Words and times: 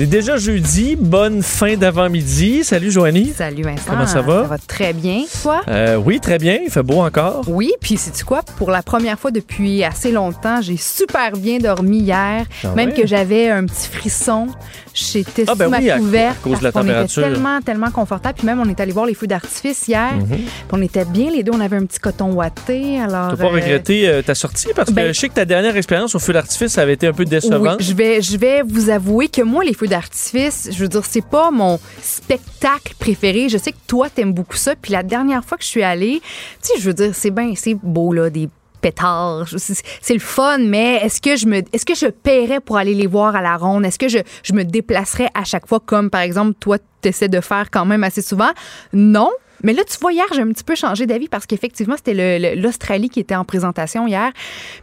Il 0.00 0.04
est 0.04 0.06
déjà 0.06 0.38
jeudi, 0.38 0.96
bonne 0.96 1.42
fin 1.42 1.76
d'avant-midi. 1.76 2.64
Salut 2.64 2.90
Joanie. 2.90 3.34
Salut 3.36 3.64
Vincent. 3.64 3.82
Comment 3.86 4.06
ça 4.06 4.22
va? 4.22 4.44
Ça 4.44 4.48
va 4.48 4.56
très 4.56 4.94
bien, 4.94 5.24
toi? 5.42 5.60
Euh, 5.68 5.96
oui, 5.96 6.20
très 6.20 6.38
bien. 6.38 6.58
Il 6.64 6.70
fait 6.70 6.82
beau 6.82 7.02
encore. 7.02 7.44
Oui, 7.46 7.74
puis 7.82 7.98
sais-tu 7.98 8.24
quoi? 8.24 8.40
Pour 8.56 8.70
la 8.70 8.82
première 8.82 9.18
fois 9.18 9.30
depuis 9.30 9.84
assez 9.84 10.10
longtemps, 10.10 10.62
j'ai 10.62 10.78
super 10.78 11.32
bien 11.32 11.58
dormi 11.58 11.98
hier. 11.98 12.46
Ah 12.64 12.68
même 12.74 12.94
que 12.94 13.06
j'avais 13.06 13.50
un 13.50 13.66
petit 13.66 13.88
frisson. 13.88 14.46
J'étais 14.92 15.44
Ah, 15.46 15.52
sous 15.52 15.58
ben 15.58 15.68
ma 15.68 15.78
oui, 15.78 15.90
couverte. 15.98 16.36
à 16.38 16.42
cause 16.42 16.58
de 16.58 16.64
la 16.64 16.72
parce 16.72 16.84
qu'on 16.84 16.88
température. 16.90 17.22
était 17.22 17.32
tellement, 17.32 17.60
tellement 17.60 17.90
confortable. 17.90 18.34
Puis 18.38 18.46
même, 18.46 18.60
on 18.60 18.68
est 18.68 18.80
allé 18.80 18.92
voir 18.92 19.06
les 19.06 19.14
feux 19.14 19.26
d'artifice 19.26 19.86
hier. 19.88 20.12
Puis 20.28 20.44
on 20.72 20.82
était 20.82 21.04
bien 21.04 21.30
les 21.30 21.42
deux. 21.42 21.52
On 21.54 21.60
avait 21.60 21.76
un 21.76 21.84
petit 21.86 22.00
coton 22.00 22.32
ouaté. 22.32 23.00
Alors. 23.00 23.30
T'as 23.30 23.36
pas 23.36 23.44
euh, 23.44 23.48
regretté 23.48 24.08
euh, 24.08 24.22
ta 24.22 24.34
sortie? 24.34 24.68
Parce 24.74 24.88
que 24.90 24.94
ben- 24.94 25.12
je 25.12 25.18
sais 25.18 25.28
que 25.28 25.34
ta 25.34 25.44
dernière 25.44 25.76
expérience 25.76 26.14
au 26.14 26.18
feu 26.18 26.32
d'artifice 26.32 26.76
avait 26.78 26.94
été 26.94 27.06
un 27.06 27.12
peu 27.12 27.22
Oui, 27.22 27.28
décevante. 27.28 27.82
je 27.82 27.92
vais, 27.94 28.20
je 28.22 28.36
vais 28.36 28.62
vous 28.62 28.90
avouer 28.90 29.28
que 29.28 29.42
moi, 29.42 29.62
les 29.64 29.74
feux 29.74 29.86
d'artifice, 29.88 30.68
je 30.72 30.78
veux 30.78 30.88
dire, 30.88 31.04
c'est 31.04 31.24
pas 31.24 31.50
mon 31.50 31.78
spectacle 32.02 32.94
préféré. 32.98 33.48
Je 33.48 33.58
sais 33.58 33.72
que 33.72 33.78
toi, 33.86 34.08
t'aimes 34.10 34.32
beaucoup 34.32 34.56
ça. 34.56 34.74
Puis 34.80 34.92
la 34.92 35.02
dernière 35.02 35.44
fois 35.44 35.56
que 35.58 35.64
je 35.64 35.68
suis 35.68 35.82
allée, 35.82 36.20
tu 36.62 36.72
sais, 36.74 36.80
je 36.80 36.84
veux 36.86 36.94
dire, 36.94 37.10
c'est 37.14 37.30
bien, 37.30 37.52
c'est 37.56 37.74
beau, 37.74 38.12
là, 38.12 38.28
des 38.30 38.48
C'est 38.82 40.14
le 40.14 40.20
fun, 40.20 40.58
mais 40.58 40.96
est-ce 40.96 41.20
que 41.20 41.36
je 41.36 41.46
me, 41.46 42.10
paierais 42.10 42.60
pour 42.60 42.76
aller 42.76 42.94
les 42.94 43.06
voir 43.06 43.36
à 43.36 43.42
la 43.42 43.56
ronde? 43.56 43.84
Est-ce 43.84 43.98
que 43.98 44.08
je, 44.08 44.18
je 44.42 44.52
me 44.52 44.64
déplacerais 44.64 45.28
à 45.34 45.44
chaque 45.44 45.66
fois 45.66 45.80
comme, 45.80 46.10
par 46.10 46.22
exemple, 46.22 46.54
toi, 46.58 46.78
t'essaies 47.00 47.28
de 47.28 47.40
faire 47.40 47.70
quand 47.70 47.84
même 47.84 48.04
assez 48.04 48.22
souvent? 48.22 48.50
Non. 48.92 49.30
Mais 49.62 49.72
là, 49.72 49.82
tu 49.84 49.98
vois, 50.00 50.12
hier, 50.12 50.24
j'ai 50.32 50.40
un 50.40 50.48
petit 50.48 50.64
peu 50.64 50.74
changé 50.74 51.06
d'avis 51.06 51.28
parce 51.28 51.46
qu'effectivement, 51.46 51.96
c'était 51.96 52.56
l'Australie 52.56 53.10
qui 53.10 53.20
était 53.20 53.34
en 53.34 53.44
présentation 53.44 54.06
hier. 54.06 54.32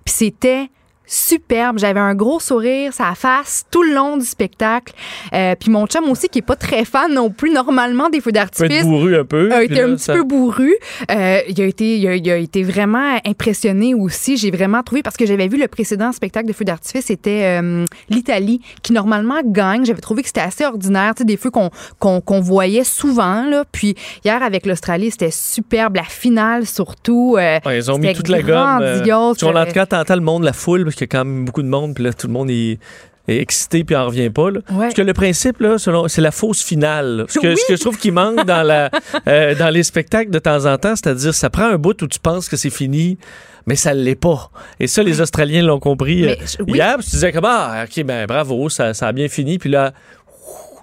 Puis 0.06 0.14
c'était 0.14 0.70
superbe. 1.08 1.80
J'avais 1.80 2.00
un 2.00 2.14
gros 2.14 2.40
sourire, 2.40 2.94
sa 2.94 3.16
face 3.16 3.66
tout 3.72 3.82
le 3.82 3.94
long 3.94 4.18
du 4.18 4.26
spectacle. 4.26 4.94
Euh, 5.34 5.56
puis 5.60 5.72
mon 5.72 5.88
chum 5.88 6.04
aussi, 6.10 6.28
qui 6.30 6.40
est 6.40 6.44
pas 6.44 6.56
très 6.56 6.86
fan 6.86 7.14
non 7.14 7.30
plus 7.30 7.52
normalement 7.52 8.10
des 8.10 8.22
feux 8.22 8.32
d'artifice, 8.32 8.84
bourru 8.84 9.18
un 9.18 9.26
peu. 9.26 9.52
a 9.54 9.64
été 9.64 9.76
là, 9.76 9.86
un 9.86 9.96
petit 9.96 10.04
ça- 10.04 10.14
peu 10.14 10.24
bourru. 10.24 10.76
Euh, 11.10 11.40
il, 11.48 11.62
a 11.62 11.66
été, 11.66 11.98
il, 11.98 12.08
a, 12.08 12.16
il 12.16 12.30
a 12.30 12.38
été 12.38 12.64
vraiment 12.64 13.18
impressionné 13.26 13.94
aussi. 13.96 14.38
J'ai 14.38 14.52
vraiment 14.52 14.84
trouvé, 14.84 15.02
parce 15.02 15.18
que 15.18 15.26
j'avais 15.26 15.48
vu 15.48 15.58
le 15.58 15.68
précédent 15.68 16.12
spectacle 16.12 16.48
de 16.48 16.54
feux 16.54 16.66
d'artifice, 16.66 17.06
c'était 17.06 17.60
euh, 17.62 17.86
l'Italie, 18.10 18.62
qui 18.84 18.94
normalement 18.94 19.40
gagne. 19.44 19.86
J'avais 19.86 20.02
trouvé 20.02 20.22
que 20.22 20.28
c'était 20.28 20.42
assez 20.42 20.66
ordinaire, 20.66 21.16
tu 21.16 21.20
sais, 21.22 21.26
des 21.26 21.38
feux 21.38 21.50
qu'on 21.52 21.70
qu'on 22.00 22.20
qu'on 22.22 22.42
voyait 22.42 22.84
souvent. 22.84 23.44
Là. 23.46 23.64
Puis 23.72 23.96
hier, 24.26 24.44
avec 24.44 24.66
l'Australie, 24.66 25.12
c'était 25.12 25.32
superbe. 25.32 25.96
La 25.96 26.04
finale, 26.04 26.66
surtout. 26.66 27.36
euh, 27.38 27.60
Ouais, 27.66 27.78
ils 27.78 27.90
ont 27.92 27.98
mis 27.98 28.14
toute 28.14 28.28
la 28.28 28.42
gomme. 28.42 28.82
euh, 28.82 28.96
grandiose. 28.98 29.38
tu 29.38 29.46
vois, 29.46 29.62
en 29.62 29.66
tout 29.66 29.72
cas, 29.72 29.86
t'entends 29.86 30.16
le 30.16 30.22
monde, 30.22 30.44
la 30.44 30.54
foule, 30.54 30.84
qu'il 30.98 31.06
y 31.06 31.10
a 31.10 31.18
quand 31.20 31.26
même 31.26 31.46
beaucoup 31.46 31.64
de 31.64 31.68
monde, 31.70 31.94
puis 31.96 32.04
là, 32.04 32.12
tout 32.14 32.28
le 32.28 32.34
monde 32.34 32.50
est, 32.50 32.80
est 33.28 33.38
excité, 33.38 33.84
puis 33.84 33.96
en 33.96 34.06
revient 34.08 34.30
pas. 34.30 34.52
Là. 34.52 34.60
Ouais. 34.72 34.78
Parce 34.86 34.94
que 34.94 35.02
le 35.02 35.14
principe, 35.14 35.60
là, 35.60 35.78
selon, 35.78 36.08
c'est 36.08 36.22
la 36.22 36.32
fausse 36.32 36.64
finale. 36.64 37.26
Ce 37.30 37.40
que, 37.40 37.48
Oui. 37.48 37.58
ce 37.58 37.66
que 37.68 37.76
je 37.76 37.82
trouve 37.82 37.98
qui 37.98 38.12
manque 38.12 38.46
dans, 38.46 38.64
la, 38.66 38.90
euh, 39.28 39.54
dans 39.56 39.70
les 39.70 39.84
spectacles 39.84 40.32
de 40.32 40.40
temps 40.40 40.66
en 40.66 40.78
temps, 40.78 40.96
c'est-à-dire, 40.96 41.34
ça 41.34 41.50
prend 41.50 41.66
un 41.66 41.78
bout 41.78 42.02
où 42.02 42.08
tu 42.08 42.20
penses 42.20 42.48
que 42.50 42.56
c'est 42.58 42.70
fini, 42.70 43.18
mais 43.66 43.76
ça 43.76 43.94
ne 43.94 44.02
l'est 44.02 44.16
pas. 44.16 44.50
Et 44.80 44.88
ça, 44.88 45.04
les 45.04 45.20
Australiens 45.22 45.62
l'ont 45.62 45.80
compris 45.80 46.24
euh, 46.24 46.36
Mais 46.40 46.46
je- 46.48 46.64
oui. 46.64 46.78
hier. 46.78 46.96
puis 46.98 47.06
Tu 47.06 47.12
disais 47.12 47.32
comme, 47.34 47.46
ah, 47.46 47.84
OK, 47.86 48.04
ben 48.06 48.26
bravo, 48.26 48.70
ça, 48.70 48.94
ça 48.94 49.08
a 49.08 49.12
bien 49.12 49.28
fini. 49.28 49.58
Puis 49.60 49.70
là, 49.70 49.92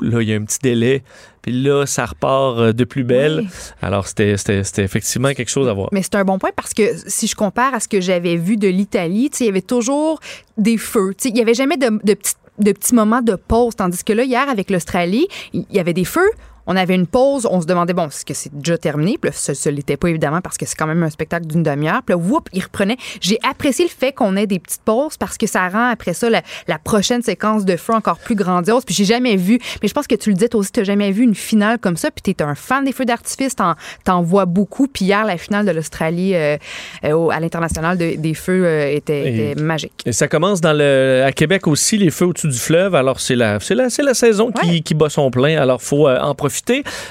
là, 0.01 0.21
il 0.21 0.29
y 0.29 0.33
a 0.35 0.37
un 0.37 0.45
petit 0.45 0.59
délai. 0.63 1.03
Puis 1.45 1.53
là, 1.63 1.85
ça 1.85 2.07
repart 2.07 2.59
euh, 2.59 2.73
de 2.73 2.85
plus 2.85 3.05
belle. 3.05 3.41
Oui. 3.43 3.49
Alors, 3.83 4.07
c'était 4.09 4.37
c'était- 4.39 4.65
c'était 4.65 4.83
effectivement 4.83 5.33
quelque 5.35 5.51
chose 5.51 5.69
à 5.69 5.75
voir. 5.75 5.91
Mais 5.93 6.03
c'est 6.03 6.15
un 6.15 6.25
bon 6.25 6.39
point 6.39 6.51
parce 6.57 6.73
que 6.73 6.83
si 7.07 7.27
je 7.27 7.37
compare 7.37 7.75
à 7.75 7.81
ce 7.81 7.87
que 7.89 8.01
j'avais 8.01 8.37
vu 8.37 8.57
de 8.57 8.67
l'Italie, 8.69 9.31
il 9.41 9.47
y 9.47 9.49
avait 9.51 9.61
toujours 9.61 10.21
des 10.57 10.79
feux. 10.79 11.13
Il 11.27 11.37
y 11.37 11.43
avait 11.43 11.53
jamais 11.55 11.77
de, 11.77 12.01
de 12.03 12.15
petits 12.15 12.35
de 12.61 12.71
petits 12.73 12.95
moments 12.95 13.21
de 13.21 13.35
pause. 13.35 13.75
Tandis 13.77 14.05
que 14.05 14.13
là, 14.13 14.23
hier, 14.23 14.49
avec 14.49 14.71
l'Australie, 14.71 15.27
il 15.53 15.67
y 15.73 15.81
avait 15.81 15.93
des 15.93 16.05
feux. 16.05 16.31
On 16.67 16.77
avait 16.77 16.95
une 16.95 17.07
pause, 17.07 17.47
on 17.51 17.61
se 17.61 17.67
demandait, 17.67 17.93
bon, 17.93 18.07
est-ce 18.09 18.25
que 18.25 18.33
c'est 18.35 18.55
déjà 18.55 18.79
terminé? 18.79 19.19
Puis 19.21 19.31
là, 19.31 19.37
ce 19.55 19.69
ne 19.69 19.75
l'était 19.75 19.97
pas, 19.97 20.09
évidemment, 20.09 20.41
parce 20.41 20.57
que 20.57 20.65
c'est 20.67 20.77
quand 20.77 20.87
même 20.87 21.03
un 21.03 21.11
spectacle 21.11 21.47
d'une 21.47 21.63
demi-heure. 21.63 22.03
Puis 22.07 22.15
là, 22.15 22.17
whoop, 22.17 22.49
il 22.53 22.63
reprenait. 22.63 22.97
J'ai 23.21 23.39
apprécié 23.49 23.85
le 23.85 23.91
fait 23.91 24.13
qu'on 24.13 24.37
ait 24.37 24.47
des 24.47 24.59
petites 24.59 24.83
pauses 24.83 25.17
parce 25.19 25.37
que 25.37 25.47
ça 25.47 25.69
rend, 25.69 25.91
après 25.91 26.15
ça, 26.15 26.31
la, 26.31 26.43
la 26.69 26.79
prochaine 26.79 27.23
séquence 27.23 27.65
de 27.65 27.77
feu 27.77 27.93
encore 27.93 28.19
plus 28.19 28.35
grandiose. 28.35 28.85
Puis 28.85 28.95
j'ai 28.95 29.05
jamais 29.05 29.37
vu, 29.37 29.59
mais 29.83 29.89
je 29.89 29.93
pense 29.95 30.07
que 30.07 30.15
tu 30.15 30.31
le 30.31 30.35
disais 30.35 30.49
toi 30.49 30.61
aussi, 30.61 30.73
tu 30.73 30.85
jamais 30.85 31.11
vu 31.13 31.23
une 31.23 31.35
finale 31.35 31.79
comme 31.79 31.97
ça. 31.97 32.11
Puis 32.11 32.23
tu 32.23 32.31
es 32.31 32.43
un 32.43 32.55
fan 32.55 32.85
des 32.85 32.93
feux 32.93 33.05
d'artifice, 33.05 33.55
t'en, 33.57 33.75
t'en 34.05 34.23
vois 34.23 34.47
beaucoup. 34.47 34.87
Puis 34.89 35.05
hier, 35.05 35.25
la 35.25 35.37
finale 35.37 35.67
de 35.67 35.71
l'Australie 35.71 36.35
euh, 36.35 36.57
euh, 37.05 37.29
à 37.29 37.41
l'international 37.41 37.99
de- 37.99 38.17
des 38.17 38.35
feux 38.35 38.65
euh, 38.65 38.91
était, 38.91 39.23
Et- 39.23 39.51
était 39.51 39.63
magique. 39.63 39.93
Et 40.07 40.13
ça 40.13 40.29
commence 40.29 40.61
dans 40.63 40.73
le, 40.73 41.23
à 41.27 41.33
Québec 41.33 41.67
aussi, 41.67 41.99
les 41.99 42.11
feux 42.11 42.27
au-dessus 42.27 42.49
du 42.49 42.59
fleuve. 42.59 42.95
Alors, 42.95 43.21
c'est 43.21 43.37
la, 43.37 43.61
c'est 43.61 43.75
la, 43.75 43.91
c'est 43.91 44.03
la 44.03 44.15
saison 44.15 44.51
qui, 44.51 44.67
Ouais. 44.69 44.81
qui 44.81 44.95
bat 44.95 45.11
son 45.11 45.31
plein. 45.31 45.61
Alors, 45.61 45.83
faut 45.83 46.09
en 46.09 46.35
profiter. 46.35 46.54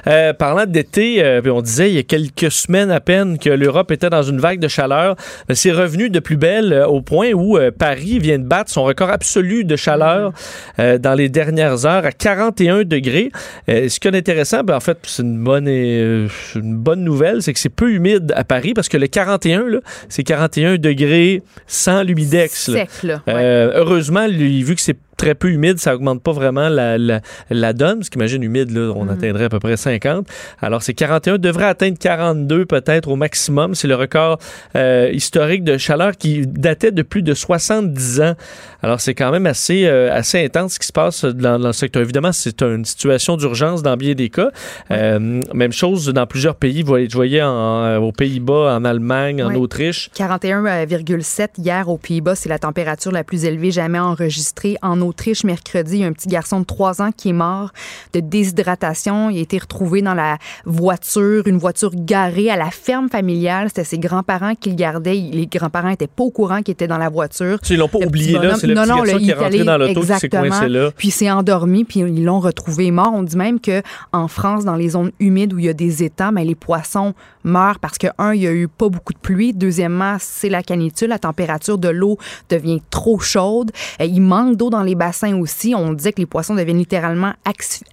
Euh, 0.07 0.33
parlant 0.33 0.65
d'été, 0.65 1.23
euh, 1.23 1.41
on 1.45 1.61
disait 1.61 1.89
il 1.89 1.95
y 1.95 1.99
a 1.99 2.03
quelques 2.03 2.51
semaines 2.51 2.91
à 2.91 2.99
peine 2.99 3.37
que 3.37 3.49
l'Europe 3.49 3.91
était 3.91 4.09
dans 4.09 4.23
une 4.23 4.39
vague 4.39 4.59
de 4.59 4.67
chaleur. 4.67 5.15
Ben, 5.47 5.55
c'est 5.55 5.71
revenu 5.71 6.09
de 6.09 6.19
plus 6.19 6.37
belle 6.37 6.73
euh, 6.73 6.87
au 6.87 7.01
point 7.01 7.31
où 7.33 7.57
euh, 7.57 7.71
Paris 7.71 8.19
vient 8.19 8.39
de 8.39 8.43
battre 8.43 8.71
son 8.71 8.83
record 8.83 9.09
absolu 9.09 9.63
de 9.63 9.75
chaleur 9.75 10.31
euh, 10.79 10.97
dans 10.97 11.13
les 11.13 11.29
dernières 11.29 11.85
heures 11.85 12.05
à 12.05 12.11
41 12.11 12.83
degrés. 12.83 13.31
Euh, 13.69 13.89
ce 13.89 13.99
qui 13.99 14.07
est 14.07 14.15
intéressant, 14.15 14.63
ben, 14.63 14.75
en 14.75 14.79
fait, 14.79 14.97
c'est 15.03 15.23
une 15.23 15.43
bonne, 15.43 15.67
euh, 15.67 16.27
une 16.55 16.75
bonne 16.75 17.03
nouvelle, 17.03 17.41
c'est 17.41 17.53
que 17.53 17.59
c'est 17.59 17.69
peu 17.69 17.91
humide 17.91 18.33
à 18.35 18.43
Paris 18.43 18.73
parce 18.73 18.89
que 18.89 18.97
le 18.97 19.07
41, 19.07 19.67
là, 19.67 19.79
c'est 20.09 20.23
41 20.23 20.77
degrés 20.77 21.41
sans 21.67 22.03
l'humidex. 22.03 22.69
Ouais. 22.69 22.87
Euh, 23.27 23.71
heureusement, 23.75 24.27
lui, 24.27 24.63
vu 24.63 24.75
que 24.75 24.81
c'est 24.81 24.97
très 25.23 25.35
peu 25.35 25.49
humide, 25.49 25.79
ça 25.79 25.95
augmente 25.95 26.21
pas 26.21 26.33
vraiment 26.33 26.67
la, 26.67 26.97
la, 26.97 27.21
la 27.49 27.73
donne, 27.73 27.99
parce 27.99 28.09
qu'imagine 28.09 28.43
humide, 28.43 28.71
là, 28.71 28.91
on 28.95 29.07
atteindrait 29.07 29.45
à 29.45 29.49
peu 29.49 29.59
près 29.59 29.77
50. 29.77 30.27
Alors, 30.61 30.81
c'est 30.83 30.93
41, 30.93 31.37
devrait 31.37 31.65
atteindre 31.65 31.97
42 31.97 32.65
peut-être 32.65 33.07
au 33.09 33.15
maximum. 33.15 33.73
C'est 33.75 33.87
le 33.87 33.95
record 33.95 34.37
euh, 34.75 35.09
historique 35.13 35.63
de 35.63 35.77
chaleur 35.77 36.17
qui 36.17 36.45
datait 36.45 36.91
de 36.91 37.01
plus 37.03 37.21
de 37.21 37.33
70 37.33 38.21
ans. 38.21 38.33
Alors, 38.81 38.99
c'est 38.99 39.13
quand 39.13 39.31
même 39.31 39.45
assez, 39.45 39.85
euh, 39.85 40.13
assez 40.13 40.43
intense 40.43 40.73
ce 40.73 40.79
qui 40.79 40.87
se 40.87 40.91
passe 40.93 41.23
dans, 41.23 41.57
dans 41.59 41.67
le 41.67 41.73
secteur. 41.73 42.01
Évidemment, 42.01 42.31
c'est 42.33 42.61
une 42.61 42.83
situation 42.83 43.37
d'urgence 43.37 43.81
dans 43.81 43.95
bien 43.95 44.13
des 44.15 44.29
cas. 44.29 44.49
Euh, 44.91 45.39
même 45.53 45.71
chose 45.71 46.07
dans 46.07 46.27
plusieurs 46.27 46.55
pays. 46.55 46.81
Vous 46.81 46.87
voyez- 46.89 47.07
Je 47.09 47.15
voyais 47.15 47.41
en- 47.41 47.97
aux 47.97 48.11
Pays-Bas, 48.11 48.75
en 48.75 48.83
Allemagne, 48.83 49.41
en. 49.43 49.53
Autriche. 49.55 50.09
41,7 50.15 51.49
hier 51.59 51.87
aux 51.89 51.97
Pays-Bas, 51.97 52.35
c'est 52.35 52.49
la 52.49 52.59
température 52.59 53.11
la 53.11 53.23
plus 53.23 53.45
élevée 53.45 53.71
jamais 53.71 53.99
enregistrée. 53.99 54.77
En 54.81 54.99
Autriche, 55.01 55.12
mercredi, 55.45 55.95
il 55.97 55.99
y 56.01 56.03
a 56.03 56.07
un 56.07 56.13
petit 56.13 56.27
garçon 56.27 56.59
de 56.59 56.65
3 56.65 57.01
ans 57.01 57.11
qui 57.15 57.29
est 57.29 57.33
mort 57.33 57.71
de 58.13 58.19
déshydratation. 58.19 59.29
Il 59.29 59.37
a 59.37 59.41
été 59.41 59.57
retrouvé 59.57 60.01
dans 60.01 60.13
la 60.13 60.37
voiture, 60.65 61.47
une 61.47 61.57
voiture 61.57 61.91
garée 61.93 62.49
à 62.49 62.55
la 62.57 62.71
ferme 62.71 63.09
familiale. 63.09 63.69
C'était 63.69 63.83
ses 63.83 63.97
grands-parents 63.99 64.55
qui 64.55 64.69
le 64.69 64.75
gardaient. 64.75 65.15
Les 65.15 65.47
grands-parents 65.47 65.89
étaient 65.89 66.07
pas 66.07 66.23
au 66.23 66.31
courant 66.31 66.61
qu'il 66.61 66.73
était 66.73 66.87
dans 66.87 66.97
la 66.97 67.09
voiture. 67.09 67.59
Ils 67.69 67.77
l'ont 67.77 67.87
pas 67.87 67.99
Le 67.99 68.07
oublié 68.07 68.33
là, 68.33 68.55
c'est 68.55 68.67
le 68.67 68.73
non, 68.75 68.83
petit 68.83 68.89
non, 68.89 68.95
garçon 68.97 69.13
là, 69.13 69.19
qui 69.19 69.25
est 69.25 69.31
est 69.31 69.33
rentré 69.33 69.45
allé- 69.47 69.63
dans 69.63 69.77
l'auto 69.77 70.01
qui 70.01 70.05
s'est 70.07 70.13
exactement. 70.13 70.47
coincé 70.49 70.69
là. 70.69 70.91
Puis 70.95 71.07
il 71.09 71.11
s'est 71.11 71.31
endormi, 71.31 71.83
puis 71.85 71.99
ils 72.01 72.23
l'ont 72.23 72.39
retrouvé 72.39 72.91
mort. 72.91 73.11
On 73.13 73.23
dit 73.23 73.37
même 73.37 73.59
que 73.59 73.81
en 74.11 74.27
France, 74.27 74.65
dans 74.65 74.75
les 74.75 74.89
zones 74.89 75.11
humides 75.19 75.53
où 75.53 75.59
il 75.59 75.65
y 75.65 75.69
a 75.69 75.73
des 75.73 76.03
étangs, 76.03 76.31
mais 76.31 76.45
les 76.45 76.55
poissons 76.55 77.13
meurent 77.43 77.79
parce 77.79 77.97
que, 77.97 78.07
un, 78.17 78.33
il 78.33 78.41
y 78.41 78.47
a 78.47 78.51
eu 78.53 78.67
pas 78.67 78.89
beaucoup 78.89 79.13
de 79.13 79.19
pluie. 79.19 79.53
Deuxièmement, 79.53 80.17
c'est 80.19 80.49
la 80.49 80.63
canicule. 80.63 81.09
La 81.09 81.19
température 81.19 81.77
de 81.77 81.89
l'eau 81.89 82.17
devient 82.49 82.81
trop 82.89 83.19
chaude. 83.19 83.71
Euh, 84.01 84.05
il 84.05 84.21
manque 84.21 84.57
d'eau 84.57 84.69
dans 84.69 84.83
les 84.83 84.95
bassins 84.95 85.35
aussi. 85.37 85.73
On 85.75 85.93
disait 85.93 86.13
que 86.13 86.19
les 86.19 86.25
poissons 86.25 86.55
deviennent 86.55 86.77
littéralement 86.77 87.33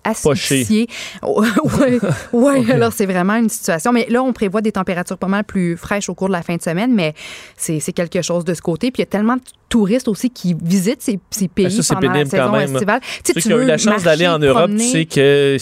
asphyxiés. 0.05 0.89
ouais, 1.23 1.99
ouais, 2.33 2.71
alors 2.73 2.93
c'est 2.93 3.07
vraiment 3.07 3.35
une 3.37 3.49
situation. 3.49 3.93
Mais 3.93 4.07
là, 4.09 4.23
on 4.23 4.33
prévoit 4.33 4.61
des 4.61 4.73
températures 4.73 5.19
pas 5.19 5.27
mal 5.29 5.45
plus 5.45 5.77
fraîches 5.77 6.09
au 6.09 6.15
cours 6.15 6.29
de 6.29 6.33
la 6.33 6.43
fin 6.43 6.57
de 6.57 6.63
semaine, 6.63 6.95
mais 6.95 7.15
c'est 7.57 7.81
quelque 7.93 8.23
chose 8.23 8.45
de 8.45 8.55
ce 8.55 8.63
côté. 8.63 8.91
Puis 8.91 9.01
il 9.01 9.03
y 9.03 9.09
a 9.09 9.11
tellement 9.11 9.37
de 9.37 9.43
touristes 9.69 10.09
aussi 10.09 10.31
qui 10.31 10.57
visitent 10.61 11.01
ces, 11.01 11.21
ces 11.31 11.47
pays 11.47 11.67
Ah, 11.79 11.83
ça, 11.83 11.95
pendant 11.95 12.09
la 12.09 12.13
pénible 12.15 12.31
quand 12.31 12.37
saison 12.39 12.53
même. 12.53 12.75
estivale. 12.75 13.01
Tu 13.01 13.33
Ceux 13.33 13.35
tu 13.35 13.41
qui 13.41 13.55
ont 13.55 13.61
eu 13.61 13.67
la 13.67 13.79
chance 13.79 14.03
d'aller 14.03 14.27
en 14.27 14.39
Europe, 14.41 14.69
tu 14.69 14.77
promener. 14.77 14.91
sais 14.91 15.05
que 15.05 15.57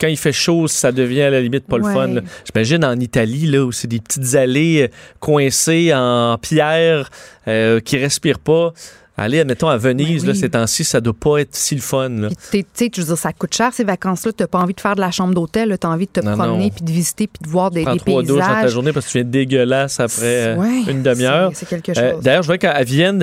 quand 0.00 0.06
il 0.08 0.16
fait 0.16 0.32
chaud, 0.32 0.66
ça 0.66 0.92
devient 0.92 1.22
à 1.22 1.30
la 1.30 1.40
limite 1.42 1.66
pas 1.66 1.76
le 1.76 1.84
fun. 1.84 2.08
J'imagine 2.46 2.84
en 2.86 2.98
Italie, 2.98 3.29
là, 3.38 3.64
où 3.64 3.72
c'est 3.72 3.88
des 3.88 4.00
petites 4.00 4.34
allées 4.34 4.82
euh, 4.82 4.88
coincées 5.20 5.92
en 5.94 6.38
pierre 6.38 7.10
euh, 7.48 7.80
qui 7.80 7.96
respirent 7.96 8.38
pas. 8.38 8.72
Aller, 9.22 9.40
admettons, 9.40 9.68
à 9.68 9.76
Venise, 9.76 10.26
là, 10.26 10.34
ces 10.34 10.50
temps-ci, 10.50 10.84
ça 10.84 11.00
doit 11.00 11.12
pas 11.18 11.38
être 11.38 11.54
si 11.54 11.74
le 11.74 11.80
fun. 11.80 12.28
tu 12.50 12.64
sais, 12.74 12.90
je 12.94 13.00
veux 13.00 13.06
dire, 13.08 13.18
ça 13.18 13.32
coûte 13.32 13.54
cher 13.54 13.72
ces 13.72 13.84
vacances-là. 13.84 14.32
T'as 14.32 14.46
pas 14.46 14.58
envie 14.58 14.74
de 14.74 14.80
faire 14.80 14.94
de 14.96 15.00
la 15.00 15.10
chambre 15.10 15.34
d'hôtel. 15.34 15.76
T'as 15.80 15.88
envie 15.88 16.06
de 16.06 16.10
te 16.12 16.20
Non, 16.20 16.36
promener, 16.36 16.70
puis 16.70 16.84
de 16.84 16.90
visiter, 16.90 17.26
puis 17.26 17.42
de 17.44 17.48
voir 17.48 17.70
des, 17.70 17.82
Prends 17.82 17.92
des 17.94 17.98
trois 18.00 18.22
douches 18.22 18.38
dans 18.40 18.46
ta 18.46 18.54
paysages. 18.54 18.70
journée 18.72 18.92
parce 18.92 19.06
que 19.06 19.12
tu 19.12 19.18
viens 19.18 19.28
dégueulasse 19.30 20.00
après 20.00 20.20
euh, 20.24 20.56
Ouais, 20.56 20.82
une 20.88 21.02
demi-heure. 21.02 21.50
c'est- 21.54 21.70
Euh. 21.98 22.12
D'ailleurs, 22.22 22.42
je 22.42 22.46
vois 22.48 22.58
qu'à 22.58 22.82
Vienne, 22.82 23.22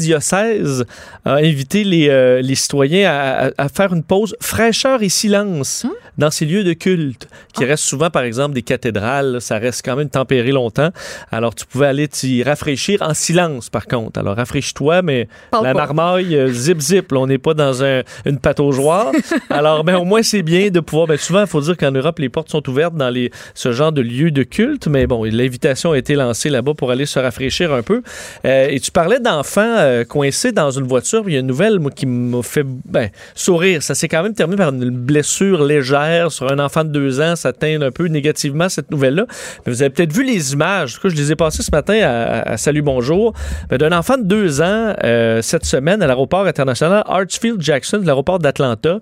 l'archidiocèse 0.00 0.84
a 1.24 1.34
invité 1.34 1.84
les, 1.84 2.08
euh, 2.08 2.40
les 2.42 2.54
citoyens 2.54 3.10
à, 3.10 3.46
à- 3.46 3.50
à 3.58 3.68
faire 3.68 3.92
une 3.92 4.02
pause 4.02 4.36
fraîcheur 4.40 5.02
et 5.02 5.08
silence 5.08 5.84
Hmm? 5.84 5.90
dans 6.18 6.30
ces 6.30 6.44
lieux 6.46 6.64
de 6.64 6.72
culte, 6.72 7.28
qui 7.54 7.64
Ah. 7.64 7.68
restent 7.68 7.84
souvent, 7.84 8.10
par 8.10 8.22
exemple, 8.22 8.54
des 8.54 8.62
cathédrales. 8.62 9.32
là, 9.32 9.40
ça 9.40 9.58
reste 9.58 9.82
quand 9.84 9.96
même 9.96 10.08
tempéré 10.08 10.52
longtemps. 10.52 10.90
Alors, 11.30 11.54
tu 11.54 11.66
pouvais 11.66 11.86
aller 11.86 12.08
t'y 12.08 12.42
rafraîchir 12.42 13.02
en 13.02 13.14
silence, 13.14 13.68
par 13.70 13.86
contre. 13.86 14.18
Alors, 14.18 14.36
rafraîchis-toi, 14.36 15.02
mais 15.02 15.28
Parle 15.50 15.64
la 15.64 15.72
pas. 15.72 15.78
marmaille, 15.86 16.34
euh, 16.36 16.48
zip, 16.48 16.80
zip. 16.80 17.12
là, 17.12 17.18
on 17.20 17.26
n'est 17.26 17.38
pas 17.38 17.54
dans 17.54 17.82
un- 17.84 18.02
une 18.24 18.38
pataugeoire. 18.38 19.12
Alors, 19.50 19.84
ben, 19.84 19.96
au 19.96 20.04
moins, 20.04 20.22
c'est 20.22 20.42
bien 20.42 20.68
de 20.70 20.80
pouvoir. 20.80 21.06
Ben, 21.06 21.16
souvent, 21.16 21.42
il 21.42 21.46
faut 21.46 21.60
dire 21.60 21.76
qu'en 21.76 21.92
Europe, 21.92 22.18
les 22.18 22.28
portes 22.28 22.50
sont 22.50 22.68
ouvertes 22.68 22.94
dans 22.94 23.10
les, 23.10 23.30
ce 23.54 23.72
genre 23.72 23.92
de 23.92 24.00
lieux 24.02 24.30
de 24.30 24.42
culte. 24.42 24.86
Mais 24.88 25.06
bon, 25.06 25.24
l'invitation 25.24 25.92
a 25.92 25.98
été 25.98 26.14
lancée 26.14 26.50
là-bas 26.50 26.74
pour 26.76 26.90
aller 26.90 27.06
se 27.06 27.18
rafraîchir 27.18 27.72
un 27.72 27.82
peu. 27.82 28.02
Euh, 28.44 28.68
et 28.70 28.80
tu 28.80 28.90
parlais 28.90 29.20
d'enfants 29.20 29.62
euh, 29.78 30.04
coincés 30.04 30.52
dans 30.52 30.70
une 30.70 30.86
voiture. 30.86 31.22
Il 31.26 31.34
y 31.34 31.36
a 31.36 31.40
une 31.40 31.46
nouvelle 31.46 31.78
moi, 31.78 31.90
qui 31.90 32.06
m'a 32.06 32.42
fait 32.42 32.64
ben, 32.86 33.08
sourire. 33.34 33.82
Ça 33.82 33.94
s'est 33.94 34.08
quand 34.08 34.22
même 34.22 34.34
terminé 34.34 34.56
par 34.58 34.70
une 34.72 34.90
blessure 34.90 35.64
légère 35.64 36.30
sur 36.32 36.50
un 36.50 36.58
enfant 36.58 36.84
de 36.84 36.90
deux 36.90 37.20
ans. 37.20 37.36
Ça 37.36 37.52
teint 37.52 37.80
un 37.82 37.90
peu 37.90 38.06
négativement 38.06 38.68
cette 38.68 38.90
nouvelle-là. 38.90 39.26
Mais 39.66 39.72
vous 39.72 39.82
avez 39.82 39.90
peut-être 39.90 40.12
vu 40.12 40.24
les 40.24 40.52
images. 40.52 40.92
En 40.92 40.96
tout 40.96 41.08
cas, 41.08 41.14
je 41.14 41.20
les 41.20 41.32
ai 41.32 41.36
passées 41.36 41.62
ce 41.62 41.70
matin 41.72 41.98
à, 42.02 42.08
à- 42.40 42.52
à 42.52 42.56
Salut 42.56 42.82
Bonjour. 42.82 43.32
Ben, 43.70 43.78
D'un 43.78 43.92
enfant 43.92 44.16
de 44.18 44.24
deux 44.24 44.60
ans 44.60 44.94
euh, 45.04 45.25
cette 45.42 45.64
semaine 45.64 46.02
à 46.02 46.06
l'aéroport 46.06 46.46
international 46.46 47.02
Hartsfield 47.06 47.60
Jackson, 47.62 48.00
l'aéroport 48.04 48.38
d'Atlanta. 48.38 49.00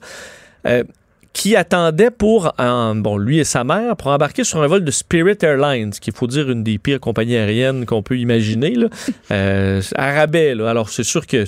Euh, 0.67 0.83
qui 1.33 1.57
attendait 1.57 2.13
pour, 2.13 2.55
en- 2.59 2.95
bon, 2.95 3.17
lui 3.17 3.41
et 3.41 3.45
sa 3.45 3.65
mère, 3.65 3.97
pour 3.97 4.07
embarquer 4.13 4.45
sur 4.45 4.63
un 4.63 4.69
vol 4.69 4.85
de 4.85 4.91
Spirit 4.93 5.37
Airlines, 5.43 5.91
qui, 5.91 6.13
faut 6.13 6.29
dire, 6.29 6.49
une 6.49 6.63
des 6.63 6.79
pires 6.79 7.01
compagnies 7.01 7.35
aériennes 7.37 7.87
qu'on 7.87 8.05
peut 8.05 8.17
imaginer, 8.17 8.71
là. 8.77 8.87
Euh, 9.33 9.83
à 9.97 10.13
rabais, 10.13 10.55
là. 10.55 10.71
Alors, 10.71 10.91
c'est 10.91 11.03
sûr 11.03 11.27
que 11.27 11.45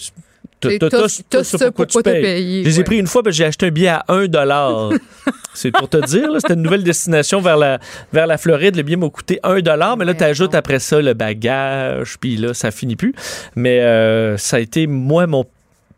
t'as 0.60 1.44
ça 1.44 1.58
pourquoi 1.66 1.72
pour 1.72 1.86
tu 1.86 1.94
pas 1.94 2.02
te 2.02 2.10
payes. 2.10 2.22
payer, 2.22 2.62
Je 2.64 2.68
les 2.68 2.74
ai 2.74 2.78
ouais. 2.78 2.84
pris 2.84 2.98
une 2.98 3.06
fois, 3.06 3.22
parce 3.22 3.34
que 3.34 3.38
j'ai 3.38 3.44
acheté 3.44 3.66
un 3.66 3.70
billet 3.70 3.88
à 3.88 4.04
1 4.08 4.26
dollar. 4.26 4.90
C'est 5.54 5.70
pour 5.70 5.88
te 5.88 5.96
dire, 6.06 6.30
là, 6.30 6.38
c'était 6.40 6.54
une 6.54 6.62
nouvelle 6.62 6.84
destination 6.84 7.40
vers 7.40 7.56
la, 7.56 7.78
vers 8.12 8.26
la 8.26 8.36
Floride. 8.36 8.76
Le 8.76 8.82
billet 8.82 8.96
m'a 8.96 9.08
coûté 9.08 9.40
1 9.42 9.60
dollar, 9.60 9.96
mais 9.96 10.04
là, 10.04 10.12
tu 10.14 10.22
ajoutes 10.24 10.52
non. 10.52 10.58
après 10.58 10.78
ça 10.78 11.00
le 11.00 11.14
bagage, 11.14 12.16
puis 12.20 12.36
là, 12.36 12.52
ça 12.54 12.70
finit 12.70 12.96
plus. 12.96 13.14
Mais 13.54 13.80
euh, 13.80 14.36
ça 14.36 14.56
a 14.56 14.60
été, 14.60 14.86
moi, 14.86 15.26
mon 15.26 15.44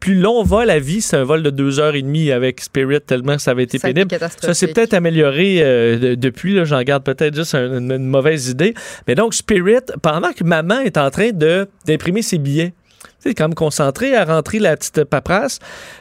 plus 0.01 0.15
long 0.15 0.45
vol 0.45 0.71
à 0.71 0.79
vie, 0.79 1.01
c'est 1.01 1.17
un 1.17 1.25
vol 1.25 1.43
de 1.43 1.51
deux 1.51 1.81
heures 1.81 1.97
et 1.97 2.03
demie 2.03 2.31
avec 2.31 2.61
Spirit, 2.61 3.01
tellement 3.01 3.35
que 3.35 3.43
ça 3.43 3.51
avait 3.51 3.65
été 3.65 3.79
Ça 3.79 3.89
pénible. 3.89 4.17
Ça 4.41 4.55
s'est 4.55 4.69
peut-être 4.69 4.95
amélioré 4.95 5.57
euh, 5.61 5.99
de- 5.99 6.15
depuis. 6.15 6.55
là, 6.55 6.65
J'en 6.65 6.81
garde 6.83 7.03
peut-être 7.03 7.35
juste 7.35 7.57
un- 7.57 7.79
une, 7.79 7.91
une 7.91 8.07
mauvaise 8.07 8.49
idée. 8.49 8.75
Mais 9.09 9.17
donc, 9.17 9.35
Spirit, 9.35 9.81
pendant 10.01 10.33
que 10.33 10.45
maman 10.45 10.79
est 10.79 10.99
en 10.99 11.11
train 11.11 11.31
de 11.33 11.67
d'imprimer 11.85 12.23
ses 12.23 12.39
billets, 12.39 12.75
sais, 13.21 13.35
quand 13.35 13.45
même 13.49 13.55
concentré 13.55 14.15
à 14.15 14.25
rentrer 14.25 14.59
la 14.59 14.77
petite 14.77 15.05
paperasse. 15.05 15.59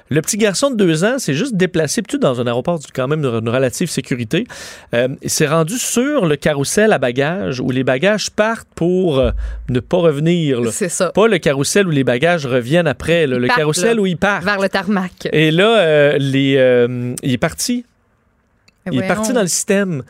Le 0.10 0.22
petit 0.22 0.38
garçon 0.38 0.69
de 0.72 0.75
deux 0.75 1.04
ans 1.04 1.19
s'est 1.19 1.34
juste 1.34 1.56
déplacé, 1.56 2.02
plutôt 2.02 2.18
dans 2.18 2.40
un 2.40 2.48
aéroport 2.48 2.80
du- 2.80 2.88
quand 2.94 3.08
même 3.08 3.22
de 3.22 3.28
une 3.30 3.50
relative 3.50 3.90
sécurité. 3.90 4.46
Euh, 4.94 5.10
il 5.22 5.30
s'est 5.30 5.48
rendu 5.48 5.78
sur 5.78 6.25
le 6.25 6.36
carrousel 6.36 6.94
à 6.94 6.98
bagages 6.98 7.60
où 7.60 7.69
les 7.72 7.84
bagages 7.84 8.30
partent 8.30 8.68
pour 8.75 9.19
euh, 9.19 9.31
ne 9.69 9.80
pas 9.80 9.98
revenir. 9.98 10.62
C'est 10.72 10.90
ça. 10.90 11.12
Pas 11.12 11.28
le 11.28 11.38
carrousel 11.40 11.88
où 11.88 11.92
les 11.92 12.04
bagages 12.04 12.46
reviennent 12.46 12.88
après, 12.88 13.28
là, 13.28 13.38
le 13.38 13.48
partent, 13.48 13.60
carrousel 13.60 13.96
là. 13.98 14.02
où 14.02 14.06
ils 14.06 14.18
partent. 14.18 14.44
Vers 14.46 14.60
le 14.60 14.70
tarmac. 14.70 15.28
Et 15.34 15.52
là, 15.52 15.80
euh, 15.80 16.18
les, 16.20 16.56
euh, 16.58 17.13
il 17.24 17.34
est 17.34 17.38
parti. 17.38 17.86
Il 18.90 19.04
est 19.04 19.08
parti 19.08 19.34
dans 19.34 19.42
le 19.42 19.48
système. 19.48 20.04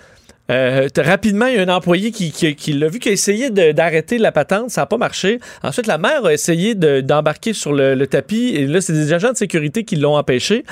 Euh, 0.49 0.87
rapidement, 0.97 1.47
il 1.47 1.55
y 1.55 1.57
a 1.57 1.61
un 1.63 1.67
employé 1.75 2.11
qui, 2.11 2.31
qui- 2.31 2.55
qui 2.55 2.73
l'a 2.73 2.87
vu, 2.87 2.99
qui 2.99 3.09
a 3.09 3.11
essayé 3.11 3.49
d'arrêter 3.49 4.17
la 4.17 4.31
patente. 4.31 4.69
Ça 4.69 4.81
n'a 4.81 4.85
pas 4.85 4.97
marché. 4.97 5.39
Ensuite, 5.63 5.87
la 5.87 5.97
mère 5.97 6.25
a 6.25 6.33
essayé 6.33 6.73
de- 6.75 7.01
d'embarquer 7.01 7.53
sur 7.53 7.73
le, 7.73 7.95
le 7.95 8.07
tapis. 8.07 8.53
Et 8.55 8.65
là, 8.65 8.79
c'est 8.81 8.93
des 8.93 9.11
agents 9.13 9.31
de 9.31 9.37
sécurité 9.37 9.83
qui 9.83 9.95
l'ont 9.97 10.15
empêché. 10.15 10.63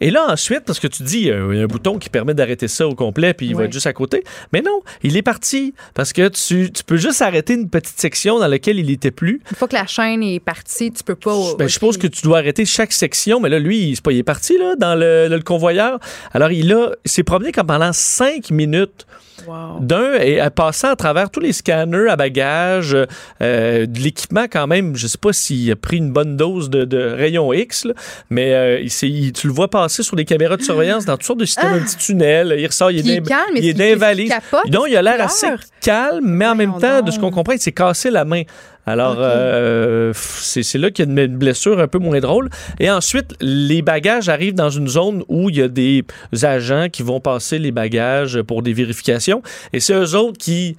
Et 0.00 0.10
là, 0.10 0.26
ensuite, 0.28 0.60
parce 0.66 0.80
que 0.80 0.86
tu 0.86 1.02
dis, 1.02 1.20
il 1.20 1.26
y 1.26 1.30
a 1.32 1.36
un 1.36 1.66
bouton 1.66 1.98
qui 1.98 2.10
permet 2.10 2.34
d'arrêter 2.34 2.68
ça 2.68 2.86
au 2.86 2.94
complet, 2.94 3.32
puis 3.34 3.46
il 3.46 3.56
va 3.56 3.64
être 3.64 3.72
juste 3.72 3.86
à 3.86 3.92
côté. 3.92 4.22
Mais 4.52 4.60
non, 4.60 4.80
il 5.02 5.16
est 5.16 5.22
parti. 5.22 5.72
Parce 5.94 6.12
que 6.12 6.28
tu, 6.28 6.70
tu 6.70 6.84
peux 6.84 6.96
juste 6.96 7.22
arrêter 7.22 7.54
une 7.54 7.70
petite 7.70 7.98
section 7.98 8.38
dans 8.38 8.48
laquelle 8.48 8.78
il 8.78 8.86
n'était 8.86 9.10
plus. 9.10 9.40
Une 9.50 9.56
fois 9.56 9.68
que 9.68 9.76
la 9.76 9.86
chaîne 9.86 10.22
est 10.22 10.40
partie, 10.40 10.92
tu 10.92 11.02
peux 11.04 11.14
pas. 11.14 11.34
Ben, 11.58 11.68
je 11.68 11.72
suppose 11.72 11.96
que 11.96 12.06
tu 12.06 12.22
dois 12.22 12.38
arrêter 12.38 12.64
chaque 12.66 12.92
section, 12.92 13.40
mais 13.40 13.48
là, 13.48 13.58
lui, 13.58 13.88
il, 13.90 13.96
c'est 13.96 14.04
pas, 14.04 14.12
il 14.12 14.18
est 14.18 14.22
parti 14.22 14.58
là, 14.58 14.74
dans 14.78 14.94
le, 14.94 15.28
le 15.28 15.40
convoyeur. 15.40 15.98
Alors, 16.32 16.52
il, 16.52 16.72
a, 16.72 16.90
il 17.04 17.10
s'est 17.10 17.22
promené 17.22 17.50
comme 17.52 17.66
pendant 17.66 17.92
cinq 17.92 18.50
minutes 18.50 19.06
Wow. 19.46 19.80
d'un 19.80 20.14
et 20.14 20.40
à 20.40 20.50
passant 20.50 20.90
à 20.90 20.96
travers 20.96 21.30
tous 21.30 21.40
les 21.40 21.52
scanners 21.52 22.08
à 22.08 22.16
bagages, 22.16 22.96
euh, 23.42 23.86
de 23.86 23.98
l'équipement 23.98 24.44
quand 24.50 24.66
même. 24.66 24.94
Je 24.96 25.06
sais 25.06 25.18
pas 25.18 25.32
s'il 25.32 25.70
a 25.70 25.76
pris 25.76 25.96
une 25.96 26.12
bonne 26.12 26.36
dose 26.36 26.70
de, 26.70 26.84
de 26.84 26.98
rayon 26.98 27.52
X, 27.52 27.86
là, 27.86 27.94
mais 28.30 28.54
euh, 28.54 28.80
il 28.80 29.32
tu 29.32 29.46
le 29.46 29.52
vois 29.52 29.68
passer 29.68 30.02
sur 30.02 30.16
des 30.16 30.24
caméras 30.24 30.56
de 30.56 30.62
surveillance 30.62 31.04
dans 31.04 31.16
toutes 31.16 31.26
sortes 31.26 31.40
de 31.40 31.44
systèmes, 31.44 31.72
un 31.74 31.80
petit 31.80 31.96
tunnel. 31.96 32.54
Il 32.58 32.66
ressort, 32.66 32.90
il 32.90 32.98
est 32.98 33.02
il 33.02 33.10
est 33.10 33.22
calme, 33.22 33.56
il 33.56 34.20
est 34.20 34.28
capote? 34.28 34.70
Non, 34.70 34.86
il 34.86 34.96
a 34.96 35.02
l'air 35.02 35.20
assez 35.20 35.48
calme, 35.80 36.24
mais 36.24 36.46
en 36.46 36.54
même 36.54 36.78
temps, 36.78 37.02
de 37.02 37.10
ce 37.10 37.16
donc. 37.16 37.30
qu'on 37.30 37.36
comprend, 37.36 37.52
il 37.54 37.60
s'est 37.60 37.72
cassé 37.72 38.10
la 38.10 38.24
main. 38.24 38.42
Alors, 38.86 39.16
euh, 39.18 40.12
c'est 40.14 40.78
là 40.78 40.90
qu'il 40.90 41.06
y 41.06 41.20
a 41.20 41.24
une 41.24 41.36
blessure 41.36 41.78
un 41.78 41.86
peu 41.86 41.98
moins 41.98 42.18
drôle. 42.18 42.50
Et 42.80 42.90
ensuite, 42.90 43.34
les 43.40 43.80
bagages 43.82 44.28
arrivent 44.28 44.54
dans 44.54 44.70
une 44.70 44.88
zone 44.88 45.22
où 45.28 45.50
il 45.50 45.56
y 45.56 45.62
a 45.62 45.68
des 45.68 46.04
agents 46.42 46.88
qui 46.90 47.02
vont 47.02 47.20
passer 47.20 47.58
les 47.58 47.70
bagages 47.70 48.42
pour 48.42 48.62
des 48.62 48.72
vérifications. 48.72 49.42
Et 49.72 49.80
c'est 49.80 49.94
eux 49.94 50.16
autres 50.16 50.38
qui 50.38 50.76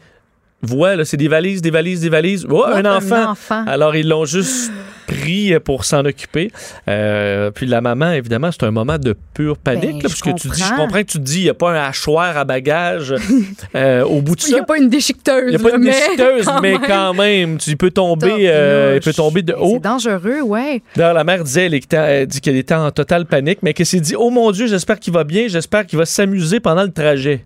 voient, 0.63 0.95
là, 0.95 1.05
c'est 1.05 1.17
des 1.17 1.27
valises, 1.27 1.61
des 1.61 1.71
valises, 1.71 2.01
des 2.01 2.09
valises. 2.09 2.45
Oh, 2.49 2.63
un 2.65 2.83
Un 2.85 2.97
enfant! 2.97 3.65
Alors, 3.67 3.95
ils 3.95 4.07
l'ont 4.07 4.25
juste 4.25 4.71
pris 5.05 5.53
pour 5.59 5.85
s'en 5.85 6.05
occuper. 6.05 6.49
Euh, 6.87 7.51
puis 7.51 7.65
la 7.65 7.81
maman, 7.81 8.11
évidemment, 8.13 8.49
c'est 8.51 8.63
un 8.63 8.71
moment 8.71 8.97
de 8.97 9.15
pure 9.33 9.57
panique. 9.57 9.83
Ben, 9.83 9.91
là, 9.93 9.99
je 10.03 10.07
parce 10.07 10.21
que 10.21 10.29
tu 10.31 10.47
dis, 10.47 10.63
je 10.63 10.69
comprends. 10.69 10.87
que 10.99 11.03
tu 11.03 11.17
te 11.17 11.23
dis, 11.23 11.39
il 11.39 11.43
n'y 11.43 11.49
a 11.49 11.53
pas 11.53 11.71
un 11.71 11.87
hachoir 11.89 12.37
à 12.37 12.45
bagages 12.45 13.13
euh, 13.75 14.03
au 14.03 14.21
bout 14.21 14.35
de 14.35 14.41
Il 14.41 14.47
n'y 14.47 14.51
ça. 14.53 14.59
a 14.61 14.63
pas 14.65 14.77
une 14.77 14.89
déchiqueteuse. 14.89 15.43
Il 15.47 15.49
n'y 15.49 15.55
a 15.55 15.59
pas 15.59 15.71
là, 15.71 15.77
mais 15.77 15.91
déchiqueteuse, 15.91 16.45
quand 16.45 16.61
mais 16.61 16.71
même. 16.73 16.81
quand 16.87 17.13
même, 17.13 17.57
tu 17.57 17.75
peux 17.75 17.91
tomber, 17.91 18.47
euh, 18.49 18.93
il 18.95 19.01
peut 19.01 19.13
tomber 19.13 19.41
de 19.41 19.53
haut. 19.53 19.73
C'est 19.73 19.83
dangereux, 19.83 20.41
ouais. 20.41 20.81
D'ailleurs, 20.95 21.13
la 21.13 21.23
mère 21.23 21.43
disait, 21.43 21.69
elle, 21.91 22.27
dit 22.27 22.41
qu'elle 22.41 22.55
était 22.55 22.73
en 22.73 22.89
totale 22.91 23.25
panique, 23.25 23.59
mais 23.61 23.73
qu'elle 23.73 23.85
s'est 23.85 23.99
dit, 23.99 24.15
oh 24.15 24.29
mon 24.29 24.51
Dieu, 24.51 24.67
j'espère 24.67 24.99
qu'il 24.99 25.13
va 25.13 25.23
bien, 25.23 25.47
j'espère 25.47 25.85
qu'il 25.85 25.99
va 25.99 26.05
s'amuser 26.05 26.59
pendant 26.59 26.83
le 26.83 26.91
trajet. 26.91 27.43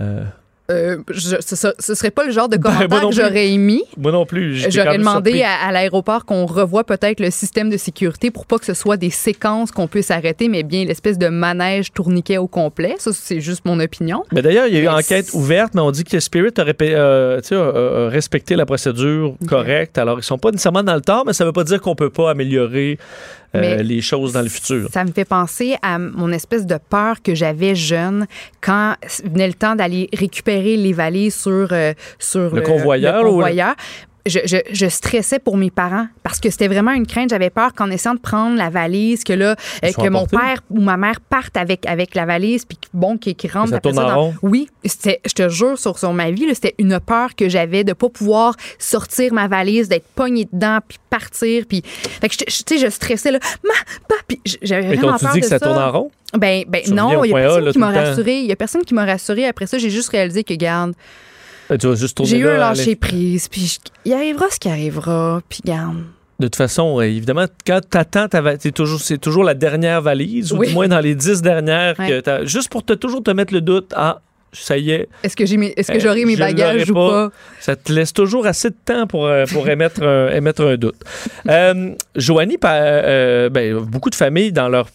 Euh, 0.00 0.24
Euh, 0.70 0.96
je- 1.10 1.36
ce, 1.42 1.94
serait 1.94 2.10
pas 2.10 2.24
le 2.24 2.32
genre 2.32 2.48
de 2.48 2.56
Ben, 2.58 2.70
commentaire 2.72 3.00
que 3.02 3.06
plus. 3.08 3.16
j'aurais 3.16 3.48
émis. 3.50 3.82
moi 3.98 4.12
non 4.12 4.24
plus. 4.24 4.56
J'aurais 4.70 4.96
demandé 4.96 5.42
à, 5.42 5.56
à 5.66 5.72
l'aéroport 5.72 6.24
qu'on 6.24 6.46
revoie 6.46 6.84
peut-être 6.84 7.20
le 7.20 7.30
système 7.30 7.68
de 7.68 7.76
sécurité 7.76 8.30
pour 8.30 8.46
pas 8.46 8.58
que 8.58 8.64
ce 8.64 8.72
soit 8.72 8.96
des 8.96 9.10
séquences 9.10 9.70
qu'on 9.72 9.88
puisse 9.88 10.10
arrêter, 10.10 10.48
mais 10.48 10.62
bien 10.62 10.86
l'espèce 10.86 11.18
de 11.18 11.28
manège 11.28 11.92
tourniquet 11.92 12.38
au 12.38 12.46
complet. 12.46 12.94
Ça, 12.98 13.10
c'est 13.12 13.40
juste 13.42 13.66
mon 13.66 13.78
opinion. 13.78 14.22
Mais 14.32 14.40
d'ailleurs, 14.40 14.66
il 14.66 14.72
y 14.72 14.76
a 14.76 14.80
eu 14.80 14.84
une 14.84 14.88
Mais 14.90 14.96
enquête 14.96 15.30
ouverte, 15.34 15.74
mais 15.74 15.82
on 15.82 15.90
dit 15.90 16.04
que 16.04 16.18
Spirit 16.18 16.54
a, 16.56 16.62
euh, 16.82 17.40
a- 17.50 18.08
respecté 18.08 18.56
la 18.56 18.64
procédure 18.64 19.34
correcte. 19.46 19.98
Alors, 19.98 20.18
ils 20.18 20.22
sont 20.22 20.38
pas 20.38 20.50
nécessairement 20.50 20.82
dans 20.82 20.94
le 20.94 21.02
tort, 21.02 21.24
mais 21.26 21.34
ça 21.34 21.44
veut 21.44 21.52
pas 21.52 21.64
dire 21.64 21.80
qu'on 21.82 21.94
peut 21.94 22.08
pas 22.10 22.30
améliorer 22.30 22.98
euh, 23.54 23.60
Mais 23.60 23.82
les 23.82 24.00
choses 24.00 24.32
dans 24.32 24.42
le 24.42 24.48
futur. 24.48 24.88
Ça 24.92 25.04
me 25.04 25.12
fait 25.12 25.24
penser 25.24 25.76
à 25.82 25.98
mon 25.98 26.30
espèce 26.32 26.66
de 26.66 26.78
peur 26.90 27.22
que 27.22 27.34
j'avais 27.34 27.74
jeune 27.74 28.26
quand 28.60 28.94
venait 29.24 29.46
le 29.48 29.54
temps 29.54 29.76
d'aller 29.76 30.08
récupérer 30.12 30.76
les 30.76 30.92
valises 30.92 31.34
sur, 31.36 31.68
euh, 31.72 31.92
sur 32.18 32.54
Le 32.54 32.60
convoyeur, 32.62 33.20
ou 33.22 33.24
le- 33.24 33.30
convoyeur. 33.30 33.74
Je, 34.26 34.38
je- 34.46 34.56
je 34.72 34.86
stressais 34.86 35.38
pour 35.38 35.58
mes 35.58 35.70
parents 35.70 36.06
parce 36.22 36.40
que 36.40 36.48
c'était 36.48 36.68
vraiment 36.68 36.92
une 36.92 37.06
crainte. 37.06 37.28
J'avais 37.30 37.50
peur 37.50 37.74
qu'en 37.74 37.90
essayant 37.90 38.14
de 38.14 38.20
prendre 38.20 38.56
la 38.56 38.70
valise, 38.70 39.22
que 39.22 39.34
là, 39.34 39.54
euh, 39.84 39.92
que 39.92 40.08
mon 40.08 40.24
père 40.26 40.60
ou 40.70 40.80
ma 40.80 40.96
mère 40.96 41.20
partent 41.20 41.56
avec, 41.58 41.84
avec 41.86 42.14
la 42.14 42.24
valise, 42.24 42.64
puis 42.64 42.78
bon, 42.94 43.18
qui, 43.18 43.34
qui 43.34 43.48
rentre 43.48 43.70
ça 43.70 43.80
tourne 43.80 43.98
en 43.98 44.08
dans- 44.08 44.20
rond? 44.22 44.34
Oui, 44.42 44.68
je 44.82 45.32
te 45.34 45.48
jure 45.50 45.78
sur, 45.78 45.98
sur 45.98 46.12
ma 46.14 46.30
vie, 46.30 46.46
c'était 46.54 46.74
une 46.78 46.98
peur 47.00 47.34
que 47.36 47.48
j'avais 47.50 47.84
de 47.84 47.92
pas 47.92 48.08
pouvoir 48.08 48.54
sortir 48.78 49.34
ma 49.34 49.46
valise, 49.46 49.88
d'être 49.88 50.06
pognée 50.14 50.48
dedans, 50.50 50.78
puis 50.88 50.96
partir, 51.10 51.64
puis 51.68 51.82
fait 51.84 52.28
que 52.30 52.34
tu 52.36 52.44
sais, 52.48 52.78
je 52.78 52.88
stressais 52.90 53.30
là, 53.30 53.38
ma, 53.62 53.70
pa, 54.08 54.14
puis 54.26 54.40
j'avais 54.62 54.88
vraiment 54.96 55.18
peur 55.18 55.32
dit 55.34 55.40
que 55.40 55.44
de 55.44 55.50
ça 55.50 55.60
tourne 55.60 55.78
en 55.78 55.92
rond? 55.92 56.10
ben, 56.38 56.64
ben 56.66 56.82
non, 56.92 57.22
il 57.24 57.30
y 57.30 57.32
a 57.34 57.36
personne 57.36 57.64
là, 57.66 57.72
qui 57.72 57.78
m'a 57.78 57.90
rassuré. 57.92 58.38
Il 58.40 58.46
y 58.46 58.52
a 58.52 58.56
personne 58.56 58.84
qui 58.84 58.94
m'a 58.94 59.04
rassuré. 59.04 59.46
Après 59.46 59.66
ça, 59.66 59.78
j'ai 59.78 59.90
juste 59.90 60.08
réalisé 60.08 60.42
que, 60.44 60.54
garde, 60.54 60.94
tu 61.78 61.86
vas 61.88 61.94
juste 61.94 62.16
tourner 62.16 62.30
j'ai 62.30 62.38
eu 62.38 62.48
un 62.48 62.56
lâcher 62.58 62.96
prise, 62.96 63.48
puis 63.48 63.78
il 64.04 64.12
arrivera 64.12 64.46
ce 64.50 64.58
qui 64.58 64.68
arrivera, 64.68 65.40
puis 65.48 65.60
garde. 65.64 65.98
De 66.40 66.46
toute 66.46 66.56
façon, 66.56 66.98
euh, 66.98 67.04
évidemment, 67.04 67.46
quand 67.66 67.80
t'attends, 67.88 68.26
c'est 68.58 68.72
toujours, 68.72 69.00
c'est 69.00 69.18
toujours 69.18 69.44
la 69.44 69.54
dernière 69.54 70.02
valise, 70.02 70.52
ou 70.52 70.64
du 70.64 70.72
moins 70.72 70.88
dans 70.88 71.00
les 71.00 71.14
dix 71.14 71.40
dernières, 71.42 71.98
Ouais. 71.98 72.20
juste 72.44 72.68
pour 72.70 72.84
te 72.84 72.92
toujours 72.92 73.22
te 73.22 73.30
mettre 73.30 73.54
le 73.54 73.60
doute, 73.60 73.92
ah, 73.94 74.20
ça 74.52 74.76
y 74.76 74.90
est. 74.90 75.08
Est-ce 75.22 75.36
que 75.36 75.46
j'ai 75.46 75.56
mes- 75.56 75.72
est-ce 75.76 75.90
que 75.90 75.96
Euh, 75.96 76.00
j'aurai 76.00 76.24
mes 76.24 76.34
je 76.34 76.40
bagages 76.40 76.90
ou 76.90 76.94
pas? 76.94 77.30
Ça 77.60 77.74
te 77.76 77.92
laisse 77.92 78.12
toujours 78.12 78.46
assez 78.46 78.70
de 78.70 78.76
temps 78.84 79.06
pour, 79.06 79.26
euh, 79.26 79.46
pour 79.46 79.68
émettre, 79.68 80.02
un, 80.02 80.28
émettre 80.34 80.62
un 80.62 80.76
doute. 80.76 80.96
Euh, 81.48 81.90
Joanie, 82.16 82.58
euh, 82.64 83.48
ben, 83.48 83.78
beaucoup 83.80 84.10
de 84.10 84.14
familles 84.14 84.52
dans 84.52 84.68
leur 84.68 84.88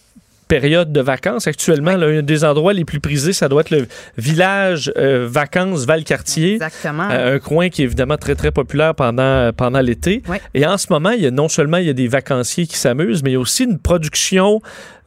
période 0.50 0.90
de 0.92 1.00
vacances 1.00 1.46
actuellement, 1.46 1.96
là, 1.96 2.08
un 2.08 2.22
des 2.22 2.44
endroits 2.44 2.72
les 2.72 2.84
plus 2.84 2.98
prisés, 2.98 3.32
ça 3.32 3.48
doit 3.48 3.60
être 3.60 3.70
le 3.70 3.86
village 4.18 4.92
euh, 4.96 5.28
vacances 5.30 5.84
Valcartier. 5.86 6.54
Exactement. 6.54 7.08
Euh, 7.08 7.36
un 7.36 7.38
coin 7.38 7.68
qui 7.68 7.82
est 7.82 7.84
évidemment 7.84 8.16
très, 8.16 8.34
très 8.34 8.50
populaire 8.50 8.96
pendant, 8.96 9.52
pendant 9.52 9.80
l'été. 9.80 10.22
Ouais. 10.28 10.40
Et 10.54 10.66
en 10.66 10.76
ce 10.76 10.88
moment, 10.90 11.10
il 11.10 11.22
y 11.22 11.26
a 11.26 11.30
non 11.30 11.48
seulement 11.48 11.76
il 11.76 11.86
y 11.86 11.88
a 11.88 11.92
des 11.92 12.08
vacanciers 12.08 12.66
qui 12.66 12.76
s'amusent, 12.76 13.22
mais 13.22 13.30
il 13.30 13.34
y 13.34 13.36
a 13.36 13.40
aussi 13.40 13.62
une 13.62 13.78
production 13.78 14.60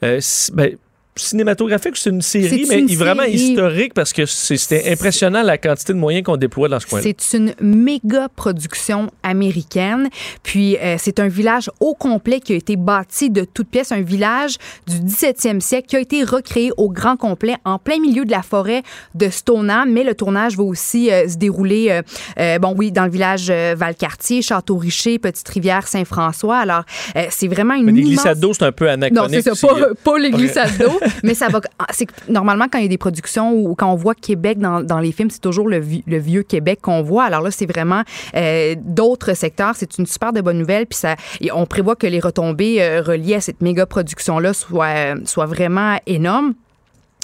euh, 0.04 0.22
ben, 0.54 0.78
cinématographique. 1.16 1.96
C'est 1.98 2.10
une 2.10 2.22
série, 2.22 2.66
C'est 2.66 2.76
mais 2.76 2.82
une 2.82 2.96
vraiment 2.98 3.24
série. 3.24 3.34
historique 3.36 3.94
parce 3.94 4.14
que 4.14 4.26
c'est- 4.26 4.58
c'était 4.58 4.92
impressionnant 4.92 5.42
la 5.44 5.58
quantité 5.58 5.94
de 5.94 5.98
moyens 5.98 6.24
qu'on 6.26 6.38
déploie 6.38 6.70
dans 6.70 6.80
ce 6.80 6.88
coin-là. 6.88 7.04
C'est 7.18 7.38
une 7.38 7.54
méga 7.62 8.30
production 8.36 9.10
américaine. 9.24 10.10
Puis 10.44 10.78
euh, 10.78 10.96
c'est 10.98 11.20
un 11.20 11.28
village 11.28 11.70
au 11.80 11.94
complet 11.94 12.40
qui 12.40 12.54
a 12.54 12.56
été 12.56 12.76
bâti 12.76 13.30
de 13.30 13.46
toutes 13.46 13.68
pièces, 13.70 13.92
un 13.92 14.02
village 14.02 14.56
du 14.88 15.00
17e 15.00 15.62
siècle 15.62 15.88
qui 15.88 15.96
a 15.96 16.00
été 16.00 16.24
recréé 16.24 16.72
au 16.78 16.90
grand 16.90 17.18
complet 17.18 17.56
en 17.66 17.78
plein 17.80 18.00
milieu 18.00 18.26
de 18.26 18.32
la 18.32 18.42
forêt 18.42 18.84
de 19.16 19.30
Stoneham. 19.30 19.92
Mais 19.92 20.04
le 20.04 20.16
tournage 20.16 20.58
va 20.58 20.64
aussi 20.64 21.12
euh, 21.12 21.28
se 21.28 21.38
dérouler, 21.38 21.88
euh, 21.92 22.02
euh, 22.40 22.60
bon 22.60 22.74
oui, 22.78 22.92
dans 22.92 23.06
le 23.06 23.12
village 23.12 23.48
euh, 23.50 23.76
Valcartier, 23.78 24.42
Château-Richer, 24.42 25.20
Petite-Rivière, 25.20 25.88
Saint-François. 25.88 26.58
Alors 26.58 26.84
euh, 27.16 27.26
c'est 27.30 27.48
vraiment 27.48 27.74
une 27.76 27.86
Mais 27.86 27.92
des 27.92 28.00
immense... 28.00 28.10
glissades 28.14 28.40
d'eau, 28.40 28.54
c'est 28.54 28.64
un 28.66 28.72
peu 28.72 28.86
Non, 28.86 28.92
anachronique. 28.94 29.36
c'est 29.36 29.42
ça, 29.44 29.52
aussi. 29.52 29.66
pas, 29.82 29.88
pas 30.04 30.18
les 30.20 30.32
glissades 30.32 30.78
d'eau, 30.78 31.00
mais 31.24 31.34
ça 31.34 31.48
va. 31.50 31.60
ah, 31.80 31.86
C'est 31.92 32.08
normalement 32.30 32.66
quand 32.72 32.78
il 32.80 32.84
y 32.84 32.86
a 32.86 32.90
des 32.90 32.98
productions 32.98 33.54
ou 33.54 33.76
quand 33.76 33.92
on 33.92 33.96
voit 33.96 34.16
Québec 34.16 34.60
dans, 34.60 34.82
dans 34.82 35.00
les 35.00 35.12
films, 35.12 35.30
c'est 35.30 35.42
toujours 35.42 35.68
le, 35.68 35.80
vi- 35.80 36.04
le 36.08 36.18
vieux 36.18 36.44
Québec 36.44 36.80
qu'on 36.82 37.02
voit. 37.02 37.24
Alors 37.26 37.42
là, 37.42 37.52
c'est 37.52 37.66
vraiment 37.66 38.04
euh, 38.36 38.76
d'autres 38.80 39.34
secteurs. 39.34 39.74
C'est 39.76 39.98
une 39.98 40.06
super 40.06 40.34
de 40.34 40.42
bonne 40.42 40.58
nouvelle. 40.58 40.86
Puis 40.86 41.00
ça, 41.00 41.16
on 41.54 41.66
prévoit 41.66 41.96
que 41.96 42.08
les 42.08 42.20
retombées 42.20 42.82
euh, 42.82 43.02
reliées 43.02 43.36
à 43.36 43.42
cette 43.42 43.62
méga 43.62 43.86
production 43.86 44.40
là 44.40 44.54
soient 44.54 45.16
soient 45.26 45.46
vraiment 45.46 45.98
énormes. 46.06 46.54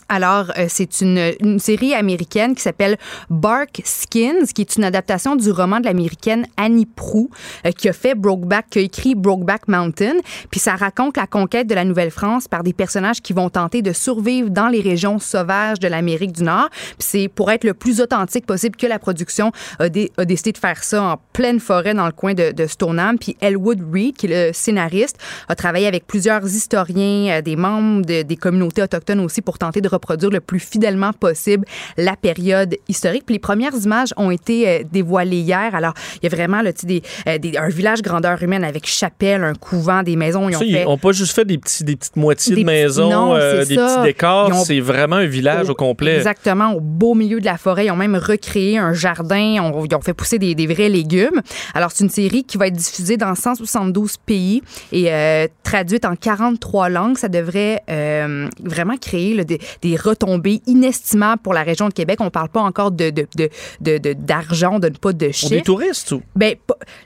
Alors, 0.10 0.52
euh, 0.58 0.66
c'est 0.68 1.02
une, 1.02 1.34
une 1.40 1.60
série 1.60 1.94
américaine 1.94 2.56
qui 2.56 2.62
s'appelle 2.64 2.98
Bark 3.30 3.82
Skins, 3.86 4.46
qui 4.56 4.62
est 4.62 4.76
une 4.76 4.84
adaptation 4.84 5.36
du 5.36 5.52
roman 5.52 5.80
de 5.80 5.86
l'américaine 5.86 6.48
Annie 6.58 6.88
Proulx, 6.88 7.30
euh, 7.66 7.72
qui 7.72 7.88
a 7.90 7.94
fait 7.94 8.16
Brokeback, 8.16 8.72
qui 8.72 8.80
a 8.80 8.82
écrit 8.82 9.14
Brokeback 9.14 9.68
Mountain. 9.68 10.14
Puis 10.50 10.60
ça 10.60 10.76
raconte 10.76 11.16
la 11.18 11.28
conquête 11.28 11.68
de 11.68 11.76
la 11.76 11.86
Nouvelle-France 11.86 12.48
par 12.48 12.64
des 12.64 12.74
personnages 12.74 13.22
qui 13.22 13.34
vont 13.34 13.50
tenter 13.50 13.82
de 13.84 13.94
survivre 13.94 14.50
dans 14.50 14.68
les 14.68 14.82
régions 14.82 15.20
sauvages 15.20 15.80
de 15.80 15.88
l'Amérique 15.88 16.32
du 16.32 16.44
Nord. 16.44 16.70
Puis 16.72 16.96
c'est 17.08 17.28
pour 17.28 17.52
être 17.52 17.64
le 17.64 17.76
plus 17.76 18.02
authentique 18.02 18.46
possible 18.48 18.76
que 18.76 18.88
la 18.88 18.98
production 18.98 19.52
a, 19.78 19.90
dé- 19.90 20.12
a 20.18 20.26
décidé 20.26 20.52
de 20.54 20.58
faire 20.58 20.84
ça 20.84 21.04
en 21.04 21.18
pleine 21.34 21.60
forêt 21.60 21.94
dans 21.94 22.08
le 22.08 22.12
coin 22.14 22.34
de, 22.34 22.66
Stoneham. 22.66 23.18
Puis 23.20 23.38
Elwood 23.42 23.82
Reed, 23.94 24.18
qui 24.18 24.26
est 24.26 24.48
le 24.48 24.54
scénariste, 24.54 25.18
a 25.48 25.56
travaillé 25.56 25.86
avec 25.88 26.08
plusieurs 26.08 26.46
historiens, 26.46 27.38
euh, 27.38 27.42
des 27.42 27.56
membres 27.56 28.06
de- 28.06 28.24
des 28.24 28.36
communautés 28.38 28.82
autochtones 28.82 29.20
aussi 29.20 29.42
pour 29.42 29.58
tenter 29.60 29.82
de 29.82 29.88
reproduire 30.00 30.32
le 30.32 30.40
plus 30.40 30.60
fidèlement 30.60 31.12
possible 31.14 31.66
la 31.98 32.16
période 32.16 32.76
historique. 32.88 33.24
Puis 33.26 33.34
les 33.36 33.40
premières 33.40 33.74
images 33.76 34.10
ont 34.18 34.32
été 34.32 34.68
euh, 34.68 34.80
dévoilées 34.92 35.38
hier. 35.42 35.76
Alors, 35.76 35.94
il 36.22 36.30
y 36.30 36.34
a 36.34 36.36
vraiment 36.36 36.62
là, 36.62 36.72
des, 36.84 37.02
euh, 37.28 37.38
des- 37.38 37.58
un 37.58 37.68
village 37.70 38.02
grandeur 38.02 38.42
humaine 38.42 38.64
avec 38.64 38.88
chapelle, 38.88 39.44
un 39.44 39.54
couvent, 39.54 40.02
des 40.04 40.16
maisons. 40.16 40.48
Ils 40.50 40.56
ont 40.56 40.60
Ça, 40.60 40.66
ils 40.66 41.00
pas 41.02 41.12
juste 41.12 41.34
fait 41.34 41.46
des, 41.46 41.58
petits, 41.58 41.84
des 41.84 41.96
petites 41.96 42.16
moitiés 42.16 42.56
Des 42.56 42.62
de 42.62 42.66
maisons, 42.66 43.10
non, 43.10 43.36
euh, 43.36 43.66
des 43.66 43.76
petits 43.76 44.02
décors. 44.04 44.50
Ont- 44.52 44.64
C'est 44.64 44.80
vraiment 44.80 45.18
un 45.18 45.26
village 45.26 45.70
au, 45.70 45.76
complet. 45.76 46.16
Exactement, 46.16 46.72
au 46.74 46.80
beau 46.80 47.14
milieu 47.14 47.40
de 47.40 47.46
la 47.46 47.58
forêt. 47.58 47.86
Ils 47.88 47.92
ont 47.92 47.96
même 47.96 48.16
recréé 48.16 48.78
un 48.78 48.94
jardin. 48.94 49.58
On- 49.62 49.86
ils 49.86 49.96
ont 49.96 50.02
fait 50.02 50.14
pousser 50.14 50.40
des, 50.40 50.56
des 50.56 50.68
vrais 50.68 50.90
légumes. 50.90 51.42
Alors, 51.74 51.92
c'est 51.92 52.04
une 52.04 52.10
série 52.10 52.44
qui 52.44 52.58
va 52.58 52.68
être 52.68 52.76
diffusée 52.76 53.18
dans 53.18 53.36
172 53.36 54.18
pays 54.18 54.62
et 54.92 55.12
euh, 55.12 55.48
traduite 55.64 56.06
en 56.06 56.16
43 56.16 56.90
langues. 56.90 57.18
Ça 57.18 57.28
devrait 57.28 57.82
euh, 57.90 58.48
vraiment 58.64 58.98
créer 58.98 59.34
là, 59.36 59.44
des, 59.44 59.60
des 59.90 59.96
retombées 59.96 60.62
inestimables 60.68 61.42
pour 61.42 61.54
la 61.54 61.64
région 61.64 61.88
de 61.88 61.94
Québec. 61.94 62.20
On 62.22 62.30
parle 62.30 62.50
pas 62.50 62.62
encore 62.62 62.92
de, 62.92 63.10
de, 63.10 63.28
de, 63.32 63.50
pas 63.80 64.90
de 64.90 64.90
Pour 65.00 65.14
des 65.14 65.32
chiffres. 65.34 65.64
touristes 65.64 66.12
ou? 66.12 66.22
Ben, 66.36 66.56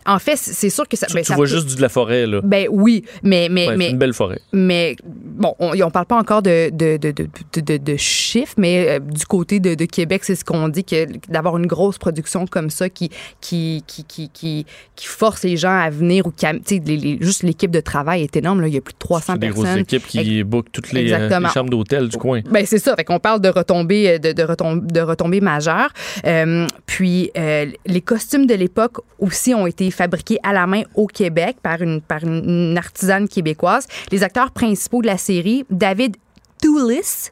en 0.05 0.19
fait, 0.19 0.35
c'est 0.37 0.69
sûr 0.69 0.87
que 0.87 0.97
ça. 0.97 1.07
tu, 1.07 1.13
ben, 1.13 1.21
tu 1.21 1.27
ça 1.27 1.35
vois 1.35 1.45
peut- 1.45 1.51
juste 1.51 1.67
du- 1.67 1.75
de 1.75 1.81
la 1.81 1.89
forêt, 1.89 2.25
là. 2.27 2.41
Ben 2.43 2.67
oui, 2.71 3.03
mais 3.23 3.47
mais 3.49 3.67
Ouais, 3.67 3.77
mais 3.77 3.89
une 3.91 3.97
belle 3.97 4.13
forêt. 4.13 4.39
mais 4.51 4.95
bon, 5.05 5.55
on, 5.59 5.79
on 5.81 5.91
parle 5.91 6.05
pas 6.05 6.17
encore 6.17 6.41
de, 6.41 6.69
de, 6.71 6.97
de, 6.97 7.11
de, 7.11 7.27
de, 7.53 7.61
de- 7.61 7.77
de 7.77 7.95
chiffres, 7.97 8.55
mais 8.57 8.87
euh, 8.89 8.99
du 8.99 9.25
côté 9.25 9.59
de, 9.59 9.85
Québec, 9.85 10.23
c'est 10.23 10.35
ce 10.35 10.43
qu'on 10.45 10.67
dit 10.69 10.83
que 10.83 11.05
d'avoir 11.29 11.57
une 11.57 11.67
grosse 11.67 11.97
production 11.97 12.45
comme 12.47 12.69
ça 12.69 12.89
qui 12.89 13.09
qui, 13.41 13.83
qui, 13.87 14.03
qui, 14.05 14.29
qui, 14.29 14.65
qui 14.95 15.05
force 15.07 15.43
les 15.43 15.57
gens 15.57 15.77
à 15.77 15.89
venir 15.89 16.25
ou 16.27 16.31
qui, 16.31 16.45
am- 16.45 16.59
tu 16.59 16.75
sais, 16.77 16.81
les- 16.85 16.97
les- 16.97 17.17
juste 17.21 17.43
l'équipe 17.43 17.71
de 17.71 17.79
travail 17.79 18.23
est 18.23 18.35
énorme. 18.35 18.61
Là. 18.61 18.67
Il 18.67 18.73
y 18.73 18.77
a 18.77 18.81
plus 18.81 18.93
de 18.93 18.97
300 18.99 19.33
C'est 19.33 19.39
des 19.39 19.47
grosses 19.49 19.63
personnes. 19.65 19.81
équipes 19.81 20.05
qui 20.07 20.43
bookent 20.43 20.71
toutes 20.71 20.91
les, 20.93 21.11
euh, 21.13 21.39
les 21.39 21.47
chambres 21.49 21.69
d'hôtel 21.69 22.07
du 22.09 22.17
coin. 22.17 22.41
Ben 22.49 22.65
c'est 22.73 22.79
ça. 22.79 22.95
Fait 22.95 23.03
qu'on 23.03 23.19
parle 23.19 23.39
de 23.39 23.49
retombées, 23.49 24.09
euh, 24.09 24.17
de, 24.17 24.31
de, 24.31 24.43
retom- 24.43 24.85
de 24.85 24.99
retombées 25.01 25.41
majeures. 25.41 25.91
Euh, 26.25 26.65
puis 26.87 27.29
euh, 27.37 27.67
les 27.85 28.01
costumes 28.01 28.47
de 28.47 28.55
l'époque 28.55 28.97
aussi 29.19 29.53
ont 29.53 29.67
été 29.67 29.91
fabriqués 29.91 30.39
à 30.41 30.53
la 30.53 30.65
main 30.65 30.81
au 30.95 31.05
Québec 31.05 31.57
par 31.61 31.81
une 31.81 32.01
par 32.01 32.23
une, 32.23 32.75
artisane 32.77 33.27
québécoise. 33.27 33.85
Les 34.11 34.23
acteurs 34.23 34.51
principaux 34.51 35.01
de 35.01 35.07
la 35.07 35.17
série, 35.17 35.65
David 35.69 36.17
Thewlis, 36.61 37.29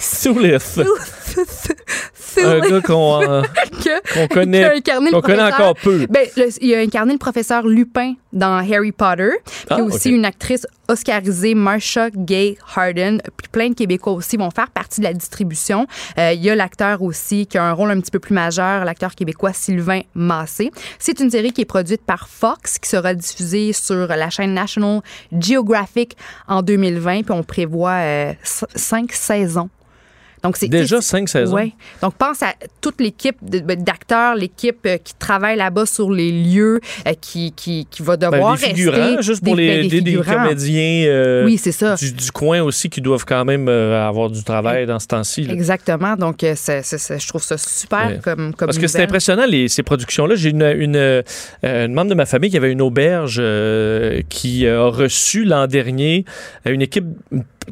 Soulif. 0.00 0.78
un 2.44 2.60
gars 2.60 2.80
qu'on 2.80 3.22
euh, 3.22 3.42
connaît, 4.30 4.80
qu'on 5.10 5.20
connaît 5.20 5.42
encore 5.42 5.74
peu. 5.74 6.06
Ben, 6.08 6.26
le- 6.36 6.48
il 6.62 6.74
a 6.74 6.78
incarné 6.80 7.12
le 7.12 7.18
professeur 7.18 7.66
Lupin 7.66 8.14
dans 8.32 8.58
Harry 8.58 8.92
Potter. 8.92 9.30
Puis 9.44 9.66
Ah, 9.70 9.82
aussi 9.82 10.10
une 10.10 10.24
actrice 10.24 10.66
oscarisée, 10.88 11.54
Marsha 11.54 12.10
Gay 12.10 12.56
Harden. 12.76 13.18
Puis 13.36 13.48
plein 13.50 13.68
de 13.70 13.74
Québécois 13.74 14.12
aussi 14.12 14.36
vont 14.36 14.50
faire 14.50 14.70
partie 14.70 15.00
de 15.00 15.06
la 15.06 15.12
distribution. 15.14 15.86
Euh, 16.18 16.32
il 16.32 16.42
y 16.44 16.50
a 16.50 16.54
l'acteur 16.54 17.02
aussi 17.02 17.46
qui 17.46 17.58
a 17.58 17.64
un 17.64 17.72
rôle 17.72 17.90
un 17.90 18.00
petit 18.00 18.10
peu 18.10 18.18
plus 18.18 18.34
majeur, 18.34 18.84
l'acteur 18.84 19.14
québécois 19.14 19.52
Sylvain 19.52 20.00
Massé. 20.14 20.70
C'est 20.98 21.20
une 21.20 21.30
série 21.30 21.52
qui 21.52 21.62
est 21.62 21.66
produite 21.66 22.02
par 22.02 22.28
Fox, 22.28 22.78
qui 22.78 22.88
sera 22.88 23.14
diffusée 23.14 23.72
sur 23.72 24.06
la 24.08 24.30
chaîne 24.30 24.54
National 24.54 25.00
Geographic 25.32 26.16
en 26.46 26.62
2020. 26.62 27.22
Puis 27.22 27.32
on 27.32 27.42
prévoit 27.42 27.90
euh, 27.92 28.32
cinq 28.88 29.12
saisons. 29.12 29.68
Donc 30.44 30.56
c'est 30.56 30.68
Déjà 30.68 31.00
cinq 31.00 31.28
saisons? 31.28 31.52
Ouais. 31.56 31.72
Donc, 32.00 32.14
pense 32.14 32.44
à 32.44 32.54
toute 32.80 33.00
l'équipe 33.00 33.34
ben, 33.42 33.82
d'acteurs, 33.82 34.36
l'équipe 34.36 34.78
euh, 34.86 34.96
qui 35.02 35.12
travaille 35.18 35.56
là-bas 35.56 35.84
sur 35.84 36.12
les 36.12 36.30
lieux, 36.30 36.78
euh, 37.08 37.12
qui, 37.20 37.50
qui, 37.50 37.88
qui 37.90 38.02
va 38.04 38.16
Ben, 38.16 38.30
devoir 38.30 38.56
des 38.56 38.66
figurants, 38.66 39.16
rester. 39.16 39.22
juste 39.22 39.42
pour 39.44 39.56
des- 39.56 39.82
les, 39.82 39.88
ben, 39.88 40.04
des 40.04 40.14
comédiens 40.14 41.06
euh, 41.08 41.44
Oui, 41.44 41.58
c'est 41.58 41.72
ça. 41.72 41.96
du, 41.96 42.12
du 42.12 42.30
coin 42.30 42.62
aussi 42.62 42.88
qui 42.88 43.00
doivent 43.00 43.24
quand 43.26 43.44
même 43.44 43.68
euh, 43.68 44.06
avoir 44.08 44.30
du 44.30 44.44
travail 44.44 44.86
dans 44.86 45.00
ce 45.00 45.08
temps-ci. 45.08 45.44
Exactement. 45.50 46.14
Donc, 46.14 46.36
c'est- 46.54 47.18
je 47.18 47.26
trouve 47.28 47.42
ça 47.42 47.58
super 47.58 48.06
Ouais. 48.06 48.20
comme, 48.22 48.54
comme 48.54 48.66
Parce 48.68 48.78
que 48.78 48.86
c'est 48.86 49.02
impressionnant, 49.02 49.44
les, 49.44 49.66
ces 49.66 49.82
productions-là. 49.82 50.36
J'ai 50.36 50.50
une, 50.50 50.62
une, 50.62 50.94
euh, 50.96 51.22
une 51.64 51.92
membre 51.94 52.10
de 52.10 52.14
ma 52.14 52.26
famille 52.26 52.50
qui 52.50 52.56
avait 52.56 52.70
une 52.70 52.80
auberge 52.82 53.42
qui 54.28 54.68
a 54.68 54.86
reçu 54.86 55.42
l'an 55.44 55.66
dernier 55.66 56.24
une 56.64 56.80
équipe, 56.82 57.06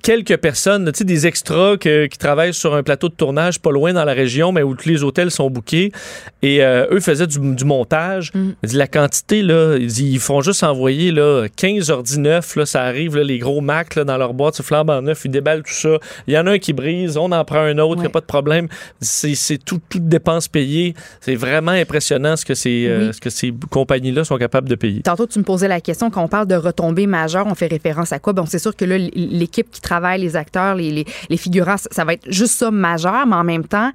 quelques 0.03 0.37
personnes, 0.37 0.91
tu 0.93 0.99
sais, 0.99 1.05
des 1.05 1.27
extras 1.27 1.77
que- 1.77 2.07
qui 2.07 2.19
travaillent 2.19 2.55
sur 2.55 2.75
un 2.75 2.83
plateau 2.83 3.09
de 3.09 3.15
tournage 3.15 3.61
pas 3.61 3.71
loin 3.71 3.93
dans 3.93 4.05
la 4.05 4.13
région, 4.13 4.53
mais 4.53 4.63
où 4.63 4.75
tous 4.75 4.89
les 4.89 5.03
hôtels 5.03 5.31
sont 5.31 5.51
bookés. 5.51 5.93
Et 6.43 6.63
euh, 6.65 6.87
eux 6.91 7.01
faisaient 7.01 7.27
du, 7.27 7.39
du 7.55 7.65
montage. 7.65 8.33
Mm. 8.35 8.51
La 8.75 8.87
quantité, 8.87 9.43
là, 9.43 9.77
ils 9.79 10.19
font 10.19 10.41
juste 10.41 10.63
envoyer 10.63 11.13
là, 11.13 11.47
15 11.57 11.91
ordi 11.91 12.19
neufs, 12.19 12.57
là, 12.57 12.67
ça 12.67 12.83
arrive, 12.83 13.17
là, 13.17 13.25
les 13.25 13.39
gros 13.39 13.61
Mac 13.61 13.95
là, 13.95 14.05
dans 14.05 14.17
leur 14.17 14.35
boîte, 14.35 14.55
c'est 14.57 14.63
flambant 14.63 15.01
neuf, 15.03 15.23
ils 15.25 15.31
déballent 15.31 15.63
tout 15.63 15.73
ça. 15.73 15.99
Il 16.27 16.35
y 16.35 16.39
en 16.39 16.47
a 16.47 16.53
un 16.53 16.59
qui 16.59 16.73
brise, 16.73 17.17
on 17.17 17.33
en 17.33 17.45
prend 17.45 17.61
un 17.61 17.79
autre, 17.79 17.97
il 17.97 18.01
n'y 18.03 18.07
a 18.07 18.11
pas 18.11 18.21
de 18.21 18.27
problème. 18.27 18.69
C'est 19.01 19.59
tout, 19.65 19.81
toute 19.89 20.09
dépense 20.09 20.49
payée. 20.49 20.95
C'est 21.21 21.35
vraiment 21.37 21.73
impressionnant 21.73 22.37
ce 22.37 22.45
que 22.45 22.55
ces, 22.55 22.87
euh, 22.89 23.07
Oui. 23.09 23.15
ce 23.15 23.21
que 23.21 23.31
ces 23.31 23.53
compagnies-là 23.71 24.25
sont 24.25 24.37
capables 24.39 24.69
de 24.69 24.75
payer. 24.75 25.03
Tantôt, 25.03 25.27
tu 25.27 25.39
me 25.39 25.45
posais 25.45 25.69
la 25.69 25.81
question, 25.81 26.11
quand 26.11 26.23
on 26.23 26.29
parle 26.29 26.47
de 26.47 26.55
retombées 26.55 27.07
majeures, 27.07 27.47
on 27.47 27.55
fait 27.55 27.67
référence 27.67 28.13
à 28.13 28.19
quoi? 28.19 28.33
Bon, 28.33 28.47
c'est 28.47 28.59
sûr 28.59 28.75
que 28.75 28.85
là, 28.85 28.97
l'équipe 28.99 29.71
qui 29.71 29.81
travaille, 29.87 30.21
les 30.21 30.37
acteurs, 30.37 30.75
les, 30.75 30.91
les, 30.91 31.05
les 31.31 31.37
figurants, 31.37 31.77
ça 31.79 32.05
va 32.05 32.15
être 32.15 32.31
juste 32.31 32.55
ça 32.55 32.71
majeur, 32.71 33.27
mais 33.27 33.37
en 33.37 33.45
même 33.45 33.67
temps, 33.67 33.91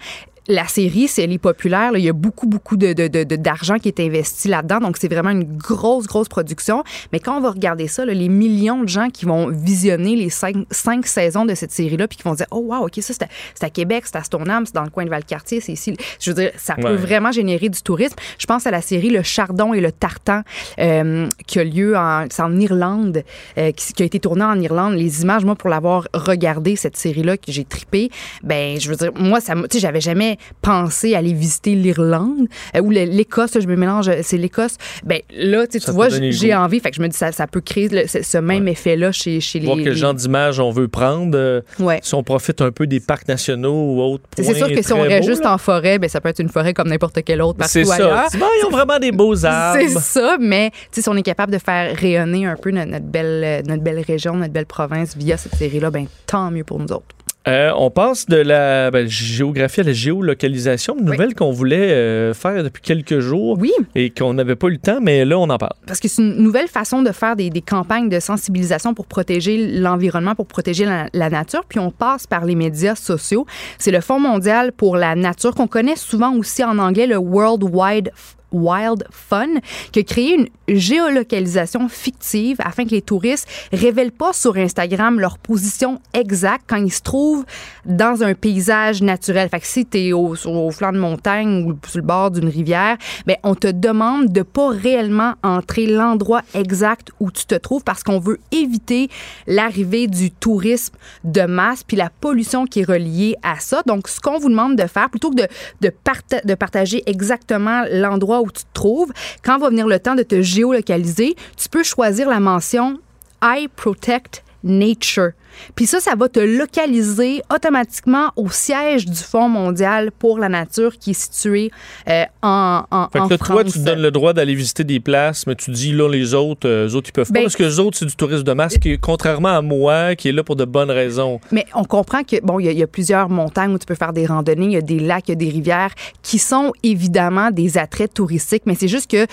la 0.53 0.67
série, 0.67 1.07
si 1.07 1.21
elle 1.21 1.31
est 1.31 1.37
populaire, 1.37 1.91
là, 1.91 1.97
il 1.99 2.03
y 2.05 2.09
a 2.09 2.13
beaucoup, 2.13 2.45
beaucoup 2.47 2.77
de, 2.77 2.93
de- 2.93 3.07
de- 3.07 3.23
de- 3.23 3.35
d'argent 3.35 3.77
qui 3.77 3.87
est 3.87 3.99
investi 3.99 4.47
là-dedans. 4.47 4.79
Donc, 4.79 4.97
c'est 4.97 5.07
vraiment 5.07 5.29
une 5.29 5.43
grosse, 5.57 6.07
grosse 6.07 6.27
production. 6.27 6.83
Mais 7.13 7.19
quand 7.19 7.37
on 7.37 7.41
va 7.41 7.51
regarder 7.51 7.87
ça, 7.87 8.05
là, 8.05 8.13
les 8.13 8.29
millions 8.29 8.83
de 8.83 8.87
gens 8.89 9.09
qui 9.09 9.25
vont 9.25 9.47
visionner 9.49 10.15
les 10.15 10.29
cinq, 10.29 10.55
cinq 10.71 11.07
saisons 11.07 11.45
de 11.45 11.55
cette 11.55 11.71
série-là, 11.71 12.07
puis 12.07 12.17
qui 12.17 12.23
vont 12.23 12.33
dire, 12.33 12.47
oh, 12.51 12.59
wow, 12.59 12.85
OK, 12.85 12.95
ça, 12.97 13.13
c'est 13.13 13.23
à, 13.23 13.27
c'est 13.55 13.65
à 13.65 13.69
Québec, 13.69 14.03
c'est 14.05 14.15
à 14.17 14.23
Stoneham, 14.23 14.65
c'est 14.65 14.75
dans 14.75 14.83
le 14.83 14.89
coin 14.89 15.05
de 15.05 15.09
Valcartier, 15.09 15.61
c'est 15.61 15.73
ici. 15.73 15.93
Je 16.19 16.31
veux 16.31 16.35
dire, 16.35 16.51
ça 16.57 16.75
peut 16.75 16.81
Ouais. 16.91 16.95
vraiment 16.95 17.31
générer 17.31 17.69
du 17.69 17.81
tourisme. 17.81 18.15
Je 18.37 18.45
pense 18.45 18.67
à 18.67 18.71
la 18.71 18.81
série 18.81 19.09
Le 19.09 19.23
Chardon 19.23 19.73
et 19.73 19.79
le 19.81 19.91
Tartan, 19.91 20.41
euh, 20.79 21.27
qui 21.47 21.59
a 21.59 21.63
lieu 21.63 21.95
en, 21.97 22.25
c'est 22.29 22.41
en 22.41 22.59
Irlande, 22.59 23.23
euh, 23.57 23.71
qui, 23.71 23.93
qui 23.93 24.03
a 24.03 24.05
été 24.05 24.19
tournée 24.19 24.43
en 24.43 24.59
Irlande. 24.59 24.93
Les 24.95 25.21
images, 25.21 25.45
moi, 25.45 25.55
pour 25.55 25.69
l'avoir 25.69 26.07
regardé, 26.13 26.75
cette 26.75 26.97
série-là, 26.97 27.37
que 27.37 27.51
j'ai 27.51 27.63
trippé, 27.63 28.09
ben, 28.43 28.79
je 28.79 28.89
veux 28.89 28.95
dire, 28.95 29.11
moi, 29.15 29.39
ça, 29.39 29.55
m'a- 29.55 29.67
tu 29.67 29.77
sais, 29.77 29.81
j'avais 29.81 30.01
jamais 30.01 30.37
pensé 30.61 31.15
aller 31.15 31.33
visiter 31.33 31.75
l'Irlande 31.75 32.47
euh, 32.75 32.81
ou 32.81 32.89
l'Écosse, 32.91 33.51
je 33.59 33.67
me 33.67 33.75
mélange, 33.75 34.09
c'est 34.23 34.37
l'Écosse. 34.37 34.75
Ben, 35.03 35.19
là, 35.35 35.67
tu 35.67 35.79
Ça 35.79 35.91
vois, 35.91 36.09
j'ai 36.09 36.53
envie. 36.55 36.79
Fait 36.79 36.89
que 36.91 36.95
je 36.97 37.01
me 37.01 37.07
dis, 37.07 37.17
ça, 37.17 37.31
ça 37.31 37.47
peut 37.47 37.61
créer 37.61 37.87
le- 37.89 38.07
ce, 38.07 38.37
même 38.37 38.67
effet-là 38.67 39.11
chez, 39.11 39.39
chez 39.39 39.59
les. 39.59 39.65
Voir 39.65 39.77
quel 39.77 39.89
les- 39.89 39.95
genre 39.95 40.13
d'image 40.13 40.59
on 40.59 40.71
veut 40.71 40.87
prendre. 40.87 41.37
euh, 41.37 41.61
Ouais. 41.79 41.99
Si 42.03 42.13
on 42.15 42.23
profite 42.23 42.61
un 42.61 42.71
peu 42.71 42.87
des 42.87 42.99
parcs 42.99 43.27
nationaux 43.27 43.93
ou 43.95 44.01
autres. 44.01 44.23
C'est 44.35 44.53
sûr 44.53 44.67
que 44.71 44.81
si 44.81 44.93
on 44.93 45.03
beaux, 45.03 45.21
juste 45.23 45.43
là. 45.43 45.53
en 45.53 45.57
forêt, 45.57 45.99
ben, 45.99 46.09
ça 46.09 46.21
peut 46.21 46.29
être 46.29 46.39
une 46.39 46.49
forêt 46.49 46.73
comme 46.73 46.89
n'importe 46.89 47.23
quelle 47.23 47.41
autre 47.41 47.59
C'est 47.67 47.83
partout 47.83 48.01
ça. 48.01 48.05
ailleurs. 48.07 48.27
Bon, 48.39 48.45
ils 48.61 48.65
ont 48.65 48.69
vraiment 48.71 48.99
des 48.99 49.11
beaux 49.11 49.45
arbres. 49.45 49.79
C'est 49.81 49.99
ça, 49.99 50.37
mais 50.39 50.71
si 50.91 51.01
on 51.07 51.15
est 51.15 51.21
capable 51.23 51.51
de 51.53 51.57
faire 51.57 51.95
rayonner 51.95 52.45
un 52.45 52.55
peu 52.55 52.71
notre, 52.71 52.89
notre 52.91 53.05
belle, 53.05 53.41
euh, 53.43 53.61
notre 53.67 53.83
belle 53.83 53.99
région, 53.99 54.35
notre 54.35 54.53
belle 54.53 54.65
province 54.65 55.15
via 55.15 55.37
cette 55.37 55.55
série-là, 55.55 55.91
ben 55.91 56.05
tant 56.25 56.51
mieux 56.51 56.63
pour 56.63 56.79
nous 56.79 56.91
autres. 56.91 57.05
Euh, 57.47 57.71
on 57.75 57.89
passe 57.89 58.27
de 58.27 58.35
la 58.37 58.91
ben, 58.91 59.07
géographie 59.07 59.79
à 59.79 59.83
la 59.83 59.93
géolocalisation, 59.93 60.95
une 60.99 61.05
Oui. 61.09 61.11
nouvelle 61.13 61.33
qu'on 61.33 61.51
voulait 61.51 61.89
euh, 61.91 62.33
faire 62.35 62.63
depuis 62.63 62.83
quelques 62.83 63.19
jours 63.19 63.57
Oui, 63.59 63.71
et 63.95 64.11
qu'on 64.11 64.35
n'avait 64.35 64.55
pas 64.55 64.67
eu 64.67 64.73
le 64.73 64.77
temps, 64.77 64.99
mais 65.01 65.25
là, 65.25 65.39
on 65.39 65.49
en 65.49 65.57
parle. 65.57 65.73
parce 65.87 65.99
que 65.99 66.07
c'est 66.07 66.21
une 66.21 66.35
nouvelle 66.37 66.67
façon 66.67 67.01
de 67.01 67.11
faire 67.11 67.35
des, 67.35 67.49
des 67.49 67.61
campagnes 67.61 68.09
de 68.09 68.19
sensibilisation 68.19 68.93
pour 68.93 69.07
protéger 69.07 69.79
l'environnement, 69.79 70.35
pour 70.35 70.45
protéger 70.45 70.85
la, 70.85 71.07
la 71.13 71.29
nature. 71.31 71.63
Puis 71.67 71.79
on 71.79 71.89
passe 71.89 72.27
par 72.27 72.45
les 72.45 72.53
médias 72.55 72.93
sociaux. 72.95 73.47
C'est 73.79 73.91
le 73.91 74.01
Fonds 74.01 74.19
mondial 74.19 74.71
pour 74.71 74.95
la 74.95 75.15
nature 75.15 75.55
qu'on 75.55 75.67
connaît 75.67 75.95
souvent 75.95 76.35
aussi 76.35 76.63
en 76.63 76.77
anglais, 76.77 77.07
le 77.07 77.17
World 77.17 77.63
Wide 77.63 78.11
Wild 78.51 79.05
Fun, 79.11 79.47
qui 79.91 79.99
a 79.99 80.03
créé 80.03 80.35
une 80.35 80.47
géolocalisation 80.67 81.89
fictive 81.89 82.57
afin 82.59 82.85
que 82.85 82.91
les 82.91 83.01
touristes 83.01 83.47
révèlent 83.73 84.11
pas 84.11 84.33
sur 84.33 84.57
Instagram 84.57 85.19
leur 85.19 85.37
position 85.37 85.99
exacte 86.13 86.63
quand 86.67 86.77
ils 86.77 86.91
se 86.91 87.01
trouvent 87.01 87.45
dans 87.85 88.23
un 88.23 88.33
paysage 88.33 89.01
naturel. 89.01 89.49
Fait 89.49 89.59
que 89.59 89.67
si 89.67 89.85
tu 89.85 89.99
es 89.99 90.13
au, 90.13 90.35
au 90.45 90.71
flanc 90.71 90.91
de 90.91 90.99
montagne 90.99 91.65
ou 91.65 91.77
sur 91.87 91.99
le 91.99 92.05
bord 92.05 92.31
d'une 92.31 92.49
rivière, 92.49 92.97
ben 93.25 93.37
on 93.43 93.55
te 93.55 93.67
demande 93.67 94.27
de 94.27 94.41
pas 94.41 94.69
réellement 94.69 95.33
entrer 95.43 95.87
l'endroit 95.87 96.41
exact 96.53 97.09
où 97.19 97.31
tu 97.31 97.45
te 97.45 97.55
trouves 97.55 97.83
parce 97.83 98.03
qu'on 98.03 98.19
veut 98.19 98.39
éviter 98.51 99.09
l'arrivée 99.47 100.07
du 100.07 100.31
tourisme 100.31 100.95
de 101.23 101.41
masse 101.41 101.83
puis 101.83 101.97
la 101.97 102.09
pollution 102.09 102.65
qui 102.65 102.81
est 102.81 102.87
reliée 102.87 103.35
à 103.43 103.59
ça. 103.59 103.81
Donc, 103.85 104.07
ce 104.07 104.19
qu'on 104.19 104.39
vous 104.39 104.49
demande 104.49 104.75
de 104.75 104.87
faire, 104.87 105.09
plutôt 105.09 105.31
que 105.31 105.35
de, 105.35 105.47
de 105.81 106.53
partager 106.55 107.03
exactement 107.05 107.83
l'endroit 107.91 108.40
où 108.41 108.51
tu 108.51 108.63
te 108.63 108.73
trouves, 108.73 109.11
quand 109.43 109.57
va 109.57 109.69
venir 109.69 109.87
le 109.87 109.99
temps 109.99 110.15
de 110.15 110.23
te 110.23 110.41
géolocaliser, 110.41 111.35
tu 111.57 111.69
peux 111.69 111.83
choisir 111.83 112.29
la 112.29 112.39
mention 112.39 112.99
I 113.43 113.67
protect 113.75 114.43
nature. 114.63 115.31
Puis 115.75 115.85
ça, 115.85 115.99
ça 115.99 116.15
va 116.15 116.29
te 116.29 116.39
localiser 116.39 117.41
automatiquement 117.53 118.31
au 118.35 118.49
siège 118.49 119.05
du 119.05 119.15
Fonds 119.15 119.49
mondial 119.49 120.11
pour 120.17 120.39
la 120.39 120.49
nature 120.49 120.97
qui 120.97 121.11
est 121.11 121.13
situé 121.19 121.71
euh, 122.09 122.23
en, 122.41 122.83
en, 122.91 123.07
Fait 123.09 123.19
que 123.19 123.23
en 123.23 123.27
là, 123.27 123.37
toi, 123.37 123.47
France. 123.47 123.73
tu 123.73 123.79
te 123.79 123.85
donnes 123.85 124.01
le 124.01 124.11
droit 124.11 124.33
d'aller 124.33 124.55
visiter 124.55 124.83
des 124.83 124.99
places, 124.99 125.45
mais 125.47 125.55
tu 125.55 125.71
dis 125.71 125.91
là, 125.91 126.09
les 126.09 126.33
autres, 126.33 126.67
euh, 126.67 126.87
eux 126.87 126.95
autres, 126.95 127.09
ils 127.09 127.13
peuvent 127.13 127.27
pas 127.27 127.33
Ben- 127.33 127.43
parce 127.43 127.55
que 127.55 127.63
les 127.63 127.79
autres, 127.79 127.97
c'est 127.97 128.05
du 128.05 128.15
tourisme 128.15 128.43
de 128.43 128.53
masse, 128.53 128.77
qui 128.77 128.97
contrairement 128.99 129.49
à 129.49 129.61
moi, 129.61 130.15
qui 130.15 130.29
est 130.29 130.31
là 130.31 130.43
pour 130.43 130.55
de 130.55 130.65
bonnes 130.65 130.91
raisons. 130.91 131.39
Mais 131.51 131.65
on 131.75 131.83
comprend 131.83 132.23
que, 132.23 132.41
bon, 132.41 132.59
il 132.59 132.71
y, 132.71 132.75
y 132.75 132.83
a 132.83 132.87
plusieurs 132.87 133.29
montagnes 133.29 133.73
où 133.73 133.79
tu 133.79 133.85
peux 133.85 133.95
faire 133.95 134.13
des 134.13 134.25
randonnées, 134.25 134.65
il 134.65 134.71
y 134.73 134.77
a 134.77 134.81
des 134.81 134.99
lacs, 134.99 135.27
il 135.27 135.31
y 135.31 135.33
a 135.33 135.35
des 135.35 135.49
rivières 135.49 135.93
qui 136.21 136.39
sont 136.39 136.71
évidemment 136.83 137.51
des 137.51 137.77
attraits 137.77 138.13
touristiques, 138.13 138.63
mais 138.65 138.75
c'est 138.75 138.87
juste 138.87 139.09
que 139.09 139.25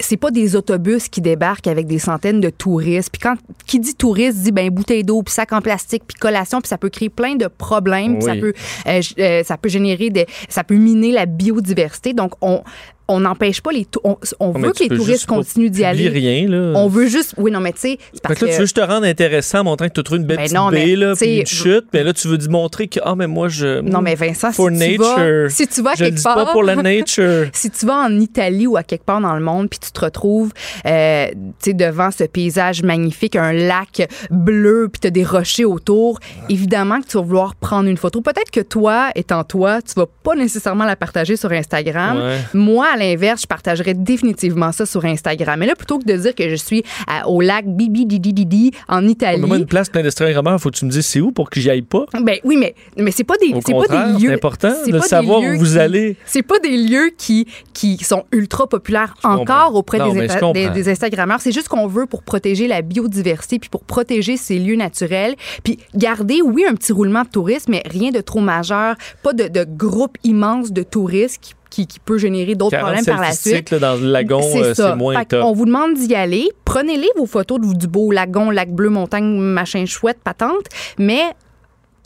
c'est 0.00 0.16
pas 0.16 0.30
des 0.30 0.56
autobus 0.56 1.08
qui 1.08 1.20
débarquent 1.20 1.66
avec 1.66 1.86
des 1.86 1.98
centaines 1.98 2.40
de 2.40 2.50
touristes. 2.50 3.10
Puis 3.10 3.20
quand 3.20 3.36
qui 3.66 3.80
dit 3.80 3.94
touriste 3.94 4.38
dit 4.38 4.52
ben 4.52 4.70
bouteille 4.70 5.04
d'eau, 5.04 5.22
puis 5.22 5.34
sac 5.34 5.52
en 5.52 5.60
plastique, 5.60 6.04
puis 6.06 6.16
collation, 6.18 6.60
puis 6.60 6.68
ça 6.68 6.78
peut 6.78 6.90
créer 6.90 7.08
plein 7.08 7.34
de 7.36 7.46
problèmes, 7.46 8.20
ça 8.20 8.34
peut 8.34 8.52
euh, 8.86 9.00
euh, 9.18 9.42
ça 9.44 9.56
peut 9.56 9.68
générer 9.68 10.10
des 10.10 10.26
ça 10.48 10.64
peut 10.64 10.76
miner 10.76 11.12
la 11.12 11.26
biodiversité. 11.26 12.12
Donc 12.12 12.32
on 12.40 12.62
on 13.08 13.20
n'empêche 13.20 13.60
pas 13.60 13.72
les 13.72 13.86
on, 14.04 14.16
on 14.38 14.52
veut 14.52 14.72
tu 14.72 14.86
que 14.86 14.92
les 14.92 14.98
touristes 14.98 15.26
continuent 15.26 15.70
d'y 15.70 15.84
aller. 15.84 16.08
rien, 16.08 16.46
là. 16.48 16.72
On 16.76 16.88
veut 16.88 17.08
juste 17.08 17.34
oui 17.38 17.50
non 17.50 17.60
mais 17.60 17.72
tu 17.72 17.80
sais 17.80 17.98
parce 18.22 18.38
que 18.38 18.44
là, 18.44 18.52
tu 18.52 18.58
veux 18.58 18.64
juste 18.64 18.76
te 18.76 18.80
rendre 18.80 19.06
intéressant 19.06 19.60
en 19.60 19.64
montrant 19.64 19.88
que 19.88 19.94
tu 19.94 20.00
as 20.00 20.02
trouvé 20.02 20.20
une 20.20 20.26
belle 20.26 20.36
Ben 20.36 20.44
petite 20.44 20.56
non, 20.56 20.70
mais, 20.70 20.94
là, 20.94 21.14
tu 21.14 21.24
puis 21.24 21.40
une 21.40 21.46
chute, 21.46 21.86
mais 21.92 22.04
là, 22.04 22.12
tu 22.12 22.28
veux 22.28 22.38
dire 22.38 22.50
montrer 22.50 22.88
que, 22.88 23.00
ah, 23.02 23.14
mais 23.16 23.26
moi, 23.26 23.48
je. 23.48 23.80
non 23.80 24.02
mais 24.02 24.14
Vincent 24.14 24.52
For 24.52 24.70
si 24.70 24.78
tu 24.78 24.98
nature. 24.98 25.16
vas 25.16 25.48
si 25.48 25.66
tu 25.66 25.82
vas 25.82 25.94
je 25.94 26.04
quelque 26.04 26.16
dis 26.16 26.22
part 26.22 26.36
pas 26.36 26.52
pour 26.52 26.62
la 26.62 26.76
nature. 26.76 27.46
si 27.52 27.70
tu 27.70 27.86
vas 27.86 27.96
en 27.96 28.20
Italie 28.20 28.66
ou 28.66 28.76
à 28.76 28.82
quelque 28.82 29.04
part 29.04 29.20
dans 29.20 29.34
le 29.34 29.42
monde, 29.42 29.68
puis 29.70 29.78
tu 29.78 29.90
te 29.90 30.00
retrouves 30.00 30.52
euh, 30.86 31.28
tu 31.30 31.36
sais, 31.70 31.74
devant 31.74 32.10
ce 32.10 32.24
paysage 32.24 32.82
magnifique, 32.82 33.36
un 33.36 33.52
lac 33.52 34.08
bleu, 34.30 34.88
puis 34.92 35.00
tu 35.00 35.06
as 35.06 35.10
des 35.10 35.24
rochers 35.24 35.64
autour, 35.64 36.18
évidemment 36.48 37.00
que 37.00 37.06
tu 37.06 37.16
vas 37.16 37.22
vouloir 37.22 37.54
prendre 37.54 37.88
une 37.88 37.96
photo. 37.96 38.20
Peut-être 38.20 38.50
que 38.50 38.60
toi, 38.60 39.10
étant 39.14 39.44
toi, 39.44 39.80
tu 39.82 39.94
vas 39.94 40.06
pas 40.22 40.34
nécessairement 40.34 40.84
la 40.84 40.96
partager 40.96 41.36
sur 41.36 41.52
Instagram. 41.52 42.18
Ouais. 42.18 42.38
Moi, 42.54 42.86
l'inverse, 42.98 43.42
je 43.42 43.46
partagerais 43.46 43.94
définitivement 43.94 44.72
ça 44.72 44.84
sur 44.84 45.04
Instagram. 45.04 45.58
Mais 45.60 45.66
là, 45.66 45.74
plutôt 45.74 45.98
que 45.98 46.04
de 46.04 46.16
dire 46.16 46.34
que 46.34 46.48
je 46.48 46.56
suis 46.56 46.82
à- 47.06 47.26
au 47.28 47.40
lac 47.40 47.64
Bibi 47.66 48.04
Didi 48.04 48.32
Didi 48.34 48.72
en 48.88 49.06
Italie, 49.08 49.40
Donne-moi 49.40 49.56
une 49.58 49.66
place 49.66 49.88
plein 49.88 50.02
d'Instagrammeurs, 50.02 50.60
faut 50.60 50.70
que 50.70 50.76
tu 50.76 50.84
me 50.84 50.90
dises 50.90 51.06
c'est 51.06 51.20
où 51.20 51.32
pour 51.32 51.48
que 51.50 51.60
j'y 51.60 51.70
aille 51.70 51.82
pas? 51.82 52.04
ben 52.22 52.36
oui, 52.44 52.56
mais 52.58 52.74
mais 52.96 53.10
c'est 53.10 53.24
pas 53.24 53.36
des 53.38 53.54
Au 53.54 53.60
c'est 53.64 53.72
pas 53.72 53.86
des 53.86 54.12
lieux. 54.20 54.28
c'est 54.28 54.34
important 54.34 54.72
c'est 54.84 54.92
de 54.92 54.98
savoir 55.00 55.40
où 55.40 55.56
vous 55.58 55.64
qui- 55.72 55.78
allez. 55.78 56.16
C'est 56.26 56.42
pas 56.42 56.58
des 56.58 56.76
lieux 56.76 57.10
qui 57.16 57.46
qui 57.72 57.96
sont 58.04 58.24
ultra 58.32 58.66
populaires 58.68 59.14
encore 59.24 59.74
auprès 59.74 59.98
Non, 59.98 60.12
des, 60.12 60.26
des, 60.52 60.70
des 60.70 60.88
Instagrammeurs. 60.88 61.40
C'est 61.40 61.52
juste 61.52 61.68
qu'on 61.68 61.86
veut 61.86 62.06
pour 62.06 62.22
protéger 62.22 62.66
la 62.66 62.82
biodiversité 62.82 63.58
puis 63.58 63.70
pour 63.70 63.84
protéger 63.84 64.36
ces 64.36 64.58
lieux 64.58 64.76
naturels, 64.76 65.36
puis 65.62 65.78
garder 65.94 66.40
oui 66.42 66.64
un 66.68 66.74
petit 66.74 66.92
roulement 66.92 67.22
de 67.22 67.28
tourisme, 67.28 67.70
mais 67.72 67.82
rien 67.86 68.10
de 68.10 68.20
trop 68.20 68.40
majeur, 68.40 68.96
pas 69.22 69.32
de, 69.32 69.48
de 69.48 69.64
groupe 69.64 70.16
immense 70.24 70.72
de 70.72 70.82
touristes 70.82 71.38
qui 71.40 71.54
qui, 71.70 71.86
qui 71.86 71.98
peut 72.00 72.18
générer 72.18 72.54
d'autres 72.54 72.70
40 72.76 72.84
problèmes 72.86 73.04
par 73.04 73.20
la 73.20 73.32
suite. 73.32 73.70
là, 73.70 73.78
dans 73.78 73.94
le 73.96 74.10
lagon, 74.10 74.40
euh, 74.56 74.74
ça. 74.74 74.90
c'est 74.90 74.96
moins 74.96 75.18
Fait 75.18 75.24
top. 75.26 75.44
On 75.44 75.52
vous 75.52 75.66
demande 75.66 75.94
d'y 75.94 76.14
aller. 76.14 76.48
Prenez-les 76.64 77.08
vos 77.16 77.26
photos 77.26 77.60
de- 77.60 77.74
du 77.74 77.86
beau 77.86 78.10
lagon, 78.10 78.50
lac 78.50 78.70
bleu, 78.72 78.88
montagne, 78.90 79.38
machin 79.38 79.84
chouette, 79.86 80.18
patente. 80.22 80.66
Mais 80.98 81.22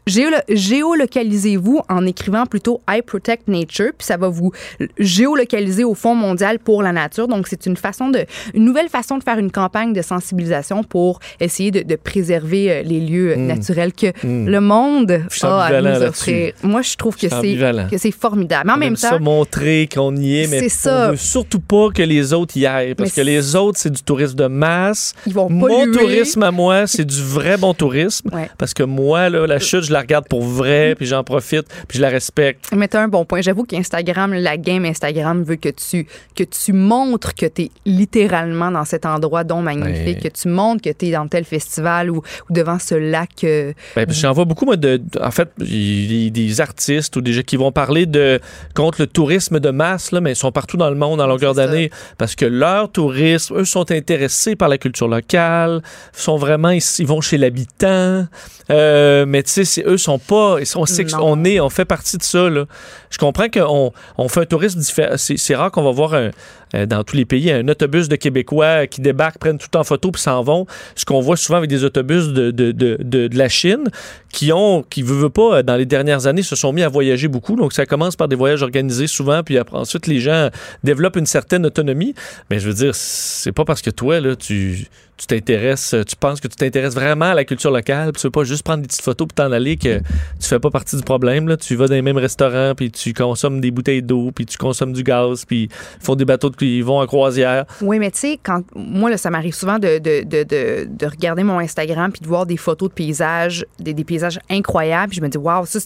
géolocalisez-vous 0.06 1.80
en 1.88 2.06
écrivant 2.06 2.46
plutôt 2.46 2.80
I 2.88 3.02
Protect 3.02 3.48
Nature, 3.48 3.92
puis 3.96 4.06
ça 4.06 4.16
va 4.16 4.28
vous 4.28 4.52
géolocaliser 4.98 5.84
au 5.84 5.94
Fonds 5.94 6.14
mondial 6.14 6.58
pour 6.58 6.82
la 6.82 6.92
nature. 6.92 7.28
Donc, 7.28 7.46
c'est 7.48 7.66
une 7.66 7.76
façon 7.76 8.08
de, 8.08 8.24
une 8.54 8.64
nouvelle 8.64 8.88
façon 8.88 9.18
de 9.18 9.22
faire 9.22 9.38
une 9.38 9.50
campagne 9.50 9.92
de 9.92 10.02
sensibilisation 10.02 10.82
pour 10.84 11.20
essayer 11.40 11.70
de, 11.70 11.82
de 11.82 11.96
préserver 11.96 12.70
euh, 12.70 12.82
les 12.82 13.00
lieux 13.00 13.32
euh, 13.32 13.36
naturels 13.36 13.92
que 13.92 14.06
le 14.24 14.58
monde 14.60 14.92
Hmm. 14.92 15.26
Je 15.30 15.36
suis 15.36 15.46
a 15.46 15.60
à 15.60 15.80
nous 15.80 16.02
offrir. 16.02 16.52
Moi, 16.62 16.82
je 16.82 16.96
trouve 16.96 17.16
que 17.16 17.28
c'est 17.28 17.56
que 17.90 17.98
c'est 17.98 18.10
formidable. 18.10 18.64
Mais 18.66 18.72
en 18.72 18.76
On 18.76 18.78
même 18.78 18.94
temps, 18.94 19.10
ça 19.10 19.18
montrer 19.18 19.88
qu'on 19.92 20.14
y 20.16 20.38
est, 20.40 20.46
mais 20.48 20.68
on 20.86 21.10
veut 21.10 21.16
surtout 21.16 21.60
pas 21.60 21.88
que 21.94 22.02
les 22.02 22.32
autres 22.32 22.56
y 22.56 22.66
aillent. 22.66 22.94
Parce 22.94 23.16
Mais 23.16 23.22
que 23.22 23.26
les 23.26 23.56
autres, 23.56 23.78
c'est 23.78 23.90
du 23.90 24.02
tourisme 24.02 24.36
de 24.36 24.46
masse. 24.46 25.14
ils 25.26 25.34
vont 25.34 25.48
Mon 25.48 25.66
polluer. 25.66 25.92
tourisme 25.92 26.42
à 26.42 26.50
moi, 26.50 26.86
c'est 26.86 27.04
du 27.04 27.22
vrai 27.22 27.56
bon 27.56 27.74
tourisme. 27.74 28.28
Ouais. 28.32 28.50
Parce 28.58 28.74
que 28.74 28.82
moi, 28.82 29.28
là, 29.28 29.46
la 29.46 29.58
chute, 29.58 29.82
je 29.82 29.91
la 29.92 30.00
regarde 30.00 30.26
pour 30.28 30.42
vrai, 30.42 30.94
puis 30.96 31.06
j'en 31.06 31.24
profite, 31.24 31.66
puis 31.88 31.98
je 31.98 32.02
la 32.02 32.08
respecte. 32.08 32.66
Mais 32.74 32.88
t'as 32.88 33.02
un 33.02 33.08
bon 33.08 33.24
point. 33.24 33.40
J'avoue 33.40 33.64
qu'Instagram, 33.64 34.32
la 34.34 34.56
game 34.56 34.84
Instagram 34.84 35.42
veut 35.42 35.56
que 35.56 35.68
tu, 35.68 36.06
que 36.34 36.44
tu 36.44 36.72
montres 36.72 37.34
que 37.34 37.46
tu 37.46 37.62
es 37.62 37.70
littéralement 37.86 38.70
dans 38.70 38.84
cet 38.84 39.06
endroit 39.06 39.44
dont 39.44 39.62
magnifique, 39.62 40.20
que 40.22 40.28
tu 40.28 40.48
montres 40.48 40.82
que 40.82 40.90
tu 40.90 41.06
es 41.06 41.10
dans 41.12 41.26
tel 41.28 41.44
festival 41.44 42.10
ou, 42.10 42.16
ou 42.18 42.52
devant 42.52 42.78
ce 42.78 42.94
lac. 42.94 43.44
euh, 43.44 43.72
Ben, 43.96 44.06
J'en 44.10 44.32
vois 44.32 44.44
beaucoup, 44.44 44.64
moi, 44.64 44.76
de, 44.76 45.00
en 45.20 45.30
fait, 45.30 45.48
y 45.60 46.30
des 46.30 46.60
artistes 46.60 47.16
ou 47.16 47.20
des 47.20 47.32
gens 47.32 47.42
qui 47.42 47.56
vont 47.56 47.72
parler 47.72 48.06
de 48.06 48.40
contre 48.74 49.00
le 49.02 49.06
tourisme 49.06 49.60
de 49.60 49.70
masse, 49.70 50.12
là, 50.12 50.20
mais 50.20 50.32
ils 50.32 50.36
sont 50.36 50.52
partout 50.52 50.76
dans 50.76 50.90
le 50.90 50.96
monde 50.96 51.20
en 51.20 51.26
longueur 51.26 51.54
d'année 51.54 51.90
parce 52.18 52.34
que 52.34 52.44
leur 52.44 52.90
tourisme, 52.90 53.58
eux, 53.58 53.64
sont 53.64 53.90
intéressés 53.90 54.56
par 54.56 54.68
la 54.68 54.78
culture 54.78 55.08
locale, 55.08 55.82
sont 56.12 56.36
vraiment, 56.36 56.70
ils, 56.70 56.82
ils 56.98 57.06
vont 57.06 57.20
chez 57.20 57.38
l'habitant, 57.38 58.26
euh, 58.70 59.24
mais 59.26 59.42
tu 59.42 59.64
sais, 59.64 59.81
eux 59.86 59.96
sont 59.98 60.18
pas, 60.18 60.56
ils 60.60 60.66
sont- 60.66 60.84
on 61.22 61.44
est, 61.44 61.60
on 61.60 61.70
fait 61.70 61.84
partie 61.84 62.16
de 62.18 62.22
ça, 62.22 62.48
là. 62.50 62.64
Je 63.10 63.18
comprends 63.18 63.48
qu'on 63.48 63.92
on 64.18 64.28
fait 64.28 64.40
un 64.40 64.46
tourisme 64.46 64.80
différent. 64.80 65.14
C'est 65.16 65.54
rare 65.54 65.70
qu'on 65.70 65.82
va 65.82 65.90
voir 65.90 66.14
un, 66.14 66.30
dans 66.74 67.04
tous 67.04 67.16
les 67.16 67.24
pays 67.24 67.50
un 67.50 67.68
autobus 67.68 68.08
de 68.08 68.16
Québécois 68.16 68.86
qui 68.86 69.00
débarquent, 69.00 69.38
prennent 69.38 69.58
tout 69.58 69.76
en 69.76 69.84
photo 69.84 70.10
puis 70.10 70.22
s'en 70.22 70.42
vont. 70.42 70.66
Ce 70.94 71.04
qu'on 71.04 71.20
voit 71.20 71.36
souvent 71.36 71.58
avec 71.58 71.70
des 71.70 71.84
autobus 71.84 72.28
de, 72.28 72.50
de, 72.50 72.72
de, 72.72 72.98
de, 73.00 73.28
de 73.28 73.38
la 73.38 73.48
Chine, 73.48 73.90
qui 74.32 74.52
ont, 74.52 74.82
qui 74.82 75.02
veut, 75.02 75.16
veut 75.16 75.30
pas, 75.30 75.58
euh, 75.58 75.62
dans 75.62 75.76
les 75.76 75.86
dernières 75.86 76.26
années, 76.26 76.42
se 76.42 76.56
sont 76.56 76.72
mis 76.72 76.82
à 76.82 76.88
voyager 76.88 77.28
beaucoup. 77.28 77.54
Donc, 77.54 77.72
ça 77.72 77.86
commence 77.86 78.16
par 78.16 78.28
des 78.28 78.36
voyages 78.36 78.62
organisés 78.62 79.06
souvent, 79.06 79.42
puis 79.42 79.58
après, 79.58 79.76
ensuite, 79.76 80.06
les 80.06 80.20
gens 80.20 80.48
développent 80.82 81.16
une 81.16 81.26
certaine 81.26 81.66
autonomie. 81.66 82.14
Mais 82.50 82.58
je 82.58 82.68
veux 82.68 82.74
dire, 82.74 82.94
c'est 82.94 83.52
pas 83.52 83.64
parce 83.64 83.82
que 83.82 83.90
toi, 83.90 84.20
là, 84.20 84.34
tu 84.34 84.86
tu 85.18 85.26
t'intéresses, 85.28 85.94
tu 86.08 86.16
penses 86.16 86.40
que 86.40 86.48
tu 86.48 86.56
t'intéresses 86.56 86.94
vraiment 86.94 87.26
à 87.26 87.34
la 87.34 87.44
culture 87.44 87.70
locale, 87.70 88.10
puis 88.10 88.20
tu 88.20 88.26
veux 88.26 88.32
pas 88.32 88.42
juste 88.42 88.64
prendre 88.64 88.82
des 88.82 88.88
petites 88.88 89.02
photos 89.02 89.28
puis 89.28 89.34
t'en 89.36 89.52
aller 89.52 89.76
que 89.76 89.98
tu 89.98 90.48
fais 90.48 90.58
pas 90.58 90.70
partie 90.70 90.96
du 90.96 91.02
problème. 91.02 91.46
Là. 91.46 91.56
Tu 91.56 91.76
vas 91.76 91.86
dans 91.86 91.94
les 91.94 92.02
mêmes 92.02 92.16
restaurants, 92.16 92.74
puis 92.74 92.90
tu 92.90 93.12
consommes 93.12 93.60
des 93.60 93.70
bouteilles 93.70 94.02
d'eau, 94.02 94.32
puis 94.34 94.46
tu 94.46 94.58
consommes 94.58 94.92
du 94.92 95.04
gaz, 95.04 95.44
puis 95.44 95.68
font 96.00 96.16
des 96.16 96.24
bateaux 96.24 96.50
qui 96.62 96.82
vont 96.82 97.00
en 97.00 97.06
croisière. 97.06 97.64
Oui, 97.80 97.98
mais 97.98 98.10
tu 98.10 98.18
sais, 98.18 98.38
quand 98.42 98.62
moi, 98.74 99.10
là, 99.10 99.16
ça 99.16 99.30
m'arrive 99.30 99.54
souvent 99.54 99.78
de, 99.78 99.98
de, 99.98 100.22
de, 100.22 100.44
de, 100.44 101.06
regarder 101.06 101.42
mon 101.42 101.58
Instagram 101.58 102.12
puis 102.12 102.20
de 102.20 102.28
voir 102.28 102.46
des 102.46 102.56
photos 102.56 102.88
de 102.88 102.94
paysages, 102.94 103.66
des, 103.80 103.94
des 103.94 104.04
paysages 104.04 104.38
incroyables. 104.48 105.10
Puis 105.10 105.18
je 105.18 105.22
me 105.22 105.28
dis, 105.28 105.38
waouh, 105.38 105.66
ça, 105.66 105.80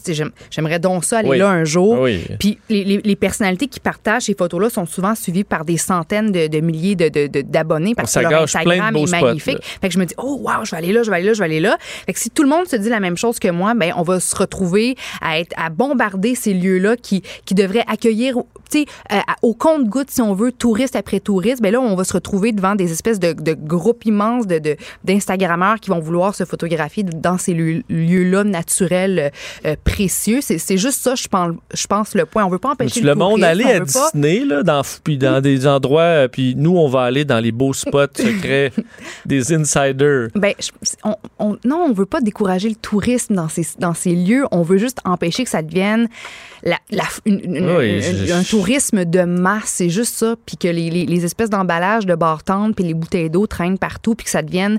j'aimerais 0.50 0.78
donc 0.78 1.04
ça 1.04 1.18
aller 1.18 1.38
là 1.38 1.48
un 1.48 1.64
jour. 1.64 2.00
Oui. 2.00 2.24
Puis 2.38 2.58
les, 2.68 2.84
les, 2.84 2.98
les, 2.98 3.16
personnalités 3.16 3.68
qui 3.68 3.80
partagent 3.80 4.24
ces 4.24 4.34
photos-là 4.34 4.68
sont 4.68 4.86
souvent 4.86 5.14
suivies 5.14 5.44
par 5.44 5.64
des 5.64 5.78
centaines 5.78 6.30
de, 6.30 6.60
milliers 6.60 6.94
d'abonnés 6.96 7.94
parce 7.94 8.14
que 8.14 8.20
leur 8.20 8.42
Instagram 8.42 8.96
est 8.96 9.10
magnifique. 9.10 9.58
Fait 9.80 9.88
que 9.88 9.94
je 9.94 9.98
me 9.98 10.04
dis, 10.04 10.14
oh, 10.18 10.40
wow, 10.42 10.64
je 10.64 10.72
vais 10.72 10.76
aller 10.76 10.92
là, 10.92 11.02
je 11.02 11.10
vais 11.10 11.16
aller 11.16 11.26
là, 11.26 11.32
je 11.32 11.38
vais 11.38 11.44
aller 11.44 11.60
là. 11.60 11.78
Fait 12.06 12.12
que 12.12 12.18
si 12.18 12.30
tout 12.30 12.42
le 12.42 12.48
monde 12.48 12.66
se 12.66 12.76
dit 12.76 12.88
la 12.88 13.00
même 13.00 13.16
chose 13.16 13.38
que 13.38 13.48
moi, 13.48 13.74
ben 13.74 13.92
on 13.96 14.02
va 14.02 14.20
se 14.20 14.36
retrouver 14.36 14.96
à 15.20 15.38
être 15.38 15.54
à 15.56 15.70
bombarder 15.70 16.34
ces 16.34 16.52
lieux-là 16.52 16.96
qui, 16.96 17.22
qui 17.44 17.54
devraient 17.54 17.84
accueillir, 17.88 18.36
tu 18.70 18.80
sais, 18.80 18.86
euh, 19.12 19.20
au 19.42 19.54
compte-goutte, 19.54 20.10
si 20.10 20.20
on 20.22 20.34
veut, 20.34 20.52
touriste 20.52 20.96
après 20.96 21.20
touriste. 21.20 21.62
Ben 21.62 21.72
là, 21.72 21.80
on 21.80 21.94
va 21.94 22.04
se 22.04 22.12
retrouver 22.12 22.52
devant 22.52 22.74
des 22.74 22.92
espèces 22.92 23.20
de, 23.20 23.32
de 23.32 23.54
groupes 23.54 24.04
immenses 24.04 24.46
de, 24.46 24.76
d'Instagrammeurs 25.04 25.80
qui 25.80 25.90
vont 25.90 26.00
vouloir 26.00 26.34
se 26.34 26.44
photographier 26.44 27.02
dans 27.02 27.38
ces 27.38 27.54
lieux-là 27.54 28.44
naturels 28.44 29.32
euh, 29.64 29.76
précieux. 29.84 30.40
C'est, 30.40 30.58
c'est 30.58 30.76
juste 30.76 31.02
ça, 31.02 31.14
je 31.14 31.28
pense, 31.28 31.54
je 31.72 31.86
pense, 31.86 32.14
le 32.14 32.26
point. 32.26 32.44
On 32.44 32.48
veut 32.48 32.58
pas 32.58 32.70
empêcher 32.70 33.00
le, 33.00 33.08
le 33.08 33.14
monde 33.14 33.42
aller 33.44 33.64
à 33.64 33.80
Disney, 33.80 34.44
là, 34.44 34.62
dans, 34.62 34.82
puis 35.04 35.18
dans 35.18 35.40
des 35.40 35.66
endroits, 35.66 36.02
euh, 36.02 36.28
puis 36.28 36.54
nous, 36.56 36.76
on 36.76 36.88
va 36.88 37.02
aller 37.02 37.24
dans 37.24 37.40
les 37.40 37.52
beaux 37.52 37.72
spots 37.72 38.06
secrets 38.16 38.72
des 39.24 39.52
insiders. 39.52 40.28
Ben, 40.34 40.54
on, 41.04 41.16
on, 41.38 41.56
non, 41.64 41.86
on 41.88 41.92
veut 41.92 42.06
pas 42.06 42.20
décourager 42.20 42.68
le 42.68 42.74
tourisme 42.74 43.34
dans 43.34 43.48
ces, 43.48 43.66
dans 43.78 43.94
ces 43.94 44.14
lieux. 44.14 44.44
On 44.50 44.62
veut 44.62 44.78
juste 44.78 44.98
empêcher 45.04 45.44
que 45.44 45.50
ça 45.50 45.62
devienne 45.62 46.08
la, 46.62 46.78
la, 46.90 47.04
un 47.26 48.42
tourisme 48.42 48.55
de 48.62 49.24
masse. 49.24 49.72
C'est 49.76 49.90
juste 49.90 50.14
ça. 50.14 50.36
Puis 50.44 50.56
que 50.56 50.68
les, 50.68 50.90
les, 50.90 51.24
espèces 51.24 51.50
d'emballages 51.50 52.06
de 52.06 52.14
bar 52.14 52.42
puis 52.74 52.84
les 52.84 52.94
bouteilles 52.94 53.30
d'eau 53.30 53.46
traînent 53.46 53.78
partout, 53.78 54.14
puis 54.14 54.24
que 54.24 54.30
ça 54.30 54.42
devienne, 54.42 54.78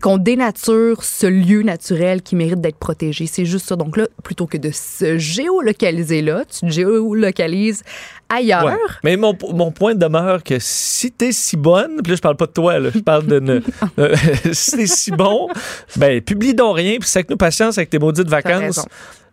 qu'on 0.00 0.18
dénature 0.18 1.02
ce 1.02 1.26
lieu 1.26 1.62
naturel 1.62 2.22
qui 2.22 2.36
mérite 2.36 2.60
d'être 2.60 2.78
protégé. 2.78 3.26
C'est 3.26 3.44
juste 3.44 3.66
ça. 3.66 3.76
Donc 3.76 3.96
là, 3.96 4.06
plutôt 4.22 4.46
que 4.46 4.56
de 4.56 4.70
se 4.72 5.18
géolocaliser 5.18 6.22
là, 6.22 6.44
tu 6.44 6.66
te 6.66 6.72
géolocalises 6.72 7.82
ailleurs. 8.28 9.00
Mais 9.04 9.16
mon, 9.16 9.36
mon, 9.54 9.70
point 9.70 9.94
demeure 9.94 10.42
que 10.42 10.56
si 10.58 11.10
t'es 11.10 11.32
si 11.32 11.56
bonne, 11.56 12.02
puis 12.02 12.12
là, 12.12 12.16
je 12.16 12.20
parle 12.20 12.36
pas 12.36 12.46
de 12.46 12.52
toi, 12.52 12.78
là, 12.78 12.90
je 12.94 13.00
parle 13.00 13.26
de. 13.26 13.62
Euh, 13.98 14.14
si 14.52 14.76
t'es 14.76 14.86
si 14.86 15.10
bon, 15.10 15.48
ben, 15.96 16.20
publie 16.20 16.54
donc 16.54 16.76
rien, 16.76 16.98
puis 16.98 17.08
c'est 17.08 17.20
avec 17.20 17.30
nous 17.30 17.36
patience 17.36 17.78
avec 17.78 17.90
tes 17.90 17.98
maudites 17.98 18.28
vacances. 18.28 18.84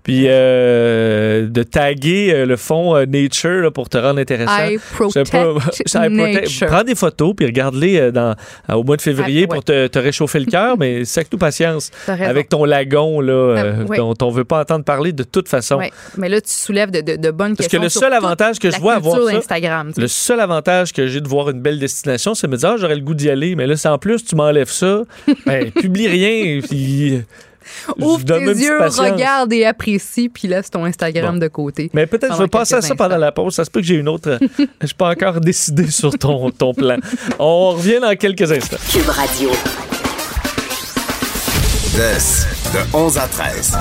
Puis 0.05 0.25
euh, 0.27 1.47
de 1.47 1.63
taguer 1.63 2.31
euh, 2.31 2.45
le 2.45 2.57
fond 2.57 2.95
euh, 2.95 3.07
nature 3.07 3.63
là, 3.63 3.71
pour 3.71 3.89
te 3.89 3.97
rendre 3.97 4.19
intéressant. 4.19 4.67
I 4.67 4.77
protect 4.93 5.31
pas, 5.31 5.53
nature. 6.09 6.67
Prends 6.67 6.83
des 6.83 6.93
photos 6.93 7.33
puis 7.35 7.47
regarde-les 7.47 8.11
dans, 8.11 8.35
au 8.71 8.83
mois 8.83 8.97
de 8.97 9.01
février 9.01 9.47
pour 9.47 9.63
te, 9.63 9.87
te, 9.87 9.97
réchauffer 9.97 10.39
le 10.39 10.45
cœur, 10.45 10.77
mais 10.79 11.05
c'est 11.05 11.21
avec 11.21 11.33
nous 11.33 11.39
patience. 11.39 11.89
Avec 12.07 12.49
ton 12.49 12.65
lagon 12.65 13.19
là, 13.19 13.55
ah, 13.57 13.95
dont 13.97 14.13
on 14.21 14.29
veut 14.29 14.43
pas 14.43 14.61
entendre 14.61 14.85
parler 14.85 15.11
de 15.11 15.23
toute 15.23 15.49
façon. 15.49 15.77
Ouais. 15.77 15.91
Mais 16.17 16.29
là, 16.29 16.39
tu 16.39 16.53
soulèves 16.53 16.91
de, 16.91 17.01
de, 17.01 17.15
de 17.15 17.31
bonnes 17.31 17.55
Parce 17.55 17.67
questions. 17.67 17.81
Parce 17.81 17.93
que 17.95 17.99
le 17.99 18.05
seul 18.05 18.13
avantage 18.13 18.59
que 18.59 18.69
je 18.69 18.79
vois 18.79 18.93
à 18.93 18.99
voir 18.99 19.19
ça, 19.27 19.35
Instagram, 19.35 19.91
le 19.97 20.07
seul 20.07 20.39
avantage 20.39 20.93
que 20.93 21.07
j'ai 21.07 21.19
de 21.19 21.27
voir 21.27 21.49
une 21.49 21.61
belle 21.61 21.79
destination, 21.79 22.35
c'est 22.35 22.45
de 22.45 22.51
me 22.51 22.57
dire 22.57 22.69
ah, 22.69 22.75
j'aurais 22.77 22.95
le 22.95 23.01
goût 23.01 23.15
d'y 23.15 23.31
aller, 23.31 23.55
mais 23.55 23.65
là, 23.65 23.75
si 23.75 23.87
en 23.87 23.97
plus 23.97 24.23
tu 24.23 24.35
m'enlèves 24.35 24.69
ça, 24.69 25.01
ben, 25.47 25.71
publie 25.71 26.07
rien. 26.07 26.61
Puis 26.61 27.23
Ouvre 27.97 28.23
tes 28.23 28.39
yeux, 28.39 28.79
regarde 28.81 29.53
et 29.53 29.65
apprécie, 29.65 30.29
puis 30.29 30.47
laisse 30.47 30.69
ton 30.69 30.85
Instagram 30.85 31.39
de 31.39 31.47
côté. 31.47 31.89
Mais 31.93 32.05
peut-être 32.05 32.35
je 32.35 32.41
vais 32.43 32.47
passer 32.47 32.75
à 32.75 32.81
ça 32.81 32.95
pendant 32.95 33.17
la 33.17 33.31
pause. 33.31 33.55
Ça 33.55 33.65
se 33.65 33.71
peut 33.71 33.81
que 33.81 33.87
j'ai 33.87 33.95
une 33.95 34.09
autre. 34.09 34.39
je 34.81 34.85
suis 34.85 34.95
pas 34.95 35.09
encore 35.09 35.39
décidé 35.39 35.89
sur 35.89 36.17
ton, 36.17 36.51
ton 36.51 36.73
plan. 36.73 36.97
On 37.39 37.71
revient 37.71 37.99
dans 38.01 38.15
quelques 38.15 38.51
instants. 38.51 38.77
Cube 38.91 39.09
Radio. 39.09 39.49
de 41.95 42.95
11 42.95 43.17
à 43.17 43.27
13. 43.27 43.77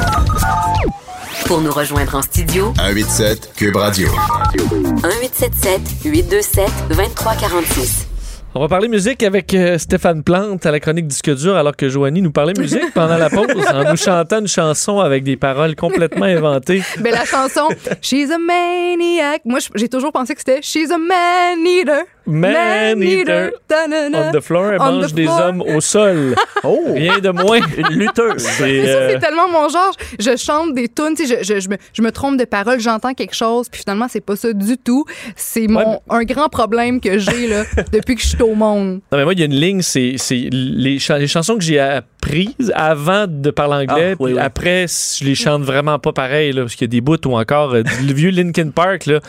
Pour 1.46 1.60
nous 1.60 1.72
rejoindre 1.72 2.14
en 2.14 2.22
studio, 2.22 2.72
187 2.76 3.52
Cube 3.56 3.76
Radio. 3.76 4.08
1877 4.54 5.80
827 6.04 6.70
2346. 6.88 8.13
On 8.56 8.60
va 8.60 8.68
parler 8.68 8.86
musique 8.86 9.24
avec 9.24 9.52
euh, 9.52 9.78
Stéphane 9.78 10.22
Plante 10.22 10.64
à 10.64 10.70
la 10.70 10.78
chronique 10.78 11.08
Disque 11.08 11.34
dur, 11.34 11.56
alors 11.56 11.74
que 11.74 11.88
Joanie 11.88 12.22
nous 12.22 12.30
parlait 12.30 12.52
musique 12.56 12.94
pendant 12.94 13.18
la 13.18 13.28
pause 13.28 13.48
en 13.72 13.90
nous 13.90 13.96
chantant 13.96 14.38
une 14.38 14.46
chanson 14.46 15.00
avec 15.00 15.24
des 15.24 15.36
paroles 15.36 15.74
complètement 15.74 16.26
inventées. 16.26 16.80
Mais 17.00 17.10
la 17.10 17.24
chanson 17.24 17.66
She's 18.00 18.30
a 18.30 18.38
Maniac, 18.38 19.42
moi 19.44 19.58
j'ai 19.74 19.88
toujours 19.88 20.12
pensé 20.12 20.34
que 20.34 20.40
c'était 20.40 20.62
She's 20.62 20.92
a 20.92 20.98
Man 20.98 21.66
Eater. 21.66 22.04
Man, 22.26 23.02
eater, 23.02 23.50
on 23.70 24.32
the 24.32 24.40
floor, 24.40 24.72
elle 24.72 24.78
mange 24.78 25.12
des 25.12 25.28
hommes 25.28 25.60
au 25.60 25.80
sol. 25.82 26.34
oh, 26.64 26.80
rien 26.94 27.18
de 27.18 27.28
moins. 27.28 27.60
Une 27.76 27.98
lutteuse. 27.98 28.42
C'est 28.42 28.88
euh... 28.88 29.18
tellement 29.18 29.48
mon 29.48 29.68
genre. 29.68 29.94
Je 30.18 30.34
chante 30.36 30.72
des 30.74 30.88
tunes, 30.88 31.16
je, 31.18 31.42
je, 31.42 31.60
je, 31.60 31.68
me, 31.68 31.76
je 31.92 32.00
me 32.00 32.10
trompe 32.12 32.38
de 32.38 32.46
paroles, 32.46 32.80
j'entends 32.80 33.12
quelque 33.12 33.34
chose, 33.34 33.68
puis 33.68 33.82
finalement 33.82 34.06
c'est 34.08 34.22
pas 34.22 34.36
ça 34.36 34.54
du 34.54 34.78
tout. 34.78 35.04
C'est 35.36 35.66
mon 35.66 36.00
un 36.08 36.24
grand 36.24 36.48
problème 36.48 36.98
que 36.98 37.18
j'ai 37.18 37.46
là 37.46 37.64
depuis 37.92 38.14
que 38.14 38.22
je 38.22 38.28
suis 38.28 38.43
au 38.44 38.54
monde. 38.54 39.00
Non 39.10 39.18
mais 39.18 39.24
moi 39.24 39.32
il 39.32 39.40
y 39.40 39.42
a 39.42 39.46
une 39.46 39.54
ligne, 39.54 39.82
c'est 39.82 40.16
les, 40.30 40.98
les 40.98 41.26
chansons 41.26 41.56
que 41.56 41.64
j'ai 41.64 41.78
apprises 41.78 42.72
avant 42.74 43.26
de 43.28 43.50
parler 43.50 43.86
anglais, 43.86 44.14
ah, 44.18 44.24
puis 44.24 44.38
après 44.38 44.86
je 44.86 45.24
les 45.24 45.34
chante 45.34 45.62
vraiment 45.62 45.98
pas 45.98 46.12
pareil 46.12 46.52
là, 46.52 46.62
parce 46.62 46.74
qu'il 46.74 46.86
y 46.86 46.90
a 46.90 46.92
des 46.92 47.00
bouts 47.00 47.16
ou 47.26 47.36
encore 47.36 47.74
euh, 47.74 47.82
le 48.06 48.12
vieux 48.12 48.30
Linkin 48.30 48.70
Park 48.70 49.06
là, 49.06 49.20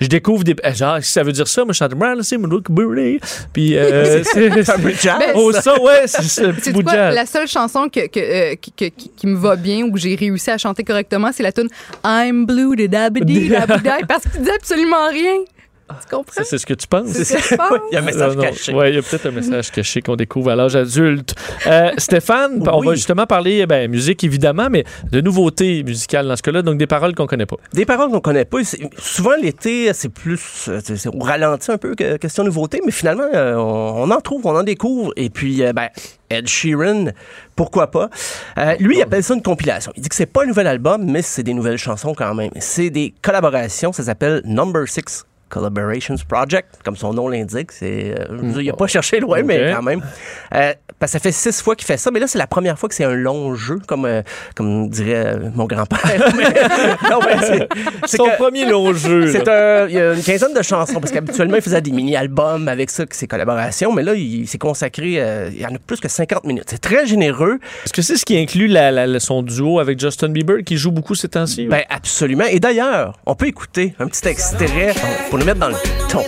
je 0.00 0.06
découvre 0.06 0.44
des 0.44 0.54
genre 0.74 0.98
si 1.02 1.12
ça 1.12 1.22
veut 1.22 1.32
dire 1.32 1.48
ça, 1.48 1.64
moi 1.64 1.72
je 1.72 1.78
chante 1.78 1.94
puis 3.52 3.76
euh, 3.76 4.22
c'est 4.24 4.48
Oh 5.34 5.52
ça 5.52 5.80
ouais, 5.80 6.06
c'est 6.06 6.46
un 6.46 6.52
petit 6.52 6.72
bout 6.72 6.82
de 6.82 6.88
jazz. 6.88 7.14
La 7.14 7.26
seule 7.26 7.48
chanson 7.48 7.88
que, 7.88 8.06
que, 8.06 8.20
euh, 8.20 8.54
que, 8.76 8.86
qui 8.86 9.26
me 9.26 9.36
va 9.36 9.56
bien 9.56 9.82
ou 9.82 9.92
que 9.92 9.98
j'ai 9.98 10.14
réussi 10.14 10.50
à 10.50 10.58
chanter 10.58 10.84
correctement, 10.84 11.30
c'est 11.32 11.42
la 11.42 11.52
tune 11.52 11.68
I'm 12.04 12.46
blue 12.46 12.76
de 12.76 12.86
parce 14.08 14.24
qu'il 14.24 14.42
dit 14.42 14.50
absolument 14.50 15.08
rien. 15.10 15.44
Tu 16.02 16.14
comprends? 16.14 16.42
C'est 16.44 16.58
ce 16.58 16.66
que 16.66 16.74
tu 16.74 16.86
penses? 16.86 17.08
C'est 17.08 17.24
ce 17.24 17.54
que 17.54 17.54
il 17.90 17.94
y 17.94 17.96
a 17.96 18.00
un 18.00 18.02
message 18.02 18.36
caché. 18.36 18.74
Oui, 18.74 18.88
il 18.88 18.94
y 18.94 18.98
a 18.98 19.02
peut-être 19.02 19.26
un 19.26 19.30
message 19.30 19.70
caché 19.70 20.02
qu'on 20.02 20.16
découvre 20.16 20.50
à 20.50 20.56
l'âge 20.56 20.76
adulte. 20.76 21.34
Euh, 21.66 21.90
Stéphane, 21.98 22.66
on 22.68 22.80
va 22.80 22.94
justement 22.94 23.26
parler 23.26 23.66
ben, 23.66 23.90
musique, 23.90 24.24
évidemment, 24.24 24.68
mais 24.70 24.84
de 25.10 25.20
nouveautés 25.20 25.82
musicales 25.82 26.26
dans 26.26 26.36
ce 26.36 26.42
cas-là, 26.42 26.62
donc 26.62 26.78
des 26.78 26.86
paroles 26.86 27.14
qu'on 27.14 27.26
connaît 27.26 27.46
pas. 27.46 27.56
Des 27.72 27.84
paroles 27.84 28.10
qu'on 28.10 28.20
connaît 28.20 28.44
pas. 28.44 28.58
Souvent, 28.98 29.36
l'été, 29.40 29.92
c'est 29.92 30.08
plus... 30.08 30.70
on 31.12 31.20
ralentit 31.20 31.70
un 31.70 31.78
peu 31.78 31.94
que 31.94 32.16
question 32.16 32.44
nouveauté, 32.44 32.80
mais 32.84 32.92
finalement, 32.92 33.28
euh, 33.34 33.54
on, 33.54 34.10
en 34.10 34.20
trouve, 34.20 34.46
on 34.46 34.56
en 34.56 34.62
découvre. 34.62 35.12
Et 35.16 35.30
puis, 35.30 35.62
euh, 35.62 35.72
ben, 35.72 35.88
Ed 36.30 36.48
Sheeran, 36.48 37.06
pourquoi 37.56 37.90
pas? 37.90 38.10
lui, 38.78 38.96
il 38.96 39.02
appelle 39.02 39.22
ça 39.22 39.34
une 39.34 39.42
compilation. 39.42 39.92
Il 39.96 40.02
dit 40.02 40.08
que 40.08 40.14
c'est 40.14 40.26
pas 40.26 40.42
un 40.42 40.46
nouvel 40.46 40.66
album, 40.66 41.04
mais 41.04 41.22
c'est 41.22 41.42
des 41.42 41.54
nouvelles 41.54 41.78
chansons 41.78 42.14
quand 42.14 42.34
même. 42.34 42.50
C'est 42.58 42.90
des 42.90 43.14
collaborations, 43.22 43.92
ça 43.92 44.04
s'appelle 44.04 44.42
Number 44.44 44.88
Six 44.88 45.24
Collaborations 45.54 46.16
Project, 46.28 46.66
comme 46.84 46.96
son 46.96 47.14
nom 47.14 47.28
l'indique. 47.28 47.70
C'est, 47.70 48.14
euh, 48.18 48.60
il 48.60 48.66
n'a 48.66 48.72
pas 48.72 48.88
cherché 48.88 49.20
loin, 49.20 49.42
mais 49.44 49.72
quand 49.72 49.82
même. 49.82 50.02
Euh, 50.52 50.72
parce 50.98 51.12
que 51.12 51.18
ça 51.18 51.22
fait 51.22 51.32
six 51.32 51.62
fois 51.62 51.76
qu'il 51.76 51.86
fait 51.86 51.96
ça, 51.96 52.10
mais 52.10 52.18
là, 52.18 52.26
c'est 52.26 52.38
la 52.38 52.48
première 52.48 52.76
fois 52.76 52.88
que 52.88 52.94
c'est 52.94 53.04
un 53.04 53.14
long 53.14 53.54
jeu, 53.54 53.78
comme, 53.86 54.04
euh, 54.04 54.22
comme 54.56 54.88
dirait 54.88 55.38
mon 55.54 55.66
grand-père. 55.66 56.00
c'est 58.06 58.16
son 58.16 58.28
premier 58.36 58.68
long 58.68 58.92
jeu. 58.92 59.30
C'est 59.30 59.46
un, 59.48 59.86
il 59.86 59.94
y 59.94 59.98
a 59.98 60.14
une 60.14 60.22
quinzaine 60.22 60.54
de 60.54 60.62
chansons, 60.62 61.00
parce 61.00 61.12
qu'habituellement, 61.12 61.56
il 61.56 61.62
faisait 61.62 61.80
des 61.80 61.92
mini-albums 61.92 62.66
avec 62.66 62.90
ça, 62.90 63.04
ses 63.10 63.28
collaborations, 63.28 63.92
mais 63.92 64.02
là, 64.02 64.14
il 64.14 64.48
s'est 64.48 64.58
consacré, 64.58 65.20
il 65.52 65.60
y 65.60 65.66
en 65.66 65.74
a 65.74 65.78
plus 65.78 66.00
que 66.00 66.08
50 66.08 66.44
minutes. 66.44 66.64
C'est 66.66 66.80
très 66.80 67.06
généreux. 67.06 67.60
Est-ce 67.84 67.92
que 67.92 68.02
c'est 68.02 68.16
ce 68.16 68.24
qui 68.24 68.36
inclut 68.36 68.66
la, 68.66 69.20
son 69.20 69.42
duo 69.42 69.78
avec 69.78 70.00
Justin 70.00 70.30
Bieber, 70.30 70.64
qui 70.64 70.76
joue 70.76 70.90
beaucoup 70.90 71.14
ces 71.14 71.28
temps-ci? 71.28 71.66
Ben, 71.66 71.82
absolument. 71.90 72.46
Et 72.50 72.58
d'ailleurs, 72.58 73.18
on 73.26 73.36
peut 73.36 73.46
écouter 73.46 73.94
un 74.00 74.08
petit 74.08 74.26
extrait 74.26 74.94
pour 75.30 75.38
nous 75.44 75.46
mettre 75.46 75.60
dans 75.60 75.68
le 75.68 75.74
ton. 76.08 76.24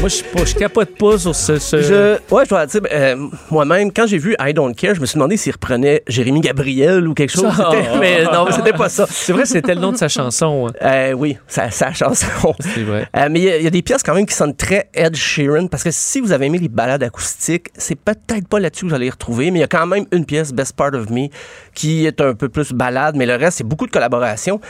Moi, 0.00 0.08
je 0.08 0.22
pas- 0.24 0.44
je 0.46 0.54
capote 0.54 0.96
pas 0.96 1.18
sur 1.18 1.34
ce. 1.34 1.58
ce- 1.58 1.82
Je, 1.82 2.34
ouais, 2.34 2.44
je 2.44 2.48
dois 2.48 2.64
dire, 2.66 2.80
euh, 2.90 3.16
moi-même, 3.50 3.92
quand 3.92 4.06
j'ai 4.06 4.16
vu 4.18 4.34
I 4.40 4.54
Don't 4.54 4.74
Care, 4.74 4.94
je 4.94 5.00
me 5.00 5.06
suis 5.06 5.16
demandé 5.16 5.36
s'il 5.36 5.52
reprenait 5.52 6.02
Jérémy 6.08 6.40
Gabriel 6.40 7.06
ou 7.06 7.12
quelque 7.14 7.30
chose. 7.32 7.52
Ah. 7.58 7.70
Mais 8.00 8.24
non, 8.24 8.46
c'était 8.50 8.72
pas 8.72 8.88
ça. 8.88 9.06
C'est 9.10 9.32
vrai, 9.34 9.44
c'était 9.44 9.74
le 9.74 9.80
nom 9.80 9.92
de 9.92 9.96
sa 9.98 10.08
chanson. 10.08 10.68
hein. 10.68 10.72
Euh, 10.82 11.12
oui, 11.12 11.36
sa, 11.46 11.70
sa 11.70 11.92
chanson. 11.92 12.54
C'est 12.60 12.82
vrai. 12.82 13.06
Euh, 13.16 13.28
mais 13.30 13.40
il 13.40 13.44
y, 13.44 13.50
a- 13.50 13.56
il 13.58 13.64
y 13.64 13.66
a 13.66 13.70
des 13.70 13.82
pièces 13.82 14.02
quand 14.02 14.14
même 14.14 14.26
qui 14.26 14.34
sonnent 14.34 14.56
très 14.56 14.88
Ed 14.94 15.14
Sheeran 15.16 15.66
parce 15.66 15.82
que 15.84 15.90
si 15.90 16.20
vous 16.20 16.32
avez 16.32 16.46
aimé 16.46 16.58
les 16.58 16.68
balades 16.68 17.02
acoustiques, 17.02 17.68
c'est 17.76 17.96
peut-être 17.98 18.48
pas 18.48 18.58
là-dessus 18.58 18.84
que 18.84 18.90
vous 18.90 18.94
allez 18.94 19.04
les 19.06 19.10
retrouver, 19.10 19.50
mais 19.50 19.58
il 19.58 19.62
y 19.62 19.64
a 19.64 19.68
quand 19.68 19.86
même 19.86 20.06
une 20.12 20.24
pièce, 20.24 20.52
Best 20.52 20.74
Part 20.76 20.94
of 20.94 21.10
Me, 21.10 21.28
qui 21.74 22.06
est 22.06 22.20
un 22.22 22.34
peu 22.34 22.48
plus 22.48 22.72
balade, 22.72 23.16
mais 23.16 23.26
le 23.26 23.36
reste, 23.36 23.58
c'est 23.58 23.64
beaucoup 23.64 23.86
de 23.86 23.92
collaborations. 23.92 24.60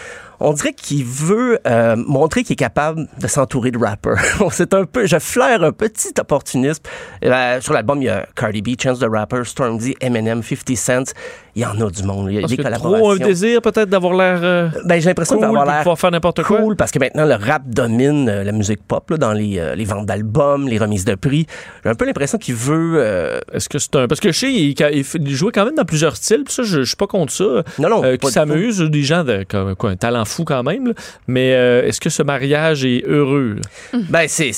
On 0.40 0.54
dirait 0.54 0.72
qu'il 0.72 1.04
veut 1.04 1.58
euh, 1.66 1.96
montrer 1.96 2.42
qu'il 2.42 2.54
est 2.54 2.56
capable 2.56 3.06
de 3.18 3.26
s'entourer 3.26 3.70
de 3.70 3.78
rappers. 3.78 4.18
c'est 4.50 4.72
un 4.72 4.84
peu, 4.84 5.06
je 5.06 5.18
flaire 5.18 5.62
un 5.62 5.72
petit 5.72 6.12
opportunisme. 6.18 6.82
Euh, 7.24 7.60
sur 7.60 7.74
l'album, 7.74 8.00
il 8.00 8.06
y 8.06 8.08
a 8.08 8.26
Cardi 8.34 8.62
B, 8.62 8.70
Chance 8.80 9.00
the 9.00 9.06
Rapper, 9.10 9.44
Stormzy, 9.44 9.94
Eminem, 10.00 10.42
50 10.42 10.76
Cent. 10.76 11.14
Il 11.56 11.62
y 11.62 11.64
en 11.64 11.80
a 11.80 11.90
du 11.90 12.02
monde. 12.02 12.28
Il 12.30 12.34
y 12.34 12.38
a 12.38 12.40
Parce 12.42 12.52
des 12.54 12.62
collaborations. 12.62 12.98
trop 12.98 13.10
un 13.12 13.16
désir 13.16 13.60
peut-être 13.62 13.88
d'avoir 13.88 14.14
l'air 14.14 14.38
euh, 14.42 14.68
Ben, 14.84 15.00
j'ai 15.00 15.08
l'impression 15.08 15.36
cool 15.36 15.46
qu'il 15.46 15.52
va 15.54 15.60
avoir 15.62 15.64
puis 15.64 15.72
l'air 15.72 15.82
pouvoir 15.82 15.98
faire 15.98 16.10
n'importe 16.10 16.42
quoi. 16.42 16.58
cool 16.60 16.76
parce 16.76 16.90
que 16.90 16.98
maintenant 16.98 17.24
le 17.26 17.34
rap 17.34 17.62
domine 17.66 18.28
euh, 18.28 18.44
la 18.44 18.52
musique 18.52 18.80
pop 18.86 19.10
là, 19.10 19.16
dans 19.16 19.32
les, 19.32 19.58
euh, 19.58 19.74
les 19.74 19.84
ventes 19.84 20.06
d'albums, 20.06 20.68
les 20.68 20.78
remises 20.78 21.04
de 21.04 21.14
prix. 21.14 21.46
J'ai 21.84 21.90
un 21.90 21.94
peu 21.94 22.04
l'impression 22.06 22.38
qu'il 22.38 22.54
veut 22.54 22.94
euh, 22.98 23.40
Est-ce 23.52 23.68
que 23.68 23.78
c'est 23.78 23.96
un. 23.96 24.06
Parce 24.08 24.20
que 24.20 24.32
je 24.32 24.38
sais, 24.38 24.52
il, 24.52 24.74
il 24.92 25.34
jouait 25.34 25.52
quand 25.52 25.64
même 25.64 25.74
dans 25.74 25.84
plusieurs 25.84 26.16
styles, 26.16 26.44
puis 26.44 26.54
ça, 26.54 26.62
je, 26.62 26.80
je 26.80 26.84
suis 26.84 26.96
pas 26.96 27.06
contre 27.06 27.32
ça. 27.32 27.62
non 27.78 27.88
non 27.88 28.02
qui 28.16 28.26
du 28.26 28.32
s'amusent, 28.32 28.80
des 28.80 29.02
gens 29.02 29.24
de 29.24 29.44
comme, 29.48 29.74
quoi, 29.76 29.90
un 29.90 29.96
talent 29.96 30.24
fou 30.24 30.44
quand 30.44 30.62
même. 30.62 30.86
là. 30.88 30.92
Mais 31.26 31.48
est-ce 31.50 32.00
que 32.00 32.10
ce 32.10 32.22
mariage 32.22 32.84
est 32.84 33.04
heureux? 33.06 33.56
là? 33.92 33.98
Ben 34.08 34.26
c'est 34.28 34.52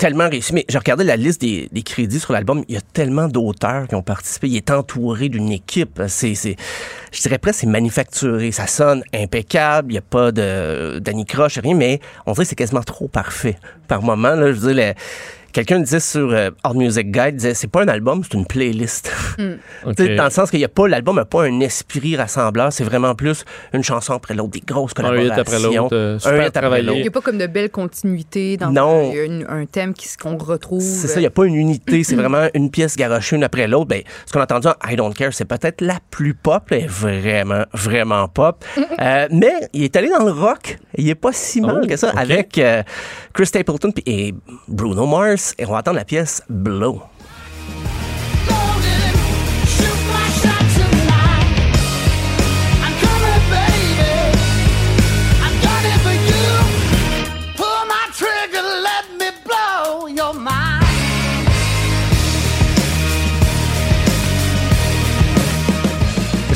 tellement 0.00 0.30
réussi. 0.30 0.54
Mais 0.54 0.64
j'ai 0.68 0.78
regardé 0.78 1.04
la 1.04 1.16
liste 1.16 1.42
des, 1.42 1.82
crédits 1.84 2.20
sur 2.20 2.32
l'album. 2.32 2.64
Il 2.68 2.74
y 2.74 2.78
a 2.78 2.80
tellement 2.80 3.28
d'auteurs 3.28 3.86
qui 3.86 3.94
ont 3.94 4.02
participé. 4.02 4.48
Il 4.48 4.56
est 4.56 4.70
entouré 4.70 5.28
d'une 5.28 5.52
équipe. 5.52 6.02
C'est 6.08 6.34
je 6.34 7.20
dirais 7.20 7.38
presque 7.38 7.60
c'est 7.60 7.66
manufacturé. 7.66 8.50
Ça 8.50 8.66
sonne 8.66 9.04
impeccable. 9.14 9.92
Il 9.92 9.94
n'y 9.94 9.98
a 9.98 10.02
pas 10.02 10.32
de 10.32 10.98
d'anicroche 11.00 11.58
rien. 11.58 11.74
Mais 11.74 12.00
on 12.24 12.32
dirait 12.32 12.44
que 12.44 12.48
c'est 12.48 12.56
quasiment 12.56 12.82
trop 12.82 13.08
parfait 13.08 13.58
par 13.88 14.02
moment. 14.02 14.34
Là, 14.34 14.52
je 14.52 14.58
veux 14.58 14.74
dire 14.74 14.94
Quelqu'un 15.52 15.80
disait 15.80 16.00
sur 16.00 16.30
euh, 16.30 16.50
Art 16.62 16.74
Music 16.74 17.10
Guide, 17.10 17.36
disait 17.36 17.54
c'est 17.54 17.66
pas 17.66 17.82
un 17.82 17.88
album, 17.88 18.22
c'est 18.22 18.34
une 18.36 18.46
playlist. 18.46 19.10
Sais, 19.96 20.14
Dans 20.16 20.24
le 20.24 20.30
sens 20.30 20.50
qu'il 20.50 20.60
y 20.60 20.64
a 20.64 20.68
pas, 20.68 20.86
l'album 20.86 21.16
n'a 21.16 21.24
pas 21.24 21.44
un 21.44 21.60
esprit 21.60 22.16
rassembleur, 22.16 22.72
c'est 22.72 22.84
vraiment 22.84 23.14
plus 23.14 23.44
une 23.72 23.82
chanson 23.82 24.12
après 24.12 24.34
l'autre, 24.34 24.50
des 24.50 24.60
grosses 24.60 24.92
Un 24.96 25.02
collaborations. 25.02 25.32
hit 25.34 25.38
après 25.40 25.58
l'autre, 25.60 25.88
euh, 25.96 26.18
un 26.24 26.30
hit 26.36 26.38
après 26.46 26.50
travaillé. 26.60 26.84
Il 26.84 26.90
n'y 26.92 26.96
l'autre. 26.98 27.08
a 27.08 27.10
pas 27.10 27.20
comme 27.20 27.38
de 27.38 27.46
belles 27.46 27.70
continuités 27.70 28.56
dans 28.56 28.70
Non. 28.70 29.12
un 29.48 29.66
thème 29.66 29.92
qu'on 30.22 30.36
retrouve. 30.38 30.82
C'est 30.82 31.08
ça, 31.08 31.16
il 31.16 31.22
n'y 31.22 31.26
a 31.26 31.30
pas 31.30 31.44
une 31.46 31.54
unité, 31.56 32.04
c'est 32.04 32.14
vraiment 32.16 32.46
une 32.54 32.70
pièce 32.70 32.96
garochée 32.96 33.36
une 33.36 33.44
après 33.44 33.66
l'autre. 33.66 33.86
Ben, 33.88 34.02
ce 34.26 34.32
qu'on 34.32 34.40
a 34.40 34.44
entendu 34.44 34.68
en 34.68 34.88
I 34.88 34.96
Don't 34.96 35.14
Care, 35.14 35.32
c'est 35.32 35.44
peut-être 35.46 35.80
la 35.80 35.98
plus 36.10 36.34
pop, 36.34 36.70
là, 36.70 36.76
elle 36.78 36.84
est 36.84 36.86
vraiment, 36.86 37.64
vraiment 37.72 38.28
pop. 38.28 38.64
Euh, 39.00 39.28
mais 39.30 39.52
il 39.72 39.84
est 39.84 39.96
allé 39.96 40.10
dans 40.10 40.24
le 40.24 40.30
rock, 40.32 40.76
il 41.00 41.08
est 41.08 41.14
pas 41.14 41.32
si 41.32 41.60
mal 41.60 41.80
Oh, 41.82 41.86
que 41.86 41.96
ça, 41.96 42.10
avec 42.10 42.58
euh, 42.58 42.82
Chris 43.32 43.46
Stapleton 43.46 43.92
et 44.06 44.34
Bruno 44.68 45.06
Mars. 45.06 45.54
Et 45.58 45.66
on 45.66 45.72
va 45.72 45.78
entendre 45.78 45.96
la 45.96 46.04
pièce 46.04 46.42
Blow. 46.48 47.02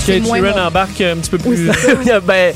Que 0.07 0.12
Sheeran 0.23 0.57
mon- 0.57 0.67
embarque 0.67 1.01
un 1.01 1.17
petit 1.17 1.31
peu 1.31 1.38
plus. 1.38 1.67
ben, 1.67 1.73
Ah, 2.07 2.21
ben, 2.25 2.55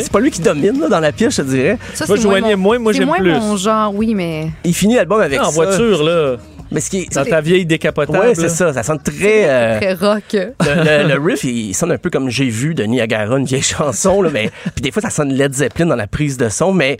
c'est 0.00 0.10
pas 0.12 0.20
lui 0.20 0.30
qui 0.30 0.40
domine 0.40 0.80
là, 0.80 0.88
dans 0.88 1.00
la 1.00 1.12
pièce, 1.12 1.36
je 1.36 1.42
te 1.42 1.46
dirais. 1.48 1.78
Ça, 1.94 2.04
Moi, 2.08 2.16
je 2.16 2.26
moins, 2.56 2.78
moi, 2.78 2.92
c'est 2.92 2.98
j'aime 2.98 3.08
moins 3.08 3.18
plus. 3.18 3.32
mon 3.32 3.56
genre, 3.56 3.94
oui, 3.94 4.14
mais 4.14 4.50
Il 4.64 4.74
finit 4.74 4.96
l'album 4.96 5.20
avec 5.20 5.40
en 5.40 5.44
ça. 5.44 5.50
voiture, 5.50 6.02
là. 6.02 6.36
Mais 6.72 6.80
ce 6.80 6.88
qui 6.88 6.98
est, 7.00 7.12
Dans 7.12 7.24
ta 7.24 7.40
vieille 7.40 7.66
décapotable. 7.66 8.30
C'est 8.36 8.48
ça. 8.48 8.72
Ça 8.72 8.84
sonne 8.84 9.00
très. 9.02 9.50
euh, 9.50 9.80
très 9.80 9.94
rock. 9.94 10.22
le, 10.32 11.02
le- 11.08 11.14
le 11.14 11.20
riff, 11.20 11.42
il 11.42 11.74
sonne 11.74 11.90
un 11.90 11.98
peu 11.98 12.10
comme 12.10 12.30
j'ai 12.30 12.48
vu 12.48 12.74
de 12.76 12.84
Niagara, 12.84 13.36
une 13.38 13.44
vieille 13.44 13.60
chanson, 13.76 14.22
là, 14.22 14.30
mais 14.32 14.52
puis 14.76 14.82
des 14.82 14.92
fois 14.92 15.02
ça 15.02 15.10
sonne 15.10 15.32
Led 15.32 15.52
Zeppelin 15.52 15.86
dans 15.86 15.96
la 15.96 16.06
prise 16.06 16.36
de 16.36 16.48
son, 16.48 16.72
mais 16.72 16.96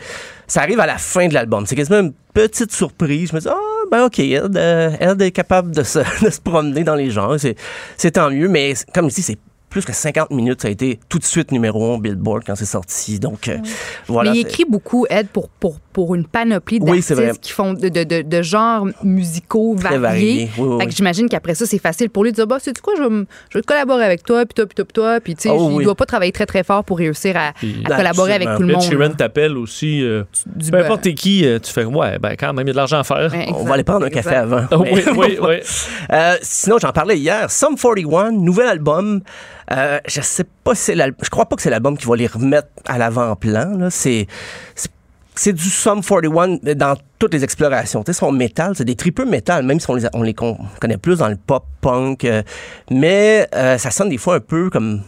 ça 0.48 0.62
arrive 0.62 0.80
à 0.80 0.86
la 0.86 0.98
fin 0.98 1.28
de 1.28 1.34
l'album. 1.34 1.66
C'est 1.66 1.76
quasiment 1.76 2.00
une 2.00 2.12
petite 2.34 2.72
surprise. 2.72 3.28
Je 3.30 3.36
me 3.36 3.40
dis 3.40 3.46
ah 3.48 3.54
ben 3.92 4.06
ok, 4.06 4.18
elle, 4.18 4.50
euh, 4.56 4.90
elle 4.98 5.22
est 5.22 5.30
capable 5.30 5.70
de 5.72 5.84
se, 5.84 6.00
de 6.24 6.30
se 6.30 6.40
promener 6.40 6.82
dans 6.82 6.96
les 6.96 7.12
genres, 7.12 7.36
c'est 7.96 8.10
tant 8.10 8.28
mieux, 8.28 8.48
mais 8.48 8.74
comme 8.92 9.08
je 9.08 9.14
dis, 9.14 9.22
c'est 9.22 9.38
plus 9.70 9.84
que 9.84 9.92
50 9.92 10.30
minutes, 10.32 10.62
ça 10.62 10.68
a 10.68 10.70
été 10.70 10.98
tout 11.08 11.18
de 11.18 11.24
suite 11.24 11.52
numéro 11.52 11.94
1 11.94 11.98
Billboard 11.98 12.42
quand 12.44 12.56
c'est 12.56 12.66
sorti. 12.66 13.18
Donc 13.18 13.48
euh, 13.48 13.58
voilà. 14.08 14.32
mais 14.32 14.38
il 14.38 14.40
écrit 14.40 14.64
beaucoup, 14.64 15.06
Ed, 15.08 15.28
pour, 15.28 15.48
pour, 15.48 15.78
pour 15.92 16.14
une 16.14 16.24
panoplie 16.26 16.78
Oui, 16.80 17.00
d'artistes 17.00 17.40
qui 17.40 17.52
font 17.52 17.72
de, 17.74 17.88
de, 17.88 18.04
de, 18.04 18.22
de 18.22 18.42
genres 18.42 18.86
musicaux 19.02 19.76
Très 19.78 19.98
variés. 19.98 20.00
varié. 20.46 20.50
Oui, 20.58 20.66
oui, 20.68 20.84
oui. 20.86 20.92
j'imagine 20.94 21.28
qu'après 21.28 21.54
ça, 21.54 21.66
c'est 21.66 21.78
facile 21.78 22.10
pour 22.10 22.24
lui 22.24 22.30
de 22.30 22.36
dire, 22.36 22.46
bah, 22.46 22.58
c'est 22.60 22.78
quoi, 22.80 22.94
je 22.96 23.02
vais, 23.02 23.08
me- 23.10 23.26
je 23.50 23.58
vais 23.58 23.62
collaborer 23.62 24.04
avec 24.04 24.22
toi, 24.22 24.44
puis 24.46 24.54
toi, 24.54 24.66
puis 24.66 24.74
toi, 24.74 24.84
puis 24.84 24.92
toi. 24.92 25.20
Puis, 25.20 25.34
tu 25.34 25.42
sais, 25.42 25.50
Oh, 25.52 25.68
il 25.72 25.76
oui. 25.78 25.84
doit 25.84 25.94
pas 25.94 26.06
travailler 26.06 26.32
très, 26.32 26.46
très 26.46 26.62
fort 26.64 26.84
pour 26.84 26.98
réussir 26.98 27.36
à, 27.36 27.52
Puis- 27.54 27.82
à 27.84 27.96
collaborer 27.96 28.34
avec 28.34 28.48
tout 28.56 28.62
le 28.62 28.72
monde. 28.72 28.82
Sheeran 28.82 29.10
t'appelle 29.10 29.56
aussi. 29.58 30.02
euh, 30.02 30.22
peu 30.44 30.70
beurre. 30.70 30.84
importe 30.84 31.08
qui, 31.14 31.44
euh, 31.44 31.58
tu 31.58 31.72
fais 31.72 31.84
ouais, 31.84 32.18
ben 32.18 32.34
quand 32.38 32.52
même, 32.52 32.66
il 32.66 32.68
y 32.68 32.70
a 32.70 32.72
de 32.72 32.76
l'argent 32.76 32.98
à 33.00 33.04
faire. 33.04 33.30
Ouais, 33.32 33.46
on 33.54 33.64
va 33.64 33.74
aller 33.74 33.84
prendre 33.84 34.06
un 34.06 34.10
café 34.10 34.34
avant. 34.36 34.64
Ah, 34.70 34.76
Mais- 34.82 34.92
oui, 34.92 35.02
oui, 35.16 35.38
oui. 35.42 35.54
Euh, 36.12 36.36
sinon, 36.42 36.78
j'en 36.80 36.92
parlais 36.92 37.18
hier. 37.18 37.50
Sum 37.50 37.74
41, 37.76 38.30
nouvel 38.32 38.68
album. 38.68 39.20
Euh, 39.72 39.98
je 40.06 40.20
sais 40.20 40.44
pas 40.64 40.74
si 40.74 40.82
c'est 40.82 40.94
l'album. 40.94 41.18
Je 41.22 41.30
crois 41.30 41.46
pas 41.46 41.54
que 41.56 41.62
c'est 41.62 41.70
l'album 41.70 41.96
qui 41.96 42.06
va 42.06 42.16
les 42.16 42.26
remettre 42.26 42.68
à 42.86 42.98
l'avant-plan. 42.98 43.76
là. 43.78 43.88
C'est. 43.90 44.26
C'est- 45.42 45.52
du 45.52 45.68
Sum 45.70 46.00
41 46.02 46.74
dans 46.74 46.96
toutes 47.18 47.34
les 47.34 47.42
explorations. 47.44 48.02
Tu 48.04 48.12
sais, 48.12 48.18
son 48.18 48.32
métal, 48.32 48.72
c'est 48.76 48.84
des 48.84 48.96
tripeux 48.96 49.24
métal, 49.24 49.64
même 49.64 49.80
si 49.80 49.88
on 49.90 49.94
les, 49.94 50.06
on 50.14 50.22
les 50.22 50.34
con- 50.34 50.58
connaît 50.80 50.96
plus 50.98 51.18
dans 51.18 51.28
le 51.28 51.36
pop-punk. 51.36 52.24
euh, 52.24 52.42
mais 52.90 53.48
euh, 53.54 53.78
ça 53.78 53.90
sonne 53.90 54.08
des 54.10 54.18
fois 54.18 54.36
un 54.36 54.40
peu 54.40 54.70
comme... 54.70 55.02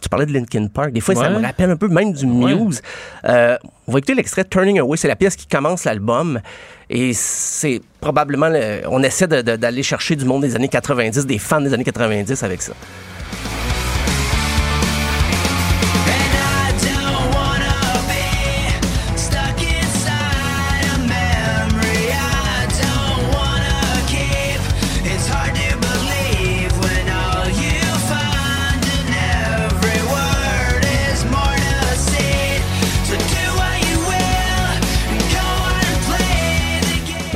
Tu 0.00 0.08
parlais 0.08 0.24
de 0.24 0.32
Linkin 0.32 0.68
Park. 0.68 0.92
Des 0.92 1.00
fois, 1.00 1.14
ça 1.14 1.28
me 1.28 1.44
rappelle 1.44 1.70
un 1.70 1.76
peu 1.76 1.88
même 1.88 2.12
du 2.14 2.24
Ouais. 2.24 2.54
Muse. 2.54 2.80
Euh, 3.26 3.58
on 3.86 3.92
va 3.92 3.98
écouter 3.98 4.14
l'extrait 4.14 4.44
Turning 4.44 4.78
Away. 4.78 4.96
C'est 4.96 5.08
la 5.08 5.16
pièce 5.16 5.36
qui 5.36 5.46
commence 5.46 5.84
l'album. 5.84 6.40
Et 6.88 7.12
c'est 7.12 7.82
probablement... 8.00 8.48
le- 8.48 8.80
on 8.88 9.02
essaie 9.02 9.26
d'aller 9.28 9.82
chercher 9.82 10.16
du 10.16 10.24
monde 10.24 10.42
des 10.42 10.56
années 10.56 10.68
90, 10.68 11.26
des 11.26 11.38
fans 11.38 11.60
des 11.60 11.74
années 11.74 11.84
90 11.84 12.42
avec 12.42 12.62
ça. 12.62 12.72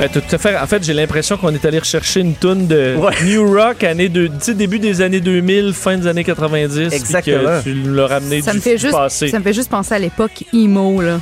Ben, 0.01 0.09
tout 0.09 0.23
à 0.31 0.37
fait. 0.39 0.57
En 0.57 0.65
fait, 0.65 0.83
j'ai 0.83 0.93
l'impression 0.95 1.37
qu'on 1.37 1.53
est 1.53 1.63
allé 1.63 1.77
rechercher 1.77 2.21
une 2.21 2.33
toune 2.33 2.65
de 2.65 2.95
Ouais. 2.97 3.13
New 3.23 3.53
Rock, 3.53 3.83
année 3.83 4.09
de, 4.09 4.27
début 4.53 4.79
des 4.79 4.99
années 5.01 5.19
2000, 5.21 5.73
fin 5.73 5.95
des 5.95 6.07
années 6.07 6.23
90. 6.23 6.87
puis 6.87 6.97
Exactement. 6.97 7.59
que 7.59 7.63
tu 7.63 7.73
l'as 7.83 8.07
ramené 8.07 8.41
Ça 8.41 8.49
du 8.51 8.57
me, 8.57 8.61
fait 8.63 8.79
juste, 8.79 8.93
passé. 8.93 9.27
ça 9.27 9.37
me 9.37 9.43
fait 9.43 9.53
juste 9.53 9.69
penser 9.69 9.93
à 9.93 9.99
l'époque 9.99 10.43
emo, 10.53 11.01
là. 11.01 11.19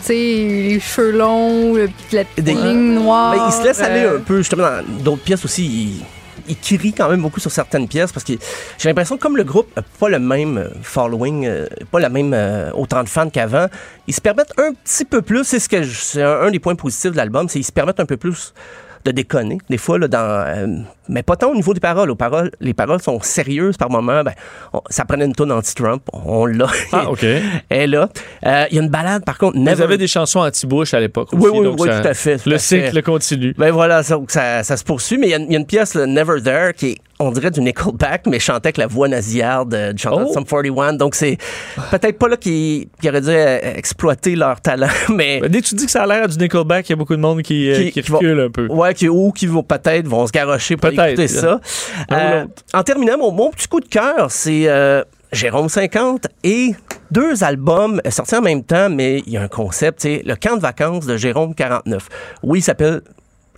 Tu 0.00 0.04
sais, 0.04 0.12
les 0.12 0.78
cheveux 0.78 1.10
longs, 1.12 1.72
le- 1.74 1.88
la 2.12 2.24
petite 2.24 2.44
Des- 2.44 2.52
ligne 2.52 2.94
noire. 2.96 3.34
Ben, 3.34 3.44
il 3.48 3.52
se 3.52 3.64
laisse 3.66 3.80
aller 3.80 4.04
euh, 4.04 4.18
un 4.18 4.20
peu, 4.20 4.36
justement, 4.36 4.64
dans 4.64 5.02
d'autres 5.04 5.22
pièces 5.22 5.44
aussi. 5.46 5.64
Il, 5.64 6.04
il 6.48 6.56
crie 6.56 6.92
quand 6.92 7.08
même 7.08 7.22
beaucoup 7.22 7.40
sur 7.40 7.50
certaines 7.50 7.88
pièces 7.88 8.12
parce 8.12 8.24
que 8.24 8.34
j'ai 8.78 8.88
l'impression 8.88 9.16
que 9.16 9.22
comme 9.22 9.36
le 9.36 9.44
groupe 9.44 9.74
n'a 9.76 9.82
pas 9.82 10.08
le 10.08 10.18
même 10.18 10.58
euh, 10.58 10.68
following, 10.82 11.46
euh, 11.46 11.66
pas 11.90 12.00
la 12.00 12.08
même 12.08 12.32
euh, 12.34 12.70
autant 12.72 13.02
de 13.02 13.08
fans 13.08 13.30
qu'avant, 13.30 13.66
ils 14.06 14.14
se 14.14 14.20
permettent 14.20 14.52
un 14.58 14.72
petit 14.72 15.04
peu 15.04 15.22
plus. 15.22 15.44
C'est 15.44 15.58
ce 15.58 15.68
que 15.68 15.82
c'est 15.84 16.22
un, 16.22 16.42
un 16.42 16.50
des 16.50 16.58
points 16.58 16.74
positifs 16.74 17.12
de 17.12 17.16
l'album, 17.16 17.48
c'est 17.48 17.58
qu'ils 17.58 17.66
se 17.66 17.72
permettent 17.72 18.00
un 18.00 18.06
peu 18.06 18.16
plus 18.16 18.54
de 19.08 19.12
déconner 19.12 19.58
des 19.70 19.78
fois 19.78 19.98
là 19.98 20.08
dans 20.08 20.18
euh, 20.46 20.66
mais 21.08 21.22
pas 21.22 21.36
tant 21.36 21.50
au 21.50 21.54
niveau 21.54 21.72
des 21.72 21.80
paroles 21.80 22.10
aux 22.10 22.14
paroles 22.16 22.50
les 22.60 22.74
paroles 22.74 23.00
sont 23.00 23.18
sérieuses 23.22 23.76
par 23.76 23.90
moment 23.90 24.22
ben 24.22 24.32
on- 24.72 24.82
ça 24.90 25.04
prenait 25.04 25.24
une 25.24 25.34
tonne 25.34 25.50
anti-Trump 25.52 26.02
on 26.12 26.44
l'a 26.46 26.66
Ah, 26.92 27.10
OK. 27.10 27.24
elle 27.70 27.90
là 27.90 28.08
Euh, 28.46 28.64
il 28.70 28.76
y 28.76 28.78
a 28.80 28.82
une 28.82 28.90
balade 28.90 29.24
par 29.24 29.38
contre 29.38 29.56
Vous 29.56 29.64
Never 29.64 29.82
avez 29.84 29.96
des 29.98 30.06
chansons 30.06 30.40
anti-Bush 30.40 30.92
à 30.94 31.00
l'époque 31.00 31.28
Oui, 31.32 31.48
aussi. 31.48 31.58
oui, 31.58 31.64
donc 31.64 31.80
oui, 31.80 31.88
ça- 31.88 32.00
tout 32.00 32.08
à 32.08 32.14
fait, 32.14 32.36
tout 32.38 32.48
le 32.50 32.58
fait. 32.58 32.86
cycle 32.86 33.02
continue. 33.02 33.54
Ben 33.56 33.70
voilà, 33.70 34.02
ça, 34.02 34.18
ça, 34.28 34.62
ça 34.62 34.76
se 34.76 34.84
poursuit, 34.84 35.16
mais 35.18 35.28
il 35.28 35.30
y 35.30 35.34
a- 35.34 35.38
il 35.38 35.52
y, 35.52 35.56
a 35.56 35.58
une 35.58 35.66
pièce, 35.66 35.94
le 35.94 36.06
Never 36.06 36.40
There, 36.42 36.74
qui 36.74 36.86
est 36.90 36.98
on 37.20 37.30
dirait 37.32 37.50
du 37.50 37.60
Nickelback, 37.60 38.26
mais 38.26 38.38
chantait 38.38 38.68
avec 38.68 38.76
la 38.76 38.86
voix 38.86 39.08
nasillarde 39.08 39.74
euh, 39.74 39.92
du 39.92 40.00
chanteur 40.02 40.24
Oh. 40.26 40.28
de 40.28 40.32
Sum 40.34 40.44
41. 40.44 40.92
Donc, 40.94 41.14
c'est 41.14 41.36
peut-être 41.90 42.18
pas 42.18 42.28
là 42.28 42.36
qu'ils 42.36 42.86
qu'ils 43.00 43.10
auraient 43.10 43.20
dû 43.20 43.28
euh, 43.30 43.58
exploiter 43.76 44.36
leur 44.36 44.60
talent, 44.60 44.86
mais... 45.14 45.40
Ben, 45.40 45.50
Dès 45.50 45.60
que 45.60 45.66
tu 45.66 45.74
dis 45.74 45.86
que 45.86 45.90
ça 45.90 46.04
a 46.04 46.06
l'air 46.06 46.28
du 46.28 46.36
Nickelback, 46.38 46.88
il 46.88 46.92
y 46.92 46.94
a 46.94 46.96
beaucoup 46.96 47.16
de 47.16 47.20
monde 47.20 47.42
qui, 47.42 47.70
euh, 47.70 47.90
Qui- 47.90 48.02
qui 48.02 48.12
recule 48.12 48.40
un 48.40 48.50
peu. 48.50 48.66
Ouais, 48.68 48.94
qui, 48.94 49.08
ou 49.08 49.32
qui 49.32 49.46
vont 49.46 49.62
peut-être 49.62 50.06
vont 50.06 50.26
se 50.26 50.32
garrocher 50.32 50.76
pour 50.76 50.90
écouter 50.90 51.28
ça. 51.28 51.60
Euh, 52.12 52.44
en 52.72 52.82
terminant, 52.82 53.18
mon, 53.18 53.32
mon 53.32 53.50
petit 53.50 53.66
coup 53.68 53.80
de 53.80 53.88
cœur, 53.88 54.30
c'est 54.30 54.68
euh, 54.68 55.02
Jérôme 55.32 55.68
50 55.68 56.26
et 56.44 56.70
deux 57.10 57.42
albums 57.44 58.00
sortis 58.10 58.36
en 58.36 58.42
même 58.42 58.62
temps, 58.62 58.88
mais 58.90 59.22
il 59.26 59.32
y 59.32 59.36
a 59.36 59.42
un 59.42 59.48
concept, 59.48 60.00
c'est 60.02 60.22
le 60.24 60.36
camp 60.36 60.56
de 60.56 60.60
vacances 60.62 61.04
de 61.06 61.16
Jérôme 61.16 61.54
49. 61.54 62.06
Oui, 62.42 62.60
il 62.60 62.62
s'appelle 62.62 63.00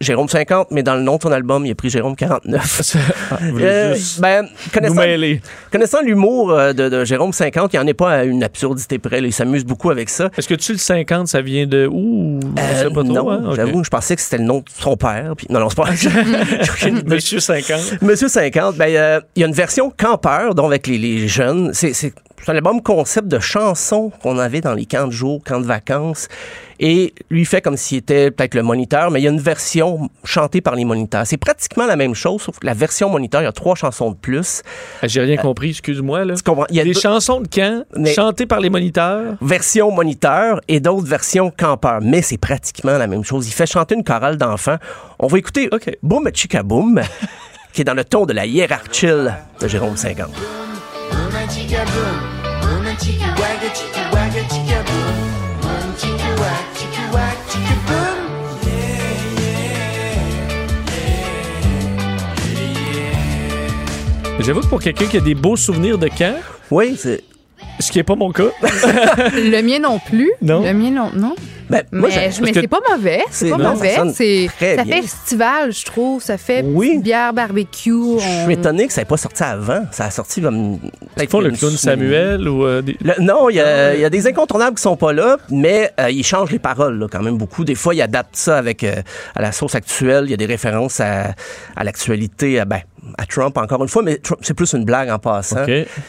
Jérôme 0.00 0.28
50, 0.28 0.68
mais 0.70 0.82
dans 0.82 0.94
le 0.94 1.02
nom 1.02 1.16
de 1.18 1.22
son 1.22 1.30
album, 1.30 1.66
il 1.66 1.72
a 1.72 1.74
pris 1.74 1.90
Jérôme 1.90 2.16
49. 2.16 2.96
Ah, 3.32 3.38
Euh, 3.60 3.94
ben, 4.18 4.48
connaissant, 5.70 6.00
l'humour 6.02 6.50
euh, 6.50 6.72
de, 6.72 6.88
de 6.88 7.04
Jérôme 7.04 7.32
50, 7.32 7.72
il 7.72 7.76
n'y 7.76 7.84
en 7.84 7.86
est 7.86 7.94
pas 7.94 8.10
à 8.10 8.24
une 8.24 8.42
absurdité 8.42 8.98
près. 8.98 9.20
là. 9.20 9.26
Il 9.28 9.32
s'amuse 9.32 9.64
beaucoup 9.64 9.90
avec 9.90 10.08
ça. 10.08 10.30
Est-ce 10.36 10.48
que 10.48 10.54
tu 10.54 10.72
le 10.72 10.78
50, 10.78 11.28
ça 11.28 11.42
vient 11.42 11.66
de 11.66 11.86
où? 11.90 12.40
Euh, 12.58 12.84
pas 12.90 12.90
trop, 12.90 13.02
non, 13.04 13.30
hein? 13.30 13.52
J'avoue, 13.54 13.84
je 13.84 13.90
pensais 13.90 14.16
que 14.16 14.22
c'était 14.22 14.38
le 14.38 14.44
nom 14.44 14.58
de 14.58 14.64
son 14.76 14.96
père. 14.96 15.34
Puis... 15.36 15.46
Non, 15.50 15.60
non, 15.60 15.68
c'est 15.68 15.76
pas. 15.76 15.90
Monsieur 17.06 17.38
50. 17.40 18.02
Monsieur 18.02 18.28
50, 18.28 18.76
ben, 18.76 18.88
euh, 18.88 19.20
il 19.36 19.40
y 19.40 19.44
a 19.44 19.48
une 19.48 19.54
version 19.54 19.92
campeur, 19.96 20.54
donc 20.54 20.66
avec 20.66 20.86
les, 20.86 20.98
les 20.98 21.28
jeunes. 21.28 21.70
C'est, 21.72 21.92
c'est, 22.42 22.50
un 22.50 22.55
album 22.57 22.83
concept 22.83 23.29
de 23.29 23.38
chansons 23.38 24.11
qu'on 24.22 24.38
avait 24.38 24.61
dans 24.61 24.74
les 24.74 24.87
camps 24.87 25.07
de 25.07 25.12
jour, 25.12 25.42
camps 25.44 25.61
de 25.61 25.66
vacances. 25.66 26.29
Et 26.83 27.12
lui 27.29 27.44
fait 27.44 27.61
comme 27.61 27.76
s'il 27.76 27.98
était 27.98 28.31
peut-être 28.31 28.55
le 28.55 28.62
moniteur, 28.62 29.11
mais 29.11 29.20
il 29.20 29.24
y 29.24 29.29
a 29.29 29.31
une 29.31 29.38
version 29.40 30.09
chantée 30.24 30.62
par 30.62 30.74
les 30.74 30.87
moniteurs. 30.87 31.26
C'est 31.26 31.37
pratiquement 31.37 31.85
la 31.87 31.96
même 31.96 32.14
chose, 32.14 32.40
sauf 32.40 32.59
que 32.59 32.64
la 32.66 32.72
version 32.72 33.11
moniteur, 33.11 33.42
il 33.42 33.44
y 33.44 33.48
a 33.48 33.53
trois 33.53 33.74
chansons 33.74 34.12
de 34.12 34.16
plus. 34.16 34.62
Ah, 35.03 35.07
J'ai 35.07 35.20
rien 35.20 35.37
compris, 35.37 35.70
excuse-moi. 35.70 36.24
Là. 36.24 36.35
Il 36.70 36.76
y 36.76 36.81
a 36.81 36.85
Des 36.85 36.92
deux- 36.94 37.00
chansons 37.00 37.40
de 37.40 37.48
camp 37.48 37.85
Mais- 37.96 38.14
chantées 38.14 38.46
par 38.46 38.61
les 38.61 38.70
moniteurs? 38.70 39.35
version 39.42 39.90
moniteur 39.90 40.61
et 40.68 40.81
d'autres 40.81 41.07
versions 41.07 41.50
campeur. 41.50 41.98
Mais 42.00 42.22
c'est 42.22 42.38
pratiquement 42.38 42.96
la 42.96 43.07
même 43.07 43.24
chose. 43.24 43.46
Il 43.46 43.53
fait 43.53 43.66
chanter 43.70 43.94
une 43.94 44.05
chorale 44.05 44.38
d'enfants. 44.38 44.76
On 45.18 45.26
va 45.26 45.37
écouter 45.37 45.68
OK. 45.72 45.90
Boom 46.03 46.31
Chica 46.33 46.62
Boom, 46.62 47.03
qui 47.74 47.83
est 47.83 47.85
dans 47.85 47.92
le 47.94 48.05
ton 48.05 48.24
de 48.24 48.33
la 48.33 48.46
hiérarchie 48.46 49.07
de 49.07 49.68
Jérôme 49.68 49.98
50. 49.98 50.31
J'avoue 64.40 64.61
que 64.62 64.66
pour 64.66 64.80
quelqu'un 64.80 65.06
qui 65.06 65.16
a 65.18 65.20
des 65.20 65.35
beaux 65.35 65.56
souvenirs 65.56 65.98
de 65.98 66.09
camp, 66.09 66.35
Oui, 66.70 66.96
c'est. 66.98 67.22
Ce 67.80 67.90
qui 67.90 67.98
n'est 67.98 68.04
pas 68.04 68.14
mon 68.16 68.30
cas, 68.32 68.44
Le 68.62 69.62
mien 69.62 69.78
non 69.80 69.98
plus. 69.98 70.30
Non? 70.42 70.62
Le 70.62 70.72
mien 70.72 70.90
non. 70.90 71.10
non. 71.14 71.34
Ben, 71.68 71.84
Mais, 71.92 72.08
c'est 72.32 72.66
pas 72.66 72.80
mauvais. 72.90 73.22
C'est 73.30 73.48
pas 73.50 73.56
non, 73.56 73.62
ça 73.62 73.74
mauvais. 73.74 73.94
ça 73.94 74.04
bien. 74.04 74.84
fait 74.84 74.98
estival, 74.98 75.72
je 75.72 75.84
trouve. 75.84 76.20
Ça 76.20 76.36
fait 76.36 76.64
Oui. 76.66 76.98
bière, 76.98 77.32
barbecue. 77.32 77.90
je 77.90 77.94
on- 78.16 78.44
suis 78.44 78.52
étonné 78.54 78.88
que 78.88 78.92
ça 78.92 79.02
n'ait 79.02 79.04
pas 79.04 79.16
sorti 79.16 79.44
avant. 79.44 79.84
Ça 79.92 80.06
a 80.06 80.10
sorti 80.10 80.42
comme. 80.42 80.80
ils 81.20 81.28
font 81.28 81.40
le 81.40 81.50
clown 81.52 81.70
Samuel 81.76 82.48
ou 82.48 82.64
euh, 82.66 82.82
des- 82.82 82.96
Le- 83.00 83.22
non, 83.22 83.48
il 83.50 83.56
y, 83.56 83.60
a, 83.60 83.94
il 83.94 84.00
y 84.00 84.04
a 84.04 84.10
des 84.10 84.26
incontournables 84.26 84.74
qui 84.76 84.82
sont 84.82 84.96
pas 84.96 85.12
là, 85.12 85.36
mais 85.48 85.92
euh, 86.00 86.10
ils 86.10 86.24
changent 86.24 86.50
les 86.50 86.58
paroles 86.58 86.98
là, 86.98 87.06
quand 87.10 87.22
même 87.22 87.38
beaucoup. 87.38 87.64
Des 87.64 87.76
fois, 87.76 87.94
ils 87.94 88.02
adaptent 88.02 88.34
ça 88.36 88.58
avec 88.58 88.82
euh, 88.82 88.96
à 89.36 89.40
la 89.42 89.52
sauce 89.52 89.76
actuelle. 89.76 90.24
Il 90.24 90.30
y 90.32 90.34
a 90.34 90.38
des 90.38 90.46
références 90.46 90.98
à, 90.98 91.34
à 91.76 91.84
l'actualité, 91.84 92.60
ben, 92.66 92.80
à 93.18 93.26
Trump 93.26 93.56
encore 93.56 93.82
une 93.82 93.88
fois, 93.88 94.02
mais 94.02 94.20
c'est 94.40 94.54
plus 94.54 94.72
une 94.72 94.84
blague 94.84 95.10
en 95.10 95.18
passant. 95.18 95.64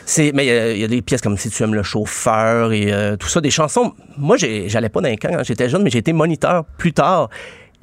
C'est, 0.06 0.32
mais 0.34 0.46
il 0.46 0.48
y 0.48 0.52
a- 0.52 0.72
il 0.74 0.80
y, 0.80 0.84
a 0.84 0.88
des 0.88 1.02
pièces 1.02 1.22
comme 1.22 1.38
Si 1.38 1.50
tu 1.50 1.64
aimes 1.64 1.74
le 1.76 1.84
chauffeur 1.84 2.72
et 2.74 2.92
euh, 2.92 3.16
tout 3.16 3.28
ça, 3.28 3.42
des 3.42 3.52
chansons. 3.52 3.94
Moi, 4.18 4.38
j'allais 4.38 4.90
pas 4.90 5.02
dans 5.02 5.10
les 5.10 5.18
camps 5.18 5.30
quand 5.32 5.44
j'étais 5.44 5.70
jeune, 5.70 5.84
mais 5.84 5.90
j'ai 5.90 6.00
été 6.00 6.14
moniteur 6.14 6.66
plus 6.78 6.94
tard 6.94 7.30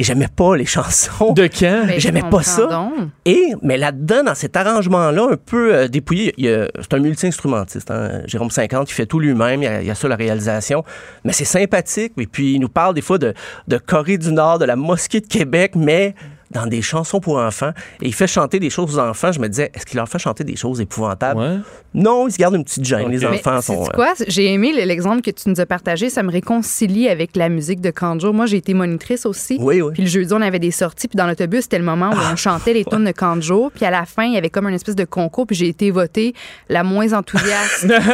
et 0.01 0.05
j'aimais 0.05 0.29
pas 0.29 0.55
les 0.57 0.65
chansons. 0.77 1.33
De 1.33 1.49
je 1.53 1.95
J'aimais 1.99 2.23
pas 2.31 2.43
ça. 2.45 2.67
donc. 2.67 2.93
Et, 3.25 3.53
mais 3.63 3.77
là-dedans, 3.77 4.23
dans 4.25 4.35
cet 4.37 4.57
arrangement-là, 4.57 5.29
un 5.33 5.37
peu 5.37 5.75
euh, 5.75 5.89
dépouillé, 5.89 6.35
il 6.37 6.45
y 6.45 6.53
a- 6.53 6.69
c'est 6.81 6.95
un 6.95 6.99
multi-instrumentiste. 7.01 7.91
hein. 7.91 8.23
Jérôme 8.27 8.51
50, 8.51 8.89
il 8.91 8.95
fait 8.95 9.07
tout 9.07 9.19
lui-même, 9.19 9.63
il 9.63 9.65
y 9.65 9.69
a, 9.69 9.81
il 9.81 9.87
y 9.87 9.91
a 9.91 9.95
ça 9.97 10.07
la 10.07 10.15
réalisation. 10.17 10.85
Mais 11.25 11.33
c'est 11.33 11.45
sympathique. 11.45 12.13
Et 12.19 12.27
puis, 12.27 12.55
il 12.55 12.61
nous 12.61 12.69
parle 12.69 12.95
des 12.95 13.01
fois 13.03 13.19
de, 13.19 13.35
de 13.67 13.79
Corée 13.79 14.19
du 14.19 14.31
Nord, 14.33 14.59
de 14.61 14.65
la 14.67 14.77
mosquée 14.77 15.21
de 15.21 15.27
Québec, 15.27 15.73
mais 15.75 16.15
dans 16.51 16.67
des 16.67 16.83
chansons 16.83 17.21
pour 17.21 17.39
enfants. 17.39 17.73
Et 18.03 18.07
il 18.07 18.15
fait 18.15 18.27
chanter 18.27 18.59
des 18.59 18.71
choses 18.71 18.97
aux 18.97 18.99
enfants. 19.01 19.33
Je 19.33 19.41
me 19.41 19.49
disais, 19.49 19.71
est-ce 19.75 19.85
qu'il 19.87 19.97
leur 19.97 20.09
fait 20.09 20.19
chanter 20.19 20.45
des 20.45 20.57
choses 20.57 20.81
épouvantables? 20.81 21.41
Ouais. 21.41 21.57
Non, 21.95 22.29
il 22.29 22.33
se 22.33 22.39
garde 22.39 22.55
une 22.55 22.65
petite 22.65 22.85
gêne. 22.85 23.09
Les 23.11 23.25
enfants 23.25 23.57
Mais 23.57 23.63
sont... 23.63 23.85
euh, 23.85 23.89
quoi? 23.95 24.13
J'ai 24.27 24.53
aimé 24.53 24.73
l'exemple 24.85 25.23
que 25.23 25.31
tu 25.31 25.49
nous 25.49 25.61
as 25.61 25.67
partagé. 25.67 26.11
Ça 26.11 26.23
me 26.23 26.31
réconcilie 26.31 27.09
avec 27.09 27.37
la 27.37 27.49
musique 27.49 27.81
de 27.81 27.91
Kanjo. 27.91 28.33
Moi, 28.33 28.47
j'ai 28.47 28.59
été 28.59 28.75
monitrice 28.75 29.27
aussi. 29.27 29.59
Oui, 29.61 29.81
oui. 29.83 29.93
Puis 29.95 30.03
le 30.03 30.09
jeudi, 30.09 30.33
on 30.33 30.41
avait 30.41 30.59
des 30.59 30.71
sorties. 30.71 31.09
Puis 31.09 31.17
dans 31.17 31.27
l'autobus, 31.27 31.63
c'était 31.63 31.79
le 31.79 31.85
moment 31.85 32.11
où 32.11 32.17
on 32.33 32.37
chantait 32.37 32.75
les 32.75 32.85
tunes 32.85 33.05
de 33.05 33.13
Kanjo. 33.13 33.71
Puis 33.75 33.85
à 33.85 33.91
la 33.91 34.05
fin, 34.05 34.25
il 34.25 34.35
y 34.35 34.37
avait 34.37 34.51
comme 34.51 34.67
une 34.69 34.75
espèce 34.75 34.97
de 34.97 35.05
concours. 35.05 35.47
Puis 35.47 35.57
j'ai 35.57 35.69
été 35.69 35.91
votée 35.91 36.35
la 36.69 36.83
moins 36.83 37.13
enthousiaste 37.13 37.87
dans 37.89 37.93
Fait 37.93 38.05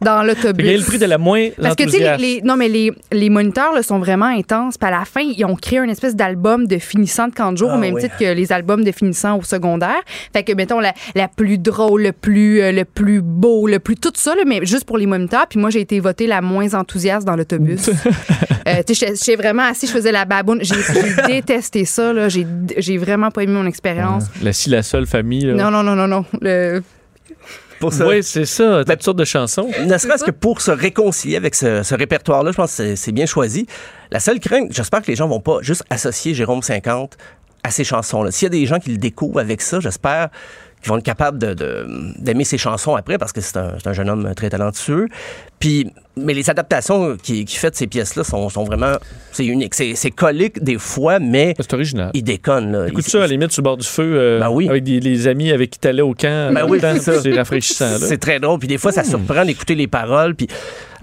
qu'il 0.00 0.04
y 0.04 0.08
a 0.08 0.22
l'autobus. 0.24 0.78
le 0.78 0.84
prix 0.84 0.98
de 0.98 1.06
la 1.06 1.18
moins 1.18 1.48
Parce 1.60 1.74
que, 1.76 1.84
tu 1.84 1.90
sais, 1.90 2.16
les, 2.18 2.40
non, 2.42 2.56
mais 2.56 2.68
les, 2.68 2.92
les 3.12 3.30
moniteurs 3.30 3.72
là, 3.72 3.82
sont 3.82 3.98
vraiment 3.98 4.26
intenses. 4.26 4.78
Puis 4.78 4.88
à 4.88 4.90
la 4.90 5.04
fin, 5.04 5.20
ils 5.20 5.44
ont 5.44 5.56
créé 5.56 5.78
une 5.78 5.90
espèce 5.90 6.16
d'album 6.16 6.66
de 6.66 6.78
finissant 6.78 7.28
de 7.28 7.34
Kanjo, 7.34 7.67
Ah, 7.70 7.74
au 7.76 7.78
même 7.78 7.94
oui. 7.94 8.02
titre 8.02 8.16
que 8.18 8.24
les 8.32 8.52
albums 8.52 8.84
de 8.84 8.92
finissant 8.92 9.38
au 9.38 9.42
secondaire. 9.42 10.00
Fait 10.32 10.42
que, 10.42 10.52
mettons, 10.52 10.80
la, 10.80 10.92
la 11.14 11.28
plus 11.28 11.58
drôle, 11.58 12.02
le 12.02 12.12
plus, 12.12 12.60
euh, 12.60 12.72
le 12.72 12.84
plus 12.84 13.20
beau, 13.22 13.66
le 13.66 13.78
plus 13.78 13.96
tout 13.96 14.12
ça, 14.14 14.34
là, 14.34 14.42
mais 14.46 14.60
juste 14.64 14.84
pour 14.84 14.98
les 14.98 15.06
moniteurs. 15.06 15.46
Puis 15.48 15.58
moi, 15.58 15.70
j'ai 15.70 15.80
été 15.80 16.00
votée 16.00 16.26
la 16.26 16.40
moins 16.40 16.74
enthousiaste 16.74 17.26
dans 17.26 17.36
l'autobus. 17.36 17.90
Euh, 18.66 18.82
tu 18.86 18.94
sais, 18.94 19.14
j'étais- 19.16 19.36
vraiment 19.36 19.62
assis, 19.62 19.86
je 19.86 19.92
faisais 19.92 20.12
la 20.12 20.26
baboune. 20.26 20.58
J'ai 20.60 20.74
détesté 21.26 21.86
ça. 21.86 22.12
là. 22.12 22.28
J'ai 22.28 22.46
j'ai 22.76 22.98
vraiment 22.98 23.30
pas 23.30 23.42
aimé 23.44 23.54
mon 23.54 23.64
expérience. 23.64 24.24
La 24.42 24.52
si 24.52 24.68
la 24.68 24.82
seule 24.82 25.06
famille. 25.06 25.46
là. 25.46 25.54
Non, 25.54 25.70
non, 25.70 25.82
non, 25.82 25.94
non, 25.96 26.06
non. 26.06 26.24
Le- 26.42 26.82
pour 27.80 27.92
ça. 27.94 28.06
Oui, 28.06 28.22
c'est 28.22 28.44
ça. 28.44 28.82
Ben, 28.84 28.94
toutes 28.96 29.04
sortes 29.04 29.18
de 29.18 29.24
chansons. 29.24 29.70
Ne 29.86 29.96
serait-ce 29.96 30.24
que 30.24 30.32
pour 30.32 30.60
se 30.60 30.70
réconcilier 30.70 31.36
avec 31.36 31.54
ce, 31.54 31.82
ce 31.82 31.94
répertoire-là, 31.94 32.50
je 32.50 32.56
pense 32.56 32.70
que 32.72 32.76
c'est- 32.76 32.96
c'est 32.96 33.12
bien 33.12 33.24
choisi. 33.24 33.66
La 34.10 34.20
seule 34.20 34.38
crainte, 34.40 34.68
j'espère 34.70 35.00
que 35.00 35.06
les 35.06 35.16
gens 35.16 35.28
vont 35.28 35.40
pas 35.40 35.58
juste 35.62 35.84
associer 35.88 36.34
Jérôme 36.34 36.60
50 36.62 37.16
à 37.68 37.70
ces 37.70 37.84
chansons-là. 37.84 38.30
S'il 38.30 38.46
y 38.46 38.46
a 38.46 38.50
des 38.50 38.66
gens 38.66 38.78
qui 38.78 38.90
le 38.90 38.96
découvrent 38.98 39.40
avec 39.40 39.60
ça, 39.62 39.78
j'espère 39.80 40.30
qu'ils 40.80 40.88
vont 40.90 40.98
être 40.98 41.04
capables 41.04 41.38
de- 41.38 41.54
de- 41.54 41.86
d'aimer 42.18 42.44
ses 42.44 42.58
chansons 42.58 42.94
après 42.96 43.18
parce 43.18 43.32
que 43.32 43.40
c'est 43.40 43.56
un, 43.56 43.74
un 43.84 43.92
jeune 43.92 44.08
homme 44.08 44.34
très 44.34 44.48
talentueux. 44.50 45.08
Puis, 45.58 45.92
mais 46.18 46.34
les 46.34 46.48
adaptations 46.50 47.16
qu'il 47.16 47.44
qui 47.44 47.56
fait 47.56 47.70
de 47.70 47.76
ces 47.76 47.86
pièces-là 47.86 48.24
sont, 48.24 48.48
sont 48.48 48.64
vraiment, 48.64 48.92
c'est 49.32 49.44
unique. 49.46 49.74
C'est 49.74 49.94
c'est 49.94 50.10
colique 50.10 50.62
des 50.62 50.78
fois, 50.78 51.18
mais 51.18 51.54
C'est 51.58 51.72
original. 51.74 52.10
il 52.14 52.22
déconne. 52.24 52.72
Là. 52.72 52.88
Écoute 52.88 53.04
Il- 53.06 53.10
ça 53.10 53.18
à 53.18 53.20
la 53.22 53.26
limite 53.28 53.52
sur 53.52 53.62
le 53.62 53.64
bord 53.64 53.76
du 53.76 53.86
feu 53.86 54.02
euh, 54.16 54.40
Ben 54.40 54.50
oui. 54.50 54.68
avec 54.68 54.84
des, 54.84 55.00
les 55.00 55.26
amis 55.26 55.50
avec 55.52 55.70
qui 55.70 55.78
t'allais 55.78 56.02
au 56.02 56.14
camp. 56.14 56.52
Ben 56.52 56.64
en 56.64 56.68
oui, 56.68 56.78
c'est 56.80 56.98
ça. 57.00 57.20
C'est 57.22 57.34
rafraîchissant. 57.36 57.90
là. 57.90 57.98
C'est 57.98 58.18
très 58.18 58.40
drôle. 58.40 58.58
Puis 58.58 58.68
des 58.68 58.78
fois, 58.78 58.92
ça 58.92 59.04
surprend 59.04 59.44
d'écouter 59.44 59.74
les 59.74 59.86
paroles. 59.86 60.34
Puis 60.34 60.46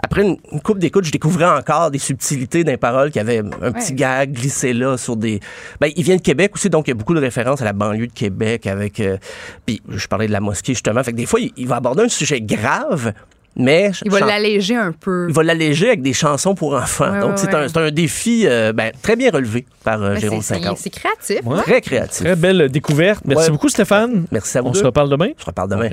après 0.04 0.22
une, 0.24 0.38
une 0.52 0.62
coupe 0.62 0.78
d'écoute, 0.80 1.06
je 1.06 1.12
découvrais 1.12 1.46
encore 1.46 1.90
des 1.92 1.98
subtilités 2.00 2.64
les 2.64 2.78
paroles 2.78 3.12
qui 3.12 3.20
avaient 3.20 3.40
un 3.40 3.72
petit 3.72 3.92
Ouais. 3.94 4.00
gag 4.00 4.34
glissé 4.34 4.74
là 4.74 4.98
sur 4.98 5.16
des. 5.16 5.40
Ben, 5.80 5.90
il 5.96 6.04
vient 6.04 6.18
de 6.18 6.22
Québec 6.22 6.52
aussi, 6.56 6.70
donc 6.70 6.88
il 6.88 6.92
y 6.92 6.94
a 6.94 6.96
beaucoup 6.96 7.14
de 7.16 7.20
références 7.22 7.62
à 7.62 7.66
la 7.66 7.74
banlieue 7.74 8.08
de 8.08 8.14
Québec 8.14 8.68
avec. 8.68 9.00
euh, 9.00 9.18
Puis 9.66 9.82
je 9.90 10.08
parlais 10.08 10.28
de 10.28 10.32
la 10.32 10.42
mosquée 10.42 10.74
justement. 10.74 11.04
Fait 11.04 11.12
que 11.12 11.18
des 11.18 11.26
fois, 11.26 11.40
il, 11.40 11.52
il 11.58 11.68
va 11.68 11.78
aborder 11.78 12.04
un 12.04 12.10
sujet 12.10 12.42
grave, 12.42 13.14
mais 13.56 13.92
Il 14.04 14.12
va 14.12 14.20
l'alléger 14.22 14.76
un 14.76 14.92
peu. 14.92 15.28
il 15.30 15.34
va 15.34 15.44
l'alléger 15.44 15.88
avec 15.88 16.02
des 16.02 16.14
chansons 16.14 16.56
pour 16.56 16.74
enfants. 16.76 17.12
Ouais, 17.12 17.20
donc 17.22 17.32
ouais, 17.32 17.38
c'est 17.38 17.48
ouais. 17.54 17.56
un, 17.64 17.68
c'est 17.68 17.78
un 17.78 17.92
défi 17.92 18.44
euh, 18.46 18.74
ben, 18.74 18.92
très 19.02 19.16
bien 19.16 19.32
relevé 19.32 19.66
par 19.84 20.02
euh, 20.04 20.16
Jérôme 20.18 20.42
c'est- 20.42 20.56
c'est 20.56 20.62
50. 20.62 20.78
c'est 20.78 20.90
créatif. 20.90 21.40
Ouais. 21.46 21.62
Très 21.62 21.82
créatif. 21.82 22.24
Très 22.26 22.36
belle 22.36 22.70
découverte. 22.70 23.22
Merci 23.26 23.46
Ouais. 23.46 23.52
beaucoup, 23.52 23.70
Stéphane. 23.70 24.26
Merci 24.32 24.58
à 24.58 24.62
vous 24.62 24.68
On 24.70 24.72
deux. 24.72 24.80
se 24.80 24.86
reparle 24.86 25.10
demain? 25.10 25.30
On 25.38 25.42
se 25.42 25.46
reparle 25.46 25.70
demain. 25.70 25.90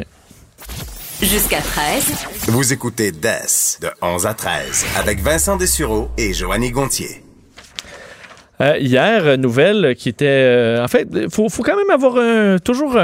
Jusqu'à 1.21 1.61
13. 1.61 2.05
Vous 2.49 2.73
écoutez 2.73 3.13
DES 3.13 3.79
de 3.81 3.89
11 4.03 4.27
à 4.27 4.35
13 4.35 4.85
avec 4.99 5.21
Vincent 5.21 5.57
Dessureau 5.57 6.09
et 6.19 6.33
Joanny 6.33 6.71
Gontier. 6.73 7.23
Euh, 8.61 8.77
hier, 8.79 9.27
euh, 9.27 9.37
nouvelle 9.37 9.95
qui 9.97 10.09
était. 10.09 10.25
euh, 10.27 10.85
en 10.85 10.89
fait, 10.89 11.07
il 11.13 11.31
faut, 11.31 11.49
faut 11.49 11.63
quand 11.63 11.77
même 11.77 11.91
avoir 11.91 12.17
un- 12.17 12.59
toujours 12.59 12.97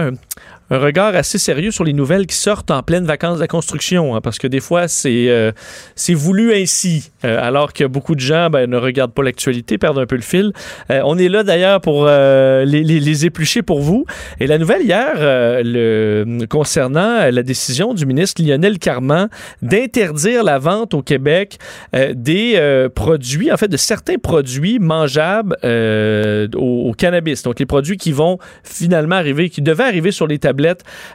un, 0.71 0.79
regard 0.79 1.15
assez 1.15 1.39
sérieux 1.39 1.71
sur 1.71 1.85
les 1.85 1.93
nouvelles 1.93 2.27
qui 2.27 2.37
sortent 2.37 2.71
en 2.71 2.83
pleine 2.83 3.05
vacances 3.05 3.37
de 3.37 3.41
la 3.41 3.47
construction, 3.49 4.15
hein, 4.15 4.21
parce 4.21 4.39
que 4.39 4.47
des 4.47 4.61
fois, 4.61 4.89
c'est 4.89 5.29
euh, 5.29 5.53
c'est 5.95 6.15
voulu 6.15 6.53
ainsi, 6.55 7.11
euh, 7.25 7.39
alors 7.41 7.73
que 7.73 7.85
beaucoup 7.85 8.15
de 8.15 8.21
gens 8.21 8.51
ben, 8.51 8.69
ne 8.69 8.77
regardent 8.77 9.13
pas 9.15 9.23
l'actualité, 9.23 9.79
perdent 9.79 9.99
un 9.99 10.07
peu 10.07 10.17
le 10.17 10.23
fil. 10.23 10.53
Euh, 10.91 11.01
on 11.05 11.17
est 11.17 11.29
là 11.29 11.43
d'ailleurs 11.43 11.81
pour 11.81 12.05
euh, 12.07 12.65
les, 12.65 12.83
les- 12.83 13.01
les 13.01 13.25
éplucher 13.27 13.63
pour 13.63 13.81
vous. 13.81 14.05
Et 14.41 14.47
la 14.47 14.59
nouvelle 14.59 14.83
hier, 14.83 15.13
euh, 15.19 15.63
le, 15.65 16.47
concernant 16.47 17.31
la 17.31 17.43
décision 17.43 17.95
du 17.95 18.05
ministre 18.07 18.43
Lionel 18.43 18.79
Carman 18.79 19.29
d'interdire 19.63 20.45
la 20.45 20.59
vente 20.59 20.93
au 20.95 21.03
Québec 21.03 21.59
euh, 21.95 22.13
des 22.15 22.55
euh, 22.57 22.89
produits, 22.89 23.51
en 23.53 23.57
fait, 23.57 23.69
de 23.69 23.77
certains 23.77 24.19
produits 24.19 24.79
mangeables 24.79 25.57
euh, 25.65 26.49
au, 26.57 26.91
au 26.91 26.93
cannabis. 26.93 27.43
Donc, 27.43 27.59
les 27.61 27.67
produits 27.67 27.97
qui 27.97 28.13
vont 28.13 28.39
finalement 28.65 29.17
arriver, 29.17 29.49
qui 29.49 29.63
devaient 29.63 29.85
arriver 29.85 30.11
sur 30.11 30.27
les 30.27 30.39
tablettes 30.39 30.58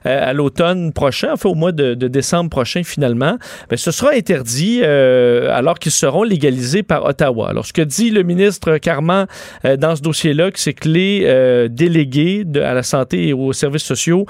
euh, 0.06 0.30
à 0.30 0.34
l'automne 0.34 0.94
prochain, 0.94 1.30
enfin 1.34 1.50
au 1.50 1.56
mois 1.56 1.72
de, 1.72 1.94
décembre 1.94 2.50
prochain 2.50 2.84
finalement, 2.84 3.38
ben, 3.70 3.78
ce 3.78 3.92
sera 3.92 4.12
interdit 4.12 4.82
euh, 4.84 5.50
alors 5.52 5.80
qu'ils 5.80 5.92
seront 5.92 6.24
légalisés 6.24 6.84
par 6.84 7.06
Ottawa. 7.06 7.50
Alors, 7.50 7.66
ce 7.66 7.74
que 7.74 7.82
dit 7.82 8.10
le 8.12 8.24
ministre 8.24 8.78
Carman 8.78 9.28
euh, 9.66 9.78
dans 9.78 9.96
ce 9.96 10.02
dossier-là, 10.02 10.50
c'est 10.56 10.74
que 10.74 10.90
les 10.90 11.68
délégués 11.70 12.44
de- 12.46 12.62
à 12.62 12.74
la 12.74 12.84
santé 12.84 13.28
et 13.28 13.34
aux 13.34 13.54
services 13.54 13.84
sociaux 13.84 14.26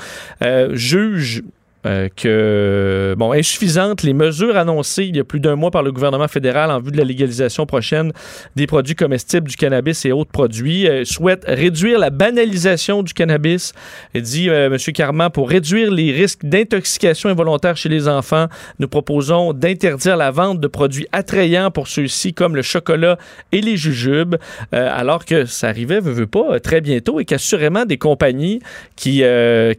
jugent 0.71 1.43
euh, 1.85 2.09
que, 2.15 3.15
bon, 3.17 3.31
insuffisantes 3.31 4.03
les 4.03 4.13
mesures 4.13 4.57
annoncées 4.57 5.05
il 5.05 5.15
y 5.15 5.19
a 5.19 5.23
plus 5.23 5.39
d'un 5.39 5.55
mois 5.55 5.71
par 5.71 5.83
le 5.83 5.91
gouvernement 5.91 6.27
fédéral 6.27 6.71
en 6.71 6.79
vue 6.79 6.91
de 6.91 6.97
la 6.97 7.03
légalisation 7.03 7.65
prochaine 7.65 8.11
des 8.55 8.67
produits 8.67 8.95
comestibles, 8.95 9.49
du 9.49 9.55
cannabis 9.55 10.05
et 10.05 10.11
autres 10.11 10.31
produits, 10.31 10.87
euh, 10.87 11.05
souhaitent 11.05 11.45
réduire 11.47 11.99
la 11.99 12.09
banalisation 12.09 13.03
du 13.03 13.13
cannabis. 13.13 13.73
Il 14.13 14.21
dit 14.21 14.49
euh, 14.49 14.67
M. 14.67 14.77
Carman, 14.93 15.29
pour 15.29 15.49
réduire 15.49 15.91
les 15.91 16.11
risques 16.11 16.45
d'intoxication 16.45 17.29
involontaire 17.29 17.77
chez 17.77 17.89
les 17.89 18.07
enfants, 18.07 18.47
nous 18.79 18.87
proposons 18.87 19.53
d'interdire 19.53 20.17
la 20.17 20.31
vente 20.31 20.59
de 20.59 20.67
produits 20.67 21.07
attrayants 21.11 21.71
pour 21.71 21.87
ceux-ci 21.87 22.33
comme 22.33 22.55
le 22.55 22.61
chocolat 22.61 23.17
et 23.51 23.61
les 23.61 23.77
jujubes, 23.77 24.35
euh, 24.73 24.89
alors 24.91 25.25
que 25.25 25.45
ça 25.45 25.67
arrivait, 25.67 25.99
veut, 25.99 26.11
veut 26.11 26.27
pas, 26.27 26.53
euh, 26.53 26.59
très 26.59 26.81
bientôt 26.81 27.19
et 27.19 27.25
qu'assurément 27.25 27.85
des 27.85 27.97
compagnies 27.97 28.59
qui, 28.95 29.23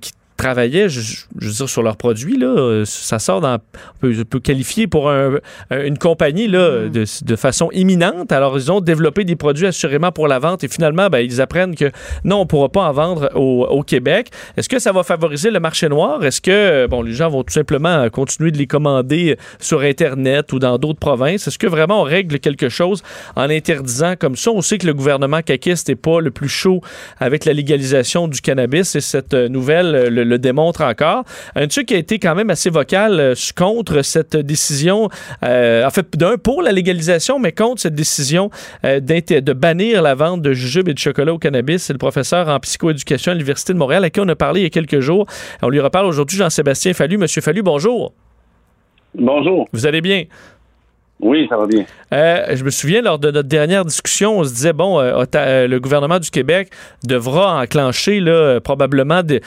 qui 0.00 0.12
travaillaient, 0.36 0.88
je, 0.88 1.00
je 1.38 1.46
veux 1.46 1.52
dire, 1.52 1.68
sur 1.68 1.82
leurs 1.82 1.96
produits, 1.96 2.36
là, 2.36 2.46
euh, 2.46 2.84
ça 2.84 3.18
sort 3.18 3.40
dans, 3.40 3.54
on 3.54 3.58
peut, 4.00 4.14
on 4.20 4.24
peut 4.24 4.40
qualifier 4.40 4.86
pour 4.86 5.08
un- 5.10 5.36
un- 5.70 5.84
une 5.84 5.96
compagnie 5.98 6.48
là, 6.48 6.88
de, 6.88 7.04
de 7.24 7.36
façon 7.36 7.70
imminente. 7.72 8.32
Alors, 8.32 8.56
ils 8.58 8.70
ont 8.72 8.80
développé 8.80 9.24
des 9.24 9.36
produits 9.36 9.66
assurément 9.66 10.10
pour 10.12 10.26
la 10.28 10.38
vente 10.38 10.64
et 10.64 10.68
finalement, 10.68 11.08
ben, 11.08 11.18
ils 11.20 11.40
apprennent 11.40 11.74
que 11.76 11.90
non, 12.24 12.36
on 12.38 12.40
ne 12.40 12.44
pourra 12.46 12.68
pas 12.68 12.82
en 12.82 12.92
vendre 12.92 13.30
au, 13.34 13.64
au 13.66 13.82
Québec. 13.82 14.30
Est-ce 14.56 14.68
que 14.68 14.78
ça 14.78 14.92
va 14.92 15.02
favoriser 15.04 15.50
le 15.50 15.60
marché 15.60 15.88
noir? 15.88 16.24
Est-ce 16.24 16.40
que 16.40 16.50
euh, 16.50 16.88
bon, 16.88 17.02
les 17.02 17.12
gens 17.12 17.28
vont 17.30 17.42
tout 17.44 17.52
simplement 17.52 18.08
continuer 18.10 18.50
de 18.50 18.58
les 18.58 18.66
commander 18.66 19.36
sur 19.60 19.80
Internet 19.80 20.52
ou 20.52 20.58
dans 20.58 20.78
d'autres 20.78 20.98
provinces? 20.98 21.46
Est-ce 21.46 21.58
que 21.58 21.66
vraiment 21.66 22.00
on 22.00 22.04
règle 22.04 22.38
quelque 22.40 22.68
chose 22.68 23.02
en 23.36 23.48
interdisant 23.50 24.14
comme 24.18 24.36
ça? 24.36 24.50
On 24.50 24.62
sait 24.62 24.78
que 24.78 24.86
le 24.86 24.94
gouvernement 24.94 25.42
caquiste 25.42 25.88
n'est 25.88 25.94
pas 25.96 26.20
le 26.20 26.30
plus 26.30 26.48
chaud 26.48 26.80
avec 27.20 27.44
la 27.44 27.52
légalisation 27.52 28.26
du 28.28 28.40
cannabis 28.40 28.96
et 28.96 29.00
cette 29.00 29.34
euh, 29.34 29.48
nouvelle 29.48 29.94
euh, 29.94 30.23
le, 30.24 30.34
le 30.34 30.38
démontre 30.38 30.82
encore. 30.82 31.24
Un 31.54 31.66
truc 31.68 31.86
qui 31.86 31.94
a 31.94 31.98
été 31.98 32.18
quand 32.18 32.34
même 32.34 32.50
assez 32.50 32.70
vocal 32.70 33.20
euh, 33.20 33.34
contre 33.56 34.02
cette 34.02 34.36
décision, 34.36 35.08
euh, 35.44 35.86
en 35.86 35.90
fait, 35.90 36.16
d'un 36.16 36.36
pour 36.36 36.62
la 36.62 36.72
légalisation, 36.72 37.38
mais 37.38 37.52
contre 37.52 37.82
cette 37.82 37.94
décision 37.94 38.50
euh, 38.84 39.00
de 39.00 39.52
bannir 39.52 40.02
la 40.02 40.14
vente 40.14 40.42
de 40.42 40.52
jujubes 40.52 40.88
et 40.88 40.94
de 40.94 40.98
chocolat 40.98 41.32
au 41.32 41.38
cannabis. 41.38 41.82
C'est 41.84 41.92
le 41.92 41.98
professeur 41.98 42.48
en 42.48 42.58
psychoéducation 42.60 43.32
à 43.32 43.34
l'Université 43.34 43.72
de 43.72 43.78
Montréal 43.78 44.04
à 44.04 44.10
qui 44.10 44.20
on 44.20 44.28
a 44.28 44.36
parlé 44.36 44.60
il 44.60 44.64
y 44.64 44.66
a 44.66 44.70
quelques 44.70 45.00
jours. 45.00 45.26
On 45.62 45.68
lui 45.68 45.80
reparle 45.80 46.06
aujourd'hui, 46.06 46.38
Jean-Sébastien 46.38 46.92
Fallu. 46.92 47.18
Monsieur 47.18 47.42
Fallu, 47.42 47.62
bonjour. 47.62 48.12
Bonjour. 49.14 49.68
Vous 49.72 49.86
allez 49.86 50.00
bien? 50.00 50.24
Oui, 51.24 51.46
ça 51.48 51.56
va 51.56 51.66
bien. 51.66 51.86
Euh, 52.12 52.54
je 52.54 52.62
me 52.64 52.70
souviens, 52.70 53.00
lors 53.00 53.18
de 53.18 53.30
notre 53.30 53.48
dernière 53.48 53.86
discussion, 53.86 54.40
on 54.40 54.44
se 54.44 54.52
disait, 54.52 54.74
bon, 54.74 55.00
euh, 55.00 55.24
euh, 55.34 55.66
le 55.66 55.80
gouvernement 55.80 56.18
du 56.18 56.30
Québec 56.30 56.68
devra 57.02 57.62
enclencher 57.62 58.20
là, 58.20 58.60
probablement 58.60 59.22
de- 59.22 59.40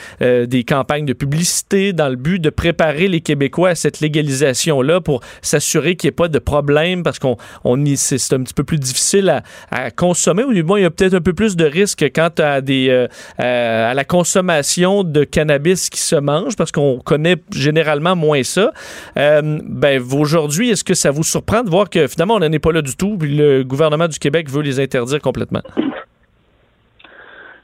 des 0.44 0.64
campagnes 0.64 1.06
de 1.06 1.12
publicité 1.12 1.92
dans 1.92 2.08
le 2.08 2.16
but 2.16 2.40
de 2.40 2.50
préparer 2.50 3.06
les 3.06 3.20
Québécois 3.20 3.70
à 3.70 3.74
cette 3.76 4.00
légalisation-là 4.00 5.00
pour 5.00 5.20
s'assurer 5.40 5.94
qu'il 5.94 6.08
n'y 6.08 6.10
ait 6.10 6.16
pas 6.16 6.26
de 6.26 6.40
problème 6.40 7.04
parce 7.04 7.20
qu'on 7.20 7.36
on 7.62 7.78
c'est 7.94 8.32
un 8.32 8.42
petit 8.42 8.54
peu 8.54 8.64
plus 8.64 8.78
difficile 8.78 9.42
à, 9.70 9.90
consommer. 9.92 10.42
Ou 10.42 10.52
du 10.52 10.64
moins, 10.64 10.80
il 10.80 10.82
y 10.82 10.86
a 10.86 10.90
peut-être 10.90 11.14
un 11.14 11.20
peu 11.20 11.32
plus 11.32 11.54
de 11.54 11.64
risques 11.64 12.04
quant 12.12 12.30
à, 12.38 12.60
la 13.94 14.04
consommation 14.04 15.04
de 15.04 15.22
cannabis 15.22 15.90
qui 15.90 16.00
se 16.00 16.16
mange 16.16 16.56
parce 16.56 16.72
qu'on 16.72 16.98
connaît 16.98 17.36
généralement 17.54 18.16
moins 18.16 18.42
ça. 18.42 18.72
Ben, 19.14 20.02
aujourd'hui, 20.12 20.70
est-ce 20.70 20.82
que 20.82 20.94
ça 20.94 21.12
vous 21.12 21.22
surprend 21.22 21.62
de 21.68 21.70
voir 21.70 21.90
que 21.90 22.06
finalement, 22.06 22.34
on 22.34 22.40
n'en 22.40 22.50
est 22.50 22.58
pas 22.58 22.72
là 22.72 22.82
du 22.82 22.96
tout, 22.96 23.16
puis 23.18 23.36
le 23.36 23.62
gouvernement 23.62 24.08
du 24.08 24.18
Québec 24.18 24.48
veut 24.50 24.62
les 24.62 24.80
interdire 24.80 25.20
complètement? 25.20 25.62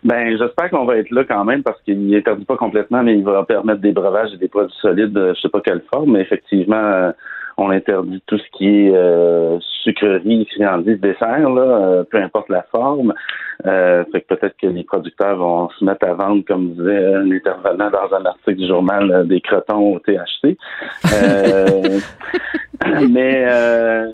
Ben, 0.05 0.37
j'espère 0.37 0.69
qu'on 0.69 0.85
va 0.85 0.99
être 0.99 1.11
là 1.11 1.25
quand 1.25 1.45
même 1.47 1.63
parce 1.63 1.81
qu'il 1.81 2.07
n'interdit 2.07 2.45
pas 2.45 2.59
complètement, 2.59 3.03
mais 3.03 3.17
il 3.17 3.25
va 3.25 3.43
permettre 3.45 3.81
des 3.81 3.93
breuvages 3.93 4.35
et 4.35 4.37
des 4.37 4.49
produits 4.49 4.77
solides, 4.83 5.17
euh, 5.17 5.33
je 5.35 5.41
sais 5.41 5.49
pas 5.49 5.63
quelle 5.63 5.83
forme, 5.91 6.13
mais 6.13 6.21
effectivement, 6.21 6.77
euh, 6.77 7.11
on 7.57 7.71
interdit 7.71 8.23
tout 8.27 8.39
ce 8.39 8.51
qui 8.57 8.67
est 8.69 8.95
euh, 8.95 9.59
sucrerie, 9.83 10.47
friandises, 10.55 11.01
dessert, 11.01 11.51
là, 11.51 11.63
euh, 11.63 12.05
peu 12.05 12.19
importe 12.19 12.49
la 12.49 12.63
forme. 12.63 13.15
Euh, 13.67 14.05
fait 14.11 14.23
que 14.23 14.35
peut-être 14.35 14.57
que 14.61 14.67
les 14.67 14.83
producteurs 14.83 15.37
vont 15.37 15.69
se 15.71 15.85
mettre 15.85 16.07
à 16.07 16.15
vendre, 16.15 16.45
comme 16.47 16.73
disait 16.73 17.15
un 17.15 17.31
intervenant 17.31 17.91
dans 17.91 18.17
un 18.17 18.25
article 18.27 18.57
du 18.57 18.67
journal, 18.67 19.11
euh, 19.11 19.25
des 19.25 19.41
crotons 19.41 19.95
au 19.95 19.99
THC. 20.01 20.57
Euh, 21.13 22.01
mais 23.11 23.47
euh, 23.49 24.11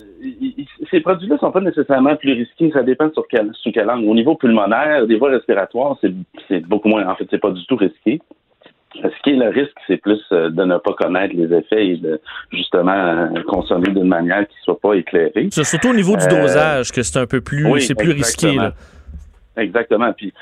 ces 0.90 1.00
produits-là 1.00 1.38
sont 1.38 1.50
pas 1.50 1.60
nécessairement 1.60 2.16
plus 2.16 2.32
risqués. 2.32 2.70
Ça 2.72 2.82
dépend 2.82 3.10
sur 3.12 3.26
quel, 3.28 3.50
sur 3.54 3.72
quel 3.72 3.88
angle. 3.90 4.08
Au 4.08 4.14
niveau 4.14 4.34
pulmonaire, 4.34 5.06
des 5.06 5.16
voies 5.16 5.30
respiratoires, 5.30 5.96
c'est 6.48 6.60
beaucoup 6.66 6.88
moins. 6.88 7.06
En 7.08 7.14
fait, 7.16 7.26
c'est 7.30 7.40
pas 7.40 7.50
du 7.50 7.64
tout 7.66 7.76
risqué. 7.76 8.20
Le 9.36 9.48
risque, 9.48 9.76
c'est 9.86 9.96
plus 9.96 10.20
euh, 10.32 10.50
de 10.50 10.64
ne 10.64 10.78
pas 10.78 10.92
connaître 10.92 11.34
les 11.34 11.52
effets 11.56 11.86
et 11.88 11.96
de 11.96 12.20
justement 12.52 12.92
euh, 12.92 13.26
consommer 13.46 13.88
d'une 13.90 14.08
manière 14.08 14.46
qui 14.46 14.56
soit 14.62 14.78
pas 14.78 14.94
éclairée. 14.94 15.48
C'est 15.50 15.64
surtout 15.64 15.90
au 15.90 15.94
niveau 15.94 16.16
du 16.16 16.24
Euh, 16.24 16.28
dosage 16.28 16.92
que 16.92 17.02
c'est 17.02 17.18
un 17.18 17.26
peu 17.26 17.40
plus, 17.40 17.66
oui, 17.66 17.82
c'est 17.82 17.94
plus 17.94 18.12
risqué. 18.12 18.54
Là. 18.54 18.72
Exactement. 19.56 20.12
Puis 20.12 20.32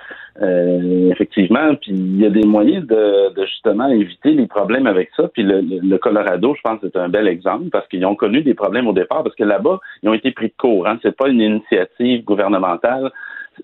euh, 0.43 1.11
effectivement, 1.11 1.75
puis 1.77 1.93
il 1.93 2.21
y 2.21 2.27
a 2.27 2.31
des 2.31 2.45
moyens 2.47 2.87
de, 2.87 3.35
de 3.35 3.47
justement 3.47 3.89
éviter 3.89 4.33
les 4.33 4.47
problèmes 4.47 4.87
avec 4.87 5.11
ça. 5.17 5.29
Puis 5.29 5.43
le, 5.43 5.61
le- 5.61 5.99
Colorado, 5.99 6.55
je 6.55 6.61
pense, 6.61 6.79
c'est 6.83 6.97
un 6.97 7.09
bel 7.09 7.27
exemple 7.27 7.71
parce 7.71 7.89
qu'ils 7.89 8.05
ont 8.07 8.15
connu 8.15 8.43
des 8.43 8.55
problèmes 8.55 8.87
au 8.87 8.93
départ 8.93 9.23
parce 9.25 9.35
que 9.35 9.45
là-bas, 9.45 9.81
ils 10.03 10.09
ont 10.09 10.15
été 10.15 10.31
pris 10.31 10.49
de 10.49 10.55
court. 10.57 10.87
Hein. 10.87 10.99
C'est 11.03 11.17
pas 11.17 11.29
une 11.29 11.41
initiative 11.41 12.23
gouvernementale 12.25 13.11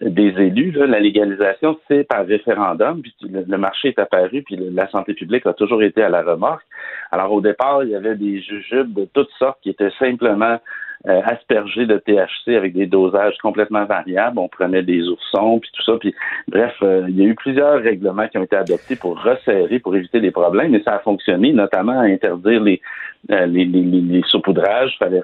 des 0.00 0.34
élus. 0.38 0.72
là. 0.72 0.86
La 0.86 0.98
légalisation, 0.98 1.78
c'est 1.86 2.04
par 2.04 2.26
référendum. 2.26 3.02
Puis 3.02 3.14
le, 3.30 3.44
le 3.46 3.58
marché 3.58 3.88
est 3.88 3.98
apparu. 3.98 4.42
Puis 4.42 4.56
la 4.56 4.88
santé 4.90 5.14
publique 5.14 5.46
a 5.46 5.52
toujours 5.52 5.82
été 5.82 6.02
à 6.02 6.08
la 6.08 6.22
remorque. 6.22 6.64
Alors 7.12 7.30
au 7.32 7.40
départ, 7.42 7.84
il 7.84 7.90
y 7.90 7.94
avait 7.94 8.16
des 8.16 8.40
jujubes 8.40 8.92
de 8.94 9.06
toutes 9.12 9.30
sortes 9.38 9.58
qui 9.62 9.70
étaient 9.70 9.92
simplement 9.98 10.58
euh, 11.06 11.20
aspergés 11.24 11.86
de 11.86 11.98
THC 11.98 12.56
avec 12.56 12.72
des 12.72 12.86
dosages 12.86 13.36
complètement 13.42 13.84
variables. 13.84 14.38
On 14.38 14.48
prenait 14.48 14.82
des 14.82 15.06
oursons, 15.08 15.58
puis 15.60 15.70
tout 15.74 15.82
ça. 15.82 15.98
Puis 15.98 16.14
bref, 16.48 16.74
euh, 16.82 17.04
il 17.08 17.16
y 17.16 17.22
a 17.22 17.26
eu 17.26 17.34
plusieurs 17.34 17.82
règlements 17.82 18.26
qui 18.28 18.38
ont 18.38 18.44
été 18.44 18.56
adoptés 18.56 18.96
pour 18.96 19.22
resserrer, 19.22 19.78
pour 19.80 19.94
éviter 19.94 20.20
des 20.20 20.30
problèmes, 20.30 20.74
et 20.74 20.82
ça 20.82 20.94
a 20.94 20.98
fonctionné, 21.00 21.52
notamment 21.52 21.98
à 21.98 22.04
interdire 22.04 22.62
les 22.62 22.80
les, 23.28 23.46
les, 23.46 23.64
les, 23.64 24.00
les 24.00 24.22
saupoudrages. 24.26 24.92
Il 24.94 24.98
fallait 24.98 25.22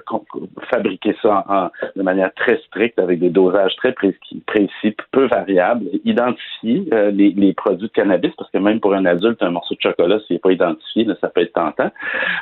fabriquer 0.69 1.15
ça 1.21 1.71
de 1.95 2.01
manière 2.01 2.33
très 2.33 2.57
stricte 2.67 2.99
avec 2.99 3.19
des 3.19 3.29
dosages 3.29 3.75
très 3.75 3.91
précis, 3.93 4.43
précis 4.45 4.95
peu 5.11 5.27
variables. 5.27 5.85
Identifier 6.05 6.87
euh, 6.93 7.11
les, 7.11 7.31
les 7.31 7.53
produits 7.53 7.87
de 7.87 7.93
cannabis, 7.93 8.31
parce 8.37 8.49
que 8.51 8.57
même 8.57 8.79
pour 8.79 8.93
un 8.93 9.05
adulte, 9.05 9.41
un 9.41 9.51
morceau 9.51 9.75
de 9.75 9.81
chocolat, 9.81 10.19
s'il 10.25 10.35
n'est 10.35 10.39
pas 10.39 10.51
identifié, 10.51 11.07
ça 11.19 11.29
peut 11.29 11.41
être 11.41 11.53
tentant. 11.53 11.91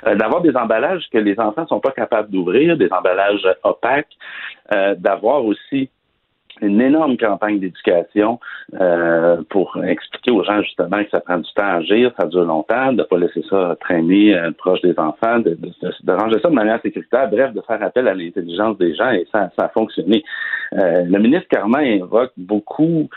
Euh, 0.07 0.16
D'avoir 0.16 0.41
des 0.41 0.55
emballages 0.55 1.05
que 1.12 1.18
les 1.18 1.39
enfants 1.39 1.68
sont 1.68 1.80
pas 1.80 1.91
capables 1.91 2.30
d'ouvrir, 2.30 2.78
des 2.78 2.91
emballages 2.91 3.47
opaques. 3.64 4.16
Euh, 4.74 4.95
D'avoir 4.95 5.45
aussi 5.45 5.89
une 6.62 6.82
énorme 6.82 7.18
campagne 7.18 7.60
d'éducation 7.60 8.39
euh, 8.80 9.41
pour 9.49 9.78
expliquer 9.84 10.32
aux 10.32 10.43
gens 10.43 10.62
justement 10.62 11.03
que 11.03 11.10
ça 11.10 11.20
prend 11.22 11.38
du 11.38 11.51
temps 11.53 11.64
à 11.64 11.76
agir, 11.76 12.12
ça 12.20 12.28
dure 12.28 12.43
longtemps, 12.45 12.91
de 12.91 12.97
ne 12.97 13.03
pas 13.03 13.18
laisser 13.18 13.43
ça 13.49 13.76
traîner 13.80 14.36
euh, 14.38 14.51
proche 14.57 14.82
des 14.82 14.97
enfants, 14.97 15.39
de, 15.39 15.51
de, 15.51 15.70
de- 15.82 15.93
de 16.03 16.12
ranger 16.14 16.39
ça 16.41 16.49
de 16.49 16.55
manière 16.55 16.82
sécuritaire, 16.82 17.30
bref, 17.30 17.53
de 17.53 17.62
faire 17.62 17.82
appel 17.84 18.07
à 18.07 18.14
l'intelligence 18.14 18.78
des 18.78 18.95
gens 18.95 19.12
et 19.12 19.26
ça, 19.32 19.49
ça 19.57 19.66
a 19.66 19.70
fonctionné. 19.70 20.24
Euh, 20.74 21.03
le 21.03 21.20
ministre 21.20 21.47
Carman 21.49 21.84
invoque 22.01 22.32
beaucoup 22.38 23.10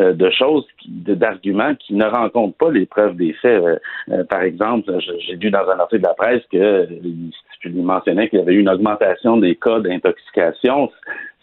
euh, 0.00 0.12
de 0.12 0.30
choses, 0.30 0.66
d'arguments 0.88 1.74
qui 1.76 1.94
ne 1.94 2.04
rencontrent 2.06 2.56
pas 2.56 2.70
les 2.70 2.86
preuves 2.86 3.16
des 3.16 3.32
faits. 3.34 3.62
Euh, 4.10 4.24
par 4.24 4.42
exemple, 4.42 4.92
j'ai 5.20 5.36
lu 5.36 5.50
dans 5.50 5.68
un 5.68 5.78
article 5.78 6.02
de 6.02 6.08
la 6.08 6.14
presse 6.14 6.42
que 6.50 6.88
il 7.66 7.82
mentionnait 7.82 8.28
qu'il 8.28 8.38
y 8.38 8.42
avait 8.42 8.52
eu 8.54 8.60
une 8.60 8.68
augmentation 8.68 9.38
des 9.38 9.54
cas 9.56 9.80
d'intoxication. 9.80 10.90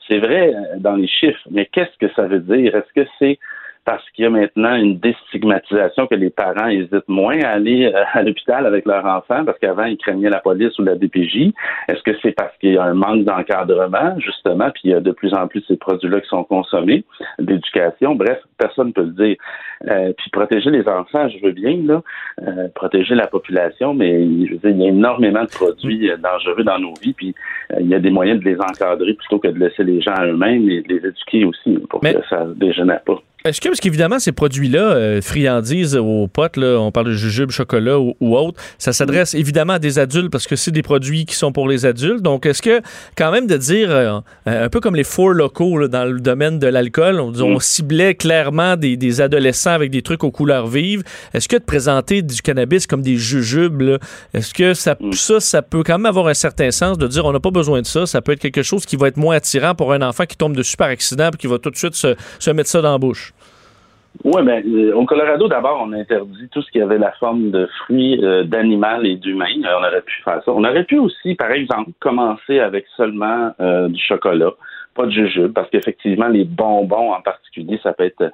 C'est 0.08 0.20
vrai 0.20 0.54
euh, 0.54 0.78
dans 0.78 0.96
les 0.96 1.08
chiffres, 1.08 1.48
mais 1.50 1.66
qu'est-ce 1.66 1.98
que 1.98 2.12
ça 2.14 2.28
veut 2.28 2.40
dire? 2.40 2.76
Est-ce 2.76 2.94
que 2.94 3.08
c'est 3.20 3.40
parce 3.84 4.08
qu'il 4.12 4.24
y 4.24 4.28
a 4.28 4.30
maintenant 4.30 4.76
une 4.76 5.00
déstigmatisation 5.00 6.06
que 6.08 6.16
les 6.16 6.30
parents 6.30 6.68
hésitent 6.68 7.08
moins 7.08 7.40
à 7.42 7.50
aller 7.50 7.86
euh, 7.86 8.04
à 8.14 8.22
l'hôpital 8.22 8.66
avec 8.66 8.86
leur 8.86 9.06
enfant 9.06 9.44
parce 9.44 9.58
qu'avant 9.60 9.86
ils 9.86 9.98
craignaient 9.98 10.30
la 10.30 10.40
police 10.40 10.78
ou 10.78 10.84
la 10.84 10.96
DPJ. 10.96 11.52
Est-ce 11.88 12.04
que 12.04 12.12
c'est 12.22 12.34
parce 12.34 12.56
qu'il 12.58 12.74
y 12.74 12.78
a 12.78 12.84
un 12.84 12.94
manque 12.94 13.24
d'encadrement 13.24 14.20
justement 14.20 14.70
puis 14.72 14.82
il 14.86 14.92
y 14.92 14.94
a 14.94 15.00
de 15.00 15.12
plus 15.12 15.34
en 15.34 15.48
plus 15.48 15.64
ces 15.68 15.78
produits-là 15.78 16.22
qui 16.22 16.28
sont 16.28 16.44
consommés, 16.44 17.04
d'éducation? 17.40 18.16
Bref, 18.16 18.40
personne 18.58 18.88
ne 18.88 18.92
peut 18.94 19.04
le 19.04 19.26
dire. 19.26 19.36
Euh, 19.90 20.14
puis 20.16 20.30
protéger 20.30 20.70
les 20.70 20.88
enfants, 20.88 21.28
je 21.30 21.44
veux 21.44 21.52
bien 21.52 21.78
là, 21.84 22.02
euh, 22.44 22.68
protéger 22.76 23.16
la 23.16 23.26
population, 23.26 23.96
mais 23.96 24.20
je 24.46 24.54
veux 24.54 24.60
dire, 24.60 24.70
il 24.70 24.82
y 24.82 24.86
a 24.86 24.90
énormément 24.90 25.44
de 25.44 25.50
produits 25.50 26.12
euh, 26.12 26.18
dangereux 26.18 26.64
dans 26.64 26.78
nos 26.78 26.94
vies 27.02 27.14
puis 27.14 27.34
euh, 27.74 27.78
il 27.80 27.88
y 27.88 27.96
a 27.96 28.00
des 28.00 28.12
moyens 28.12 28.40
de 28.40 28.46
les 28.46 28.58
encadrer 28.60 29.14
plutôt 29.16 29.40
que 29.40 29.48
de 29.48 29.58
laisser 29.58 29.84
les 29.84 30.02
gens 30.02 30.14
à 30.14 30.28
eux-mêmes 30.28 30.70
et 30.70 30.82
de 30.82 30.88
les 30.88 31.08
éduquer 31.08 31.46
aussi 31.46 31.80
pour 31.90 32.00
Mais- 32.04 32.14
que 32.14 32.22
ça 32.30 32.46
dégénère 32.56 33.02
pas. 33.02 33.20
Est-ce 33.44 33.60
que, 33.60 33.70
parce 33.70 33.80
qu'évidemment, 33.80 34.20
ces 34.20 34.34
produits-là, 34.34 34.82
euh, 34.82 35.22
friandises 35.22 35.96
aux 35.96 36.28
potes, 36.28 36.58
là, 36.58 36.78
on 36.80 36.92
parle 36.92 37.08
de 37.08 37.14
jujube, 37.14 37.50
chocolat 37.50 38.00
ou, 38.00 38.16
ou 38.20 38.38
autre, 38.38 38.62
ça 38.78 38.94
s'adresse 38.94 39.34
évidemment 39.34 39.74
à 39.74 39.80
des 39.80 39.98
adultes 39.98 40.30
parce 40.32 40.46
que 40.46 40.56
c'est 40.56 40.70
des 40.70 40.84
produits 40.84 41.26
qui 41.26 41.34
sont 41.34 41.52
pour 41.52 41.68
les 41.68 41.88
adultes. 41.88 42.22
Donc, 42.22 42.46
est-ce 42.46 42.62
que, 42.62 42.82
quand 43.18 43.32
même, 43.32 43.48
de 43.48 43.58
dire, 43.58 43.90
euh, 43.90 44.20
un 44.46 44.70
peu 44.70 44.80
comme 44.80 44.96
les 44.96 45.04
four 45.04 45.30
locaux 45.30 45.80
là, 45.80 45.88
dans 45.88 46.06
le 46.06 46.20
domaine 46.20 46.60
de 46.60 46.68
l'alcool, 46.68 47.20
on, 47.20 47.34
on 47.42 47.60
ciblait 47.60 48.14
clairement 48.14 48.78
des, 48.78 48.96
des 48.96 49.22
adolescents 49.22 49.72
avec 49.72 49.90
des 49.90 50.04
trucs 50.04 50.24
aux 50.24 50.30
couleurs 50.30 50.68
vives, 50.68 51.02
est-ce 51.34 51.50
que 51.50 51.58
de 51.58 51.64
présenter 51.64 52.22
du 52.22 52.44
cannabis 52.44 52.86
comme 52.86 53.02
des 53.02 53.18
jujubes, 53.18 53.98
est-ce 54.36 54.54
que 54.54 54.76
ça, 54.76 54.96
ça, 55.14 55.40
ça 55.40 55.62
peut 55.64 55.82
quand 55.84 55.98
même 55.98 56.06
avoir 56.06 56.28
un 56.28 56.36
certain 56.36 56.70
sens 56.70 57.00
de 57.00 57.08
dire 57.08 57.26
on 57.26 57.34
n'a 57.34 57.40
pas 57.40 57.50
besoin 57.50 57.82
de 57.82 57.88
ça, 57.88 58.06
ça 58.06 58.22
peut 58.22 58.34
être 58.34 58.40
quelque 58.40 58.62
chose 58.62 58.86
qui 58.86 58.98
va 58.98 59.08
être 59.08 59.18
moins 59.18 59.38
attirant 59.38 59.74
pour 59.74 59.94
un 59.94 60.02
enfant 60.04 60.26
qui 60.26 60.38
tombe 60.38 60.56
dessus 60.56 60.78
par 60.78 60.90
accident 60.90 61.32
et 61.34 61.38
qui 61.38 61.48
va 61.48 61.58
tout 61.58 61.72
de 61.72 61.78
suite 61.78 61.96
se, 61.96 62.16
se 62.38 62.52
mettre 62.52 62.70
ça 62.70 62.82
dans 62.82 62.92
la 62.92 62.98
bouche? 63.00 63.31
Oui, 64.24 64.44
ben, 64.44 64.64
euh, 64.68 64.94
au 64.94 65.06
Colorado, 65.06 65.48
d'abord, 65.48 65.82
on 65.84 65.94
interdit 65.94 66.48
tout 66.52 66.62
ce 66.62 66.70
qui 66.72 66.82
avait 66.82 66.98
la 66.98 67.12
forme 67.14 67.50
de 67.50 67.66
fruits, 67.84 68.20
euh, 68.24 68.44
d'animal 68.44 69.06
et 69.08 69.16
d'humain. 69.16 69.46
Euh, 69.66 69.78
on 69.80 69.88
aurait 69.88 70.02
pu 70.02 70.22
faire 70.24 70.42
ça. 70.44 70.52
On 70.52 70.64
aurait 70.64 70.84
pu 70.84 71.00
aussi, 71.00 71.34
par 71.36 71.52
exemple, 71.52 71.92
commencer 72.00 72.60
avec 72.60 72.86
seulement 72.98 73.52
euh, 73.60 73.88
du 73.88 74.00
chocolat, 74.00 74.52
pas 74.96 75.06
de 75.06 75.12
jujube, 75.12 75.54
parce 75.54 75.70
qu'effectivement, 75.70 76.28
les 76.28 76.44
bonbons 76.44 77.14
en 77.14 77.22
particulier, 77.22 77.80
ça 77.82 77.94
peut 77.94 78.04
être 78.04 78.32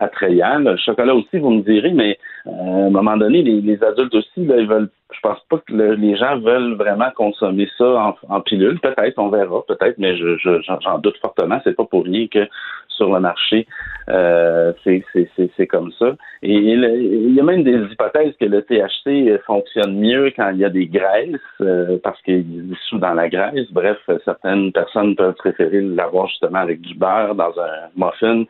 attrayant. 0.00 0.58
Le 0.58 0.76
chocolat 0.76 1.14
aussi, 1.14 1.38
vous 1.38 1.50
me 1.50 1.62
direz, 1.62 1.92
mais 1.92 2.18
euh, 2.46 2.50
à 2.50 2.86
un 2.86 2.90
moment 2.90 3.16
donné, 3.16 3.42
les, 3.42 3.60
les 3.60 3.82
adultes 3.84 4.14
aussi, 4.14 4.44
là, 4.46 4.56
ils 4.58 4.68
veulent. 4.68 4.88
Je 5.12 5.18
pense 5.22 5.40
pas 5.50 5.58
que 5.58 5.72
le- 5.72 5.94
les 5.94 6.16
gens 6.16 6.38
veulent 6.38 6.74
vraiment 6.74 7.10
consommer 7.16 7.68
ça 7.76 7.84
en, 7.84 8.16
en 8.28 8.40
pilule. 8.40 8.78
Peut-être, 8.78 9.18
on 9.18 9.28
verra, 9.28 9.62
peut-être, 9.66 9.98
mais 9.98 10.16
je, 10.16 10.36
je- 10.38 10.62
j'en, 10.62 10.98
doute 10.98 11.16
fortement. 11.18 11.60
C'est 11.64 11.76
pas 11.76 11.84
pour 11.84 12.04
rien 12.04 12.28
que 12.28 12.46
sur 12.88 13.12
le 13.12 13.18
marché, 13.20 13.66
euh, 14.08 14.72
c'est, 14.84 15.66
comme 15.66 15.90
ça. 15.98 16.14
Et, 16.42 16.54
il 16.54 17.34
y 17.34 17.40
a 17.40 17.42
même 17.42 17.64
des 17.64 17.78
hypothèses 17.92 18.34
que 18.38 18.44
le 18.44 18.62
THC 18.62 19.40
fonctionne 19.46 19.98
mieux 19.98 20.32
quand 20.36 20.50
il 20.50 20.58
y 20.58 20.64
a 20.64 20.70
des 20.70 20.86
graisses, 20.86 21.36
euh, 21.60 21.98
parce 22.02 22.20
qu'il 22.22 22.34
est 22.34 22.42
dissous 22.42 22.98
dans 22.98 23.14
la 23.14 23.28
graisse. 23.28 23.70
Bref, 23.72 23.98
certaines 24.24 24.70
personnes 24.72 25.16
peuvent 25.16 25.34
préférer 25.34 25.80
l'avoir 25.80 26.28
justement 26.28 26.58
avec 26.60 26.80
du 26.82 26.94
beurre 26.94 27.34
dans 27.34 27.52
un 27.58 27.88
muffin 27.96 28.44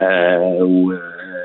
ou 0.00 0.92
euh, 0.92 0.98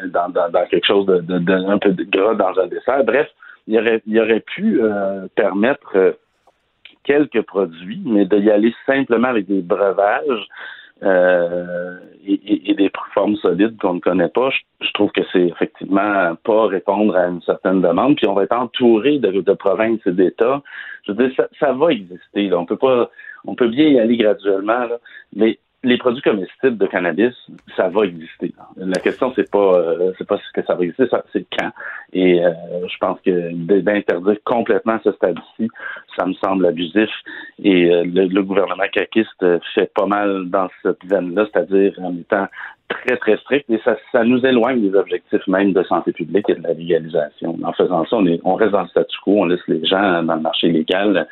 dans, 0.08 0.30
dans, 0.30 0.50
dans 0.50 0.66
quelque 0.68 0.86
chose 0.88 1.06
de, 1.06 1.18
de, 1.20 1.40
de- 1.40 1.54
un 1.70 1.78
peu 1.78 1.92
de 1.92 2.04
gras 2.04 2.34
dans 2.36 2.58
un 2.60 2.68
dessert. 2.68 3.04
Bref, 3.04 3.28
il 3.68 3.78
aurait, 3.80 4.02
il 4.08 4.20
aurait 4.20 4.40
pu 4.40 4.82
euh, 4.82 5.28
permettre 5.36 5.92
euh, 5.96 6.12
quelques 7.04 7.42
produits, 7.44 8.02
mais 8.06 8.26
d'y 8.26 8.50
aller 8.50 8.74
simplement 8.86 9.28
avec 9.30 9.48
des 9.48 9.62
breuvages 9.62 10.48
euh, 11.04 11.98
et, 12.26 12.34
et- 12.34 12.72
et 12.72 12.74
des 12.76 12.92
formes 13.14 13.36
solides 13.38 13.78
qu'on 13.80 13.96
ne 13.96 14.00
connaît 14.00 14.28
pas, 14.30 14.50
je, 14.50 14.60
je 14.86 14.92
trouve 14.94 15.12
que 15.12 15.22
c'est 15.32 15.48
effectivement 15.48 16.36
pas 16.44 16.68
répondre 16.68 17.16
à 17.16 17.28
une 17.28 17.42
certaine 17.44 17.82
demande. 17.82 18.16
Puis 18.18 18.28
on 18.28 18.34
va 18.34 18.44
être 18.44 18.56
entouré 18.58 19.20
de, 19.20 19.42
de 19.42 19.54
provinces 19.54 20.02
et 20.06 20.12
d'États. 20.12 20.62
Je 21.06 21.14
veux 21.14 21.28
dire, 21.28 21.36
ça, 21.38 21.48
ça 21.60 21.72
va 21.74 21.92
exister. 21.92 22.50
Là. 22.50 22.60
On 22.60 22.66
peut 22.66 22.78
pas, 22.78 23.10
on 23.46 23.56
peut 23.56 23.70
bien 23.70 23.88
y 23.88 24.00
aller 24.00 24.18
graduellement, 24.18 24.80
là, 24.88 24.98
mais 25.36 25.58
les 25.84 25.98
produits 25.98 26.22
comestibles 26.22 26.78
de 26.78 26.86
cannabis, 26.88 27.34
ça 27.78 27.88
va 27.88 28.06
exister. 28.06 28.54
La 28.76 29.00
question 29.00 29.32
c'est 29.36 29.50
pas, 29.50 29.76
euh, 29.76 30.12
c'est 30.18 30.28
pas 30.28 30.38
ce 30.38 30.52
que 30.54 30.66
ça 30.66 30.76
va 30.76 30.84
exister, 30.84 31.06
c'est 31.32 31.46
quand. 31.58 31.72
Et 32.12 32.44
euh, 32.44 32.52
je 32.88 32.98
pense 33.00 33.20
que 33.22 33.54
d'interdire 33.54 34.38
complètement 34.44 35.00
ce 35.04 35.12
stade-ci, 35.14 35.70
ça 36.18 36.26
me 36.26 36.34
semble 36.34 36.66
abusif. 36.66 37.10
Et 37.64 37.90
euh, 37.90 38.04
le, 38.06 38.42
gouvernement 38.42 38.88
caquiste 38.92 39.46
fait 39.74 39.92
pas 39.94 40.06
mal 40.06 40.50
dans 40.50 40.68
cette 40.84 41.04
veine-là, 41.06 41.48
c'est-à-dire 41.52 41.94
en 42.00 42.16
étant 42.18 42.48
très, 42.90 43.18
très 43.18 43.38
strict. 43.38 43.70
Et 43.70 43.80
ça, 43.86 43.96
ça 44.12 44.24
nous 44.24 44.46
éloigne 44.46 44.82
des 44.82 44.96
objectifs 44.98 45.46
même 45.48 45.74
de 45.74 45.84
santé 45.84 46.12
publique 46.12 46.50
et 46.50 46.56
de 46.56 46.64
la 46.64 46.74
légalisation. 46.74 47.58
En 47.64 47.74
faisant 47.74 48.06
ça, 48.06 48.18
on, 48.18 48.26
est, 48.26 48.40
on 48.44 48.56
reste 48.56 48.72
dans 48.72 48.82
le 48.82 48.88
statu 48.90 49.18
quo, 49.24 49.42
on 49.42 49.46
laisse 49.46 49.60
les 49.68 49.86
gens 49.86 50.24
dans 50.24 50.36
le 50.36 50.42
marché 50.42 50.70
légal, 50.70 51.28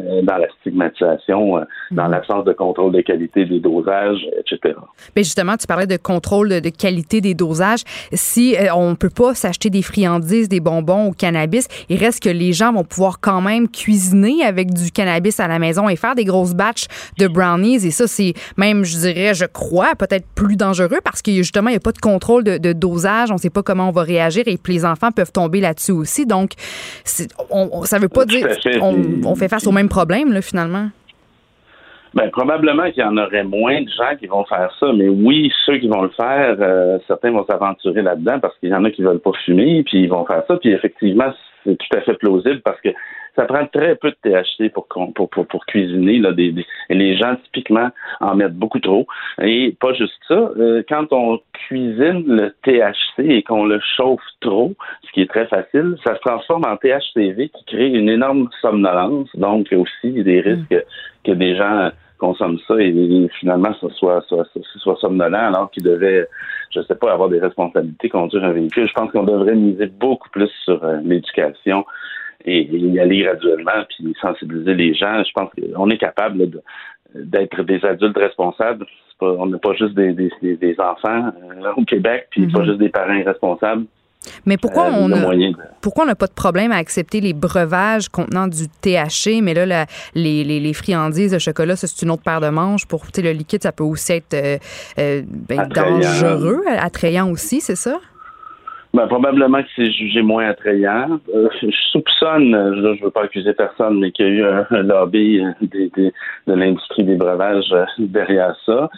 euh, 0.00 0.20
dans 0.22 0.36
la 0.36 0.46
stigmatisation, 0.60 1.58
euh, 1.58 1.64
dans 1.90 2.08
l'absence 2.08 2.44
de 2.44 2.52
contrôle 2.52 2.92
de 2.92 3.00
qualité 3.00 3.46
des 3.46 3.60
dosages, 3.60 4.20
etc. 4.38 4.74
Mais 5.14 5.22
justement, 5.22 5.56
tu 5.56 5.66
parlais 5.66 5.86
de 5.86 5.96
contrôle 5.96 6.48
de, 6.60 6.68
qualité 6.68 7.20
des 7.20 7.34
dosages. 7.34 7.82
Si 8.12 8.56
euh, 8.56 8.74
on 8.74 8.94
peut 8.94 9.10
pas 9.10 9.34
s'acheter 9.34 9.70
des 9.70 9.82
friandises, 9.82 10.48
des 10.48 10.60
bonbons 10.60 11.08
au 11.08 11.12
cannabis, 11.12 11.68
il 11.88 11.98
reste 11.98 12.22
que 12.22 12.28
les 12.28 12.52
gens 12.52 12.72
vont 12.72 12.84
pouvoir 12.84 13.20
quand 13.20 13.40
même 13.40 13.68
cuisiner 13.68 14.44
avec 14.44 14.74
du 14.74 14.90
cannabis 14.90 15.40
à 15.40 15.48
la 15.48 15.58
maison 15.58 15.88
et 15.88 15.96
faire 15.96 16.14
des 16.14 16.24
grosses 16.24 16.54
batches 16.54 16.88
de 17.18 17.26
brownies. 17.26 17.86
Et 17.86 17.90
ça, 17.90 18.06
c'est 18.06 18.34
même, 18.56 18.84
je 18.84 18.98
dirais, 18.98 19.34
je 19.34 19.46
crois, 19.46 19.94
peut-être 19.98 20.26
plus 20.34 20.56
dangereux 20.56 20.95
parce 21.04 21.22
que 21.22 21.30
justement, 21.32 21.68
il 21.68 21.72
n'y 21.72 21.76
a 21.78 21.80
pas 21.80 21.92
de 21.92 21.98
contrôle 21.98 22.44
de, 22.44 22.58
de 22.58 22.72
dosage. 22.72 23.30
On 23.30 23.34
ne 23.34 23.38
sait 23.38 23.50
pas 23.50 23.62
comment 23.62 23.88
on 23.88 23.92
va 23.92 24.02
réagir 24.02 24.42
et 24.46 24.56
puis 24.56 24.74
les 24.74 24.84
enfants 24.84 25.10
peuvent 25.10 25.32
tomber 25.32 25.60
là-dessus 25.60 25.92
aussi. 25.92 26.26
Donc, 26.26 26.50
on, 27.50 27.82
ça 27.84 27.98
veut 27.98 28.08
pas 28.08 28.22
Tout 28.22 28.28
dire 28.36 28.46
à 28.46 28.54
fait. 28.54 28.78
on, 28.80 28.94
Puis- 28.94 29.20
on 29.24 29.34
fait 29.34 29.48
face 29.48 29.66
au 29.66 29.72
même 29.72 29.88
problème, 29.88 30.32
là, 30.32 30.42
finalement. 30.42 30.88
Ben, 32.14 32.30
probablement 32.30 32.90
qu'il 32.92 33.02
y 33.02 33.06
en 33.06 33.16
aurait 33.18 33.44
moins 33.44 33.82
de 33.82 33.88
gens 33.90 34.16
qui 34.18 34.26
vont 34.26 34.44
faire 34.46 34.70
ça, 34.80 34.86
mais 34.94 35.06
oui, 35.08 35.52
ceux 35.66 35.76
qui 35.76 35.88
vont 35.88 36.00
le 36.02 36.08
faire, 36.10 36.56
euh, 36.60 36.98
certains 37.06 37.30
vont 37.30 37.44
s'aventurer 37.44 38.00
là-dedans 38.00 38.40
parce 38.40 38.56
qu'il 38.58 38.70
y 38.70 38.74
en 38.74 38.84
a 38.84 38.90
qui 38.90 39.02
veulent 39.02 39.20
pas 39.20 39.32
fumer, 39.44 39.82
puis 39.84 40.04
ils 40.04 40.08
vont 40.08 40.24
faire 40.24 40.42
ça, 40.48 40.56
puis 40.56 40.70
effectivement, 40.72 41.30
c'est 41.64 41.76
tout 41.76 41.96
à 41.98 42.00
fait 42.00 42.14
plausible 42.14 42.62
parce 42.64 42.80
que 42.80 42.88
ça 43.36 43.44
prend 43.44 43.66
très 43.66 43.94
peu 43.96 44.10
de 44.10 44.16
THC 44.22 44.72
pour 44.72 44.86
pour, 44.88 45.28
pour, 45.30 45.46
pour 45.46 45.66
cuisiner. 45.66 46.18
Là, 46.18 46.32
des, 46.32 46.52
des- 46.52 46.66
et 46.88 46.94
les 46.94 47.16
gens, 47.16 47.36
typiquement, 47.44 47.90
en 48.20 48.34
mettent 48.34 48.54
beaucoup 48.56 48.80
trop. 48.80 49.06
Et 49.42 49.76
pas 49.78 49.92
juste 49.92 50.14
ça, 50.26 50.34
euh, 50.34 50.82
quand 50.88 51.12
on 51.12 51.38
cuisine 51.52 52.24
le 52.26 52.54
THC 52.64 53.20
et 53.20 53.42
qu'on 53.42 53.66
le 53.66 53.78
chauffe 53.96 54.20
trop, 54.40 54.72
ce 55.06 55.12
qui 55.12 55.20
est 55.22 55.30
très 55.30 55.46
facile, 55.46 55.96
ça 56.04 56.14
se 56.14 56.20
transforme 56.20 56.64
en 56.66 56.76
THCV 56.76 57.50
qui 57.50 57.64
crée 57.66 57.88
une 57.90 58.08
énorme 58.08 58.48
somnolence, 58.60 59.28
donc 59.34 59.68
aussi 59.72 60.10
des 60.24 60.40
risques 60.40 60.84
que 61.24 61.32
des 61.32 61.56
gens 61.56 61.90
consomment 62.18 62.58
ça 62.66 62.74
et, 62.80 62.88
et 62.88 63.28
finalement 63.38 63.74
ça 63.80 63.88
soit, 63.90 64.22
soit, 64.26 64.46
soit, 64.52 64.62
soit 64.78 64.96
somnolent 64.96 65.34
alors 65.34 65.70
qu'ils 65.70 65.82
devaient, 65.82 66.26
je 66.74 66.80
sais 66.80 66.94
pas, 66.94 67.12
avoir 67.12 67.28
des 67.28 67.38
responsabilités, 67.40 68.08
conduire 68.08 68.44
un 68.44 68.52
véhicule. 68.52 68.88
Je 68.88 68.92
pense 68.94 69.10
qu'on 69.12 69.24
devrait 69.24 69.54
miser 69.54 69.86
beaucoup 69.86 70.30
plus 70.30 70.50
sur 70.64 70.82
euh, 70.82 70.96
l'éducation 71.04 71.84
et, 72.46 72.62
y 72.62 73.00
aller 73.00 73.22
graduellement 73.24 73.84
puis 73.88 74.14
sensibiliser 74.20 74.74
les 74.74 74.94
gens. 74.94 75.22
Je 75.24 75.32
pense 75.34 75.50
qu'on 75.54 75.90
est 75.90 75.98
capable 75.98 76.38
de- 76.50 76.62
d'être 77.14 77.62
des 77.62 77.84
adultes 77.84 78.16
responsables. 78.18 78.86
Pas, 79.18 79.26
on 79.38 79.46
n'est 79.46 79.58
pas 79.58 79.72
juste 79.74 79.94
des, 79.94 80.12
des, 80.12 80.30
des- 80.42 80.56
des 80.56 80.76
enfants 80.78 81.32
euh, 81.64 81.72
au 81.76 81.84
Québec, 81.84 82.26
puis 82.30 82.46
pas 82.48 82.64
juste 82.64 82.78
des 82.78 82.90
parents 82.90 83.14
irresponsables. 83.14 83.86
Mais 84.44 84.56
pourquoi 84.56 84.86
Euh, 84.88 84.90
on 84.98 85.12
a 85.12 85.34
de- 85.34 85.52
pourquoi 85.80 86.04
on 86.04 86.06
n'a 86.08 86.14
pas 86.16 86.26
de 86.26 86.32
problème 86.34 86.72
à 86.72 86.76
accepter 86.76 87.20
les 87.20 87.32
breuvages 87.32 88.08
contenant 88.08 88.48
du 88.48 88.66
THC, 88.82 89.40
mais 89.40 89.54
là, 89.54 89.64
la- 89.66 89.86
les, 90.14 90.42
les, 90.44 90.58
les 90.60 90.72
friandises 90.74 91.32
de 91.32 91.38
chocolat, 91.38 91.76
ça, 91.76 91.86
c'est 91.86 92.04
une 92.04 92.10
autre 92.10 92.24
paire 92.24 92.40
de 92.40 92.48
manches. 92.48 92.86
Pour 92.86 93.04
le 93.16 93.30
liquide, 93.30 93.62
ça 93.62 93.72
peut 93.72 93.84
aussi 93.84 94.12
être 94.12 94.34
euh, 94.34 94.58
euh, 94.98 95.22
ben, 95.48 95.60
Attrayant. 95.60 95.98
dangereux, 96.00 96.60
attrayant 96.78 97.30
aussi, 97.30 97.60
c'est 97.60 97.76
ça? 97.76 97.98
Ben, 98.96 99.06
probablement 99.08 99.62
que 99.62 99.68
c'est 99.76 99.90
jugé 99.90 100.22
moins 100.22 100.46
attrayant. 100.48 101.20
Euh, 101.34 101.48
je 101.60 101.68
soupçonne, 101.92 102.50
je 102.76 102.80
ne 102.80 103.02
veux 103.04 103.10
pas 103.10 103.24
accuser 103.24 103.52
personne, 103.52 104.00
mais 104.00 104.10
qu'il 104.10 104.24
y 104.24 104.28
a 104.28 104.32
eu 104.32 104.42
un, 104.70 104.82
lobby 104.82 105.44
euh, 105.44 105.50
des- 105.60 105.90
de 106.46 106.54
l'industrie 106.54 107.04
des 107.04 107.16
breuvages 107.16 107.70
euh, 107.72 107.84
derrière 107.98 108.56
ça. 108.64 108.88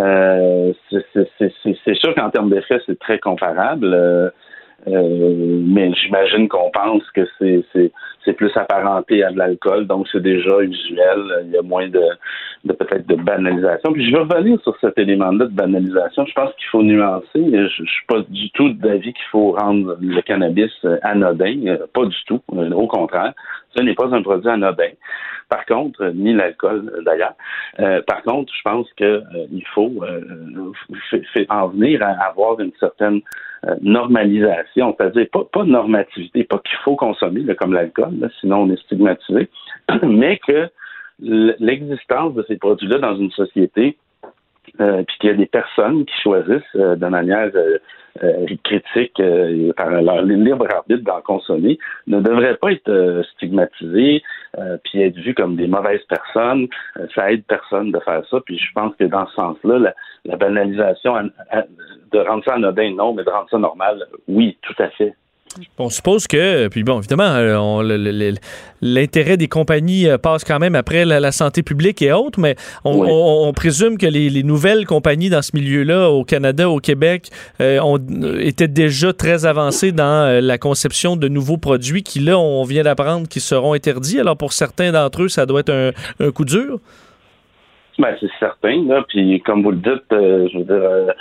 Euh, 0.00 0.72
c'est 0.90 1.94
sûr 1.94 2.14
qu'en 2.16 2.30
termes 2.30 2.50
d'effet, 2.50 2.80
c'est 2.84 2.98
très 2.98 3.20
comparable. 3.20 3.96
Euh, 4.86 5.60
mais 5.64 5.92
j'imagine 5.94 6.48
qu'on 6.48 6.70
pense 6.70 7.02
que 7.12 7.22
c'est 7.38 8.32
plus 8.34 8.56
apparenté 8.56 9.22
à 9.22 9.30
de 9.30 9.38
l'alcool, 9.38 9.86
donc 9.86 10.06
c'est 10.10 10.22
déjà 10.22 10.60
usuel. 10.60 11.20
Il 11.46 11.52
y 11.52 11.56
a 11.56 11.62
moins 11.62 11.88
de, 11.88 12.02
de 12.64 12.72
peut-être 12.72 13.06
de 13.06 13.16
banalisation. 13.16 13.92
Puis 13.92 14.06
je 14.06 14.12
vais 14.12 14.22
revenir 14.22 14.60
sur 14.62 14.76
cet 14.80 14.98
élément-là 14.98 15.46
de 15.46 15.52
banalisation. 15.52 16.26
Je 16.26 16.32
pense 16.34 16.50
qu'il 16.54 16.68
faut 16.70 16.82
nuancer. 16.82 17.24
Je, 17.34 17.68
je 17.68 17.90
suis 17.90 18.06
pas 18.06 18.20
du 18.28 18.50
tout 18.50 18.70
d'avis 18.70 19.12
qu'il 19.12 19.26
faut 19.30 19.52
rendre 19.52 19.96
le 20.00 20.20
cannabis 20.22 20.72
anodin. 21.02 21.76
Pas 21.92 22.06
du 22.06 22.24
tout. 22.26 22.40
Au 22.48 22.86
contraire, 22.86 23.32
ce 23.74 23.82
n'est 23.82 23.94
pas 23.94 24.14
un 24.14 24.22
produit 24.22 24.48
anodin. 24.48 24.90
Par 25.48 25.66
contre, 25.66 26.02
euh, 26.02 26.12
ni 26.12 26.32
l'alcool 26.32 26.92
euh, 26.94 27.02
d'ailleurs. 27.02 27.34
Euh, 27.80 28.00
par 28.02 28.22
contre, 28.22 28.52
je 28.54 28.62
pense 28.62 28.90
que 28.96 29.04
euh, 29.04 29.46
il 29.52 29.64
faut 29.74 29.92
en 31.48 31.68
venir 31.68 32.02
à 32.02 32.10
avoir 32.26 32.60
une 32.60 32.72
certaine 32.80 33.20
normalisation, 33.80 34.94
c'est-à-dire 34.98 35.26
pas, 35.30 35.64
normativité, 35.64 36.44
pas 36.44 36.58
qu'il 36.58 36.76
faut 36.84 36.96
consommer 36.96 37.42
comme 37.54 37.72
l'alcool, 37.72 38.30
sinon 38.40 38.62
on 38.62 38.70
est 38.70 38.80
stigmatisé, 38.82 39.48
mais 40.02 40.38
que 40.46 40.68
l'existence 41.18 42.34
de 42.34 42.44
ces 42.46 42.56
produits-là 42.56 42.98
dans 42.98 43.16
une 43.16 43.30
société 43.30 43.96
puis 45.06 45.18
qu'il 45.18 45.30
y 45.30 45.32
a 45.32 45.36
des 45.36 45.46
personnes 45.46 46.04
qui 46.04 46.14
choisissent 46.22 46.62
euh, 46.76 46.96
de 46.96 47.06
manière 47.06 47.50
euh, 47.54 47.78
euh, 48.22 48.46
critique 48.62 49.18
euh, 49.20 49.72
par 49.72 49.90
leur 49.90 50.22
libre 50.22 50.66
arbitre 50.72 51.02
d'en 51.02 51.20
consommer, 51.20 51.78
ne 52.06 52.20
devraient 52.20 52.56
pas 52.56 52.72
être 52.72 52.88
euh, 52.88 53.22
euh, 54.58 54.76
puis 54.84 55.02
être 55.02 55.16
vus 55.16 55.34
comme 55.34 55.56
des 55.56 55.66
mauvaises 55.66 56.04
personnes. 56.08 56.68
Euh, 56.98 57.06
ça 57.14 57.32
aide 57.32 57.44
personne 57.46 57.90
de 57.90 57.98
faire 58.00 58.22
ça. 58.30 58.40
Puis 58.46 58.58
je 58.58 58.72
pense 58.72 58.94
que 58.96 59.04
dans 59.04 59.26
ce 59.26 59.34
sens-là, 59.34 59.78
la, 59.78 59.94
la 60.24 60.36
banalisation, 60.36 61.12
an- 61.14 61.28
an- 61.52 61.64
de 62.12 62.18
rendre 62.20 62.44
ça 62.44 62.54
anodin, 62.54 62.94
non, 62.94 63.14
mais 63.14 63.24
de 63.24 63.30
rendre 63.30 63.50
ça 63.50 63.58
normal, 63.58 64.06
oui, 64.28 64.56
tout 64.62 64.74
à 64.78 64.88
fait. 64.90 65.14
On 65.78 65.88
suppose 65.90 66.26
que, 66.26 66.68
puis 66.68 66.82
bon, 66.82 66.98
évidemment, 66.98 67.24
euh, 67.36 68.32
l'intérêt 68.82 69.36
des 69.36 69.48
compagnies 69.48 70.08
euh, 70.08 70.18
passe 70.18 70.44
quand 70.44 70.58
même 70.58 70.74
après 70.74 71.04
la, 71.04 71.20
la 71.20 71.32
santé 71.32 71.62
publique 71.62 72.02
et 72.02 72.12
autres, 72.12 72.40
mais 72.40 72.56
on, 72.84 72.98
Oui. 72.98 73.08
on- 73.10 73.48
on 73.48 73.52
présume 73.52 73.96
que 73.98 74.06
les, 74.06 74.30
les 74.30 74.42
nouvelles 74.42 74.84
compagnies 74.86 75.30
dans 75.30 75.42
ce 75.42 75.50
milieu-là, 75.54 76.10
au 76.10 76.24
Canada, 76.24 76.68
au 76.68 76.80
Québec, 76.80 77.30
euh, 77.60 77.78
ont, 77.80 77.98
étaient 78.40 78.68
déjà 78.68 79.12
très 79.12 79.46
avancées 79.46 79.92
dans 79.92 80.42
la 80.42 80.58
conception 80.58 81.16
de 81.16 81.28
nouveaux 81.28 81.58
produits 81.58 82.02
qui, 82.02 82.20
là, 82.20 82.38
on 82.38 82.64
vient 82.64 82.82
d'apprendre 82.82 83.28
qu'ils 83.28 83.42
seront 83.42 83.72
interdits. 83.74 84.18
Alors, 84.20 84.36
pour 84.36 84.52
certains 84.52 84.92
d'entre 84.92 85.22
eux, 85.22 85.28
ça 85.28 85.46
doit 85.46 85.60
être 85.60 85.70
un, 85.72 85.90
un 86.20 86.30
coup 86.30 86.44
dur. 86.44 86.78
Ben, 87.98 88.16
c'est 88.20 88.30
certain, 88.40 88.84
là. 88.86 89.04
Puis 89.08 89.40
comme 89.42 89.62
vous 89.62 89.70
le 89.70 89.76
dites, 89.76 90.12
euh, 90.12 90.48
je 90.52 90.58
veux 90.58 90.64
dire, 90.64 90.74
euh, 90.74 91.12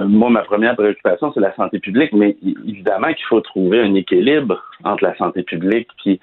moi, 0.00 0.30
ma 0.30 0.40
première 0.42 0.74
préoccupation, 0.74 1.30
c'est 1.34 1.40
la 1.40 1.54
santé 1.54 1.78
publique, 1.78 2.12
mais 2.14 2.36
évidemment 2.66 3.08
qu'il 3.12 3.26
faut 3.26 3.40
trouver 3.42 3.80
un 3.80 3.94
équilibre 3.94 4.62
entre 4.84 5.04
la 5.04 5.14
santé 5.16 5.42
publique 5.42 5.88
puis 6.02 6.18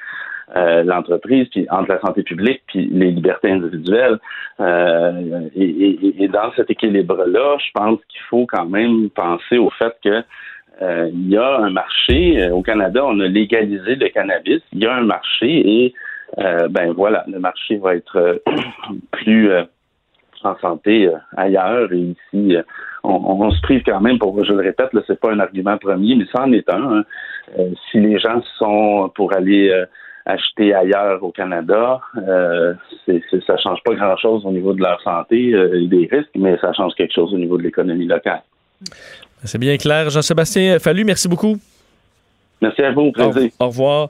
euh, 0.56 0.84
l'entreprise, 0.84 1.47
puis 1.49 1.68
entre 1.70 1.89
la 1.91 2.02
santé 2.02 2.24
publique 2.24 2.62
puis 2.68 2.88
les 2.91 3.12
libertés 3.12 3.52
individuelles. 3.52 4.18
Euh, 4.60 5.41
et, 5.56 5.64
et- 5.66 6.24
et 6.24 6.28
dans 6.28 6.52
cet 6.56 6.70
équilibre-là, 6.72 7.58
je 7.64 7.72
pense 7.74 7.99
qu'il 8.10 8.22
faut 8.30 8.45
quand 8.47 8.66
même 8.66 9.10
penser 9.12 9.58
au 9.60 9.70
fait 9.70 9.93
que 10.04 10.24
euh, 10.82 11.10
il 11.14 11.30
y 11.30 11.38
a 11.38 11.58
un 11.58 11.70
marché. 11.70 12.49
Au 12.52 12.64
Canada, 12.64 13.06
on 13.06 13.20
a 13.20 13.28
légalisé 13.28 13.95
le 13.95 14.10
cannabis. 14.10 14.62
Il 14.74 14.80
y 14.80 14.88
a 14.88 14.95
un 14.95 15.04
marché 15.04 15.47
et 15.86 15.93
ben 16.38 16.93
voilà, 16.93 17.26
le 17.28 17.39
marché 17.39 17.76
va 17.78 17.93
être 17.95 18.41
plus 19.12 19.52
en 20.46 20.58
santé 20.60 21.08
euh, 21.08 21.18
ailleurs 21.38 21.92
et 21.94 21.98
ici 22.16 22.56
euh, 22.56 22.64
on, 23.04 23.12
on 23.14 23.52
se 23.52 23.62
prive 23.62 23.82
quand 23.86 24.00
même 24.02 24.20
pour 24.20 24.44
je 24.44 24.54
le 24.54 24.60
répète 24.62 24.94
là 24.94 25.02
c'est 25.08 25.20
pas 25.20 25.32
un 25.32 25.39
argument 25.39 25.78
premier 25.78 26.16
mais 26.16 26.26
ça 26.34 26.44
en 26.44 26.52
est 26.54 26.70
un 26.70 26.84
hein. 27.00 27.04
Euh, 27.60 27.70
si 27.89 28.00
les 28.00 28.18
gens 28.20 28.42
sont 28.60 29.12
pour 29.16 29.34
aller 29.34 29.72
acheter 30.26 30.74
ailleurs 30.74 31.24
au 31.24 31.32
Canada 31.32 32.00
euh, 32.28 32.74
c'est, 33.06 33.22
c'est- 33.30 33.44
ça 33.46 33.58
change 33.58 33.80
pas 33.84 33.94
grand 33.96 34.16
chose 34.18 34.46
au 34.46 34.52
niveau 34.52 34.74
de 34.74 34.82
leur 34.82 35.02
santé 35.02 35.54
euh, 35.54 35.82
et 35.82 35.88
des 35.88 36.08
risques 36.12 36.30
mais 36.36 36.58
ça 36.60 36.72
change 36.74 36.94
quelque 36.96 37.14
chose 37.14 37.34
au 37.34 37.38
niveau 37.38 37.58
de 37.58 37.64
l'économie 37.64 38.06
locale 38.08 38.42
C'est 39.44 39.58
bien 39.58 39.76
clair. 39.78 40.10
Jean-Sébastien 40.10 40.78
Fallu, 40.80 41.04
merci 41.04 41.28
beaucoup. 41.28 41.56
merci 42.62 42.82
à 42.84 42.92
vous 42.92 43.12
au 43.60 43.66
revoir. 43.68 44.10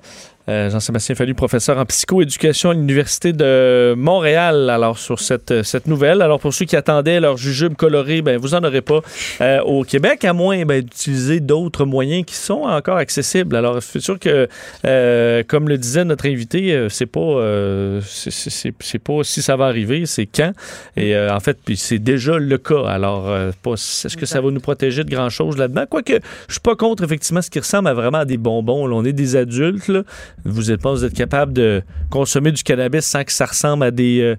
Euh, 0.51 0.69
Jean-Sébastien 0.69 1.15
Fallu, 1.15 1.33
professeur 1.33 1.77
en 1.77 1.85
psychoéducation 1.85 2.71
à 2.71 2.73
l'Université 2.73 3.31
de 3.31 3.93
Montréal. 3.97 4.69
Alors, 4.69 4.97
sur 4.97 5.19
cette, 5.19 5.63
cette 5.63 5.87
nouvelle, 5.87 6.21
alors 6.21 6.41
pour 6.41 6.53
ceux 6.53 6.65
qui 6.65 6.75
attendaient 6.75 7.21
leur 7.21 7.37
jujube 7.37 7.75
coloré, 7.75 8.21
ben, 8.21 8.37
vous 8.37 8.53
en 8.53 8.61
aurez 8.63 8.81
pas 8.81 8.99
euh, 9.39 9.61
au 9.61 9.83
Québec, 9.83 10.25
à 10.25 10.33
moins 10.33 10.65
ben, 10.65 10.81
d'utiliser 10.81 11.39
d'autres 11.39 11.85
moyens 11.85 12.25
qui 12.25 12.35
sont 12.35 12.63
encore 12.63 12.97
accessibles. 12.97 13.55
Alors, 13.55 13.81
c'est 13.81 14.01
sûr 14.01 14.19
que, 14.19 14.49
euh, 14.85 15.43
comme 15.47 15.69
le 15.69 15.77
disait 15.77 16.03
notre 16.03 16.25
invité, 16.25 16.73
euh, 16.73 16.89
c'est 16.89 17.05
pas, 17.05 17.19
euh, 17.21 18.01
c'est- 18.03 18.99
pas 18.99 19.23
si 19.23 19.41
ça 19.41 19.55
va 19.55 19.65
arriver, 19.67 20.05
c'est 20.05 20.25
quand. 20.25 20.51
Et 20.97 21.15
euh, 21.15 21.33
en 21.33 21.39
fait, 21.39 21.57
puis 21.63 21.77
c'est 21.77 21.97
déjà 21.99 22.37
le 22.37 22.57
cas. 22.57 22.85
Alors, 22.87 23.29
euh, 23.29 23.51
est-ce 23.73 24.17
que 24.17 24.25
ça 24.25 24.41
va 24.41 24.51
nous 24.51 24.59
protéger 24.59 25.05
de 25.05 25.09
grand-chose 25.09 25.57
là-dedans? 25.57 25.85
Quoique, 25.89 26.19
je 26.47 26.51
suis 26.53 26.59
pas 26.61 26.75
contre, 26.75 27.03
effectivement, 27.03 27.41
ce 27.41 27.49
qui 27.49 27.59
ressemble 27.59 27.87
à 27.87 27.93
vraiment 27.93 28.19
à 28.19 28.25
des 28.25 28.37
bonbons. 28.37 28.85
Là, 28.85 28.95
on 28.95 29.05
est 29.05 29.13
des 29.13 29.37
adultes, 29.37 29.87
là. 29.87 30.01
Vous 30.45 30.71
êtes 30.71 30.81
pas, 30.81 30.91
vous 30.91 31.05
êtes 31.05 31.13
capable 31.13 31.53
de 31.53 31.81
consommer 32.09 32.51
du 32.51 32.63
cannabis 32.63 33.05
sans 33.05 33.23
que 33.23 33.31
ça 33.31 33.45
ressemble 33.45 33.83
à 33.83 33.91
des, 33.91 34.21
euh, 34.21 34.35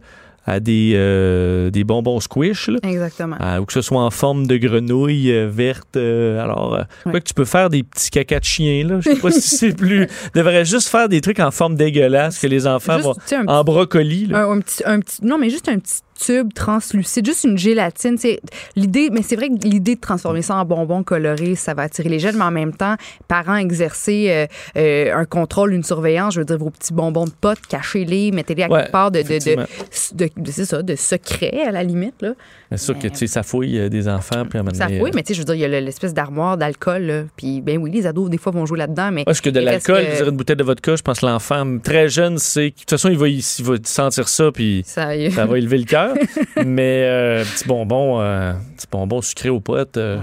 à 0.46 0.59
des, 0.59 0.92
euh, 0.96 1.70
des 1.70 1.84
bonbons 1.84 2.18
squish, 2.18 2.68
là. 2.68 2.78
Exactement. 2.82 3.36
Ah, 3.38 3.61
ou 3.61 3.64
que 3.64 3.72
ce 3.72 3.80
soit 3.80 4.00
en 4.03 4.11
forme 4.11 4.46
de 4.48 4.57
grenouille 4.57 5.30
euh, 5.32 5.48
verte. 5.48 5.96
alors, 5.96 6.72
Ouais. 7.07 7.12
quoi 7.12 7.20
que 7.20 7.26
tu 7.28 7.34
peux 7.34 7.44
faire 7.44 7.70
des 7.70 7.84
petits 7.84 8.11
cacas 8.11 8.40
de 8.40 8.44
chien, 8.44 8.84
là. 8.86 8.98
Je 9.00 9.11
sais 9.11 9.20
pas 9.20 9.30
si 9.30 9.40
c'est 9.57 9.72
plus. 9.76 10.09
devrait 10.34 10.64
juste 10.64 10.88
faire 10.88 11.09
des 11.09 11.20
trucs 11.20 11.38
en 11.38 11.50
forme 11.53 11.76
dégueulasse 11.76 12.38
que 12.40 12.46
les 12.48 12.66
enfants 12.66 12.96
Juste, 12.96 13.34
vont. 13.46 13.46
En 13.46 13.62
brocoli, 13.62 14.26
là. 14.26 14.46
Un, 14.46 14.57
un 14.57 14.61
petit, 14.61 14.82
un 14.84 14.98
petit- 15.00 15.24
non, 15.24 15.38
mais 15.38 15.48
juste 15.50 15.68
un 15.68 15.78
petit 15.78 16.00
tube 16.24 16.52
translucide, 16.54 17.26
juste 17.26 17.44
une 17.44 17.58
gélatine. 17.58 18.16
C'est 18.18 18.40
l'idée, 18.76 19.08
mais 19.12 19.22
c'est 19.22 19.36
vrai 19.36 19.48
que 19.48 19.66
l'idée 19.66 19.94
de 19.96 20.00
transformer 20.00 20.42
ça 20.42 20.56
en 20.56 20.64
bonbons 20.64 21.02
colorés, 21.02 21.54
ça 21.54 21.74
va 21.74 21.82
attirer 21.82 22.08
les 22.08 22.18
jeunes, 22.18 22.36
mais 22.36 22.44
en 22.44 22.50
même 22.50 22.72
temps, 22.74 22.96
parents 23.28 23.56
exercer 23.56 24.26
euh, 24.30 24.46
euh, 24.76 25.14
un 25.14 25.24
contrôle, 25.24 25.72
une 25.72 25.84
surveillance. 25.84 26.34
Je 26.34 26.40
veux 26.40 26.44
dire, 26.46 26.58
vos 26.58 26.70
petits 26.70 26.92
bonbons 26.92 27.24
de 27.26 27.32
potes, 27.40 27.66
cachez-les, 27.68 28.30
mettez-les 28.32 28.62
à 28.64 28.68
Ouais, 28.68 28.80
quelque 28.82 28.92
part 28.92 29.10
de, 29.10 29.22
de, 29.22 30.42
c'est 30.50 30.64
ça, 30.64 30.82
de 30.82 30.96
secret 30.96 31.62
à 31.66 31.70
la 31.72 31.82
limite 31.82 32.20
là. 32.22 32.32
C'est 32.70 32.78
sûr 32.78 32.98
que, 32.98 33.08
tu 33.08 33.16
sais, 33.16 33.26
ça 33.26 33.42
fouille 33.42 33.78
euh, 33.78 33.88
des 33.90 34.08
enfants, 34.08 34.44
puis 34.48 34.58
à 34.58 34.62
Ça 34.74 34.86
euh, 34.90 35.10
mais 35.14 35.22
tu 35.22 35.28
sais, 35.28 35.34
je 35.34 35.40
veux 35.40 35.44
dire, 35.44 35.54
il 35.56 35.60
y 35.60 35.64
a 35.64 35.68
le- 35.68 35.80
l'espèce 35.84 36.14
d'armoire 36.14 36.56
d'alcool. 36.56 37.26
Puis, 37.36 37.60
ben 37.60 37.76
oui, 37.78 37.90
les 37.90 38.06
ados, 38.06 38.30
des 38.30 38.38
fois, 38.38 38.50
vont 38.52 38.64
jouer 38.64 38.78
là-dedans, 38.78 39.10
mais. 39.12 39.24
Parce 39.24 39.42
que 39.42 39.50
de 39.50 39.60
l'alcool, 39.60 40.04
que- 40.18 40.24
une 40.30 40.36
bouteille 40.36 40.56
de 40.56 40.64
vodka, 40.64 40.96
je 40.96 41.02
pense 41.02 41.20
que 41.20 41.26
l'enfant 41.26 41.66
très 41.82 42.08
jeune, 42.08 42.38
c'est. 42.38 42.70
De 42.70 42.74
toute 42.74 42.88
façon, 42.88 43.10
il 43.10 43.18
va, 43.18 43.28
il 43.28 43.42
va 43.60 43.74
sentir 43.84 44.26
ça, 44.28 44.50
puis 44.52 44.82
Ça, 44.86 45.08
ça 45.34 45.44
va 45.46 45.58
élever 45.58 45.76
le 45.78 45.84
cœur. 45.84 46.11
Mais 46.64 47.04
euh, 47.04 47.44
petit 47.44 47.66
bonbon, 47.66 48.20
euh, 48.20 48.52
petit 48.76 48.86
bonbon 48.90 49.22
sucré 49.22 49.48
aux 49.48 49.60
potes, 49.60 49.96
euh, 49.96 50.18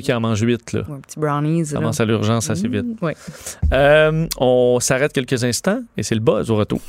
qu'il 0.00 0.14
en 0.14 0.20
mange 0.20 0.40
huit, 0.40 0.72
là. 0.72 0.82
Ou 0.88 0.94
un 0.94 1.00
petit 1.00 1.18
brownies. 1.18 1.66
Ça 1.66 1.76
commence 1.76 2.00
à 2.00 2.04
l'urgence 2.04 2.50
assez 2.50 2.68
vite. 2.68 2.84
Mmh, 3.00 3.04
ouais. 3.04 3.16
Euh, 3.72 4.26
on 4.38 4.78
s'arrête 4.80 5.12
quelques 5.12 5.44
instants 5.44 5.80
et 5.96 6.02
c'est 6.02 6.14
le 6.14 6.20
buzz 6.20 6.50
au 6.50 6.56
retour. 6.56 6.80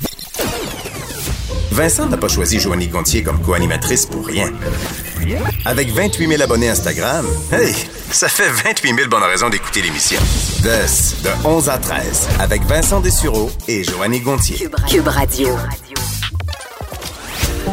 Vincent 1.70 2.06
n'a 2.06 2.16
pas 2.16 2.28
choisi 2.28 2.60
Joanny 2.60 2.86
Gontier 2.86 3.22
comme 3.24 3.40
co-animatrice 3.40 4.06
pour 4.06 4.24
rien. 4.26 4.48
Avec 5.64 5.90
28 5.90 6.28
000 6.28 6.42
abonnés 6.42 6.68
Instagram, 6.68 7.26
hey, 7.50 7.74
ça 8.10 8.28
fait 8.28 8.48
28 8.48 8.94
000 8.94 9.08
bonnes 9.08 9.22
raisons 9.24 9.48
d'écouter 9.48 9.82
l'émission. 9.82 10.20
De, 10.62 10.68
de 11.24 11.46
11 11.48 11.68
à 11.70 11.78
13, 11.78 12.28
avec 12.38 12.62
Vincent 12.62 13.00
Dessureau 13.00 13.50
et 13.66 13.82
Joanny 13.82 14.20
Gontier. 14.20 14.68
Cube 14.88 15.08
Radio. 15.08 15.48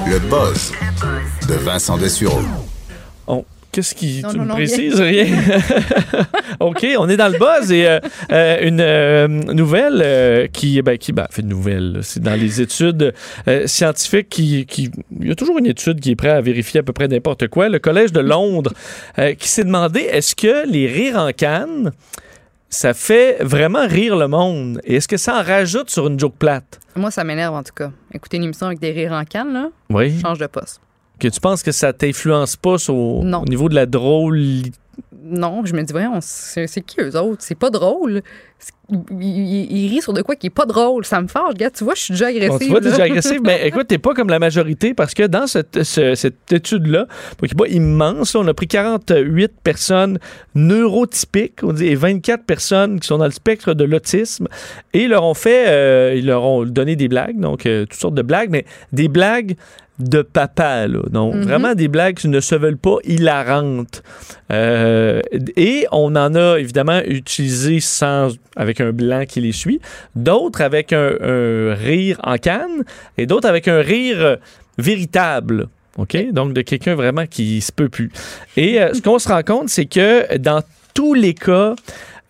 Le 0.07 0.19
buzz 0.29 0.71
de 1.47 1.53
Vincent 1.55 1.97
Dessureau. 1.97 2.39
On- 3.27 3.43
Qu'est-ce 3.71 3.95
qui. 3.95 4.21
Non, 4.21 4.29
tu 4.31 4.37
non, 4.37 4.43
me 4.43 4.47
non, 4.49 4.55
précises? 4.55 4.99
Rien? 4.99 5.27
OK, 6.59 6.85
on 6.97 7.07
est 7.07 7.15
dans 7.15 7.29
le 7.31 7.37
buzz 7.39 7.71
et 7.71 7.87
euh, 7.87 7.99
euh, 8.31 8.67
une 8.67 8.81
euh, 8.81 9.27
nouvelle 9.29 10.01
euh, 10.03 10.47
qui. 10.47 10.81
Ben, 10.81 10.97
qui 10.97 11.13
ben, 11.13 11.25
fait 11.29 11.41
une 11.41 11.47
nouvelle. 11.49 11.99
C'est 12.03 12.21
dans 12.21 12.35
les 12.37 12.59
études 12.61 13.13
euh, 13.47 13.67
scientifiques 13.67 14.27
qui, 14.29 14.65
qui. 14.65 14.91
Il 15.21 15.27
y 15.29 15.31
a 15.31 15.35
toujours 15.35 15.57
une 15.57 15.67
étude 15.67 16.01
qui 16.01 16.11
est 16.11 16.15
prête 16.15 16.31
à 16.33 16.41
vérifier 16.41 16.81
à 16.81 16.83
peu 16.83 16.91
près 16.91 17.07
n'importe 17.07 17.47
quoi. 17.47 17.69
Le 17.69 17.79
Collège 17.79 18.11
de 18.11 18.19
Londres 18.19 18.73
euh, 19.19 19.33
qui 19.35 19.47
s'est 19.47 19.63
demandé 19.63 20.01
est-ce 20.01 20.35
que 20.35 20.69
les 20.69 20.87
rires 20.87 21.17
en 21.17 21.31
canne, 21.31 21.91
ça 22.72 22.93
fait 22.95 23.38
vraiment 23.41 23.86
rire 23.86 24.15
le 24.15 24.28
monde? 24.28 24.82
Et 24.86 24.95
est-ce 24.95 25.07
que 25.07 25.17
ça 25.17 25.39
en 25.39 25.43
rajoute 25.43 25.89
sur 25.91 26.07
une 26.07 26.19
joke 26.19 26.36
plate? 26.39 26.80
Moi, 26.95 27.11
ça 27.11 27.24
m'énerve, 27.24 27.53
en 27.53 27.61
tout 27.63 27.74
cas. 27.76 27.91
Écouter 28.13 28.38
une 28.38 28.43
émission 28.43 28.65
avec 28.65 28.80
des 28.80 28.91
rires 28.91 29.11
en 29.13 29.24
canne, 29.26 29.53
là, 29.53 29.69
Oui. 29.91 30.19
change 30.22 30.39
de 30.39 30.47
poste. 30.47 30.80
Que 31.19 31.28
tu 31.28 31.39
penses 31.39 31.61
que 31.61 31.72
ça 31.72 31.93
t'influence 31.93 32.55
pas 32.55 32.78
sur- 32.80 32.95
au 32.95 33.24
niveau 33.45 33.69
de 33.69 33.76
la 33.76 33.86
drôle. 33.86 34.41
Non, 35.24 35.63
je 35.65 35.74
me 35.74 35.84
dis, 35.84 35.93
voyons, 35.93 36.17
c'est 36.22 36.67
qui 36.86 36.99
eux 36.99 37.15
autres? 37.17 37.41
C'est 37.43 37.53
pas 37.57 37.69
drôle. 37.69 38.22
Ils 38.89 38.97
ils- 39.22 39.72
ils 39.72 39.89
rient 39.89 40.01
sur 40.01 40.13
de 40.13 40.22
quoi 40.22 40.36
qui 40.36 40.47
est 40.47 40.51
pas 40.51 40.65
drôle. 40.65 41.05
Ça 41.05 41.22
me 41.22 41.28
fâche, 41.28 41.53
gars. 41.55 41.69
Tu 41.69 41.84
vois, 41.84 41.93
je 41.95 42.01
suis 42.01 42.13
déjà 42.13 42.28
agressive. 42.28 42.49
Bon, 42.51 42.57
tu 42.59 42.69
vois, 42.72 42.80
déjà 42.82 43.03
agressif. 43.03 43.38
Mais 43.43 43.61
écoute, 43.67 43.88
t'es 43.88 43.97
pas 43.99 44.13
comme 44.13 44.30
la 44.30 44.39
majorité 44.39 44.93
parce 44.93 45.13
que 45.13 45.24
dans 45.28 45.47
cette, 45.47 45.84
ce- 45.84 46.15
cette 46.15 46.51
étude-là, 46.51 47.05
qui 47.39 47.45
n'est 47.45 47.49
pas 47.57 47.67
immense, 47.67 48.36
on 48.36 48.47
a 48.47 48.53
pris 48.53 48.67
48 48.67 49.51
personnes 49.63 50.19
neurotypiques 50.55 51.59
on 51.63 51.74
dit, 51.74 51.88
et 51.88 51.95
24 51.95 52.43
personnes 52.45 52.99
qui 52.99 53.07
sont 53.07 53.17
dans 53.17 53.26
le 53.26 53.32
spectre 53.32 53.74
de 53.74 53.84
l'autisme 53.84 54.47
et 54.93 55.03
ils 55.03 55.09
leur 55.09 55.24
ont 55.24 55.34
fait, 55.34 55.65
euh, 55.67 56.13
ils 56.15 56.26
leur 56.26 56.43
ont 56.43 56.63
donné 56.65 56.95
des 56.95 57.07
blagues, 57.07 57.39
donc 57.39 57.65
euh, 57.65 57.86
toutes 57.86 57.99
sortes 57.99 58.15
de 58.15 58.22
blagues, 58.22 58.49
mais 58.49 58.65
des 58.91 59.07
blagues 59.07 59.55
de 60.02 60.22
papa, 60.22 60.88
là. 60.88 60.99
Donc, 61.10 61.36
Mhm. 61.36 61.41
vraiment 61.43 61.74
des 61.76 61.88
blagues 61.88 62.16
qui 62.16 62.28
ne 62.28 62.39
se 62.39 62.56
veulent 62.56 62.78
pas 62.78 62.97
hilarantes. 63.04 64.04
Euh, 64.52 65.22
et 65.56 65.86
on 65.91 66.16
en 66.16 66.36
a 66.36 66.58
évidemment 66.58 67.02
utilisé 67.06 67.80
sans, 67.80 68.30
avec 68.56 68.82
un 68.82 68.91
blanc 68.91 69.24
qui 69.28 69.41
les 69.41 69.52
suit, 69.52 69.80
d'autres 70.16 70.62
avec 70.62 70.93
un, 70.93 71.12
un 71.22 71.74
rire 71.74 72.20
en 72.24 72.38
canne 72.38 72.84
et 73.18 73.26
d'autres 73.26 73.47
avec 73.47 73.68
un 73.68 73.80
rire 73.82 74.38
véritable. 74.78 75.68
OK? 75.97 76.18
Donc, 76.32 76.54
de 76.54 76.62
quelqu'un 76.62 76.95
vraiment 76.95 77.26
qui 77.26 77.62
se 77.62 77.72
peut 77.72 77.89
plus. 77.89 78.12
Et 78.58 78.82
euh, 78.82 78.93
ce 78.93 79.02
qu'on 79.02 79.20
se 79.20 79.28
rend 79.28 79.43
compte, 79.43 79.70
c'est 79.70 79.86
que 79.86 80.38
dans 80.38 80.62
tous 80.93 81.14
les 81.14 81.34
cas, 81.34 81.76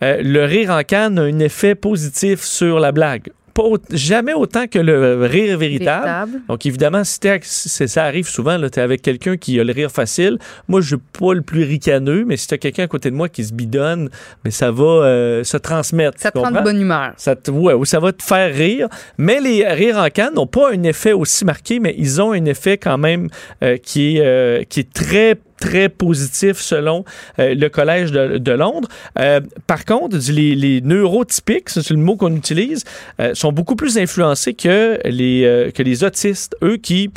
euh, 0.02 0.20
le 0.22 0.44
rire 0.44 0.70
en 0.70 0.82
canne 0.82 1.18
a 1.18 1.22
un 1.22 1.38
effet 1.38 1.74
positif 1.74 2.42
sur 2.42 2.80
la 2.80 2.92
blague. 2.92 3.28
Pas 3.54 3.62
jamais 3.90 4.34
autant 4.34 4.66
que 4.66 4.78
le 4.78 5.24
rire 5.24 5.58
véritable. 5.58 6.04
Véritable. 6.04 6.40
Donc, 6.48 6.66
évidemment, 6.66 7.04
si, 7.04 7.18
si 7.42 7.88
ça 7.88 8.04
arrive 8.04 8.28
souvent, 8.28 8.58
tu 8.58 8.78
es 8.78 8.82
avec 8.82 9.02
quelqu'un 9.02 9.36
qui 9.36 9.58
a 9.60 9.64
le 9.64 9.72
rire 9.72 9.90
facile. 9.90 10.38
Moi, 10.68 10.80
je 10.80 10.88
suis 10.88 10.96
pas 11.18 11.34
le 11.34 11.42
plus 11.42 11.64
ricaneux, 11.64 12.24
mais 12.26 12.36
si 12.36 12.46
tu 12.48 12.54
as 12.54 12.58
quelqu'un 12.58 12.84
à 12.84 12.88
côté 12.88 13.10
de 13.10 13.16
moi 13.16 13.28
qui 13.28 13.44
se 13.44 13.52
bidonne, 13.52 14.08
mais 14.44 14.50
ça 14.50 14.70
va 14.70 14.84
euh, 14.84 15.44
se 15.44 15.56
transmettre. 15.56 16.18
Ça 16.20 16.30
te 16.30 16.38
rend 16.38 16.50
de 16.50 16.60
bonne 16.60 16.80
humeur. 16.80 17.12
Ça, 17.16 17.36
te- 17.36 17.50
ouais, 17.50 17.74
ou 17.74 17.84
ça 17.84 18.00
va 18.00 18.12
te 18.12 18.22
faire 18.22 18.54
rire. 18.54 18.88
Mais 19.18 19.40
les 19.40 19.66
rires 19.68 19.98
en 19.98 20.08
canne 20.08 20.34
n'ont 20.34 20.46
pas 20.46 20.72
un 20.72 20.82
effet 20.84 21.12
aussi 21.12 21.44
marqué, 21.44 21.78
mais 21.80 21.94
ils 21.98 22.20
ont 22.22 22.32
un 22.32 22.44
effet 22.46 22.78
quand 22.78 22.98
même 22.98 23.28
euh, 23.62 23.76
qui, 23.76 24.16
est, 24.16 24.20
euh, 24.24 24.62
qui 24.64 24.80
est 24.80 24.92
très 24.92 25.36
très 25.66 25.88
positif 25.88 26.56
selon 26.58 27.04
euh, 27.38 27.54
le 27.54 27.68
Collège 27.68 28.10
de, 28.12 28.38
de 28.38 28.52
Londres. 28.52 28.88
Euh, 29.18 29.40
par 29.66 29.84
contre, 29.84 30.16
les, 30.38 30.54
les 30.54 30.80
neurotypiques, 30.80 31.68
c'est 31.70 31.90
le 31.90 31.96
mot 32.08 32.16
qu'on 32.16 32.34
utilise, 32.34 32.84
euh, 33.20 33.34
sont 33.34 33.52
beaucoup 33.52 33.76
plus 33.76 33.96
influencés 33.98 34.54
que 34.54 34.98
les, 35.04 35.70
que 35.74 35.82
les 35.82 36.04
autistes. 36.04 36.56
Eux 36.62 36.76
qui 36.78 37.10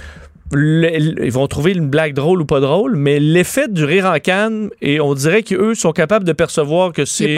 le- 0.53 1.25
ils 1.25 1.31
vont 1.31 1.47
trouver 1.47 1.71
une 1.71 1.89
blague 1.89 2.13
drôle 2.13 2.39
ou 2.39 2.45
pas 2.45 2.59
drôle, 2.59 2.95
mais 2.95 3.19
l'effet 3.19 3.67
du 3.67 3.83
rire 3.83 4.05
en 4.05 4.19
canne, 4.19 4.69
et 4.79 4.99
on 5.01 5.15
dirait 5.15 5.41
qu'eux 5.41 5.73
sont 5.73 5.91
capables 5.91 6.23
de 6.23 6.33
percevoir 6.33 6.93
que 6.93 7.03
c'est 7.03 7.29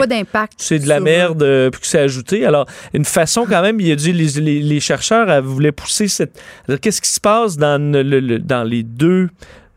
c'est 0.58 0.78
de 0.78 0.88
la 0.88 1.00
merde 1.00 1.42
euh, 1.42 1.70
puis 1.70 1.80
que 1.80 1.86
c'est 1.86 2.00
ajouté. 2.00 2.44
Alors, 2.44 2.66
une 2.92 3.06
façon 3.06 3.46
quand 3.48 3.62
même, 3.62 3.80
il 3.80 3.90
a 3.90 3.96
dit, 3.96 4.12
les, 4.12 4.40
les- 4.40 4.60
les 4.60 4.80
chercheurs 4.80 5.42
voulaient 5.42 5.72
pousser 5.72 6.06
cette... 6.08 6.38
Qu'est-ce 6.82 7.00
qui 7.00 7.08
se 7.10 7.20
passe 7.20 7.56
dans, 7.56 7.80
le- 7.80 8.02
le- 8.20 8.38
dans 8.38 8.62
les 8.62 8.82
deux 8.82 9.30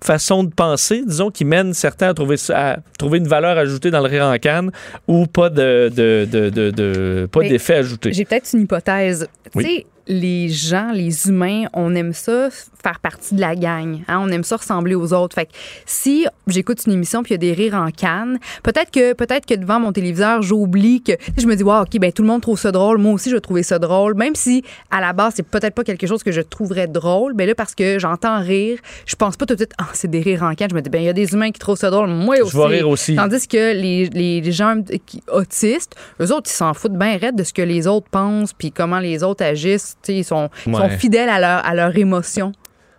façons 0.04 0.44
de 0.44 0.54
penser, 0.54 1.04
disons, 1.06 1.30
qui 1.32 1.46
mènent 1.46 1.74
certains 1.74 2.10
à 2.10 2.14
trouver, 2.14 2.36
à 2.50 2.78
trouver 2.98 3.20
une 3.20 3.28
valeur 3.28 3.58
ajoutée 3.58 3.92
dans 3.92 4.00
le 4.02 4.08
rire 4.08 4.26
en 4.26 4.38
canne 4.38 4.72
ou 5.08 5.28
pas 5.28 5.50
de, 5.50 5.90
de, 5.96 6.28
de, 6.30 6.50
de- 6.50 6.72
de- 6.72 7.30
pas 7.32 7.42
d'effet 7.42 7.76
ajouté. 7.76 8.12
J'ai 8.14 8.26
peut-être 8.26 8.50
une 8.54 8.62
hypothèse. 8.62 9.28
Oui. 9.56 9.64
Tu 9.64 9.70
sais, 9.70 9.86
les 10.12 10.50
gens, 10.50 10.92
les 10.92 11.30
humains, 11.30 11.64
on 11.74 11.96
aime 11.96 12.12
ça 12.12 12.50
faire 12.84 13.00
partie 13.00 13.34
de 13.34 13.42
la 13.42 13.56
gang. 13.56 14.02
hein? 14.10 14.20
On 14.22 14.30
aime 14.30 14.44
ça 14.44 14.58
ressembler 14.58 14.94
aux 14.94 15.14
autres. 15.14 15.36
Fait 15.36 15.46
que 15.46 15.52
si 15.86 16.28
j'écoute 16.48 16.80
une 16.86 16.94
émission 16.94 17.24
puis 17.24 17.34
il 17.34 17.34
y 17.34 17.36
a 17.36 17.38
des 17.38 17.54
rires 17.54 17.76
en 17.76 17.92
canne, 17.92 18.38
peut-être 18.62 18.92
que 18.92 19.14
peut-être 19.14 19.46
que 19.46 19.54
devant 19.54 19.80
mon 19.80 19.94
téléviseur, 19.94 20.42
j'oublie 20.42 21.02
que 21.02 21.14
je 21.38 21.48
me 21.48 21.56
dis 21.56 21.64
wow, 21.64 21.84
OK, 21.84 21.98
ben 22.00 22.12
tout 22.12 22.24
le 22.24 22.28
monde 22.28 22.42
trouve 22.42 22.60
ça 22.60 22.74
drôle, 22.74 22.98
moi 22.98 23.14
aussi 23.14 23.30
je 23.30 23.36
vais 23.36 23.42
trouver 23.42 23.64
ça 23.64 23.80
drôle, 23.80 24.16
même 24.16 24.36
si 24.36 24.64
à 24.90 25.00
la 25.00 25.14
base 25.14 25.34
c'est 25.38 25.48
peut-être 25.48 25.76
pas 25.76 25.86
quelque 25.86 26.08
chose 26.08 26.24
que 26.24 26.34
je 26.34 26.42
trouverais 26.42 26.88
drôle, 26.88 27.34
ben 27.34 27.48
là 27.48 27.56
parce 27.56 27.74
que 27.74 27.98
j'entends 27.98 28.42
rire, 28.42 28.80
je 29.06 29.16
pense 29.16 29.38
pas 29.38 29.46
tout 29.46 29.54
de 29.54 29.60
suite 29.60 29.74
ah, 29.78 29.88
c'est 29.94 30.12
des 30.12 30.20
rires 30.20 30.44
en 30.44 30.54
canne, 30.56 30.72
je 30.72 30.76
me 30.76 30.82
dis 30.82 30.90
ben 30.90 31.02
il 31.02 31.06
y 31.06 31.10
a 31.10 31.14
des 31.14 31.34
humains 31.34 31.52
qui 31.52 31.60
trouvent 31.60 31.78
ça 31.78 31.90
drôle, 31.90 32.10
moi 32.10 32.36
aussi. 32.42 32.52
Je 32.52 32.58
vais 32.58 32.66
rire 32.66 32.90
aussi. 32.90 33.16
Tandis 33.16 33.48
que 33.48 33.74
les, 33.74 34.10
les, 34.10 34.52
gens 34.52 34.76
qui, 35.06 35.24
autistes, 35.32 35.96
eux 36.20 36.34
autres, 36.34 36.50
ils 36.52 36.56
s'en 36.56 36.74
foutent 36.74 36.98
bien 36.98 37.18
raide 37.18 37.36
de 37.36 37.44
ce 37.44 37.54
que 37.54 37.62
les 37.62 37.88
autres 37.88 38.08
pensent, 38.10 38.52
puis 38.52 38.72
comment 38.72 39.00
les 39.00 39.24
autres 39.24 39.46
agissent. 39.46 39.96
Ils 40.08 40.24
sont, 40.24 40.50
fidèles 40.98 41.30
à 41.30 41.40
leur, 41.40 41.66
à 41.66 41.74
leur 41.76 41.96
émotion. 41.98 42.52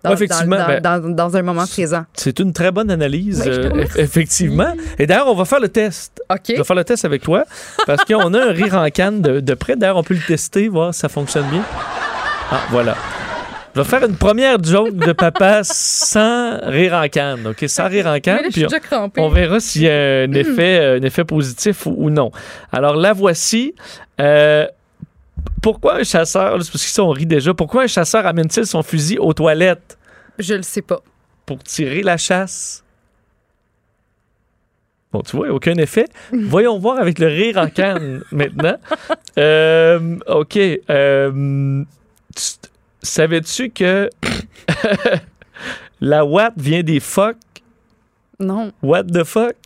Dans, 0.05 0.11
Ouais, 0.11 0.17
effectivement, 0.17 0.57
dans, 0.59 0.67
ben- 0.67 0.81
dans- 0.81 1.15
dans 1.15 1.37
un 1.37 1.43
moment 1.43 1.65
présent. 1.65 2.05
C'est 2.15 2.41
une 2.41 2.53
très 2.53 2.73
bonne 2.73 2.91
analyse, 2.91 3.45
euh, 3.47 3.85
effectivement. 3.97 4.75
Et 4.99 5.07
d'ailleurs, 5.07 5.29
on 5.29 5.35
va 5.37 5.45
faire 5.45 5.61
le 5.61 5.69
test. 5.69 6.21
OK. 6.29 6.41
Je 6.49 6.55
vais 6.57 6.65
faire 6.65 6.75
le 6.75 6.83
test 6.83 7.05
avec 7.05 7.23
toi 7.23 7.45
parce 7.87 8.05
qu'on 8.05 8.35
a 8.35 8.47
un 8.49 8.51
rire 8.51 8.75
en 8.75 8.89
canne 8.91 9.21
de, 9.23 9.39
de 9.39 9.55
près. 9.55 9.77
D'ailleurs, 9.77 9.99
on 9.99 10.03
peut 10.03 10.15
le 10.15 10.27
tester, 10.27 10.67
voir 10.67 10.93
si 10.93 10.99
ça 11.01 11.09
fonctionne 11.09 11.47
bien. 11.51 11.63
Ah, 12.51 12.61
voilà. 12.71 12.97
Je 13.77 13.81
vais 13.81 13.87
faire 13.89 14.05
une 14.05 14.17
première 14.17 14.63
joke 14.63 14.97
de 14.97 15.13
papa 15.13 15.61
sans 15.63 16.59
rire 16.65 16.95
en 16.95 17.09
canne, 17.09 17.47
OK? 17.47 17.65
Sans 17.69 17.89
rire 17.89 18.07
en 18.09 18.15
Mais 18.15 18.21
canne. 18.21 18.37
là, 18.39 18.43
je 18.51 18.67
puis 18.67 18.67
suis 18.69 18.95
on- 18.97 19.11
on 19.19 19.29
verra 19.29 19.61
s'il 19.61 19.83
y 19.83 19.89
a 19.89 20.23
un 20.25 20.33
effet, 20.33 20.79
euh, 20.81 20.99
un 20.99 21.03
effet 21.03 21.25
positif 21.25 21.87
ou, 21.87 21.95
ou 21.97 22.11
non. 22.11 22.33
Alors, 22.73 22.97
la 22.97 23.13
voici. 23.13 23.75
Euh, 24.21 24.67
pourquoi 25.63 25.97
un 25.97 26.05
chasseur, 26.05 26.61
c'est 26.63 26.73
parce 26.73 26.95
qu'on 26.97 27.11
rit 27.11 27.25
déjà, 27.27 27.55
pourquoi 27.55 27.85
un 27.85 27.87
chasseur 27.87 28.27
amène-t-il 28.27 28.67
son 28.67 28.83
fusil 28.83 29.19
aux 29.19 29.33
toilettes? 29.33 29.97
Je 30.39 30.55
le 30.55 30.63
sais 30.63 30.83
pas. 30.83 31.01
pour 31.47 31.59
tirer 31.63 32.03
la 32.03 32.17
chasse? 32.17 32.85
Bon, 35.13 35.21
tu 35.21 35.37
vois, 35.37 35.49
aucun 35.51 35.75
effet. 35.77 36.07
Voyons 36.33 36.79
voir 36.79 36.99
avec 36.99 37.19
le 37.19 37.27
rire 37.27 37.59
en 37.59 37.69
canne 37.69 38.23
maintenant. 38.33 38.77
Euh, 39.39 40.19
OK. 40.27 40.57
euh, 40.57 41.85
tu- 42.35 42.69
Savais-tu 43.05 43.71
que 43.71 44.09
la 46.01 46.25
Watt 46.25 46.55
vient 46.57 46.83
des 46.83 47.01
fuck? 47.01 47.37
Non. 48.39 48.73
What 48.83 49.05
the 49.05 49.25
fuck? 49.25 49.57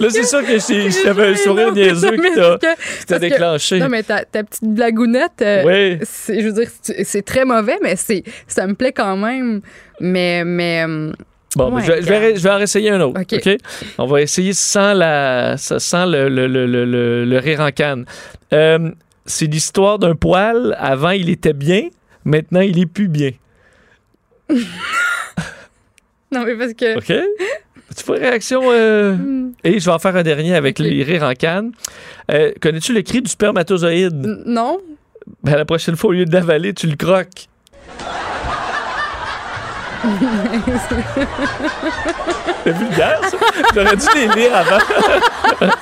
Là, 0.00 0.10
c'est 0.10 0.24
sûr 0.24 0.40
que 0.42 0.58
je 0.58 1.02
t'avais 1.02 1.28
un 1.28 1.36
sourire 1.36 1.72
niaiseux 1.72 2.16
qui 2.16 3.06
t'a 3.06 3.18
déclenché. 3.18 3.78
Non, 3.78 3.88
mais 3.88 4.02
ta, 4.02 4.24
ta 4.24 4.42
petite 4.44 4.64
blagounette, 4.64 5.40
euh, 5.42 5.62
Oui. 5.64 5.98
je 6.28 6.46
veux 6.46 6.52
dire, 6.52 6.68
c'est, 6.82 7.22
très 7.24 7.44
mauvais, 7.44 7.78
mais 7.82 7.94
ça 7.96 8.66
me 8.66 8.74
plaît 8.74 8.92
quand 8.92 9.16
même. 9.16 9.60
Mais, 10.00 10.44
mais 10.44 10.84
euh, 10.86 11.12
Bon, 11.56 11.70
Ouais, 11.72 11.80
mais 11.80 11.86
je, 11.86 11.92
vais- 11.92 12.02
je 12.02 12.08
vais, 12.08 12.36
je 12.36 12.42
vais 12.42 12.50
en 12.50 12.58
essayer 12.60 12.90
un 12.90 13.00
autre. 13.00 13.18
OK. 13.20 13.32
OK? 13.46 13.56
On 13.96 14.06
va 14.06 14.20
essayer 14.20 14.52
sans, 14.52 14.92
la, 14.92 15.56
sans 15.56 16.04
le, 16.04 16.28
le, 16.28 16.46
le, 16.46 16.66
le, 16.66 16.84
le- 16.84 17.24
le 17.24 17.38
rire 17.38 17.60
en 17.60 17.70
canne. 17.70 18.04
Euh, 18.52 18.90
c'est 19.24 19.46
l'histoire 19.46 19.98
d'un 19.98 20.14
poil. 20.14 20.76
Avant, 20.78 21.10
il 21.10 21.30
était 21.30 21.54
bien. 21.54 21.88
Maintenant, 22.26 22.60
il 22.60 22.78
est 22.78 22.84
plus 22.86 23.08
bien. 23.08 23.30
non, 24.50 26.44
mais 26.44 26.56
parce 26.56 26.74
que. 26.74 26.98
OK? 26.98 27.24
Tu 27.96 28.04
fais 28.04 28.12
réaction. 28.18 28.60
euh, 28.66 29.12
Hmm. 29.14 29.52
Et 29.64 29.80
je 29.80 29.84
vais 29.86 29.92
en 29.92 29.98
faire 29.98 30.14
un 30.16 30.22
dernier 30.22 30.54
avec 30.54 30.78
les 30.78 31.02
rires 31.02 31.22
en 31.24 31.32
canne. 31.34 31.72
Euh, 32.30 32.52
Connais-tu 32.60 32.92
le 32.92 33.02
cri 33.02 33.22
du 33.22 33.30
spermatozoïde? 33.30 34.24
N- 34.24 34.42
Non? 34.46 34.78
Ben, 35.42 35.56
la 35.56 35.64
prochaine 35.64 35.96
fois, 35.96 36.10
au 36.10 36.12
lieu 36.12 36.24
de 36.24 36.32
l'avaler, 36.32 36.72
tu 36.74 36.86
le 36.86 36.96
croques. 36.96 37.46
C'est 42.64 42.72
vulgaire, 42.72 43.20
ça. 43.24 43.36
J'aurais 43.74 43.96
dû 43.96 44.06
les 44.14 44.28
lire 44.34 44.56
avant. 44.56 44.78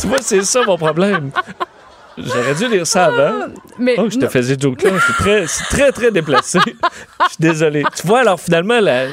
tu 0.00 0.06
vois, 0.06 0.18
c'est 0.20 0.42
ça 0.42 0.60
mon 0.66 0.76
problème. 0.76 1.30
J'aurais 2.18 2.54
dû 2.54 2.68
lire 2.68 2.86
ça 2.86 3.06
avant. 3.06 3.52
Mais. 3.78 3.94
Oh, 3.98 4.08
je 4.10 4.16
te 4.18 4.24
non. 4.24 4.30
faisais 4.30 4.56
joke 4.58 4.82
là. 4.82 4.90
C'est 5.06 5.12
très, 5.14 5.46
très, 5.46 5.92
très 5.92 6.10
déplacé. 6.10 6.58
Je 6.64 7.28
suis 7.28 7.36
désolé. 7.40 7.84
Tu 7.94 8.06
vois, 8.06 8.20
alors 8.20 8.40
finalement, 8.40 8.80
là, 8.80 9.06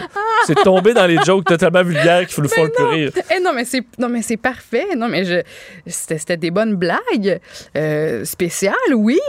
c'est 0.47 0.55
tombé 0.55 0.93
dans 0.93 1.05
les 1.05 1.17
jokes 1.23 1.45
totalement 1.45 1.83
vulgaires 1.83 2.25
qui 2.27 2.41
nous 2.41 2.49
font 2.49 2.63
le 2.63 2.69
plus 2.71 2.83
rire. 2.85 3.11
Eh 3.35 3.39
non, 3.41 3.51
mais 3.53 3.65
c'est 3.65 3.83
non 3.99 4.09
mais 4.09 4.21
c'est 4.21 4.37
parfait. 4.37 4.87
Non, 4.97 5.07
mais 5.07 5.23
je 5.25 5.41
c'était 5.85 6.17
c'était 6.17 6.37
des 6.37 6.51
bonnes 6.51 6.75
blagues 6.75 7.39
Euh, 7.77 8.25
spéciales, 8.25 8.73
oui, 8.95 9.19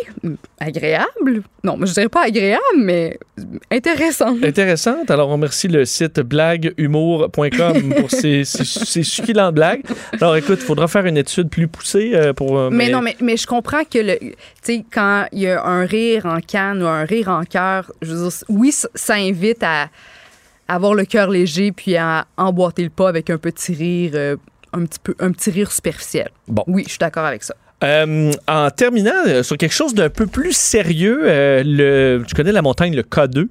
agréables. 0.59 1.43
Non, 1.63 1.77
je 1.83 1.93
dirais 1.93 2.09
pas 2.09 2.25
agréable, 2.25 2.63
mais 2.79 3.19
intéressant. 3.71 4.35
Intéressante. 4.43 5.11
Alors, 5.11 5.29
on 5.29 5.33
remercie 5.33 5.69
le 5.69 5.85
site 5.85 6.21
blaguehumour.com 6.21 7.95
pour 7.99 8.11
ces, 8.21 8.45
ces, 8.45 8.65
ces 8.65 9.03
succulentes 9.03 9.55
blagues. 9.55 9.83
Alors, 10.21 10.37
écoute, 10.37 10.59
il 10.61 10.67
faudra 10.67 10.89
faire 10.89 11.05
une 11.07 11.19
étude 11.19 11.51
plus 11.51 11.69
poussée 11.69 12.13
euh, 12.15 12.33
pour. 12.33 12.59
euh, 12.59 12.71
Mais, 12.73 12.89
non, 12.89 13.03
mais, 13.03 13.15
mais 13.21 13.37
je 13.37 13.47
comprends 13.47 13.60
que 13.63 13.99
le, 13.99 14.19
tu 14.19 14.35
sais, 14.63 14.85
quand 14.93 15.27
il 15.33 15.41
y 15.41 15.49
a 15.49 15.65
un 15.65 15.85
rire 15.85 16.27
en 16.27 16.41
canne 16.41 16.83
ou 16.83 16.87
un 16.87 17.05
rire 17.05 17.29
en 17.29 17.45
cœur, 17.45 17.91
je 18.03 18.13
veux 18.13 18.29
dire, 18.29 18.39
oui, 18.49 18.73
ça, 18.73 18.89
ça 18.95 19.15
invite 19.15 19.63
à, 19.63 19.89
avoir 20.69 20.95
le 20.95 21.05
cœur 21.05 21.31
léger 21.31 21.73
puis 21.73 21.97
à 21.97 22.27
emboîter 22.37 22.85
le 22.85 22.91
pas 22.91 23.09
avec 23.09 23.29
un 23.29 23.39
petit 23.39 23.75
rire, 23.75 24.13
euh, 24.15 24.37
un 24.73 24.85
petit 24.85 25.01
peu, 25.03 25.15
un 25.19 25.33
petit 25.33 25.51
rire 25.51 25.73
superficiel. 25.73 26.31
Bon. 26.47 26.63
Oui, 26.67 26.85
je 26.85 26.91
suis 26.91 26.99
d'accord 26.99 27.25
avec 27.25 27.43
ça. 27.43 27.55
Euh, 27.83 28.31
en 28.47 28.71
terminant 28.71 29.13
euh, 29.27 29.43
sur 29.43 29.57
quelque 29.57 29.73
chose 29.73 29.95
d'un 29.95 30.11
peu 30.11 30.27
plus 30.27 30.53
sérieux, 30.53 31.21
euh, 31.25 31.63
le, 31.65 32.23
tu 32.27 32.35
connais 32.35 32.53
la 32.53 32.61
montagne, 32.63 32.95
le 32.95 33.03
K2? 33.03 33.49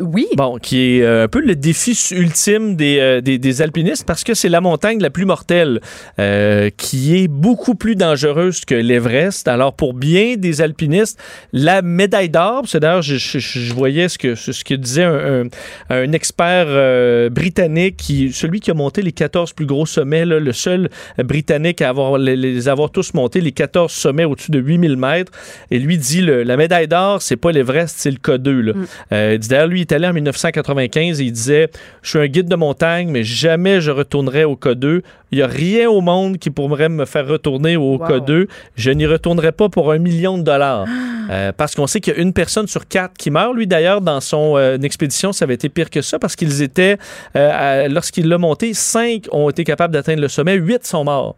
Oui. 0.00 0.26
Bon, 0.36 0.58
qui 0.58 0.98
est 0.98 1.02
euh, 1.02 1.24
un 1.24 1.28
peu 1.28 1.40
le 1.40 1.56
défi 1.56 1.98
ultime 2.12 2.76
des, 2.76 2.98
euh, 3.00 3.20
des, 3.20 3.38
des 3.38 3.62
alpinistes 3.62 4.06
parce 4.06 4.22
que 4.22 4.32
c'est 4.34 4.48
la 4.48 4.60
montagne 4.60 5.00
la 5.00 5.10
plus 5.10 5.24
mortelle, 5.24 5.80
euh, 6.20 6.70
qui 6.76 7.16
est 7.18 7.26
beaucoup 7.28 7.74
plus 7.74 7.96
dangereuse 7.96 8.64
que 8.64 8.74
l'Everest. 8.76 9.48
Alors, 9.48 9.72
pour 9.74 9.94
bien 9.94 10.36
des 10.36 10.60
alpinistes, 10.60 11.18
la 11.52 11.82
médaille 11.82 12.28
d'or, 12.30 12.62
c'est 12.66 12.80
d'ailleurs, 12.80 13.02
je, 13.02 13.16
je- 13.16 13.38
je 13.38 13.74
voyais 13.74 14.08
ce 14.08 14.18
que, 14.18 14.34
ce 14.34 14.62
que 14.64 14.74
disait 14.74 15.02
un, 15.04 15.44
un- 15.44 15.48
un 15.90 16.12
expert 16.12 16.66
euh, 16.68 17.28
britannique, 17.28 17.96
qui, 17.96 18.32
celui 18.32 18.60
qui 18.60 18.70
a 18.70 18.74
monté 18.74 19.02
les 19.02 19.12
14 19.12 19.52
plus 19.52 19.66
gros 19.66 19.86
sommets, 19.86 20.24
là, 20.24 20.38
le 20.38 20.52
seul 20.52 20.90
britannique 21.24 21.82
à 21.82 21.88
avoir, 21.88 22.18
les, 22.18 22.36
les 22.36 22.68
avoir 22.68 22.90
tous 22.90 23.14
montés, 23.14 23.40
les 23.40 23.52
14 23.52 23.90
sommets 23.92 24.24
au-dessus 24.24 24.50
de 24.52 24.60
8000 24.60 24.96
mètres. 24.96 25.32
Et 25.72 25.78
lui 25.78 25.98
dit, 25.98 26.20
le- 26.22 26.44
la 26.44 26.56
médaille 26.56 26.86
d'or, 26.88 27.20
c'est 27.20 27.36
pas 27.36 27.50
l'Everest, 27.50 27.96
c'est 27.98 28.10
le 28.10 28.18
K2. 28.18 28.50
Là. 28.60 28.72
Euh, 29.12 29.32
il 29.34 29.38
dit, 29.40 29.48
d'ailleurs, 29.48 29.66
lui, 29.66 29.86
est 29.88 29.94
allé 29.94 30.06
en 30.06 30.12
1995 30.12 31.20
et 31.20 31.24
il 31.24 31.32
disait 31.32 31.70
Je 32.02 32.10
suis 32.10 32.18
un 32.18 32.26
guide 32.26 32.48
de 32.48 32.56
montagne, 32.56 33.08
mais 33.10 33.24
jamais 33.24 33.80
je 33.80 33.90
retournerai 33.90 34.44
au 34.44 34.54
K2. 34.54 35.02
Il 35.30 35.38
n'y 35.38 35.42
a 35.42 35.46
rien 35.46 35.90
au 35.90 36.00
monde 36.00 36.38
qui 36.38 36.50
pourrait 36.50 36.88
me 36.88 37.04
faire 37.04 37.26
retourner 37.26 37.76
au 37.76 37.98
Wow. 37.98 38.06
K2. 38.06 38.46
Je 38.76 38.90
n'y 38.90 39.06
retournerai 39.06 39.52
pas 39.52 39.68
pour 39.68 39.92
un 39.92 39.98
million 39.98 40.38
de 40.38 40.42
dollars. 40.42 40.86
Euh, 41.30 41.52
parce 41.54 41.74
qu'on 41.74 41.86
sait 41.86 42.00
qu'il 42.00 42.14
y 42.14 42.16
a 42.16 42.20
une 42.20 42.32
personne 42.32 42.66
sur 42.66 42.88
quatre 42.88 43.12
qui 43.18 43.30
meurt. 43.30 43.54
Lui, 43.54 43.66
d'ailleurs, 43.66 44.00
dans 44.00 44.18
son 44.22 44.56
euh, 44.56 44.78
expédition, 44.78 45.30
ça 45.34 45.44
avait 45.44 45.56
été 45.56 45.68
pire 45.68 45.90
que 45.90 46.00
ça 46.00 46.18
parce 46.18 46.34
qu'ils 46.34 46.62
étaient, 46.62 46.96
euh, 47.36 47.86
lorsqu'il 47.88 48.28
l'a 48.28 48.38
monté, 48.38 48.72
cinq 48.72 49.26
ont 49.30 49.50
été 49.50 49.62
capables 49.62 49.92
d'atteindre 49.92 50.22
le 50.22 50.28
sommet, 50.28 50.54
huit 50.54 50.86
sont 50.86 51.04
morts. 51.04 51.36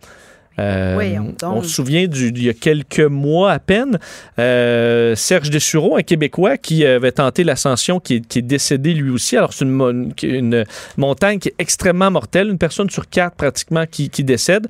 Euh, 0.59 0.97
donc. 1.39 1.57
on 1.57 1.63
se 1.63 1.71
souvient 1.71 2.07
du, 2.07 2.29
il 2.29 2.43
y 2.45 2.49
a 2.51 2.53
quelques 2.53 3.01
mois 3.01 3.53
à 3.53 3.59
peine, 3.59 3.99
euh, 4.39 5.15
Serge 5.15 5.49
Dessureau, 5.49 5.97
un 5.97 6.03
Québécois 6.03 6.59
qui 6.59 6.85
avait 6.85 7.13
tenté 7.13 7.45
l'ascension, 7.45 7.99
qui 7.99 8.17
est, 8.17 8.27
qui 8.27 8.41
est 8.41 8.43
décédé 8.43 8.93
lui 8.93 9.09
aussi. 9.11 9.37
Alors, 9.39 9.53
c'est 9.55 9.65
une, 9.65 9.71
mon- 9.71 10.11
une 10.23 10.65
montagne 10.99 11.39
qui 11.39 11.49
est 11.49 11.55
extrêmement 11.59 12.11
mortelle, 12.11 12.49
une 12.49 12.59
personne 12.59 12.91
sur 12.91 13.09
quatre 13.09 13.37
pratiquement 13.37 13.85
qui, 13.91 14.11
qui 14.11 14.23
décède. 14.23 14.67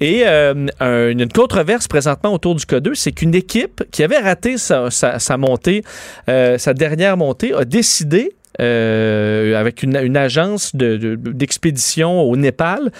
Et 0.00 0.24
euh, 0.26 0.66
un- 0.80 1.08
une 1.08 1.26
controverse 1.28 1.88
présentement 1.88 2.34
autour 2.34 2.54
du 2.54 2.64
K2, 2.64 2.94
c'est 2.94 3.12
qu'une 3.12 3.34
équipe 3.34 3.84
qui 3.90 4.02
avait 4.02 4.18
raté 4.18 4.58
sa, 4.58 4.90
sa- 4.90 5.18
sa 5.18 5.36
montée, 5.38 5.82
sa 6.26 6.74
dernière 6.74 7.16
montée, 7.16 7.54
a 7.54 7.64
décidé, 7.64 8.32
avec 8.58 9.82
une, 9.82 9.96
une 9.96 10.16
agence 10.16 10.74
de- 10.76 10.96
de- 10.96 11.14
d'expédition 11.16 12.20
au 12.22 12.36
Népal, 12.36 12.90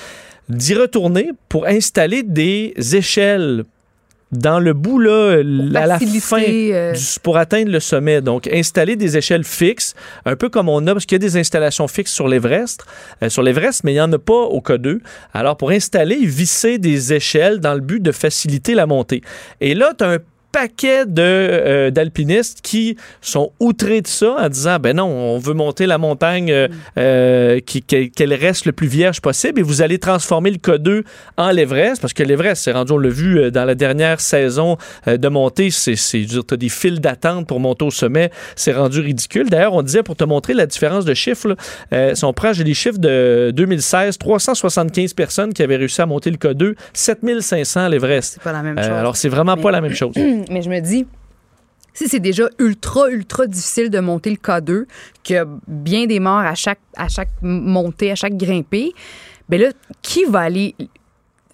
d'y 0.49 0.75
retourner 0.75 1.31
pour 1.49 1.67
installer 1.67 2.23
des 2.23 2.75
échelles 2.93 3.65
dans 4.33 4.59
le 4.61 4.73
bout, 4.73 4.99
là, 4.99 5.43
à 5.75 5.87
la 5.87 5.99
fin 5.99 6.39
euh, 6.73 6.93
du- 6.95 7.01
pour 7.23 7.37
atteindre 7.37 7.71
le 7.71 7.81
sommet. 7.81 8.23
Donc, 8.23 8.47
installer 8.51 8.97
des 8.97 9.19
échelles 9.19 9.45
fixes, 9.45 9.95
un 10.25 10.37
peu 10.37 10.49
comme 10.49 10.71
on 10.71 10.87
a, 10.87 10.95
parce 10.95 11.05
qu'il 11.05 11.17
y 11.17 11.21
a 11.23 11.29
des 11.29 11.37
installations 11.37 11.87
fixes 11.87 12.13
sur 12.13 12.29
l'Everest, 12.29 12.83
euh, 13.23 13.29
sur 13.29 13.43
l'Everest, 13.43 13.85
mais 13.85 13.93
il 13.93 13.97
n'y 13.97 14.01
en 14.01 14.11
a 14.11 14.19
pas 14.19 14.33
au 14.33 14.61
K2. 14.63 15.01
Alors, 15.35 15.59
pour 15.59 15.71
installer, 15.71 16.17
visser 16.25 16.79
des 16.79 17.13
échelles 17.13 17.61
dans 17.61 17.75
le 17.75 17.81
but 17.81 18.03
de 18.03 18.11
faciliter 18.11 18.75
la 18.75 18.87
montée. 18.87 19.21
Et 19.61 19.75
là, 19.75 19.93
tu 19.99 20.03
as 20.03 20.13
un 20.13 20.19
paquet 20.53 21.07
de, 21.07 21.23
euh, 21.23 21.91
d'alpinistes 21.91 22.61
qui 22.63 22.97
sont 23.23 23.53
outrés 23.59 24.03
de 24.03 24.07
ça 24.07 24.37
en 24.39 24.49
disant 24.49 24.77
ben 24.79 24.97
non 24.97 25.05
on 25.07 25.39
veut 25.39 25.55
monter 25.55 25.87
la 25.87 25.97
montagne 25.99 26.53
euh, 26.53 26.69
euh, 26.99 27.61
qui, 27.61 27.83
qu'elle 27.83 28.35
reste 28.35 28.67
le 28.67 28.73
plus 28.73 28.87
vierge 28.87 29.21
possible 29.21 29.61
et 29.61 29.63
vous 29.63 29.81
allez 29.83 29.99
transformer 29.99 30.51
le 30.51 30.59
K2 30.59 31.05
en 31.39 31.51
l'Everest 31.51 32.01
parce 32.03 32.13
que 32.13 32.23
l'Everest 32.23 32.63
c'est 32.65 32.73
rendu 32.73 32.93
on 32.93 32.99
l'a 32.99 33.09
vu 33.09 33.39
euh, 33.39 33.51
dans 33.51 33.65
la 33.65 33.75
dernière 33.75 34.21
saison 34.21 34.77
euh, 35.09 35.17
de 35.17 35.29
montée 35.29 35.71
c'est 35.71 35.97
c'est 35.97 36.25
tu 36.27 36.39
as 36.55 36.57
des 36.57 36.69
files 36.69 37.01
d'attente 37.01 37.47
pour 37.47 37.59
monter 37.59 37.85
au 37.87 37.91
sommet 37.91 38.31
c'est 38.55 38.73
rendu 38.73 39.01
ridicule. 39.01 39.49
D'ailleurs 39.49 39.73
on 39.75 39.83
disait 39.83 40.03
pour 40.03 40.17
te 40.17 40.25
montrer 40.25 40.53
la 40.55 40.67
différence 40.67 41.05
de 41.05 41.15
chiffres 41.15 41.49
là, 41.49 41.55
euh, 41.95 42.15
si 42.15 42.25
on 42.25 42.33
prend 42.35 42.53
j'ai 42.53 42.65
les 42.65 42.75
chiffres 42.75 42.99
de 42.99 43.53
2016 43.55 44.19
375 44.19 45.15
personnes 45.15 45.53
qui 45.55 45.63
avaient 45.63 45.77
réussi 45.77 46.03
à 46.03 46.07
monter 46.07 46.31
le 46.31 46.37
K2 46.37 46.75
7500 46.93 47.81
à 47.85 47.89
l'Everest. 47.89 48.35
C'est 48.35 48.43
pas 48.43 48.53
la 48.53 48.63
même 48.63 48.79
Euh, 48.79 48.83
chose. 48.83 48.93
alors 48.93 49.17
c'est 49.17 49.29
vraiment 49.29 49.57
Mais- 49.57 49.63
pas 49.63 49.71
la 49.71 49.81
même 49.81 49.95
chose 49.95 50.13
Mais 50.51 50.63
je 50.63 50.71
me 50.71 50.81
dis, 50.81 51.07
si 51.95 52.09
c'est 52.09 52.21
déjà 52.21 52.49
ultra, 52.59 53.11
ultra 53.11 53.47
difficile 53.47 53.91
de 53.91 54.01
monter 54.01 54.31
le 54.31 54.37
K2, 54.37 54.87
qu'il 55.23 55.37
y 55.37 55.39
a 55.39 55.47
bien 55.67 56.07
des 56.07 56.21
morts 56.21 56.39
à 56.39 56.55
chaque, 56.55 56.81
montée, 57.43 58.11
à 58.11 58.15
chaque 58.15 58.37
grimpée, 58.37 58.93
ben 59.49 59.61
là, 59.61 59.69
qui 60.01 60.25
va 60.25 60.41
aller 60.41 60.75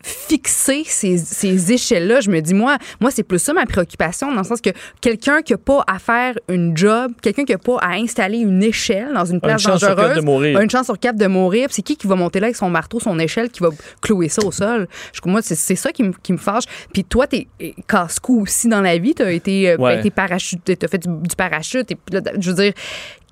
fixer 0.09 0.83
ces, 0.87 1.19
ces 1.19 1.73
échelles-là, 1.73 2.21
je 2.21 2.31
me 2.31 2.41
dis, 2.41 2.55
moi, 2.55 2.79
moi 3.01 3.11
c'est 3.11 3.23
plus 3.23 3.39
ça 3.39 3.53
ma 3.53 3.67
préoccupation, 3.67 4.31
dans 4.33 4.39
le 4.41 4.45
sens 4.47 4.61
que 4.61 4.71
quelqu'un 5.01 5.43
qui 5.43 5.53
n'a 5.53 5.59
pas 5.59 5.85
à 5.87 5.99
faire 5.99 6.35
une 6.49 6.77
job, 6.77 7.13
quelqu'un 7.23 7.45
qui 7.45 7.53
n'a 7.53 7.59
pas 7.59 7.77
à 7.81 7.93
installer 7.95 8.39
une 8.39 8.63
échelle 8.63 9.13
dans 9.15 9.25
une 9.25 9.41
place 9.41 9.63
chance 9.63 9.79
sur 9.79 9.89
quatre 9.89 9.97
dangereuse, 9.97 10.17
de 10.17 10.23
mourir. 10.23 10.59
a 10.59 10.63
une 10.63 10.71
chance 10.71 10.87
sur 10.87 10.99
quatre 10.99 11.17
de 11.17 11.27
mourir, 11.27 11.69
c'est 11.71 11.83
qui 11.83 11.97
qui 11.97 12.07
va 12.07 12.15
monter 12.17 12.41
là 12.41 12.47
avec 12.47 12.57
son 12.57 12.71
marteau, 12.71 13.01
son 13.01 13.19
échelle, 13.19 13.51
qui 13.51 13.61
va 13.61 13.69
clouer 14.01 14.29
ça 14.29 14.45
au 14.45 14.53
sol? 14.53 14.89
Je, 15.13 15.21
moi, 15.29 15.41
c'est 15.43 15.55
c'est 15.55 15.77
ça 15.77 15.93
qui 15.93 16.03
me, 16.03 16.13
qui 16.23 16.33
me 16.33 16.39
fâche. 16.39 16.65
Puis 16.93 17.05
toi, 17.05 17.27
t'es 17.27 17.47
casse-cou 17.87 18.43
aussi 18.43 18.69
dans 18.69 18.81
la 18.81 18.97
vie, 18.99 19.15
t'as 19.15 19.31
été, 19.31 19.71
euh, 19.71 19.77
Ouais. 19.77 20.03
ben, 20.03 20.11
parachute, 20.11 20.61
t'as 20.65 20.89
fait 20.89 20.99
du, 20.99 21.09
du 21.09 21.37
parachute, 21.37 21.91
et 21.91 21.95
puis 21.95 22.15
là, 22.15 22.21
je 22.39 22.51
veux 22.51 22.57
dire, 22.57 22.73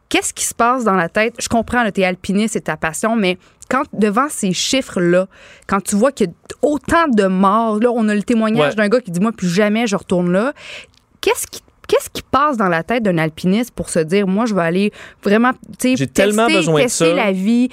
qu'est-ce 0.09 0.33
qui 0.35 0.45
se 0.45 0.55
passe 0.55 0.85
dans 0.85 0.95
la 0.95 1.09
tête? 1.09 1.35
Je 1.41 1.49
comprends, 1.49 1.83
là, 1.83 1.93
t'es 1.93 2.05
alpiniste, 2.05 2.55
c'est 2.55 2.63
ta 2.63 2.77
passion, 2.77 3.17
mais 3.17 3.39
quand 3.69 3.83
devant 3.93 4.29
ces 4.29 4.53
chiffres-là, 4.53 5.27
quand 5.67 5.81
tu 5.83 5.97
vois 5.97 6.13
qu'il 6.13 6.29
y 6.29 6.31
a 6.31 6.33
autant 6.63 7.09
de 7.09 7.27
morts, 7.27 7.81
là, 7.81 7.91
on 7.93 8.09
a 8.09 8.15
le 8.15 8.23
témoignage 8.23 8.71
Ouais. 8.71 8.75
d'un 8.77 8.89
gars 8.89 9.01
qui 9.01 9.11
dit, 9.11 9.21
moi, 9.21 9.33
plus 9.33 9.49
jamais 9.49 9.87
je 9.87 9.97
retourne 9.97 10.31
là. 10.33 10.53
Qu'est-ce 11.21 11.47
qui 11.49 11.61
Qu'est-ce 11.89 12.11
qui 12.11 12.23
passe 12.23 12.57
dans 12.57 12.69
la 12.69 12.83
tête 12.83 13.03
d'un 13.03 13.19
alpiniste 13.19 13.71
pour 13.73 13.89
se 13.91 13.99
dire, 14.01 14.27
moi, 14.27 14.45
je 14.47 14.55
vais 14.55 14.63
aller 14.63 14.93
vraiment, 15.23 15.53
tu 15.79 15.97
sais, 15.97 16.07
tellement 16.07 16.47
besoin 16.49 16.81
de 16.81 16.85
tester 16.87 17.11
ça. 17.11 17.15
la 17.15 17.33
vie. 17.33 17.69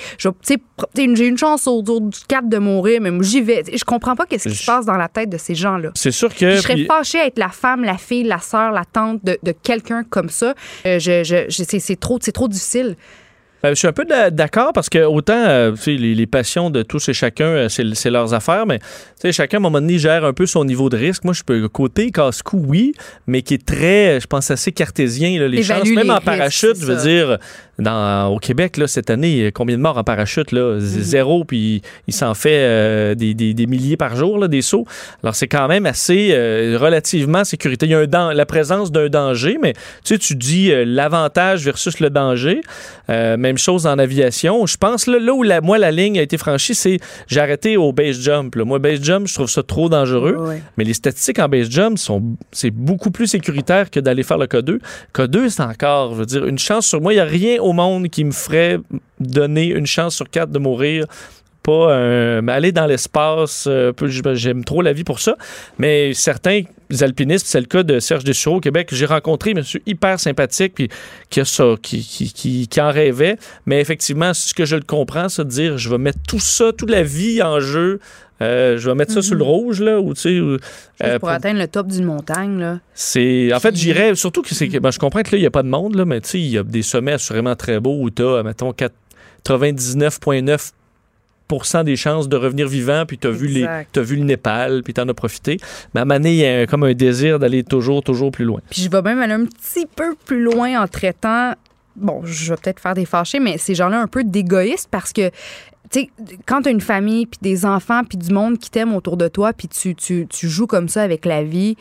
J'ai 0.95 1.25
une 1.27 1.37
chance 1.37 1.67
autour 1.67 2.01
du 2.01 2.19
cap 2.27 2.47
de 2.47 2.57
mourir, 2.57 3.01
mais 3.01 3.11
j'y 3.21 3.41
vais. 3.41 3.63
Je 3.73 3.83
comprends 3.83 4.15
pas 4.15 4.25
qu'est-ce 4.25 4.49
qui 4.49 4.55
se 4.55 4.65
passe 4.65 4.85
dans 4.85 4.97
la 4.97 5.07
tête 5.07 5.29
de 5.29 5.37
ces 5.37 5.55
gens-là. 5.55 5.89
c'est 5.95 6.11
sûr 6.11 6.29
que 6.29 6.35
Puis 6.45 6.55
je 6.57 6.61
serais 6.61 6.73
puis- 6.75 6.85
fâchée 6.85 7.19
à 7.19 7.25
être 7.27 7.37
la 7.39 7.49
femme, 7.49 7.83
la 7.83 7.97
fille, 7.97 8.23
la 8.23 8.39
sœur, 8.39 8.71
la 8.71 8.85
tante 8.85 9.23
de, 9.23 9.37
de 9.43 9.51
quelqu'un 9.51 10.03
comme 10.03 10.29
ça. 10.29 10.53
Euh, 10.85 10.99
je, 10.99 11.23
je, 11.23 11.45
je- 11.49 11.63
c'est, 11.63 11.79
c'est 11.79 11.95
trop, 11.95 12.17
c'est 12.21 12.31
trop 12.31 12.47
difficile. 12.47 12.95
Ben, 13.63 13.69
je 13.69 13.75
suis 13.75 13.87
un 13.87 13.93
peu 13.93 14.03
d'a- 14.03 14.29
d'accord 14.29 14.73
parce 14.73 14.89
que 14.89 15.05
autant 15.05 15.37
euh, 15.47 15.71
les, 15.87 15.97
les 16.15 16.27
passions 16.27 16.69
de 16.69 16.83
tous 16.83 17.07
et 17.07 17.13
chacun, 17.13 17.45
euh, 17.45 17.69
c'est 17.69 18.09
leurs 18.09 18.33
affaires, 18.33 18.65
mais 18.65 18.79
tu 18.79 18.85
sais, 19.21 19.31
chacun 19.31 19.57
à 19.57 19.59
un 19.59 19.61
moment 19.61 19.79
donné 19.79 19.97
gère 19.97 20.25
un 20.25 20.33
peu 20.33 20.45
son 20.45 20.65
niveau 20.65 20.89
de 20.89 20.97
risque. 20.97 21.23
Moi, 21.23 21.33
je 21.33 21.43
peux 21.43 21.69
côté 21.69 22.11
casse-cou, 22.11 22.61
oui, 22.67 22.91
mais 23.25 23.41
qui 23.41 23.53
est 23.53 23.65
très, 23.65 24.19
je 24.19 24.27
pense, 24.27 24.51
assez 24.51 24.73
cartésien. 24.73 25.39
là, 25.39 25.47
les 25.47 25.59
Évalue 25.59 25.79
chances, 25.79 25.89
même 25.95 26.03
les 26.03 26.09
en 26.09 26.15
risques, 26.15 26.25
parachute, 26.25 26.75
je 26.77 26.85
veux 26.85 26.97
dire, 26.97 27.37
dans, 27.79 28.27
au 28.27 28.37
Québec, 28.39 28.75
là, 28.75 28.85
cette 28.87 29.09
année, 29.09 29.49
combien 29.53 29.77
de 29.77 29.81
morts 29.81 29.97
en 29.97 30.03
parachute? 30.03 30.51
Là? 30.51 30.73
Mhm. 30.73 30.79
Zéro, 30.79 31.45
puis 31.45 31.81
il 32.07 32.13
s'en 32.13 32.33
fait 32.33 32.49
euh, 32.57 33.15
des, 33.15 33.33
des- 33.33 33.53
des 33.53 33.65
milliers 33.65 33.95
par 33.97 34.17
jour, 34.17 34.39
là, 34.39 34.49
des 34.49 34.61
sauts. 34.61 34.85
Alors, 35.23 35.35
c'est 35.35 35.47
quand 35.47 35.69
même 35.69 35.85
assez 35.85 36.31
euh, 36.33 36.77
relativement 36.77 37.45
sécurité. 37.45 37.85
Il 37.85 37.91
y 37.93 37.95
a 37.95 37.99
un 37.99 38.07
la 38.33 38.45
présence 38.45 38.91
d'un 38.91 39.07
danger, 39.07 39.57
mais 39.61 39.71
tu 40.03 40.35
dis 40.35 40.69
l'avantage 40.85 41.63
versus 41.63 42.01
le 42.01 42.09
danger. 42.09 42.59
Euh, 43.09 43.37
même 43.53 43.57
chose 43.59 43.85
en 43.85 43.97
aviation. 43.99 44.65
Je 44.65 44.77
pense 44.77 45.07
là, 45.07 45.19
là 45.19 45.33
où 45.33 45.43
la, 45.43 45.61
moi 45.61 45.77
la 45.77 45.91
ligne 45.91 46.17
a 46.17 46.21
été 46.23 46.37
franchie, 46.37 46.73
c'est 46.75 46.97
j'ai 47.27 47.39
arrêté 47.39 47.77
au 47.77 47.93
base 47.93 48.19
jump. 48.19 48.55
là. 48.55 48.65
Moi, 48.65 48.79
base 48.79 49.01
jump, 49.01 49.27
je 49.27 49.33
trouve 49.35 49.49
ça 49.49 49.63
trop 49.63 49.89
dangereux. 49.89 50.35
Ouais. 50.37 50.61
Mais 50.77 50.83
les 50.83 50.93
statistiques 50.93 51.39
en 51.39 51.47
base 51.47 51.69
jump 51.69 51.97
sont 51.97 52.21
c'est 52.51 52.71
beaucoup 52.71 53.11
plus 53.11 53.27
sécuritaire 53.27 53.91
que 53.91 53.99
d'aller 53.99 54.23
faire 54.23 54.37
le 54.37 54.47
K2. 54.47 54.79
K2, 55.13 55.49
c'est 55.49 55.61
encore, 55.61 56.13
je 56.13 56.19
veux 56.19 56.25
dire, 56.25 56.45
une 56.45 56.57
chance 56.59 56.87
sur 56.87 56.99
moi. 56.99 57.13
Il 57.13 57.17
n'y 57.17 57.21
a 57.21 57.25
rien 57.25 57.61
au 57.61 57.73
monde 57.73 58.07
qui 58.09 58.23
me 58.23 58.31
ferait 58.31 58.79
donner 59.19 59.67
une 59.67 59.85
chance 59.85 60.15
sur 60.15 60.29
quatre 60.29 60.51
de 60.51 60.59
mourir. 60.59 61.05
Pas 61.63 61.95
un- 61.95 62.41
mais 62.41 62.51
aller 62.51 62.71
dans 62.73 62.85
l'espace, 62.85 63.65
euh, 63.67 63.93
j'aime 64.33 64.63
trop 64.65 64.81
la 64.81 64.91
vie 64.93 65.03
pour 65.05 65.19
ça. 65.19 65.35
Mais 65.79 66.13
certains 66.13 66.63
alpinistes, 67.01 67.47
c'est 67.47 67.59
le 67.61 67.65
cas 67.65 67.83
de 67.83 67.99
Serge 67.99 68.23
Dessureau 68.25 68.57
au 68.57 68.59
Québec, 68.59 68.89
que 68.89 68.95
j'ai 68.95 69.05
rencontré, 69.05 69.53
monsieur 69.53 69.81
hyper 69.85 70.19
sympathique, 70.19 70.73
puis 70.75 70.89
qui 71.29 71.39
a 71.39 71.45
ça, 71.45 71.75
qui, 71.81 72.01
qui, 72.05 72.31
qui, 72.33 72.67
qui 72.67 72.81
en 72.81 72.91
rêvait. 72.91 73.37
Mais 73.65 73.79
effectivement, 73.81 74.33
ce 74.33 74.53
que 74.53 74.65
je 74.65 74.75
le 74.75 74.83
comprends, 74.83 75.29
c'est 75.29 75.45
de 75.45 75.49
dire, 75.49 75.77
je 75.77 75.89
vais 75.89 75.97
mettre 75.97 76.19
tout 76.27 76.39
ça, 76.39 76.71
toute 76.77 76.89
la 76.89 77.03
vie 77.03 77.41
en 77.41 77.59
jeu. 77.59 77.99
Euh, 78.41 78.77
je 78.77 78.89
vais 78.89 78.95
mettre 78.95 79.13
ça 79.13 79.21
sur 79.21 79.35
le 79.35 79.43
rouge, 79.43 79.79
là, 79.79 80.01
ou 80.01 80.13
tu 80.13 80.21
sais. 80.21 80.29
euh, 81.03 81.17
pour 81.19 81.29
atteindre 81.29 81.59
le 81.59 81.67
top 81.67 81.87
d'une 81.87 82.03
montagne, 82.03 82.59
là. 82.59 82.79
c'est 82.93 83.53
en 83.53 83.59
fait 83.61 83.73
j'irais 83.73 84.15
surtout 84.15 84.41
que 84.41 84.53
c'est 84.53 84.67
ben, 84.67 84.91
je 84.91 84.99
comprends 84.99 85.21
que 85.21 85.31
là 85.31 85.37
il 85.37 85.43
y 85.43 85.47
a 85.47 85.51
pas 85.51 85.63
de 85.63 85.69
monde 85.69 85.95
là 85.95 86.03
mais 86.03 86.19
tu 86.19 86.29
sais 86.29 86.39
il 86.39 86.47
y 86.49 86.57
a 86.57 86.63
des 86.63 86.81
sommets 86.81 87.13
assurément 87.13 87.55
très 87.55 87.79
beaux 87.79 87.97
où 88.01 88.09
tu 88.09 88.21
as 88.23 88.43
mettons 88.43 88.73
99.9 89.45 90.71
des 91.83 91.95
chances 91.95 92.27
de 92.29 92.35
revenir 92.37 92.67
vivant 92.67 93.05
puis 93.07 93.17
tu 93.17 93.27
as 93.27 93.31
vu 93.31 93.47
les 93.47 93.61
t'as 93.91 94.01
vu 94.01 94.15
le 94.15 94.23
Népal 94.23 94.81
puis 94.83 94.93
tu 94.93 95.01
en 95.01 95.07
as 95.09 95.13
profité 95.13 95.57
mais 95.93 96.01
à 96.01 96.05
donné, 96.05 96.31
il 96.33 96.39
y 96.39 96.45
a 96.45 96.61
un- 96.61 96.65
comme 96.65 96.83
un 96.83 96.93
désir 96.93 97.39
d'aller 97.39 97.63
toujours 97.63 98.03
toujours 98.03 98.31
plus 98.31 98.45
loin. 98.45 98.59
Puis 98.69 98.81
je 98.81 98.89
vais 98.89 99.01
même 99.01 99.19
aller 99.19 99.33
un 99.33 99.45
petit 99.45 99.85
peu 99.85 100.15
plus 100.25 100.41
loin 100.43 100.81
en 100.81 100.87
traitant. 100.87 101.53
Bon, 101.95 102.21
je 102.25 102.49
vais 102.53 102.57
peut-être 102.61 102.79
faire 102.79 102.95
des 102.95 103.05
fâchés, 103.05 103.39
mais 103.39 103.57
ces 103.57 103.75
gens-là 103.75 103.99
un 104.01 104.07
peu 104.07 104.23
d'égoïstes 104.23 104.87
parce 104.89 105.13
que, 105.13 105.29
tu 105.91 105.99
sais, 105.99 106.09
quand 106.47 106.63
tu 106.63 106.69
as 106.69 106.71
une 106.71 106.81
famille, 106.81 107.27
puis 107.27 107.37
des 107.41 107.65
enfants, 107.67 108.01
puis 108.03 108.17
du 108.17 108.33
monde 108.33 108.57
qui 108.57 108.71
t'aime 108.71 108.95
autour 108.95 109.15
de 109.15 109.27
toi, 109.27 109.53
puis 109.53 109.67
tu, 109.67 109.93
tu, 109.93 110.25
tu 110.27 110.49
joues 110.49 110.65
comme 110.65 110.87
ça 110.89 111.03
avec 111.03 111.23
la 111.25 111.43
vie. 111.43 111.77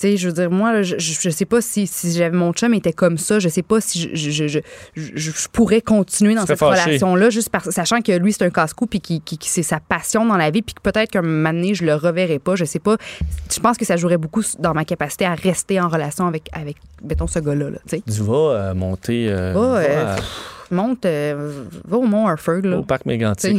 Tu 0.00 0.12
sais, 0.12 0.16
je 0.16 0.28
veux 0.28 0.32
dire, 0.34 0.50
moi, 0.50 0.72
là, 0.72 0.82
je, 0.82 0.94
je, 0.98 1.28
sais 1.28 1.44
pas 1.44 1.60
si, 1.60 1.86
si 1.86 2.12
j'avais 2.14 2.34
mon 2.34 2.54
chum 2.54 2.72
était 2.72 2.94
comme 2.94 3.18
ça, 3.18 3.38
je 3.38 3.50
sais 3.50 3.62
pas 3.62 3.82
si 3.82 4.00
je, 4.00 4.08
je, 4.14 4.30
je, 4.30 4.48
je, 4.48 4.58
je- 4.94 5.30
je 5.30 5.48
pourrais 5.52 5.82
continuer 5.82 6.34
dans 6.34 6.40
cette 6.46 6.58
relation-là, 6.84 7.28
juste 7.28 7.50
sachant 7.70 8.00
que 8.00 8.12
lui, 8.12 8.32
c'est 8.32 8.42
un 8.44 8.48
casse-cou, 8.50 8.86
puis 8.86 9.00
qui, 9.02 9.20
qui, 9.20 9.36
qui- 9.36 9.50
c'est 9.50 9.62
sa 9.62 9.78
passion 9.78 10.24
dans 10.24 10.38
la 10.38 10.50
vie, 10.50 10.62
puis 10.62 10.74
que 10.74 10.80
peut-être 10.80 11.10
qu'un 11.10 11.20
moment 11.20 11.52
donné, 11.52 11.74
je 11.74 11.84
le 11.84 11.94
reverrai 11.94 12.38
pas, 12.38 12.54
je 12.56 12.64
sais 12.64 12.78
pas. 12.78 12.96
Je 13.54 13.60
pense 13.60 13.76
que 13.76 13.84
ça 13.84 13.98
jouerait 13.98 14.16
beaucoup 14.16 14.42
dans 14.58 14.72
ma 14.72 14.86
capacité 14.86 15.26
à 15.26 15.34
rester 15.34 15.78
en 15.80 15.88
relation 15.88 16.26
avec, 16.26 16.48
avec 16.54 16.76
mettons, 17.04 17.26
ce 17.26 17.38
gars-là, 17.40 17.68
là, 17.68 17.78
tu 17.86 17.96
sais. 17.98 18.02
Tu 18.10 18.22
vas 18.22 18.34
euh, 18.70 18.74
monter 18.74 19.28
euh, 19.28 19.52
euh, 19.54 20.16
à- 20.70 20.74
monte, 20.74 21.04
euh, 21.06 21.64
va 21.86 21.96
au 21.96 22.02
Mont 22.02 22.26
Harford. 22.26 22.62
Là. 22.64 22.78
Au 22.78 22.82
parc 22.82 23.04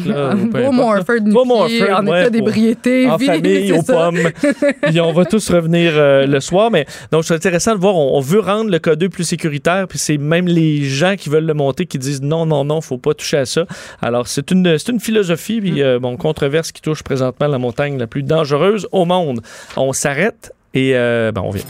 Là, 0.05 0.31
peu 0.51 0.61
va 0.61 0.69
au 0.69 0.71
Mont. 0.71 0.91
Harford, 0.91 1.15
Harford, 1.61 1.99
en 1.99 2.07
ouais, 2.07 2.21
état 2.21 2.23
pour- 2.23 2.31
d'ébriété. 2.31 3.09
en 3.09 3.17
puis 3.17 3.27
famille, 3.27 3.71
aux 3.77 3.81
ça. 3.81 3.93
pommes. 3.93 4.19
Puis 4.83 4.99
on 5.01 5.11
va 5.13 5.25
tous 5.25 5.49
revenir 5.49 5.91
euh, 5.95 6.25
le 6.25 6.39
soir. 6.39 6.71
Mais 6.71 6.85
donc, 7.11 7.23
c'est 7.25 7.33
intéressant 7.33 7.75
de 7.75 7.79
voir. 7.79 7.95
On, 7.95 8.17
on 8.17 8.21
veut 8.21 8.39
rendre 8.39 8.69
le 8.71 8.77
K2 8.79 9.09
plus 9.09 9.23
sécuritaire. 9.23 9.87
Puis 9.87 9.99
c'est 9.99 10.17
même 10.17 10.47
les 10.47 10.83
gens 10.83 11.15
qui 11.17 11.29
veulent 11.29 11.45
le 11.45 11.53
monter 11.53 11.85
qui 11.85 11.97
disent 11.97 12.21
non, 12.21 12.45
non, 12.45 12.63
non, 12.63 12.81
faut 12.81 12.97
pas 12.97 13.13
toucher 13.13 13.37
à 13.37 13.45
ça. 13.45 13.65
Alors, 14.01 14.27
c'est 14.27 14.51
une, 14.51 14.77
c'est 14.77 14.91
une 14.91 14.99
philosophie. 14.99 15.59
Mm. 15.59 15.61
Puis, 15.61 15.81
euh, 15.83 15.99
bon, 15.99 16.17
controverse 16.17 16.71
qui 16.71 16.81
touche 16.81 17.03
présentement 17.03 17.47
la 17.47 17.57
montagne 17.57 17.97
la 17.97 18.07
plus 18.07 18.23
dangereuse 18.23 18.87
au 18.91 19.05
monde. 19.05 19.41
On 19.77 19.93
s'arrête 19.93 20.51
et 20.73 20.91
euh, 20.95 21.31
ben, 21.31 21.41
on 21.43 21.51
vient. 21.51 21.63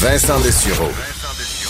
Vincent 0.00 0.40
Dessureau. 0.40 0.88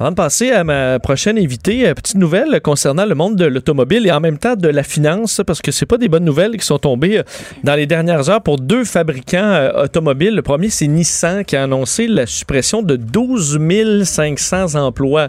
Avant 0.00 0.10
de 0.10 0.16
passer 0.16 0.50
à 0.50 0.64
ma 0.64 0.98
prochaine 0.98 1.38
invitée, 1.38 1.86
euh, 1.86 1.94
petite 1.94 2.16
nouvelle 2.16 2.60
concernant 2.60 3.06
le 3.06 3.14
monde 3.14 3.36
de 3.36 3.44
l'automobile 3.44 4.08
et 4.08 4.10
en 4.10 4.18
même 4.18 4.38
temps 4.38 4.56
de 4.56 4.66
la 4.66 4.82
finance, 4.82 5.40
parce 5.46 5.62
que 5.62 5.70
c'est 5.70 5.86
pas 5.86 5.98
des 5.98 6.08
bonnes 6.08 6.24
nouvelles 6.24 6.56
qui 6.56 6.66
sont 6.66 6.80
tombées 6.80 7.18
euh, 7.18 7.22
dans 7.62 7.76
les 7.76 7.86
dernières 7.86 8.28
heures 8.28 8.42
pour 8.42 8.58
deux 8.58 8.84
fabricants 8.84 9.38
euh, 9.38 9.84
automobiles. 9.84 10.34
Le 10.34 10.42
premier, 10.42 10.68
c'est 10.68 10.88
Nissan 10.88 11.44
qui 11.44 11.54
a 11.54 11.62
annoncé 11.62 12.08
la 12.08 12.26
suppression 12.26 12.82
de 12.82 12.96
12 12.96 14.04
500 14.04 14.74
emplois. 14.74 15.28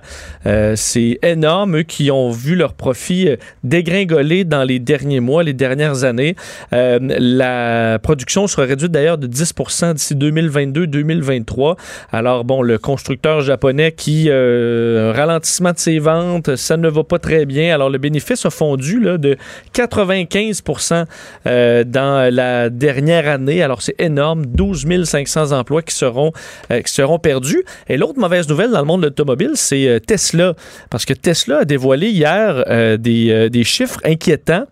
C'est 0.76 1.20
énorme, 1.22 1.78
eux 1.78 1.84
qui 1.84 2.10
ont 2.10 2.32
vu 2.32 2.56
leur 2.56 2.74
profit 2.74 3.30
euh, 3.30 3.36
dégringoler 3.64 4.46
dans 4.46 4.64
les 4.64 4.80
derniers 4.80 5.20
mois, 5.20 5.44
les 5.44 5.54
dernières 5.54 6.06
années. 6.06 6.36
La 6.72 8.00
production 8.02 8.48
sera 8.48 8.64
réduite 8.64 8.92
d'ailleurs 8.92 9.20
de 9.20 9.28
10% 9.28 9.94
d'ici 9.94 10.16
2022-2023. 10.16 11.78
Alors 12.12 12.46
bon, 12.46 12.64
le 12.64 12.80
constructeur 12.80 13.42
japonais 13.42 13.92
qui 13.92 14.30
un 14.56 15.14
ralentissement 15.14 15.72
de 15.72 15.80
ses 15.80 16.00
ventes, 16.00 16.56
ça 16.56 16.78
ne 16.78 16.90
va 16.90 17.04
pas 17.04 17.20
très 17.20 17.46
bien. 17.46 17.74
Alors 17.74 17.90
le 17.90 17.98
bénéfice 17.98 18.46
a 18.46 18.50
fondu 18.50 19.00
là, 19.00 19.18
de 19.18 19.38
95% 19.74 21.06
euh, 21.48 21.84
dans 21.84 22.34
la 22.34 22.70
dernière 22.70 23.28
année. 23.28 23.62
Alors 23.62 23.82
c'est 23.82 23.96
énorme, 24.00 24.46
12 24.46 24.86
500 25.06 25.52
emplois 25.52 25.82
qui 25.82 25.96
seront 25.96 26.32
euh, 26.72 26.82
qui 26.82 26.92
seront 26.94 27.20
perdus. 27.20 27.64
Et 27.88 27.98
l'autre 27.98 28.20
mauvaise 28.20 28.48
nouvelle 28.48 28.72
dans 28.72 28.80
le 28.80 28.86
monde 28.86 29.02
de 29.02 29.08
l'automobile, 29.08 29.52
c'est 29.56 29.88
euh, 29.88 30.00
Tesla, 30.00 30.54
parce 30.90 31.06
que 31.06 31.14
Tesla 31.14 31.60
a 31.60 31.66
dévoilé 31.66 32.10
hier 32.10 32.64
euh, 32.68 32.98
des, 32.98 33.32
euh, 33.32 33.50
des 33.50 33.64
chiffres 33.64 34.00
inquiétants. 34.04 34.66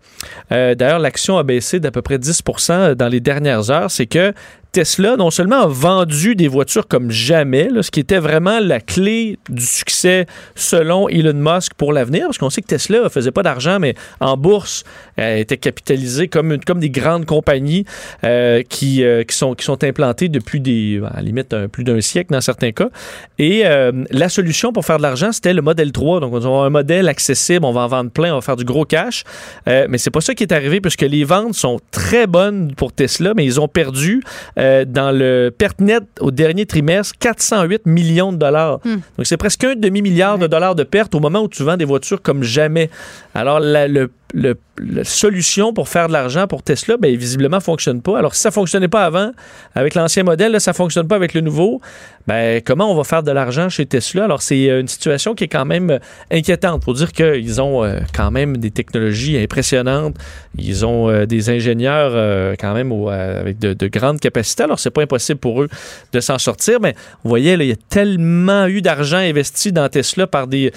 Euh, 0.52 0.76
D'ailleurs, 0.76 1.00
l'action 1.00 1.38
a 1.38 1.44
baissé 1.44 1.80
d'à 1.80 1.92
peu 1.92 2.02
près 2.02 2.18
10% 2.18 2.96
dans 2.96 3.08
les 3.08 3.20
dernières 3.20 3.70
heures. 3.72 3.92
C'est 3.92 4.06
que 4.06 4.34
Tesla, 4.74 5.16
non 5.18 5.30
seulement 5.30 5.62
a 5.62 5.68
vendu 5.68 6.36
des 6.36 6.48
voitures 6.48 6.88
comme 6.88 7.12
jamais, 7.12 7.70
ce 7.82 7.92
qui 7.92 8.00
était 8.00 8.18
vraiment 8.18 8.60
la 8.60 8.80
clé 8.80 9.38
du 9.48 9.64
succès 9.64 10.26
selon 10.56 11.08
Elon 11.10 11.36
Musk 11.36 11.76
pour 11.76 11.94
l'avenir, 11.94 12.26
parce 12.26 12.40
qu'on 12.40 12.50
sait 12.50 12.64
que 12.64 12.68
Tesla 12.68 13.04
ne 13.04 13.10
faisait 13.10 13.32
pas 13.32 13.44
d'argent, 13.44 13.78
mais 13.80 13.94
en 14.20 14.36
bourse, 14.36 14.84
elle 15.16 15.38
était 15.38 15.58
capitalisée 15.58 16.28
comme, 16.28 16.58
des 16.58 16.90
grandes 16.90 17.28
compagnies 17.28 17.86
euh, 18.24 18.64
qui, 18.68 19.04
euh, 19.04 19.24
qui, 19.24 19.38
sont, 19.38 19.84
implantées 19.84 20.28
depuis 20.28 20.60
des, 20.60 21.00
à 21.06 21.18
la 21.18 21.22
limite 21.22 21.54
un- 21.54 21.68
plus 21.68 21.84
d'un 21.84 22.02
siècle 22.02 22.34
dans 22.34 22.42
certains 22.42 22.72
cas. 22.72 22.90
Et 23.38 23.68
euh, 23.68 23.92
la 24.10 24.28
solution 24.28 24.74
pour 24.74 24.86
faire 24.86 24.98
de 24.98 25.04
l'argent, 25.04 25.32
c'était 25.32 25.54
le 25.54 25.62
modèle 25.62 25.92
3. 25.92 26.20
Donc, 26.20 26.34
on 26.34 26.38
avoir 26.38 26.64
un 26.64 26.72
modèle 26.72 27.10
accessible, 27.10 27.64
on 27.64 27.74
va 27.74 27.82
en 27.82 27.88
vendre 27.88 28.10
plein, 28.10 28.32
on 28.32 28.38
va 28.38 28.42
faire 28.42 28.56
du 28.56 28.66
gros 28.66 28.86
cash. 28.86 29.24
Euh, 29.68 29.86
mais 29.88 30.00
c'est 30.00 30.10
pas 30.10 30.22
ça 30.22 30.34
qui 30.34 30.42
est 30.42 30.52
arrivé, 30.52 30.82
puisque 30.82 31.02
les 31.02 31.24
ventes 31.24 31.54
sont 31.54 31.80
très 31.92 32.26
bonnes 32.26 32.74
pour 32.74 32.92
Tesla, 32.92 33.34
mais 33.36 33.46
ils 33.46 33.62
ont 33.62 33.68
perdu 33.68 34.24
euh, 34.64 34.86
dans 34.86 35.12
le 35.12 35.54
perte 35.56 35.82
net 35.82 36.04
au 36.22 36.32
dernier 36.32 36.66
trimestre 36.66 37.16
408 37.20 37.86
millions 37.86 38.32
de 38.32 38.38
dollars. 38.38 38.80
Donc 38.84 39.26
c'est 39.26 39.38
presque 39.38 39.66
un 39.66 39.76
demi-milliard 39.76 40.38
de 40.38 40.48
dollars 40.48 40.76
de 40.76 40.84
pertes 40.84 41.14
au 41.16 41.20
moment 41.20 41.42
où 41.42 41.50
tu 41.50 41.64
vends 41.64 41.76
des 41.76 41.86
voitures 41.86 42.22
comme 42.22 42.44
jamais. 42.44 42.90
Alors 43.36 43.60
la, 43.60 43.88
le, 43.90 44.10
la 44.34 45.04
solution 45.04 45.74
pour 45.74 45.88
faire 45.88 46.08
de 46.08 46.14
l'argent 46.14 46.48
pour 46.48 46.64
Tesla, 46.64 46.98
ben, 46.98 47.16
visiblement, 47.16 47.60
fonctionne 47.60 48.02
pas. 48.02 48.18
Alors 48.18 48.34
si 48.34 48.42
ça 48.42 48.50
fonctionnait 48.50 48.88
pas 48.88 49.06
avant, 49.06 49.32
avec 49.76 49.94
l'ancien 49.94 50.24
modèle, 50.24 50.52
là, 50.52 50.60
ça 50.60 50.74
fonctionne 50.74 51.08
pas 51.08 51.16
avec 51.16 51.36
le 51.36 51.42
nouveau, 51.42 51.82
ben, 52.26 52.62
comment 52.66 52.92
on 52.92 52.96
va 52.96 53.04
faire 53.04 53.22
de 53.22 53.32
l'argent 53.32 53.70
chez 53.70 53.86
Tesla? 53.86 54.24
Alors 54.24 54.42
c'est 54.42 54.70
euh, 54.70 54.82
une 54.82 54.88
situation 54.88 55.36
qui 55.36 55.44
est 55.44 55.48
quand 55.50 55.66
même 55.66 55.92
euh, 55.92 56.00
inquiétante 56.32 56.82
pour 56.82 56.96
dire 56.96 57.12
qu'ils 57.12 57.62
ont 57.62 57.84
euh, 57.84 58.00
quand 58.16 58.32
même 58.32 58.58
des 58.58 58.72
technologies 58.72 59.38
impressionnantes. 59.38 60.16
Ils 60.58 60.86
ont 60.86 61.26
des 61.26 61.50
ingénieurs 61.50 62.56
quand 62.60 62.74
même 62.74 62.92
avec 63.08 63.58
de, 63.58 63.74
de 63.74 63.88
grandes 63.88 64.20
capacités. 64.20 64.64
Alors, 64.64 64.78
c'est 64.80 64.92
pas 64.92 65.02
impossible 65.02 65.40
pour 65.40 65.64
eux 65.64 65.68
de 66.12 66.20
s'en 66.20 66.38
sortir. 66.38 66.80
Mais 66.80 66.94
vous 67.24 67.30
voyez, 67.30 67.54
il 67.54 67.66
y 67.66 67.72
a 67.72 67.76
tellement 67.90 68.68
eu 68.68 68.82
d'argent 68.82 69.18
investi 69.18 69.72
dans 69.72 69.90
Tesla 69.90 70.28
par 70.28 70.46
des 70.46 70.72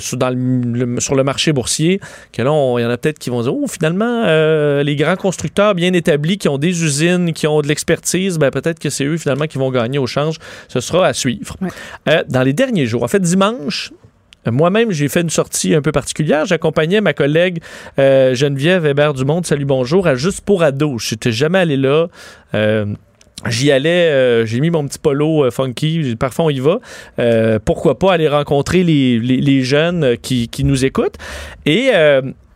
sur, 0.00 0.18
le- 0.18 1.22
marché 1.22 1.52
boursier 1.52 2.00
que 2.32 2.42
là, 2.42 2.50
il 2.78 2.82
y 2.82 2.84
en 2.84 2.90
a 2.90 2.91
peut-être 2.96 3.18
qui 3.18 3.30
vont 3.30 3.42
dire 3.42 3.54
Oh, 3.54 3.66
finalement, 3.68 4.24
euh, 4.26 4.82
les 4.82 4.96
grands 4.96 5.16
constructeurs 5.16 5.74
bien 5.74 5.92
établis 5.92 6.38
qui 6.38 6.48
ont 6.48 6.58
des 6.58 6.82
usines, 6.84 7.32
qui 7.32 7.46
ont 7.46 7.60
de 7.60 7.68
l'expertise, 7.68 8.38
ben, 8.38 8.50
peut-être 8.50 8.78
que 8.78 8.90
c'est 8.90 9.04
eux 9.04 9.16
finalement 9.16 9.46
qui 9.46 9.58
vont 9.58 9.70
gagner 9.70 9.98
au 9.98 10.06
change. 10.06 10.36
Ce 10.68 10.80
sera 10.80 11.06
à 11.06 11.12
suivre. 11.12 11.56
Ouais. 11.60 11.68
Euh, 12.08 12.22
dans 12.28 12.42
les 12.42 12.52
derniers 12.52 12.86
jours, 12.86 13.02
en 13.02 13.08
fait, 13.08 13.20
dimanche, 13.20 13.92
moi-même, 14.50 14.90
j'ai 14.90 15.08
fait 15.08 15.20
une 15.20 15.30
sortie 15.30 15.74
un 15.74 15.82
peu 15.82 15.92
particulière. 15.92 16.46
J'accompagnais 16.46 17.00
ma 17.00 17.12
collègue 17.12 17.62
euh, 17.98 18.34
Geneviève 18.34 18.84
Hébert 18.86 19.14
Dumont, 19.14 19.42
salut 19.44 19.64
bonjour, 19.64 20.06
à 20.08 20.16
Juste 20.16 20.40
pour 20.40 20.62
ados. 20.64 21.00
Je 21.02 21.14
n'étais 21.14 21.30
jamais 21.32 21.58
allé 21.58 21.76
là. 21.76 22.08
Euh, 22.54 22.86
J'y 23.48 23.72
allais, 23.72 24.08
euh, 24.08 24.46
j'ai 24.46 24.60
mis 24.60 24.70
mon 24.70 24.86
petit 24.86 25.00
polo 25.00 25.50
funky, 25.50 26.14
parfois 26.16 26.44
on 26.44 26.50
y 26.50 26.60
va. 26.60 26.78
Pourquoi 27.64 27.98
pas 27.98 28.12
aller 28.12 28.28
rencontrer 28.28 28.84
les, 28.84 29.18
les- 29.18 29.40
les 29.40 29.62
jeunes 29.62 30.16
qui, 30.22 30.46
qui 30.46 30.62
nous 30.62 30.84
écoutent. 30.84 31.16
Et 31.66 31.90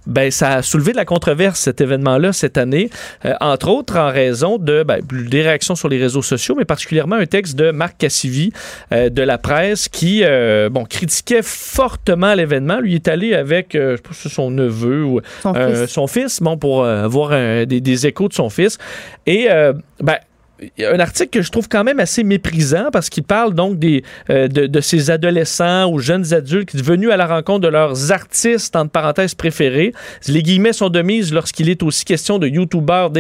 ben, 0.07 0.31
ça 0.31 0.55
a 0.55 0.63
soulevé 0.63 0.93
de 0.93 0.97
la 0.97 1.05
controverse, 1.05 1.61
cet 1.61 1.81
événement-là, 1.81 2.33
cette 2.33 2.57
année, 2.59 2.91
euh, 3.25 3.35
entre 3.41 3.69
autres 3.69 3.97
en 3.99 4.09
raison 4.11 4.59
de 4.59 4.83
ben, 4.83 5.01
des 5.11 5.43
réactions 5.43 5.75
sur 5.75 5.89
les 5.89 5.99
réseaux 5.99 6.23
sociaux, 6.23 6.55
mais 6.57 6.65
particulièrement 6.65 7.17
un 7.17 7.27
texte 7.27 7.57
de 7.57 7.71
Marc 7.71 7.97
Cassivi 7.99 8.53
euh, 8.93 9.09
de 9.11 9.23
la 9.23 9.39
presse 9.39 9.89
qui 9.89 10.23
euh, 10.25 10.69
bon, 10.71 10.85
critiquait 10.85 11.43
fortement 11.43 12.35
l'événement. 12.35 12.79
Lui 12.81 12.95
est 12.95 13.09
allé 13.09 13.35
avec, 13.35 13.71
je 13.75 14.29
son 14.29 14.51
neveu 14.51 15.05
ou 15.05 15.21
Son 15.43 15.55
fils. 15.55 15.87
son 15.87 16.07
fils, 16.07 16.43
bon, 16.43 16.57
pour 16.57 16.85
avoir 16.85 17.33
un- 17.33 17.65
des, 17.67 17.81
des 17.81 18.07
échos 18.07 18.29
de 18.29 18.35
son 18.35 18.51
fils. 18.51 18.79
Et, 19.27 19.49
ben, 20.01 20.17
un 20.79 21.01
article 21.01 21.31
que 21.31 21.43
je 21.43 21.51
trouve 21.51 21.69
quand 21.69 21.85
même 21.85 22.01
assez 22.01 22.25
méprisant 22.25 22.89
parce 22.93 23.11
qu'il 23.11 23.25
parle 23.25 23.55
donc 23.55 23.79
des, 23.79 24.03
euh, 24.31 24.49
de, 24.49 24.81
ces 24.81 25.11
adolescents 25.11 25.91
ou 25.91 25.99
jeunes 25.99 26.33
adultes 26.33 26.71
qui 26.71 26.79
sont 26.79 26.85
venus 26.85 27.11
à 27.11 27.17
la 27.17 27.27
rencontre 27.27 27.61
de 27.61 27.69
leurs 27.69 28.13
artistes, 28.13 28.75
entre 28.75 28.91
parenthèses, 28.91 29.35
préférés. 29.35 29.93
Les 30.29 30.43
guillemets 30.43 30.73
sont 30.73 30.89
de 30.89 31.03
mise 31.03 31.33
lorsqu'il 31.33 31.69
est 31.69 31.83
aussi 31.83 32.05
question 32.05 32.39
de 32.39 32.47
youtubeurs, 32.47 33.13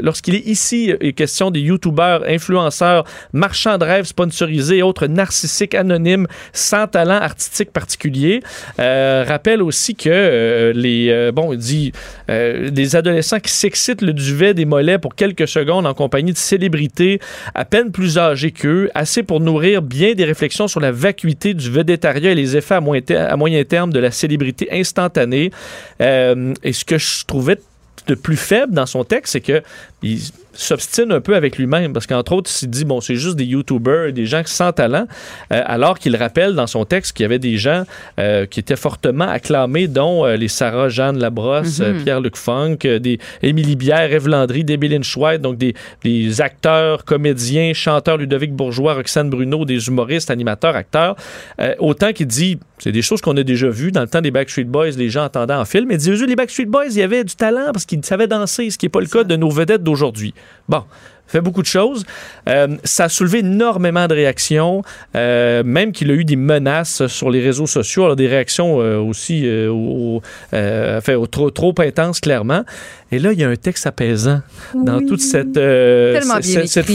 lorsqu'il 0.00 0.34
est 0.34 0.46
ici 0.46 0.92
euh, 0.92 1.12
question 1.12 1.50
des 1.50 1.60
youtubeurs, 1.60 2.24
influenceurs, 2.26 3.04
marchands 3.32 3.78
de 3.78 3.84
rêves 3.84 4.06
sponsorisés 4.06 4.78
et 4.78 4.82
autres 4.82 5.06
narcissiques 5.06 5.74
anonymes 5.74 6.26
sans 6.52 6.86
talent 6.88 7.14
artistique 7.14 7.72
particulier. 7.72 8.40
Euh, 8.80 9.24
rappelle 9.26 9.62
aussi 9.62 9.94
que 9.94 10.72
les, 10.74 11.30
bon, 11.32 11.52
il 11.52 11.58
dit, 11.58 11.92
des 12.28 12.96
adolescents 12.96 13.40
qui 13.40 13.52
s'excitent 13.52 14.02
le 14.02 14.12
duvet 14.12 14.54
des 14.54 14.64
mollets 14.64 14.98
pour 14.98 15.14
quelques 15.14 15.46
secondes 15.46 15.86
en 15.86 15.94
compagnie 15.94 16.32
de 16.32 16.38
célébrités 16.38 16.71
à 17.54 17.64
peine 17.64 17.92
plus 17.92 18.18
âgées 18.18 18.50
qu'eux, 18.50 18.90
assez 18.94 19.22
pour 19.22 19.40
nourrir 19.40 19.82
bien 19.82 20.14
des 20.14 20.24
réflexions 20.24 20.68
sur 20.68 20.80
la 20.80 20.92
vacuité 20.92 21.54
du 21.54 21.70
vedettariat 21.70 22.32
et 22.32 22.34
les 22.34 22.56
effets 22.56 22.74
à 22.74 22.80
moyen, 22.80 23.02
ter- 23.02 23.32
à 23.32 23.36
moyen 23.36 23.62
terme 23.64 23.92
de 23.92 23.98
la 23.98 24.10
célébrité 24.10 24.68
instantanée. 24.72 25.50
Euh, 26.00 26.54
et 26.62 26.72
ce 26.72 26.84
que 26.84 26.98
je 26.98 27.24
trouvais 27.24 27.58
de 28.06 28.14
plus 28.14 28.36
faible 28.36 28.74
dans 28.74 28.86
son 28.86 29.04
texte, 29.04 29.32
c'est 29.34 29.40
que 29.40 29.62
il 30.02 30.18
s'obstine 30.54 31.12
un 31.12 31.20
peu 31.20 31.34
avec 31.34 31.58
lui-même 31.58 31.92
parce 31.92 32.06
qu'entre 32.06 32.32
autres, 32.32 32.50
il 32.50 32.54
s'est 32.54 32.66
dit 32.66 32.84
bon, 32.84 33.00
c'est 33.00 33.16
juste 33.16 33.36
des 33.36 33.44
YouTubers, 33.44 34.12
des 34.12 34.26
gens 34.26 34.42
sans 34.44 34.72
talent, 34.72 35.06
euh, 35.52 35.62
alors 35.64 35.98
qu'il 35.98 36.16
rappelle 36.16 36.54
dans 36.54 36.66
son 36.66 36.84
texte 36.84 37.16
qu'il 37.16 37.24
y 37.24 37.26
avait 37.26 37.38
des 37.38 37.56
gens 37.56 37.84
euh, 38.18 38.46
qui 38.46 38.60
étaient 38.60 38.76
fortement 38.76 39.28
acclamés, 39.28 39.88
dont 39.88 40.24
euh, 40.24 40.36
les 40.36 40.48
Sarah 40.48 40.88
Jeanne 40.88 41.18
Labrosse, 41.18 41.80
Mhm. 41.80 42.04
Pierre-Luc 42.04 42.36
Funk, 42.36 42.76
des 42.82 43.18
Émilie 43.42 43.76
Bière, 43.76 44.12
Eve 44.12 44.28
Landry, 44.28 44.64
Lynch 44.64 45.16
White, 45.16 45.40
donc 45.40 45.56
des, 45.56 45.74
des 46.04 46.40
acteurs, 46.40 47.04
comédiens, 47.04 47.72
chanteurs, 47.72 48.16
Ludovic 48.16 48.52
Bourgeois, 48.52 48.94
Roxane 48.94 49.30
Bruno, 49.30 49.64
des 49.64 49.86
humoristes, 49.86 50.30
animateurs, 50.30 50.76
acteurs. 50.76 51.16
Autant 51.78 52.12
qu'il 52.12 52.26
dit, 52.26 52.58
c'est 52.78 52.92
des 52.92 53.02
choses 53.02 53.20
qu'on 53.20 53.36
a 53.36 53.42
déjà 53.42 53.68
vues 53.68 53.92
dans 53.92 54.00
le 54.00 54.08
temps 54.08 54.20
des 54.20 54.30
Backstreet 54.32 54.64
Boys, 54.64 54.90
les 54.96 55.08
gens 55.08 55.24
entendaient 55.24 55.54
en 55.54 55.64
film, 55.64 55.86
mais 55.88 55.94
il 55.94 55.98
dit, 55.98 56.10
eux, 56.10 56.26
les 56.26 56.34
Backstreet 56.34 56.66
Boys, 56.66 56.86
il 56.90 56.98
y 56.98 57.02
avait 57.02 57.22
du 57.22 57.34
talent 57.36 57.70
parce 57.72 57.84
qu'ils 57.86 58.04
savaient 58.04 58.26
danser, 58.26 58.70
ce 58.70 58.78
qui 58.78 58.86
n'est 58.86 58.90
pas 58.90 59.00
le 59.00 59.06
cas 59.06 59.24
de 59.24 59.36
nos 59.36 59.50
vedettes 59.50 59.84
d'aujourd'hui. 59.84 60.34
Bon. 60.68 60.82
fait 61.26 61.40
beaucoup 61.40 61.62
de 61.62 61.66
choses. 61.66 62.04
Euh, 62.46 62.76
ça 62.84 63.04
a 63.04 63.08
soulevé 63.08 63.38
énormément 63.38 64.06
de 64.06 64.12
réactions, 64.12 64.82
euh, 65.16 65.62
même 65.64 65.92
qu'il 65.92 66.10
a 66.10 66.14
eu 66.14 66.26
des 66.26 66.36
menaces 66.36 67.06
sur 67.06 67.30
les 67.30 67.40
réseaux 67.40 67.66
sociaux, 67.66 68.04
alors 68.04 68.16
des 68.16 68.26
réactions 68.28 68.82
euh, 68.82 68.98
aussi 68.98 69.48
au- 69.66 69.72
au- 70.18 70.22
enfin, 70.52 71.14
au 71.14 71.26
trop, 71.26 71.50
trop 71.50 71.74
intenses, 71.78 72.20
clairement. 72.20 72.64
Et 73.10 73.18
là, 73.18 73.32
il 73.32 73.38
y 73.38 73.44
a 73.44 73.48
un 73.48 73.56
texte 73.56 73.86
apaisant 73.86 74.40
dans 74.74 75.00
toute 75.06 75.20
cette, 75.20 75.56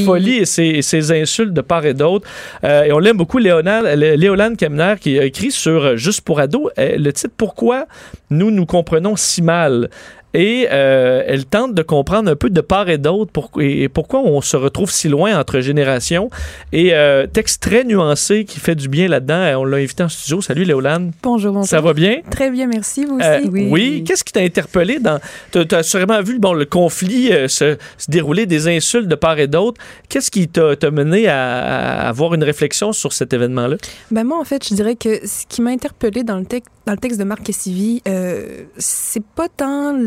folie 0.06 0.38
et 0.38 0.46
ces, 0.46 0.64
et 0.66 0.82
ces 0.84 1.12
insultes 1.12 1.54
de 1.54 1.62
part 1.62 1.86
et 1.86 1.94
d'autre. 1.96 2.28
Et 2.64 2.92
on 2.92 3.00
l'aime 3.00 3.18
beaucoup, 3.18 3.38
Léonard, 3.40 3.84
Lé- 3.84 4.18
Léolane 4.18 4.56
Kemner, 4.58 4.96
qui 5.00 5.18
a 5.20 5.26
écrit 5.26 5.52
sur 5.52 5.96
Juste 5.98 6.22
pour 6.22 6.40
ados, 6.40 6.72
euh, 6.78 6.96
le 6.98 7.12
titre 7.14 7.34
Pourquoi 7.38 7.86
nous 8.30 8.52
nous 8.52 8.66
comprenons 8.66 9.16
si 9.16 9.42
mal. 9.42 9.90
Et 10.34 10.68
euh, 10.72 11.24
elle 11.26 11.46
tente 11.46 11.74
de 11.74 11.82
comprendre 11.82 12.30
un 12.30 12.36
peu 12.36 12.50
de 12.50 12.62
part 12.62 12.90
et 12.90 12.98
d'autre 12.98 13.32
pour, 13.32 13.50
et, 13.60 13.84
et 13.84 13.90
pourquoi 13.90 14.20
on 14.22 14.42
se 14.42 14.58
retrouve 14.58 14.92
si 14.92 15.08
loin 15.08 15.40
entre 15.40 15.62
générations. 15.62 16.30
Et 16.74 16.94
euh, 16.94 17.26
texte 17.28 17.64
très 17.64 17.84
nuancé 17.86 18.44
qui 18.46 18.60
fait 18.60 18.76
du 18.76 18.90
bien 18.90 19.08
là-dedans. 19.08 19.34
Euh, 19.36 19.56
On 19.56 19.66
l'a 19.66 19.78
invité 19.78 20.04
en 20.04 20.10
studio. 20.10 20.42
Salut 20.42 20.64
Léolane. 20.66 21.12
Bonjour, 21.24 21.54
bonjour. 21.54 21.68
Ça 21.68 21.82
va 21.82 21.94
bien? 21.94 22.18
Très 22.30 22.52
bien, 22.52 22.68
merci. 22.68 23.06
Vous 23.06 23.16
aussi? 23.16 23.26
Euh, 23.26 23.40
Oui. 23.50 23.68
oui. 23.72 24.04
Qu'est-ce 24.06 24.24
qui 24.24 24.34
t'a 24.34 24.42
interpellé 24.42 25.00
dans. 25.00 25.20
Tu 25.52 25.60
as 25.74 25.84
sûrement 25.84 26.22
vu 26.22 26.40
bon, 26.40 26.54
le 26.54 26.66
conflit 26.66 27.30
se, 27.48 27.78
se 27.98 28.12
dérouler, 28.12 28.46
des 28.46 28.68
insultes 28.68 29.08
de 29.08 29.16
part 29.16 29.40
et 29.40 29.48
d'autre. 29.48 29.82
Qu'est-ce 30.10 30.30
qui 30.30 30.48
t'a 30.50 30.92
mené 30.92 31.28
à, 31.28 32.02
à 32.04 32.10
avoir 32.10 32.34
une 32.34 32.44
réflexion 32.44 32.92
sur 32.92 33.14
cet 33.14 33.34
événement-là? 33.34 33.78
Ben 34.12 34.24
moi, 34.24 34.40
en 34.40 34.44
fait, 34.44 34.68
je 34.68 34.76
dirais 34.76 34.96
que 34.96 35.26
ce 35.26 35.46
qui 35.48 35.62
m'a 35.62 35.72
interpellé 35.72 36.24
dans 36.24 36.38
le, 36.38 36.46
texte 36.46 36.70
dans 36.86 36.94
le 36.94 37.00
texte 37.00 37.20
de 37.20 37.24
Marc 37.26 37.44
Cassivi, 37.44 38.02
euh, 38.08 38.64
c'est 38.78 39.24
pas 39.24 39.48
tant 39.56 39.98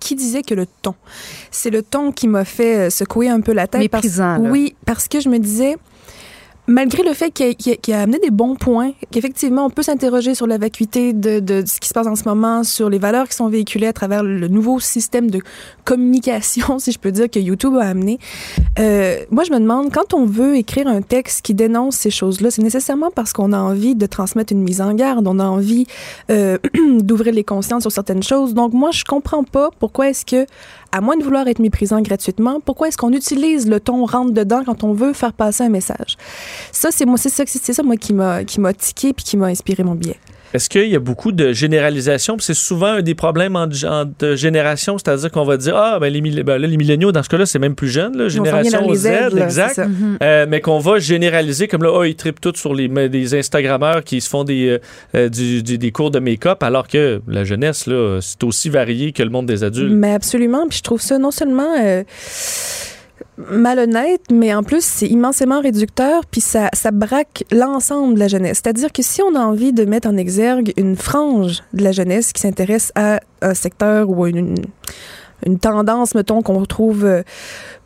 qu'il 0.00 0.16
disait 0.16 0.42
que 0.42 0.54
le 0.54 0.66
ton. 0.66 0.94
C'est 1.50 1.70
le 1.70 1.82
ton 1.82 2.12
qui 2.12 2.28
m'a 2.28 2.44
fait 2.44 2.90
secouer 2.90 3.28
un 3.28 3.40
peu 3.40 3.52
la 3.52 3.66
tête. 3.66 3.80
parce- 3.88 4.02
là. 4.38 4.50
Oui, 4.50 4.74
parce 4.86 5.08
que 5.08 5.20
je 5.20 5.28
me 5.28 5.38
disais, 5.38 5.76
malgré 6.66 7.02
le 7.02 7.12
fait 7.12 7.30
qu'il 7.30 7.50
a, 7.50 7.54
qu'il 7.54 7.94
a 7.94 8.00
amené 8.00 8.18
des 8.18 8.30
bons 8.30 8.54
points, 8.54 8.92
qu'effectivement, 9.10 9.66
on 9.66 9.70
peut 9.70 9.82
s'interroger 9.82 10.34
sur 10.34 10.46
la 10.46 10.58
vacuité 10.58 11.12
de, 11.12 11.40
de 11.40 11.64
ce 11.66 11.80
qui 11.80 11.88
se 11.88 11.94
passe 11.94 12.06
en 12.06 12.14
ce 12.14 12.24
moment, 12.24 12.62
sur 12.64 12.88
les 12.88 12.98
valeurs 12.98 13.28
qui 13.28 13.36
sont 13.36 13.48
véhiculées 13.48 13.88
à 13.88 13.92
travers 13.92 14.22
le 14.22 14.48
nouveau 14.48 14.78
système 14.80 15.30
de 15.30 15.40
communication, 15.84 16.78
si 16.78 16.92
je 16.92 16.98
peux 16.98 17.12
dire, 17.12 17.28
que 17.28 17.38
YouTube 17.38 17.76
a 17.76 17.88
amené. 17.88 18.18
Euh, 18.78 19.18
moi, 19.30 19.44
je 19.44 19.52
me 19.52 19.58
demande, 19.58 19.92
quand 19.92 20.14
on 20.14 20.24
veut 20.24 20.56
écrire 20.56 20.86
un 20.86 21.02
texte 21.02 21.42
qui 21.42 21.54
dénonce 21.54 21.96
ces 21.96 22.10
choses-là, 22.10 22.50
c'est 22.50 22.62
nécessairement 22.62 23.10
parce 23.10 23.32
qu'on 23.32 23.52
a 23.52 23.58
envie 23.58 23.94
de 23.94 24.06
transmettre 24.06 24.52
une 24.52 24.62
mise 24.62 24.80
en 24.80 24.94
garde, 24.94 25.26
on 25.26 25.38
a 25.38 25.44
envie 25.44 25.86
euh, 26.30 26.58
d'ouvrir 27.00 27.34
les 27.34 27.44
consciences 27.44 27.82
sur 27.82 27.92
certaines 27.92 28.22
choses. 28.22 28.54
Donc, 28.54 28.72
moi, 28.72 28.90
je 28.92 29.04
comprends 29.04 29.44
pas 29.44 29.70
pourquoi 29.78 30.08
est-ce 30.10 30.24
que, 30.24 30.46
à 30.92 31.00
moins 31.00 31.16
de 31.16 31.24
vouloir 31.24 31.48
être 31.48 31.58
méprisant 31.58 32.00
gratuitement, 32.02 32.60
pourquoi 32.60 32.88
est-ce 32.88 32.98
qu'on 32.98 33.12
utilise 33.12 33.68
le 33.68 33.80
ton 33.80 34.04
rentre 34.04 34.32
dedans 34.32 34.62
quand 34.64 34.84
on 34.84 34.92
veut 34.92 35.14
faire 35.14 35.32
passer 35.32 35.64
un 35.64 35.70
message? 35.70 36.16
Ça, 36.70 36.90
c'est 36.92 37.06
moi, 37.06 37.16
c'est 37.16 37.30
ça, 37.30 37.44
c'est 37.46 37.72
ça 37.72 37.82
moi 37.82 37.96
qui 37.96 38.12
m'a 38.12 38.44
qui 38.44 38.60
m'a 38.60 38.74
tiqué 38.74 39.12
puis 39.12 39.24
qui 39.24 39.36
m'a 39.36 39.46
inspiré 39.46 39.82
mon 39.82 39.94
billet. 39.94 40.18
Est-ce 40.54 40.68
qu'il 40.68 40.88
y 40.88 40.96
a 40.96 40.98
beaucoup 41.00 41.32
de 41.32 41.52
généralisation? 41.52 42.36
Puis 42.36 42.44
C'est 42.46 42.54
souvent 42.54 42.86
un 42.94 43.02
des 43.02 43.14
problèmes 43.14 43.56
en, 43.56 43.66
en- 43.84 44.04
de 44.18 44.36
génération, 44.36 44.98
c'est-à-dire 44.98 45.30
qu'on 45.30 45.44
va 45.44 45.56
dire 45.56 45.76
Ah, 45.76 45.98
ben 46.00 46.12
les, 46.12 46.20
ben 46.42 46.58
là, 46.58 46.66
les 46.66 46.76
milléniaux, 46.76 47.12
dans 47.12 47.22
ce 47.22 47.28
cas-là, 47.28 47.46
c'est 47.46 47.58
même 47.58 47.74
plus 47.74 47.88
jeune, 47.88 48.16
là, 48.16 48.28
génération 48.28 48.94
Z, 48.94 49.06
aides, 49.06 49.32
là, 49.34 49.44
exact. 49.44 49.78
Mhm. 49.78 50.18
Euh, 50.22 50.46
mais 50.48 50.60
qu'on 50.60 50.78
va 50.78 50.98
généraliser 50.98 51.68
comme 51.68 51.82
là, 51.82 51.90
oh, 51.92 52.04
ils 52.04 52.14
trippent 52.16 52.40
tous 52.40 52.54
sur 52.56 52.74
les, 52.74 52.88
des 53.08 53.34
Instagrammeurs 53.34 54.04
qui 54.04 54.20
se 54.20 54.28
font 54.28 54.44
des, 54.44 54.68
euh, 54.68 54.78
euh, 55.14 55.28
du- 55.28 55.62
du- 55.62 55.78
des 55.78 55.90
cours 55.90 56.10
de 56.10 56.18
make-up, 56.18 56.62
alors 56.62 56.86
que 56.88 57.20
la 57.28 57.44
jeunesse, 57.44 57.86
là, 57.86 58.18
c'est 58.20 58.42
aussi 58.44 58.68
varié 58.68 59.12
que 59.12 59.22
le 59.22 59.30
monde 59.30 59.46
des 59.46 59.64
adultes. 59.64 59.92
Mais 59.92 60.12
absolument. 60.12 60.66
Puis 60.68 60.78
je 60.78 60.82
trouve 60.82 61.00
ça 61.00 61.18
non 61.18 61.30
seulement 61.30 61.74
euh, 61.80 62.02
malhonnête, 63.38 64.22
mais 64.30 64.54
en 64.54 64.62
plus, 64.62 64.84
c'est 64.84 65.06
immensément 65.06 65.60
réducteur, 65.60 66.22
puis 66.30 66.40
ça, 66.40 66.68
ça 66.72 66.90
braque 66.90 67.44
l'ensemble 67.50 68.14
de 68.14 68.18
la 68.18 68.28
jeunesse. 68.28 68.60
C'est-à-dire 68.62 68.92
que 68.92 69.02
si 69.02 69.22
on 69.22 69.34
a 69.34 69.40
envie 69.40 69.72
de 69.72 69.84
mettre 69.84 70.08
en 70.08 70.16
exergue 70.16 70.72
une 70.76 70.96
frange 70.96 71.62
de 71.72 71.82
la 71.82 71.92
jeunesse 71.92 72.32
qui 72.32 72.40
s'intéresse 72.40 72.92
à 72.94 73.20
un 73.40 73.54
secteur 73.54 74.10
ou 74.10 74.24
à 74.24 74.28
une, 74.28 74.56
tendance, 75.60 76.14
mettons, 76.14 76.42
qu'on 76.42 76.64
trouve 76.64 77.04
euh, 77.04 77.22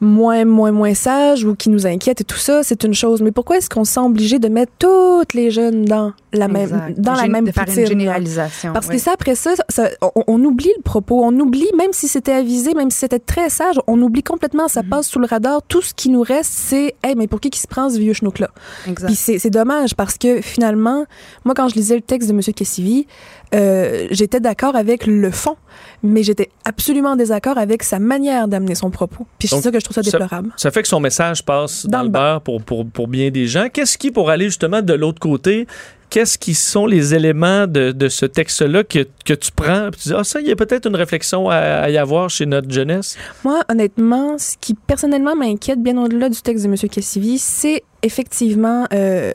moins, 0.01 0.44
moins, 0.44 0.72
moins 0.72 0.94
sage 0.94 1.44
ou 1.44 1.55
qui 1.55 1.70
nous 1.70 1.86
inquiète 1.86 2.20
et 2.20 2.24
tout 2.24 2.36
ça, 2.36 2.62
c'est 2.62 2.84
une 2.84 2.94
chose. 2.94 3.22
Mais 3.22 3.32
pourquoi 3.32 3.57
est-ce 3.57 3.70
qu'on 3.70 3.84
se 3.84 3.92
sent 3.94 4.01
obligé 4.01 4.38
de 4.38 4.49
mettre 4.49 4.72
toutes 4.78 5.32
les 5.34 5.51
jeunes 5.51 5.84
dans 5.86 6.12
la 6.32 6.49
même, 6.49 6.94
dans 6.99 7.14
la 7.14 7.28
même 7.28 7.47
de 7.47 7.53
faire 7.53 7.64
poutine, 7.64 7.80
une 7.80 7.84
là? 7.84 7.88
généralisation. 7.90 8.72
Parce 8.74 8.88
oui. 8.88 8.97
que 8.97 9.01
ça, 9.03 9.12
après 9.12 9.34
ça, 9.34 9.55
ça- 9.70 9.88
on, 10.03 10.24
on 10.26 10.44
oublie 10.44 10.70
le 10.76 10.82
propos. 10.82 11.22
On 11.24 11.32
oublie, 11.40 11.68
même 11.78 11.92
si 11.92 12.09
c'était 12.09 12.32
avisé, 12.32 12.74
même 12.74 12.90
si 12.90 12.99
c'était 12.99 13.18
très 13.18 13.49
sage, 13.49 13.80
on 13.86 14.01
oublie 14.03 14.22
complètement, 14.22 14.68
ça 14.68 14.82
passe 14.82 15.07
sous 15.09 15.18
le 15.18 15.26
radar. 15.26 15.62
Tout 15.62 15.80
ce 15.80 15.94
qui 15.94 16.11
nous 16.11 16.22
reste, 16.22 16.53
c'est, 16.53 16.94
hey, 17.03 17.14
mais 17.16 17.26
pour 17.26 17.40
qui 17.40 17.49
qui 17.51 17.61
se 17.61 17.66
prend 17.66 17.88
ce 17.88 17.99
vieux 17.99 18.12
schnook-là? 18.12 18.51
Exact. 18.86 19.07
Puis 19.07 19.16
c'est 19.16 19.38
c'est 19.38 19.51
dommage 19.51 19.94
parce 19.94 20.18
que 20.18 20.40
finalement, 20.42 21.07
moi, 21.44 21.55
quand 21.55 21.68
je 21.68 21.74
lisais 21.74 21.94
le 21.97 22.03
texte 22.03 22.28
de 22.28 22.34
M. 22.34 22.40
Cassivi, 22.55 23.07
euh, 23.55 24.09
j'étais 24.11 24.40
d'accord 24.40 24.76
avec 24.76 25.07
le 25.07 25.30
fond, 25.30 25.57
mais 26.03 26.22
j'étais 26.22 26.51
absolument 26.64 27.11
en 27.11 27.16
désaccord 27.16 27.57
avec 27.59 27.82
sa 27.82 27.99
manière 27.99 28.49
d'amener 28.49 28.74
son 28.74 28.90
propos. 28.90 29.24
Puis 29.38 29.49
c'est 29.49 29.61
ça 29.61 29.70
que 29.70 29.78
je 29.80 29.84
trouve 29.87 29.95
ça 29.95 30.03
ça- 30.03 30.18
déplorable. 30.18 30.53
Ça 30.57 30.70
fait 30.70 30.82
que 30.82 30.89
son 30.89 31.01
message 31.01 31.43
passe 31.45 31.87
dans, 31.87 31.99
Dans 31.99 32.05
le 32.05 32.09
beurre 32.11 32.41
pour, 32.43 32.62
pour, 32.62 32.87
pour 32.87 33.09
bien 33.09 33.30
des 33.30 33.47
gens. 33.47 33.68
Qu'est-ce 33.72 33.97
qui, 33.99 34.11
pour 34.11 34.30
aller 34.30 34.45
justement 34.47 34.82
de 34.82 34.93
l'autre 34.93 35.18
côté, 35.20 35.66
qu'est-ce 36.11 36.39
qui 36.39 36.55
sont 36.55 36.87
les 36.87 37.14
éléments 37.14 37.66
de, 37.66 37.91
de 37.93 38.09
ce 38.09 38.26
texte-là 38.26 38.84
que, 38.84 39.07
que 39.24 39.34
tu 39.34 39.51
prends 39.51 39.91
tu 39.91 40.09
dis, 40.11 40.14
ah, 40.16 40.22
ça, 40.24 40.41
il 40.41 40.47
y 40.47 40.53
a 40.53 40.57
peut-être 40.57 40.87
une 40.87 40.95
réflexion 40.97 41.49
à, 41.51 41.57
à 41.57 41.91
y 41.91 41.99
avoir 41.99 42.30
chez 42.30 42.47
notre 42.47 42.70
jeunesse? 42.70 43.16
Moi, 43.45 43.61
honnêtement, 43.68 44.39
ce 44.39 44.57
qui 44.61 44.74
personnellement 44.74 45.34
m'inquiète 45.34 45.82
bien 45.82 45.97
au-delà 45.99 46.28
du 46.28 46.41
texte 46.41 46.64
de 46.64 46.70
M. 46.70 46.76
Cassivi, 46.89 47.39
c'est 47.39 47.82
effectivement 48.03 48.87
euh, 48.93 49.32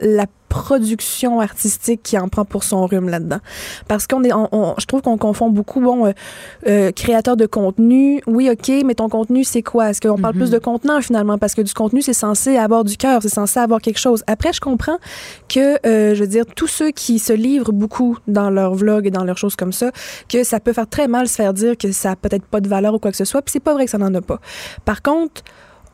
la 0.00 0.26
production 0.54 1.40
artistique 1.40 2.00
qui 2.02 2.16
en 2.18 2.28
prend 2.28 2.44
pour 2.44 2.62
son 2.64 2.86
rhume 2.86 3.08
là-dedans. 3.08 3.38
Parce 3.88 4.06
qu'on 4.06 4.22
est, 4.22 4.32
on- 4.32 4.48
on- 4.52 4.74
je 4.78 4.86
trouve 4.86 5.02
qu'on 5.02 5.18
confond 5.18 5.50
beaucoup, 5.50 5.80
bon, 5.80 6.06
euh, 6.06 6.12
euh, 6.68 6.92
créateur 6.92 7.36
de 7.36 7.46
contenu, 7.46 8.22
oui, 8.26 8.48
ok, 8.50 8.70
mais 8.84 8.94
ton 8.94 9.08
contenu, 9.08 9.42
c'est 9.44 9.62
quoi? 9.62 9.90
Est-ce 9.90 10.00
qu'on 10.00 10.16
parle 10.18 10.34
plus 10.34 10.50
de 10.50 10.58
contenant 10.58 11.00
finalement? 11.00 11.38
Parce 11.38 11.54
que 11.54 11.62
du 11.62 11.74
contenu, 11.74 12.02
c'est 12.02 12.12
censé 12.14 12.56
avoir 12.56 12.84
du 12.84 12.96
cœur, 12.96 13.20
c'est 13.22 13.28
censé 13.28 13.58
avoir 13.58 13.80
quelque 13.80 13.98
chose. 13.98 14.22
Après, 14.28 14.52
je 14.52 14.60
comprends 14.60 14.98
que, 15.48 15.78
euh, 15.86 16.14
je 16.14 16.20
veux 16.20 16.28
dire, 16.28 16.44
tous 16.54 16.68
ceux 16.68 16.90
qui 16.92 17.18
se 17.18 17.32
livrent 17.32 17.72
beaucoup 17.72 18.16
dans 18.28 18.48
leurs 18.50 18.74
vlogs 18.74 19.06
et 19.06 19.10
dans 19.10 19.24
leurs 19.24 19.38
choses 19.38 19.56
comme 19.56 19.72
ça, 19.72 19.90
que 20.28 20.44
ça 20.44 20.60
peut 20.60 20.72
faire 20.72 20.88
très 20.88 21.08
mal 21.08 21.26
se 21.28 21.34
faire 21.34 21.52
dire 21.52 21.76
que 21.76 21.90
ça 21.92 22.12
a 22.12 22.16
peut-être 22.16 22.44
pas 22.44 22.60
de 22.60 22.68
valeur 22.68 22.94
ou 22.94 22.98
quoi 22.98 23.10
que 23.10 23.16
ce 23.16 23.24
soit, 23.24 23.42
puis 23.42 23.50
c'est 23.52 23.60
pas 23.60 23.74
vrai 23.74 23.84
que 23.86 23.90
ça 23.90 23.98
n'en 23.98 24.14
a 24.14 24.20
pas. 24.20 24.38
Par 24.84 25.02
contre, 25.02 25.42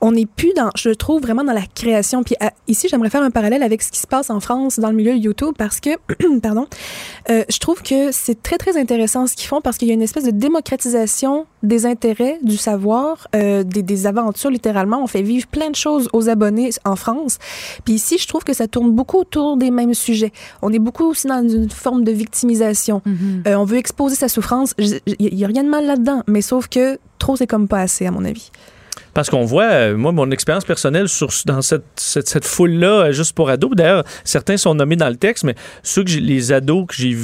on 0.01 0.13
n'est 0.13 0.27
plus 0.27 0.53
dans, 0.55 0.71
je 0.77 0.91
trouve 0.91 1.21
vraiment 1.21 1.45
dans 1.45 1.53
la 1.53 1.67
création. 1.75 2.23
Puis 2.23 2.35
à- 2.41 2.53
ici, 2.69 2.89
j'aimerais 2.91 3.11
faire 3.11 3.23
un 3.23 3.31
parallèle 3.31 3.63
avec 3.63 3.83
ce 3.83 3.91
qui 3.91 3.99
se 4.01 4.07
passe 4.07 4.31
en 4.31 4.41
France 4.41 4.79
dans 4.79 4.89
le 4.91 4.97
milieu 4.97 5.15
YouTube 5.15 5.55
parce 5.59 5.81
que, 5.81 5.91
pardon, 6.43 6.67
euh, 7.29 7.45
je 7.51 7.59
trouve 7.59 7.83
que 7.83 8.11
c'est 8.13 8.43
très 8.43 8.57
très 8.57 8.79
intéressant 8.79 9.27
ce 9.27 9.35
qu'ils 9.37 9.47
font 9.49 9.61
parce 9.61 9.77
qu'il 9.77 9.89
y 9.89 9.91
a 9.91 9.95
une 9.95 10.03
espèce 10.03 10.25
de 10.25 10.31
démocratisation 10.31 11.47
des 11.63 11.85
intérêts, 11.85 12.39
du 12.43 12.57
savoir, 12.57 13.29
euh, 13.37 13.63
des, 13.63 13.83
des 13.83 14.07
aventures 14.07 14.51
littéralement. 14.51 15.03
On 15.03 15.07
fait 15.07 15.23
vivre 15.23 15.47
plein 15.47 15.71
de 15.71 15.77
choses 15.77 16.09
aux 16.13 16.29
abonnés 16.29 16.71
en 16.85 16.97
France. 16.97 17.39
Puis 17.85 17.95
ici, 17.95 18.17
je 18.19 18.27
trouve 18.27 18.45
que 18.45 18.55
ça 18.55 18.67
tourne 18.69 18.93
beaucoup 18.93 19.19
autour 19.19 19.57
des 19.57 19.71
mêmes 19.71 19.95
sujets. 19.95 20.33
On 20.63 20.73
est 20.73 20.79
beaucoup 20.79 21.05
aussi 21.05 21.27
dans 21.27 21.47
une 21.47 21.69
forme 21.71 22.05
de 22.05 22.13
victimisation. 22.13 23.03
Mhm. 23.05 23.43
Euh, 23.47 23.55
on 23.57 23.65
veut 23.65 23.77
exposer 23.77 24.17
sa 24.17 24.29
souffrance. 24.29 24.75
Il 24.79 25.35
n'y 25.35 25.45
a 25.45 25.49
rien 25.49 25.65
de 25.65 25.69
mal 25.69 25.85
là-dedans, 25.87 26.23
mais 26.27 26.41
sauf 26.41 26.69
que 26.69 26.99
trop, 27.19 27.37
c'est 27.37 27.47
comme 27.47 27.69
pas 27.69 27.81
assez, 27.81 28.07
à 28.07 28.11
mon 28.11 28.25
avis. 28.25 28.51
Parce 29.15 29.29
qu'on 29.29 29.45
voit, 29.45 29.65
euh, 29.65 29.97
moi, 29.97 30.13
mon 30.13 30.31
expérience 30.31 30.65
personnelle 30.65 31.07
dans 31.47 31.63
cette, 31.63 31.85
cette, 31.97 32.45
foule-là, 32.45 33.07
euh, 33.07 33.13
juste 33.13 33.35
pour 33.35 33.51
ados, 33.51 33.73
d'ailleurs, 33.75 34.05
certains 34.25 34.57
sont 34.57 34.75
nommés 34.75 34.97
dans 34.97 35.09
le 35.09 35.17
texte, 35.17 35.45
mais 35.45 35.55
ceux 35.83 36.05
que 36.05 36.13
les 36.13 36.53
ados 36.53 36.87
que 36.87 36.95
j'ai 36.95 37.17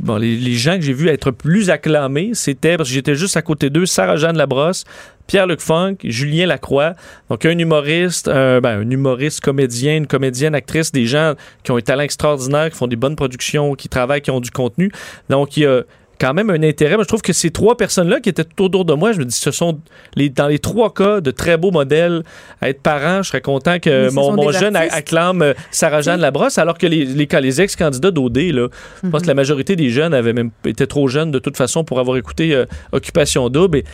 bon, 0.00 0.16
les, 0.16 0.36
les 0.36 0.54
gens 0.54 0.76
que 0.76 0.82
j'ai 0.82 0.92
vus 0.92 1.08
être 1.08 1.30
plus 1.30 1.70
acclamés, 1.70 2.30
c'était, 2.34 2.76
parce 2.76 2.88
que 2.88 2.94
j'étais 2.94 3.14
juste 3.14 3.36
à 3.36 3.42
côté 3.42 3.70
d'eux, 3.70 3.86
Sarah-Jeanne 3.86 4.36
Labrosse, 4.36 4.84
Pierre-Luc 5.26 5.60
Funk, 5.60 5.96
Julien 6.04 6.46
Lacroix, 6.46 6.92
donc 7.30 7.44
un 7.46 7.58
humoriste, 7.58 8.28
un, 8.28 8.60
ben, 8.60 8.80
un 8.80 8.90
humoriste, 8.90 9.40
comédien, 9.40 9.96
une 9.96 10.06
comédienne, 10.06 10.54
actrice, 10.54 10.92
des 10.92 11.06
gens 11.06 11.34
qui 11.62 11.70
ont 11.70 11.76
un 11.76 11.80
talent 11.80 12.02
extraordinaire, 12.02 12.70
qui 12.70 12.76
font 12.76 12.86
des 12.86 12.96
bonnes 12.96 13.16
productions, 13.16 13.74
qui 13.74 13.88
travaillent, 13.88 14.20
qui 14.20 14.30
ont 14.30 14.40
du 14.40 14.50
contenu. 14.50 14.90
Donc, 15.30 15.56
il 15.56 15.62
y 15.62 15.66
a 15.66 15.82
quand 16.20 16.34
même 16.34 16.50
un 16.50 16.62
intérêt. 16.62 16.94
Moi, 16.94 17.04
je 17.04 17.08
trouve 17.08 17.22
que 17.22 17.32
ces 17.32 17.50
trois 17.50 17.76
personnes-là 17.76 18.20
qui 18.20 18.28
étaient 18.28 18.44
tout 18.44 18.64
autour 18.64 18.84
de 18.84 18.94
moi, 18.94 19.12
je 19.12 19.18
me 19.18 19.24
dis, 19.24 19.34
ce 19.36 19.50
sont 19.50 19.80
les, 20.14 20.28
dans 20.28 20.46
les 20.48 20.58
trois 20.58 20.92
cas 20.94 21.20
de 21.20 21.30
très 21.30 21.56
beaux 21.56 21.70
modèles 21.70 22.22
à 22.60 22.68
être 22.68 22.80
parent. 22.82 23.22
Je 23.22 23.28
serais 23.28 23.40
content 23.40 23.78
que 23.78 24.10
mon, 24.12 24.32
mon 24.32 24.50
jeune 24.52 24.76
artistes. 24.76 24.96
acclame 24.96 25.42
euh, 25.42 25.54
Sarah-Jeanne 25.70 26.20
Labrosse, 26.20 26.58
alors 26.58 26.78
que 26.78 26.86
les, 26.86 27.04
les, 27.04 27.26
les 27.40 27.60
ex-candidats 27.60 28.10
d'OD, 28.10 28.36
là, 28.36 28.68
je 29.02 29.08
pense 29.10 29.22
que 29.22 29.26
la 29.26 29.34
majorité 29.34 29.76
des 29.76 29.90
jeunes 29.90 30.14
avaient 30.14 30.32
même 30.32 30.50
étaient 30.64 30.86
trop 30.86 31.08
jeunes 31.08 31.30
de 31.30 31.38
toute 31.38 31.56
façon 31.56 31.84
pour 31.84 31.98
avoir 32.00 32.16
écouté 32.16 32.54
euh, 32.54 32.64
Occupation 32.92 33.48
Double 33.48 33.78
et 33.78 33.84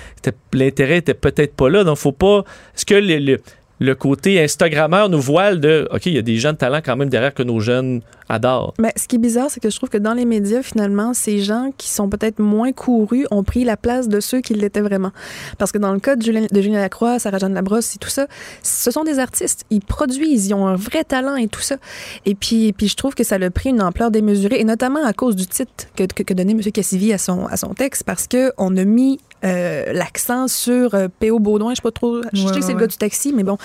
l'intérêt 0.53 0.99
était 0.99 1.15
peut-être 1.15 1.55
pas 1.55 1.69
là. 1.71 1.85
Donc, 1.85 1.97
faut 1.97 2.13
pas. 2.13 2.45
Est-ce 2.77 2.85
que 2.87 2.95
les- 2.95 3.21
les- 3.21 3.39
le 3.81 3.95
côté 3.95 4.43
Instagrammeur 4.43 5.09
nous 5.09 5.21
voile 5.21 5.59
de 5.59 5.89
OK, 5.91 6.05
il 6.07 6.13
y 6.13 6.19
a 6.19 6.23
des 6.23 6.37
gens 6.37 6.53
de 6.53 6.59
talent 6.59 6.81
quand 6.85 6.97
même 6.97 7.09
derrière 7.09 7.33
que 7.33 7.43
nos 7.43 7.61
jeunes 7.61 8.03
adorent. 8.29 8.75
Mais 8.79 8.93
ce 8.95 9.09
qui 9.09 9.17
est 9.17 9.19
bizarre, 9.19 9.51
c'est 9.51 9.59
que 9.59 9.71
je 9.71 9.77
trouve 9.77 9.89
que 9.89 9.99
dans 9.99 10.13
les 10.13 10.27
médias, 10.27 10.63
finalement, 10.63 11.15
ces 11.15 11.41
gens 11.41 11.73
qui 11.77 11.89
sont 11.89 12.09
peut-être 12.09 12.39
moins 12.39 12.73
courus 12.73 13.27
ont 13.31 13.43
pris 13.43 13.65
la 13.65 13.79
place 13.79 14.07
de 14.09 14.21
ceux 14.21 14.43
qui 14.43 14.53
l'étaient 14.53 14.83
vraiment. 14.83 15.13
Parce 15.57 15.73
que 15.73 15.79
dans 15.79 15.93
le 15.93 15.99
cas 15.99 16.15
de 16.15 16.23
Julien, 16.23 16.81
Lacroix, 16.81 17.19
Sarah-Jeanne 17.19 17.55
Labrosse 17.55 17.97
et 17.97 17.99
tout 17.99 18.11
ça, 18.11 18.27
ce 18.63 18.91
sont 18.91 19.03
des 19.03 19.19
artistes. 19.19 19.65
Ils 19.71 19.81
produisent, 19.81 20.49
ils 20.49 20.55
ont 20.55 20.67
un 20.67 20.77
vrai 20.77 21.03
talent 21.03 21.37
et 21.37 21.49
tout 21.49 21.63
ça. 21.63 21.77
Et 22.27 22.35
puis, 22.35 22.75
puis 22.75 22.87
je 22.87 22.97
trouve 22.97 23.15
que 23.15 23.25
ça 23.25 23.37
a 23.37 23.51
pris 23.51 23.71
une 23.71 23.83
ampleur 23.83 24.11
démesurée, 24.11 24.61
et 24.61 24.65
notamment 24.65 25.05
à 25.05 25.15
cause 25.15 25.37
du 25.37 25.47
titre 25.47 25.87
que, 25.97 26.05
que, 26.05 26.23
que 26.23 26.35
donnait 26.35 26.53
M. 26.53 26.61
Cassivi 26.61 27.15
à 27.15 27.19
son, 27.19 27.47
à 27.47 27.57
son 27.57 27.73
texte, 27.73 28.05
parce 28.05 28.29
qu'on 28.29 28.77
a 28.77 28.85
mis 28.85 29.19
euh, 29.45 29.93
l'accent 29.93 30.49
sur 30.49 30.95
euh, 30.95 31.09
P.O. 31.19 31.39
Baudouin, 31.39 31.71
je 31.71 31.77
sais 31.77 31.83
pas 31.83 31.91
trop, 31.91 32.21
je 32.33 32.47
sais 32.47 32.55
que 32.61 32.61
c'est 32.65 32.73
le 32.75 32.79
gars 32.79 32.87
du 32.87 32.97
taxi, 32.97 33.33
mais 33.35 33.43
bon. 33.43 33.57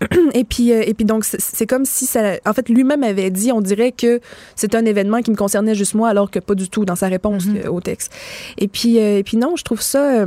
et 0.34 0.44
puis, 0.44 0.72
euh, 0.72 0.82
et 0.86 0.94
puis 0.94 1.04
donc, 1.04 1.24
c'est- 1.24 1.66
comme 1.66 1.84
si 1.84 2.06
ça, 2.06 2.34
en 2.46 2.52
fait, 2.52 2.68
lui-même 2.68 3.02
avait 3.04 3.30
dit, 3.30 3.52
on 3.52 3.60
dirait 3.60 3.92
que 3.92 4.20
c'est 4.56 4.74
un 4.74 4.84
événement 4.84 5.20
qui 5.22 5.30
me 5.30 5.36
concernait 5.36 5.74
juste 5.74 5.94
moi, 5.94 6.08
alors 6.08 6.30
que 6.30 6.38
pas 6.40 6.54
du 6.54 6.68
tout 6.68 6.84
dans 6.84 6.96
sa 6.96 7.08
réponse 7.08 7.44
euh, 7.64 7.68
au 7.68 7.80
texte. 7.80 8.12
Et 8.58 8.68
puis, 8.68 8.98
euh, 8.98 9.18
et 9.18 9.22
puis 9.22 9.36
non, 9.36 9.54
je 9.56 9.62
trouve 9.64 9.80
ça. 9.82 10.24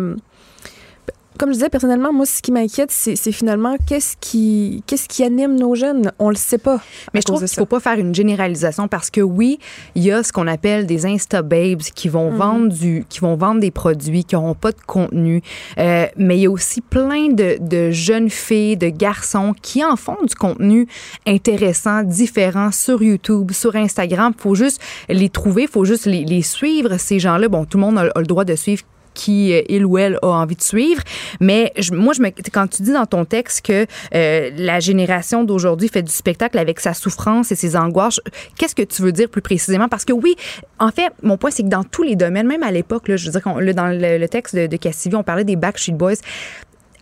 Comme 1.37 1.49
je 1.49 1.53
disais, 1.55 1.69
personnellement, 1.69 2.13
moi, 2.13 2.25
ce 2.25 2.41
qui 2.41 2.51
m'inquiète, 2.51 2.91
c'est 2.91 3.31
finalement 3.31 3.75
qu'est-ce 3.87 4.15
qui, 4.19 4.83
qu'est-ce 4.87 5.07
qui 5.07 5.23
anime 5.23 5.55
nos 5.55 5.75
jeunes? 5.75 6.11
On 6.19 6.29
le 6.29 6.35
sait 6.35 6.57
pas. 6.57 6.79
Mais 7.13 7.21
je 7.21 7.25
trouve 7.25 7.39
qu'il 7.39 7.47
ça. 7.47 7.61
faut 7.61 7.65
pas 7.65 7.79
faire 7.79 7.97
une 7.97 8.13
généralisation 8.13 8.87
parce 8.87 9.09
que 9.09 9.21
oui, 9.21 9.59
il 9.95 10.03
y 10.03 10.11
a 10.11 10.23
ce 10.23 10.31
qu'on 10.31 10.47
appelle 10.47 10.85
des 10.85 11.05
insta 11.05 11.41
babes 11.41 11.81
qui 11.95 12.09
vont 12.09 12.31
Mhm. 12.31 12.37
vendre 12.37 12.73
du, 12.73 13.05
qui 13.09 13.19
vont 13.19 13.35
vendre 13.35 13.59
des 13.61 13.71
produits 13.71 14.23
qui 14.23 14.35
n'auront 14.35 14.53
pas 14.55 14.71
de 14.71 14.81
contenu. 14.85 15.41
Euh, 15.79 16.05
mais 16.17 16.37
il 16.37 16.41
y 16.41 16.45
a 16.45 16.51
aussi 16.51 16.81
plein 16.81 17.29
de, 17.29 17.57
de 17.59 17.91
jeunes 17.91 18.29
filles, 18.29 18.77
de 18.77 18.89
garçons 18.89 19.53
qui 19.61 19.83
en 19.83 19.95
font 19.95 20.17
du 20.27 20.35
contenu 20.35 20.87
intéressant, 21.27 22.03
différent 22.03 22.71
sur 22.71 23.01
YouTube, 23.01 23.51
sur 23.51 23.75
Instagram. 23.75 24.33
Faut 24.37 24.55
juste 24.55 24.81
les 25.09 25.29
trouver, 25.29 25.67
faut 25.67 25.85
juste 25.85 26.05
les, 26.05 26.23
les 26.25 26.41
suivre 26.41 26.97
ces 26.97 27.19
gens-là. 27.19 27.47
Bon, 27.49 27.65
tout 27.65 27.77
le 27.77 27.83
monde 27.83 27.97
a, 27.97 28.09
a 28.13 28.19
le 28.19 28.25
droit 28.25 28.45
de 28.45 28.55
suivre 28.55 28.83
qui 29.13 29.53
euh, 29.53 29.61
il 29.69 29.85
ou 29.85 29.97
elle 29.97 30.17
a 30.21 30.27
envie 30.27 30.55
de 30.55 30.61
suivre. 30.61 31.01
Mais 31.39 31.71
je- 31.77 31.93
moi, 31.93 32.13
je 32.13 32.21
me, 32.21 32.29
quand 32.51 32.67
tu 32.67 32.83
dis 32.83 32.91
dans 32.93 33.05
ton 33.05 33.25
texte 33.25 33.65
que 33.65 33.85
euh, 34.15 34.49
la 34.55 34.79
génération 34.79 35.43
d'aujourd'hui 35.43 35.89
fait 35.89 36.03
du 36.03 36.11
spectacle 36.11 36.57
avec 36.57 36.79
sa 36.79 36.93
souffrance 36.93 37.51
et 37.51 37.55
ses 37.55 37.75
angoisses, 37.75 38.19
qu'est-ce 38.57 38.75
que 38.75 38.83
tu 38.83 39.01
veux 39.01 39.11
dire 39.11 39.29
plus 39.29 39.41
précisément? 39.41 39.87
Parce 39.89 40.05
que 40.05 40.13
oui, 40.13 40.35
en 40.79 40.89
fait, 40.89 41.11
mon 41.21 41.37
point, 41.37 41.51
c'est 41.51 41.63
que 41.63 41.67
dans 41.69 41.83
tous 41.83 42.03
les 42.03 42.15
domaines, 42.15 42.47
même 42.47 42.63
à 42.63 42.71
l'époque, 42.71 43.03
je 43.07 43.25
veux 43.29 43.31
dire, 43.31 43.73
dans 43.75 43.87
le, 43.87 44.17
le 44.17 44.27
texte 44.27 44.55
de, 44.55 44.67
de 44.67 44.77
Cassivi, 44.77 45.15
on 45.15 45.23
parlait 45.23 45.43
des 45.43 45.55
Backstreet 45.55 45.93
Boys 45.93 46.15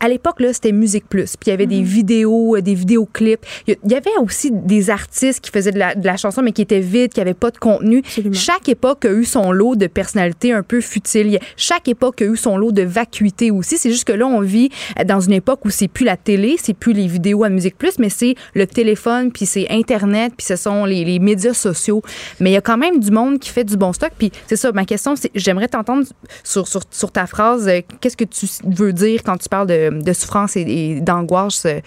à 0.03 0.09
l'époque, 0.09 0.39
là, 0.41 0.51
c'était 0.51 0.71
Musique 0.71 1.07
Plus. 1.07 1.37
Puis 1.37 1.47
il 1.47 1.49
y 1.51 1.53
avait 1.53 1.67
des 1.67 1.81
vidéos, 1.81 2.55
euh, 2.57 2.61
des 2.61 2.73
vidéoclips. 2.73 3.45
Il 3.67 3.77
y- 3.87 3.93
avait 3.95 4.09
aussi 4.19 4.49
des 4.51 4.89
artistes 4.89 5.39
qui 5.41 5.51
faisaient 5.51 5.71
de 5.71 5.77
la, 5.79 5.93
de 5.95 6.05
la 6.05 6.17
chanson, 6.17 6.41
mais 6.41 6.51
qui 6.51 6.61
étaient 6.63 6.79
vides, 6.79 7.13
qui 7.13 7.19
n'avaient 7.19 7.33
pas 7.35 7.51
de 7.51 7.57
contenu. 7.59 7.99
Absolument. 7.99 8.33
Chaque 8.33 8.67
époque 8.67 9.05
a 9.05 9.11
eu 9.11 9.23
son 9.25 9.51
lot 9.51 9.75
de 9.75 9.85
personnalités 9.87 10.51
un 10.53 10.63
peu 10.63 10.81
futiles. 10.81 11.39
Chaque 11.55 11.87
époque 11.87 12.21
a 12.21 12.25
eu 12.25 12.35
son 12.35 12.57
lot 12.57 12.71
de 12.71 12.81
vacuité 12.81 13.51
aussi. 13.51 13.77
C'est 13.77 13.91
juste 13.91 14.05
que 14.05 14.13
là, 14.13 14.25
on 14.25 14.41
vit 14.41 14.69
euh, 14.99 15.03
dans 15.03 15.19
une 15.19 15.33
époque 15.33 15.63
où 15.65 15.69
c'est 15.69 15.87
plus 15.87 16.05
la 16.05 16.17
télé, 16.17 16.55
c'est 16.61 16.73
plus 16.73 16.93
les 16.93 17.05
vidéos 17.07 17.43
à 17.43 17.49
Musique 17.49 17.77
Plus, 17.77 17.99
mais 17.99 18.09
c'est 18.09 18.33
le 18.55 18.65
téléphone, 18.65 19.31
puis 19.31 19.45
c'est 19.45 19.67
Internet, 19.69 20.33
puis 20.35 20.45
ce 20.47 20.55
sont 20.55 20.85
les, 20.85 21.05
les 21.05 21.19
médias 21.19 21.53
sociaux. 21.53 22.01
Mais 22.39 22.49
il 22.49 22.53
y 22.53 22.57
a 22.57 22.61
quand 22.61 22.77
même 22.77 22.99
du 22.99 23.11
monde 23.11 23.37
qui 23.39 23.49
fait 23.51 23.63
du 23.63 23.77
bon 23.77 23.93
stock. 23.93 24.11
Puis 24.17 24.31
c'est 24.47 24.55
ça, 24.55 24.71
ma 24.71 24.85
question, 24.85 25.15
c'est 25.15 25.29
j'aimerais 25.35 25.67
t'entendre 25.67 26.05
sur, 26.43 26.67
sur, 26.67 26.81
sur 26.89 27.11
ta 27.11 27.27
phrase. 27.27 27.67
euh, 27.67 27.81
Qu'est-ce 27.99 28.17
que 28.17 28.25
tu 28.25 28.47
veux 28.63 28.93
dire 28.93 29.21
quand 29.23 29.37
tu 29.37 29.47
parles 29.47 29.67
de, 29.67 29.90
de 29.91 30.13
souffrance 30.13 30.55
et, 30.55 30.99
d'angoisse 31.01 31.65
euh, 31.65 31.79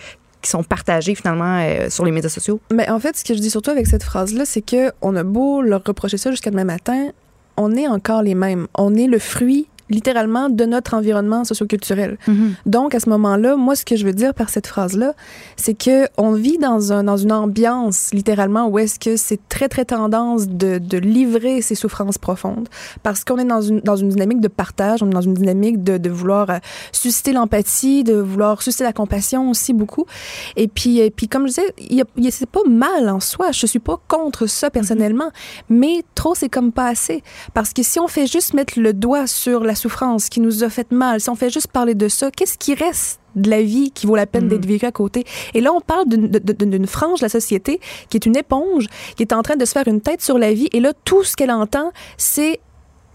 qui 0.42 0.50
sont 0.50 0.62
partagées 0.62 1.14
finalement 1.14 1.60
euh, 1.60 1.88
sur 1.90 2.04
les 2.04 2.12
médias 2.12 2.30
sociaux? 2.30 2.60
Mais 2.72 2.88
en 2.90 3.00
fait, 3.00 3.16
ce 3.16 3.24
que 3.24 3.34
je 3.34 3.40
dis 3.40 3.50
surtout 3.50 3.70
avec 3.70 3.86
cette 3.86 4.04
phrase-là, 4.04 4.44
c'est 4.44 4.62
que 4.62 4.92
on 5.02 5.16
a 5.16 5.22
beau 5.22 5.62
leur 5.62 5.82
reprocher 5.84 6.16
ça 6.16 6.30
jusqu'à 6.30 6.50
demain 6.50 6.64
matin, 6.64 7.10
on 7.56 7.74
est 7.76 7.88
encore 7.88 8.22
les 8.22 8.34
mêmes. 8.34 8.66
On 8.74 8.94
est 8.94 9.06
le 9.06 9.18
fruit 9.18 9.68
littéralement 9.90 10.48
de 10.48 10.64
notre 10.64 10.94
environnement 10.94 11.44
socioculturel. 11.44 12.18
Donc 12.66 12.94
à 12.94 13.00
ce 13.00 13.08
moment-là, 13.10 13.56
moi 13.56 13.74
ce 13.76 13.84
que 13.84 13.96
je 13.96 14.04
veux 14.06 14.12
dire 14.12 14.34
par 14.34 14.48
cette 14.48 14.66
phrase-là, 14.66 15.12
c'est 15.56 15.74
que 15.74 16.06
on 16.16 16.32
vit 16.32 16.58
dans 16.58 16.92
un 16.92 17.04
dans 17.04 17.16
une 17.16 17.32
ambiance 17.32 18.10
littéralement 18.12 18.66
où 18.68 18.78
est-ce 18.78 18.98
que 18.98 19.16
c'est 19.16 19.40
très 19.48 19.68
très 19.68 19.84
tendance 19.84 20.48
de, 20.48 20.78
de 20.78 20.98
livrer 20.98 21.60
ses 21.62 21.74
souffrances 21.74 22.18
profondes 22.18 22.68
parce 23.02 23.24
qu'on 23.24 23.38
est 23.38 23.44
dans 23.44 23.60
une 23.60 23.80
dans 23.80 23.96
une 23.96 24.08
dynamique 24.08 24.40
de 24.40 24.48
partage, 24.48 25.02
on 25.02 25.06
est 25.08 25.12
dans 25.14 25.20
une 25.20 25.34
dynamique 25.34 25.82
de, 25.84 25.98
de 25.98 26.10
vouloir 26.10 26.50
euh, 26.50 26.58
susciter 26.92 27.32
l'empathie, 27.32 28.04
de 28.04 28.14
vouloir 28.14 28.62
susciter 28.62 28.84
la 28.84 28.92
compassion 28.92 29.50
aussi 29.50 29.72
beaucoup. 29.72 30.06
Et 30.56 30.68
puis, 30.68 30.98
et 31.00 31.10
puis 31.10 31.28
comme 31.28 31.42
je 31.42 31.48
disais, 31.54 31.74
il 31.78 31.96
y 31.96 32.00
a- 32.00 32.04
il 32.16 32.24
y 32.24 32.28
a- 32.28 32.30
c'est 32.30 32.48
pas 32.48 32.60
mal 32.68 33.08
en 33.08 33.20
soi. 33.20 33.50
Je 33.52 33.66
suis 33.66 33.78
pas 33.78 34.00
contre 34.08 34.46
ça 34.46 34.70
personnellement, 34.70 35.30
mais 35.68 36.02
trop 36.14 36.34
c'est 36.34 36.48
comme 36.48 36.72
pas 36.72 36.88
assez. 36.88 37.22
Parce 37.52 37.72
que 37.72 37.82
si 37.82 37.98
on 38.00 38.08
fait 38.08 38.26
juste 38.26 38.54
mettre 38.54 38.78
le 38.80 38.92
doigt 38.92 39.26
sur 39.26 39.60
la 39.64 39.73
souffrance 39.74 40.28
qui 40.28 40.40
nous 40.40 40.64
a 40.64 40.68
fait 40.68 40.90
mal, 40.92 41.20
si 41.20 41.30
on 41.30 41.34
fait 41.34 41.50
juste 41.50 41.68
parler 41.68 41.94
de 41.94 42.08
ça, 42.08 42.30
qu'est-ce 42.30 42.58
qui 42.58 42.74
reste 42.74 43.20
de 43.34 43.50
la 43.50 43.62
vie 43.62 43.90
qui 43.90 44.06
vaut 44.06 44.16
la 44.16 44.26
peine 44.26 44.48
d'être 44.48 44.66
vécue 44.66 44.86
à 44.86 44.92
côté? 44.92 45.24
Et 45.54 45.60
là, 45.60 45.72
on 45.72 45.80
parle 45.80 46.04
d'une 46.08 46.86
frange 46.86 47.20
de 47.20 47.24
la 47.24 47.28
société 47.28 47.80
qui 48.08 48.16
est 48.16 48.26
une 48.26 48.36
éponge, 48.36 48.86
qui 49.16 49.22
est 49.22 49.32
en 49.32 49.42
train 49.42 49.56
de 49.56 49.64
se 49.64 49.72
faire 49.72 49.88
une 49.88 50.00
tête 50.00 50.22
sur 50.22 50.38
la 50.38 50.52
vie. 50.52 50.68
Et 50.72 50.80
là, 50.80 50.92
tout 51.04 51.24
ce 51.24 51.34
qu'elle 51.36 51.50
entend, 51.50 51.92
c'est 52.16 52.60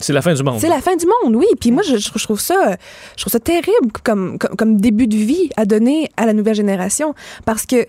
C'est 0.01 0.13
la 0.13 0.21
fin 0.21 0.33
du 0.33 0.43
monde. 0.43 0.59
c'est 0.59 0.69
la 0.69 0.81
fin 0.81 0.95
du 0.95 1.05
monde, 1.05 1.35
oui. 1.35 1.45
Puis 1.59 1.71
moi, 1.71 1.83
je, 1.83 1.97
je 1.97 2.23
trouve 2.23 2.39
ça, 2.39 2.75
je 3.15 3.21
trouve 3.23 3.31
ça 3.31 3.39
terrible 3.39 3.91
comme, 4.03 4.37
comme, 4.39 4.55
comme 4.55 4.77
début 4.81 5.07
de 5.07 5.15
vie 5.17 5.49
à 5.57 5.65
donner 5.65 6.09
à 6.17 6.25
la 6.25 6.33
nouvelle 6.33 6.55
génération. 6.55 7.13
Parce 7.45 7.65
que, 7.65 7.85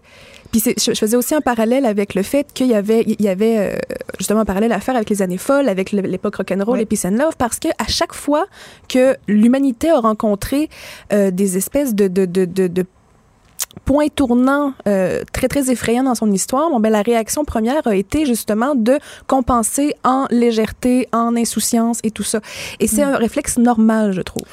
puis 0.51 0.61
je, 0.61 0.93
je 0.93 0.99
faisais 0.99 1.17
aussi 1.17 1.35
un 1.35 1.41
parallèle 1.41 1.87
avec 1.87 2.15
le 2.15 2.23
fait 2.23 2.53
qu'il 2.53 2.67
y 2.67 2.75
avait, 2.75 3.05
il 3.07 3.21
y 3.23 3.29
avait 3.29 3.59
euh, 3.59 3.79
justement 4.19 4.41
un 4.41 4.45
parallèle 4.45 4.73
à 4.73 4.81
faire 4.81 4.97
avec 4.97 5.11
les 5.11 5.23
années 5.23 5.39
folles, 5.39 5.69
avec 5.69 5.93
l'époque 5.93 6.37
rock'n'roll 6.37 6.77
Oui. 6.77 6.83
et 6.83 6.87
Peace 6.87 7.05
and 7.07 7.17
Love, 7.17 7.37
parce 7.39 7.59
que 7.59 7.69
à 7.79 7.87
chaque 7.89 8.15
fois 8.15 8.47
que 8.89 9.17
l'humanité 9.29 9.91
a 9.91 10.01
rencontré 10.01 10.69
euh, 11.13 11.31
des 11.31 11.57
espèces 11.57 11.95
de, 11.95 12.09
de, 12.09 12.25
de, 12.25 12.45
de, 12.45 12.67
de 12.67 12.85
point 13.85 14.09
tournant 14.09 14.75
euh, 14.89 15.23
très 15.33 15.47
très 15.47 15.71
effrayant 15.71 16.03
dans 16.03 16.15
son 16.17 16.31
histoire, 16.33 16.71
bon, 16.71 16.81
ben, 16.81 16.91
la 16.91 17.03
réaction 17.03 17.45
première 17.45 17.87
a 17.87 17.95
été 17.95 18.27
justement 18.27 18.75
de 18.75 18.99
compenser 19.29 19.95
en 20.03 20.27
légèreté, 20.31 21.09
en 21.13 21.37
insouciance 21.37 22.01
et 22.03 22.11
tout 22.11 22.25
ça. 22.25 22.41
Et 22.81 22.87
c'est 22.89 23.03
un 23.03 23.17
réflexe 23.17 23.59
normal, 23.59 24.13
je 24.13 24.23
trouve. 24.23 24.45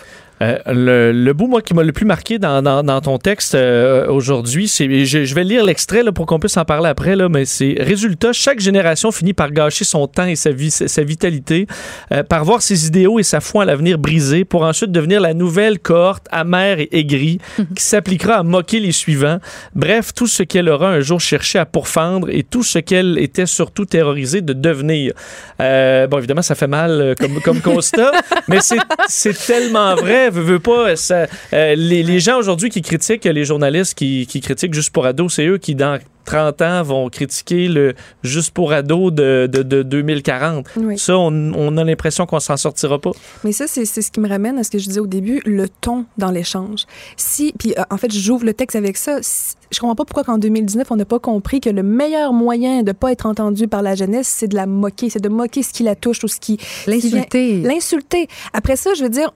Euh, 0.41 0.57
le, 0.68 1.11
le 1.11 1.34
bout, 1.34 1.47
moi, 1.47 1.61
qui 1.61 1.73
m'a 1.73 1.84
le 1.84 1.91
plus 1.91 2.05
marqué 2.05 2.38
dans, 2.38 2.61
dans, 2.61 2.84
dans 2.84 3.01
ton 3.01 3.18
texte 3.18 3.55
euh, 3.55 4.07
aujourd'hui, 4.07 4.68
c'est. 4.68 5.05
Je, 5.05 5.26
je 5.26 5.35
vais 5.35 5.43
lire 5.43 5.64
l'extrait 5.64 6.03
là, 6.03 6.11
pour 6.11 6.26
qu'on 6.26 6.39
puisse 6.39 6.57
en 6.57 6.65
parler 6.65 6.89
après, 6.89 7.15
là, 7.15 7.27
mais 7.30 7.45
c'est 7.45 7.76
Résultat, 7.80 8.34
chaque 8.34 8.59
génération 8.59 9.11
finit 9.11 9.34
par 9.34 9.51
gâcher 9.51 9.84
son 9.84 10.07
temps 10.07 10.26
et 10.26 10.35
sa, 10.35 10.51
vie, 10.51 10.69
sa, 10.69 10.88
sa 10.88 11.03
vitalité, 11.03 11.65
euh, 12.11 12.23
par 12.23 12.45
voir 12.45 12.61
ses 12.61 12.88
idéaux 12.88 13.19
et 13.19 13.23
sa 13.23 13.39
foi 13.39 13.64
à 13.64 13.65
l'avenir 13.65 13.97
brisés, 13.97 14.45
pour 14.45 14.64
ensuite 14.64 14.91
devenir 14.91 15.22
la 15.22 15.34
nouvelle 15.34 15.80
cohorte 15.80 16.27
amère 16.31 16.80
et 16.80 16.89
aigrie 16.91 17.39
qui 17.76 17.84
s'appliquera 17.84 18.35
à 18.35 18.43
moquer 18.43 18.80
les 18.80 18.91
suivants. 18.91 19.39
Bref, 19.73 20.14
tout 20.14 20.27
ce 20.27 20.43
qu'elle 20.43 20.69
aura 20.69 20.89
un 20.89 20.99
jour 20.99 21.19
cherché 21.19 21.57
à 21.57 21.65
pourfendre 21.65 22.30
et 22.30 22.43
tout 22.43 22.64
ce 22.64 22.80
qu'elle 22.80 23.18
était 23.18 23.47
surtout 23.47 23.85
terrorisée 23.85 24.41
de 24.41 24.53
devenir. 24.53 25.14
Bon, 25.59 26.18
évidemment, 26.18 26.41
ça 26.41 26.55
fait 26.55 26.68
mal 26.68 27.15
comme, 27.19 27.41
comme 27.41 27.61
constat, 27.61 28.11
mais 28.47 28.59
c'est 28.61 28.77
c'est 29.07 29.34
tellement 29.34 29.95
vrai. 29.95 30.26
Veux, 30.29 30.41
veux 30.43 30.59
pas, 30.59 30.95
ça, 30.95 31.27
euh, 31.53 31.75
les, 31.75 32.03
les 32.03 32.19
gens 32.19 32.37
aujourd'hui 32.37 32.69
qui 32.69 32.81
critiquent, 32.81 33.25
les 33.25 33.45
journalistes 33.45 33.93
qui, 33.95 34.27
qui 34.27 34.41
critiquent 34.41 34.73
Juste 34.73 34.91
pour 34.91 35.05
ados, 35.05 35.33
c'est 35.35 35.45
eux 35.47 35.57
qui, 35.57 35.75
dans 35.75 35.99
30 36.25 36.61
ans, 36.61 36.83
vont 36.83 37.09
critiquer 37.09 37.67
le 37.69 37.93
Juste 38.21 38.51
pour 38.51 38.73
ados 38.73 39.13
de, 39.13 39.47
de, 39.51 39.63
de 39.63 39.81
2040. 39.81 40.67
Oui. 40.77 40.97
Ça, 40.97 41.17
on, 41.17 41.53
on 41.53 41.77
a 41.77 41.83
l'impression 41.85 42.25
qu'on 42.25 42.39
s'en 42.41 42.57
sortira 42.57 42.99
pas. 42.99 43.11
Mais 43.45 43.53
ça, 43.53 43.65
c'est 43.67 43.85
c'est 43.85 44.01
ce 44.01 44.11
qui 44.11 44.19
me 44.19 44.27
ramène 44.27 44.57
à 44.57 44.63
ce 44.63 44.69
que 44.71 44.77
je 44.77 44.87
disais 44.87 44.99
au 44.99 45.07
début, 45.07 45.41
le 45.45 45.69
ton 45.69 46.05
dans 46.17 46.31
l'échange. 46.31 46.83
Si, 47.15 47.53
puis 47.57 47.73
euh, 47.77 47.83
en 47.89 47.97
fait, 47.97 48.11
j'ouvre 48.13 48.43
le 48.45 48.53
texte 48.53 48.75
avec 48.75 48.97
ça. 48.97 49.19
Si- 49.21 49.55
je 49.71 49.79
comprends 49.79 49.95
pas 49.95 50.05
pourquoi 50.05 50.23
qu'en 50.23 50.37
2019, 50.37 50.87
on 50.91 50.95
n'a 50.95 51.03
pas 51.05 51.19
compris 51.19 51.59
que 51.59 51.69
le 51.69 51.83
meilleur 51.83 52.31
moyen 52.33 52.83
de 52.83 52.91
pas 52.93 53.11
être 53.11 53.25
entendu 53.25 53.67
par 53.67 53.81
la 53.81 53.95
jeunesse, 53.95 54.27
c'est 54.27 54.47
de 54.47 54.55
la 54.55 54.65
moquer, 54.65 55.09
c'est 55.09 55.21
de 55.21 55.27
moquer 55.29 55.61
ce 55.63 55.73
qui 55.73 55.83
la 55.83 55.95
touche 55.95 56.23
ou 56.23 56.27
ce 56.29 56.39
qui... 56.39 56.57
L'insulter. 56.87 57.61
L'insulter. 57.61 58.27
Après 58.53 58.75
ça, 58.77 58.93
je 58.97 59.03
veux 59.03 59.09
dire, 59.09 59.31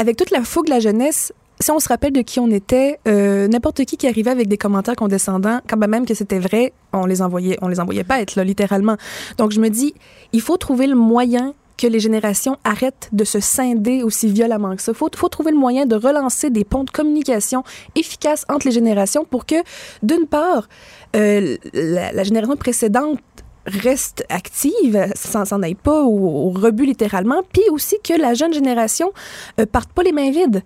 avec 0.00 0.16
toute 0.16 0.30
la 0.30 0.42
fougue 0.44 0.64
de 0.64 0.70
la 0.70 0.80
jeunesse, 0.80 1.30
si 1.60 1.70
on 1.70 1.78
se 1.78 1.86
rappelle 1.86 2.14
de 2.14 2.22
qui 2.22 2.40
on 2.40 2.50
était, 2.50 2.98
euh, 3.06 3.48
n'importe 3.48 3.84
qui 3.84 3.98
qui 3.98 4.08
arrivait 4.08 4.30
avec 4.30 4.48
des 4.48 4.56
commentaires 4.56 4.96
condescendants, 4.96 5.60
quand 5.68 5.76
même 5.76 6.06
que 6.06 6.14
c'était 6.14 6.38
vrai, 6.38 6.72
on 6.94 7.04
les 7.04 7.20
envoyait, 7.20 7.58
on 7.60 7.68
les 7.68 7.80
envoyait 7.80 8.02
pas 8.02 8.18
être 8.22 8.34
là, 8.34 8.42
littéralement. 8.42 8.96
Donc 9.36 9.52
je 9.52 9.60
me 9.60 9.68
dis, 9.68 9.92
il 10.32 10.40
faut 10.40 10.56
trouver 10.56 10.86
le 10.86 10.94
moyen 10.94 11.52
que 11.76 11.86
les 11.86 12.00
générations 12.00 12.56
arrêtent 12.64 13.10
de 13.12 13.24
se 13.24 13.40
scinder 13.40 14.02
aussi 14.02 14.28
violemment 14.28 14.74
que 14.74 14.80
ça. 14.80 14.92
Il 14.92 14.96
faut, 14.96 15.28
trouver 15.28 15.50
le 15.50 15.58
moyen 15.58 15.84
de 15.84 15.96
relancer 15.96 16.48
des 16.48 16.64
ponts 16.64 16.84
de 16.84 16.90
communication 16.90 17.62
efficaces 17.94 18.46
entre 18.48 18.68
les 18.68 18.72
générations 18.72 19.26
pour 19.26 19.44
que, 19.44 19.56
d'une 20.02 20.26
part, 20.26 20.66
euh, 21.14 21.58
la 21.74 22.22
génération 22.22 22.56
précédente 22.56 23.18
reste 23.66 24.24
active, 24.28 25.06
s'en 25.14 25.44
s'en 25.44 25.62
aille 25.62 25.74
pas 25.74 26.02
au, 26.02 26.48
au 26.48 26.50
rebut 26.50 26.86
littéralement, 26.86 27.42
puis 27.52 27.62
aussi 27.70 27.96
que 28.02 28.14
la 28.18 28.34
jeune 28.34 28.52
génération 28.52 29.12
euh, 29.60 29.66
parte 29.66 29.92
pas 29.92 30.02
les 30.02 30.12
mains 30.12 30.30
vides 30.30 30.62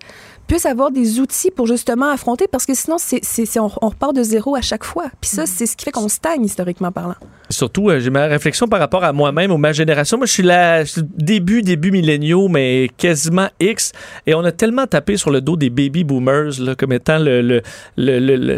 puisse 0.47 0.65
avoir 0.67 0.91
des 0.91 1.19
outils 1.19 1.49
pour 1.49 1.65
justement 1.65 2.11
affronter 2.11 2.47
parce 2.47 2.67
que 2.67 2.75
sinon 2.75 2.97
c'est 2.99 3.59
on, 3.59 3.71
on 3.81 3.89
repart 3.89 4.15
de 4.15 4.21
zéro 4.21 4.55
à 4.55 4.61
chaque 4.61 4.83
fois 4.83 5.05
puis 5.19 5.27
ça 5.27 5.47
c'est 5.47 5.65
ce 5.65 5.75
qui 5.75 5.85
fait 5.85 5.91
qu'on 5.91 6.07
stagne 6.07 6.45
historiquement 6.45 6.91
parlant 6.91 7.15
Surtout, 7.49 7.89
euh, 7.89 7.99
j'ai 7.99 8.11
ma 8.11 8.25
réflexion 8.27 8.67
par 8.67 8.79
rapport 8.79 9.03
à 9.03 9.11
moi-même 9.13 9.51
ou 9.51 9.57
ma 9.57 9.71
génération. 9.71 10.17
Moi, 10.17 10.25
je 10.25 10.31
suis 10.33 10.41
là, 10.43 10.83
début, 11.15 11.61
début 11.61 11.91
milléniaux, 11.91 12.47
mais 12.47 12.89
quasiment 12.97 13.49
X. 13.59 13.91
Et 14.25 14.33
on 14.33 14.43
a 14.43 14.51
tellement 14.51 14.87
tapé 14.87 15.15
sur 15.15 15.29
le 15.29 15.41
dos 15.41 15.55
des 15.55 15.69
baby 15.69 16.03
boomers 16.03 16.59
là, 16.59 16.73
comme 16.73 16.91
étant 16.91 17.19
le, 17.19 17.41
le, 17.43 17.61
le, 17.97 18.19
le- 18.19 18.35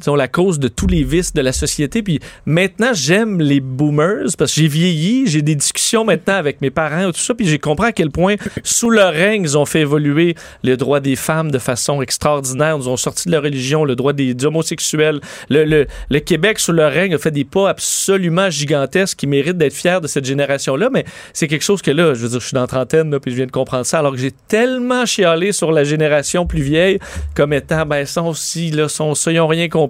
disons, 0.00 0.14
la 0.14 0.28
cause 0.28 0.58
de 0.58 0.68
tous 0.68 0.86
les 0.86 1.04
vices 1.04 1.32
de 1.32 1.40
la 1.40 1.52
société. 1.52 2.02
Puis 2.02 2.20
maintenant, 2.46 2.90
j'aime 2.92 3.40
les 3.40 3.60
boomers 3.60 4.34
parce 4.38 4.54
que 4.54 4.60
j'ai 4.60 4.68
vieilli, 4.68 5.26
j'ai 5.26 5.42
des 5.42 5.54
discussions 5.54 6.04
maintenant 6.04 6.34
avec 6.34 6.60
mes 6.60 6.70
parents 6.70 7.08
et 7.08 7.12
tout 7.12 7.20
ça, 7.20 7.34
puis 7.34 7.46
j'ai 7.46 7.58
compris 7.58 7.88
à 7.88 7.92
quel 7.92 8.10
point, 8.10 8.36
sous 8.64 8.90
leur 8.90 9.12
règne, 9.12 9.42
ils 9.42 9.58
ont 9.58 9.66
fait 9.66 9.80
évoluer 9.80 10.34
les 10.62 10.76
droits 10.76 11.00
des 11.00 11.16
femmes 11.16 11.50
de 11.50 11.58
façon 11.58 12.02
extraordinaire. 12.02 12.76
Ils 12.80 12.88
ont 12.88 12.96
sorti 12.96 13.28
de 13.28 13.32
la 13.32 13.40
religion, 13.40 13.84
le 13.84 13.96
droit 13.96 14.12
des, 14.12 14.34
homosexuels. 14.44 15.20
Le, 15.50 15.64
le, 15.64 15.86
le 16.08 16.20
Québec, 16.20 16.58
sous 16.58 16.72
leur 16.72 16.90
règne, 16.90 17.14
a 17.14 17.18
fait 17.18 17.30
des 17.30 17.44
pas 17.44 17.68
absolument 17.68 18.48
gigantesques 18.48 19.18
qui 19.18 19.26
méritent 19.26 19.58
d'être 19.58 19.74
fiers 19.74 20.00
de 20.00 20.06
cette 20.06 20.24
génération-là, 20.24 20.88
mais 20.90 21.04
c'est 21.32 21.48
quelque 21.48 21.64
chose 21.64 21.82
que 21.82 21.90
là, 21.90 22.14
je 22.14 22.20
veux 22.20 22.28
dire, 22.28 22.40
je 22.40 22.46
suis 22.46 22.54
dans 22.54 22.66
trentaine, 22.66 23.10
là, 23.10 23.20
puis 23.20 23.30
je 23.30 23.36
viens 23.36 23.46
de 23.46 23.50
comprendre 23.50 23.84
ça, 23.84 23.98
alors 23.98 24.12
que 24.12 24.18
j'ai 24.18 24.32
tellement 24.48 25.04
chialé 25.04 25.52
sur 25.52 25.72
la 25.72 25.84
génération 25.84 26.46
plus 26.46 26.62
vieille 26.62 26.98
comme 27.34 27.52
étant, 27.52 27.84
ben, 27.86 28.06
sont 28.06 28.26
aussi, 28.26 28.70
là, 28.70 28.88
sont 28.88 29.14
ça, 29.14 29.30
ils 29.32 29.36
n'ont 29.36 29.46
rien 29.46 29.68
compris. 29.68 29.89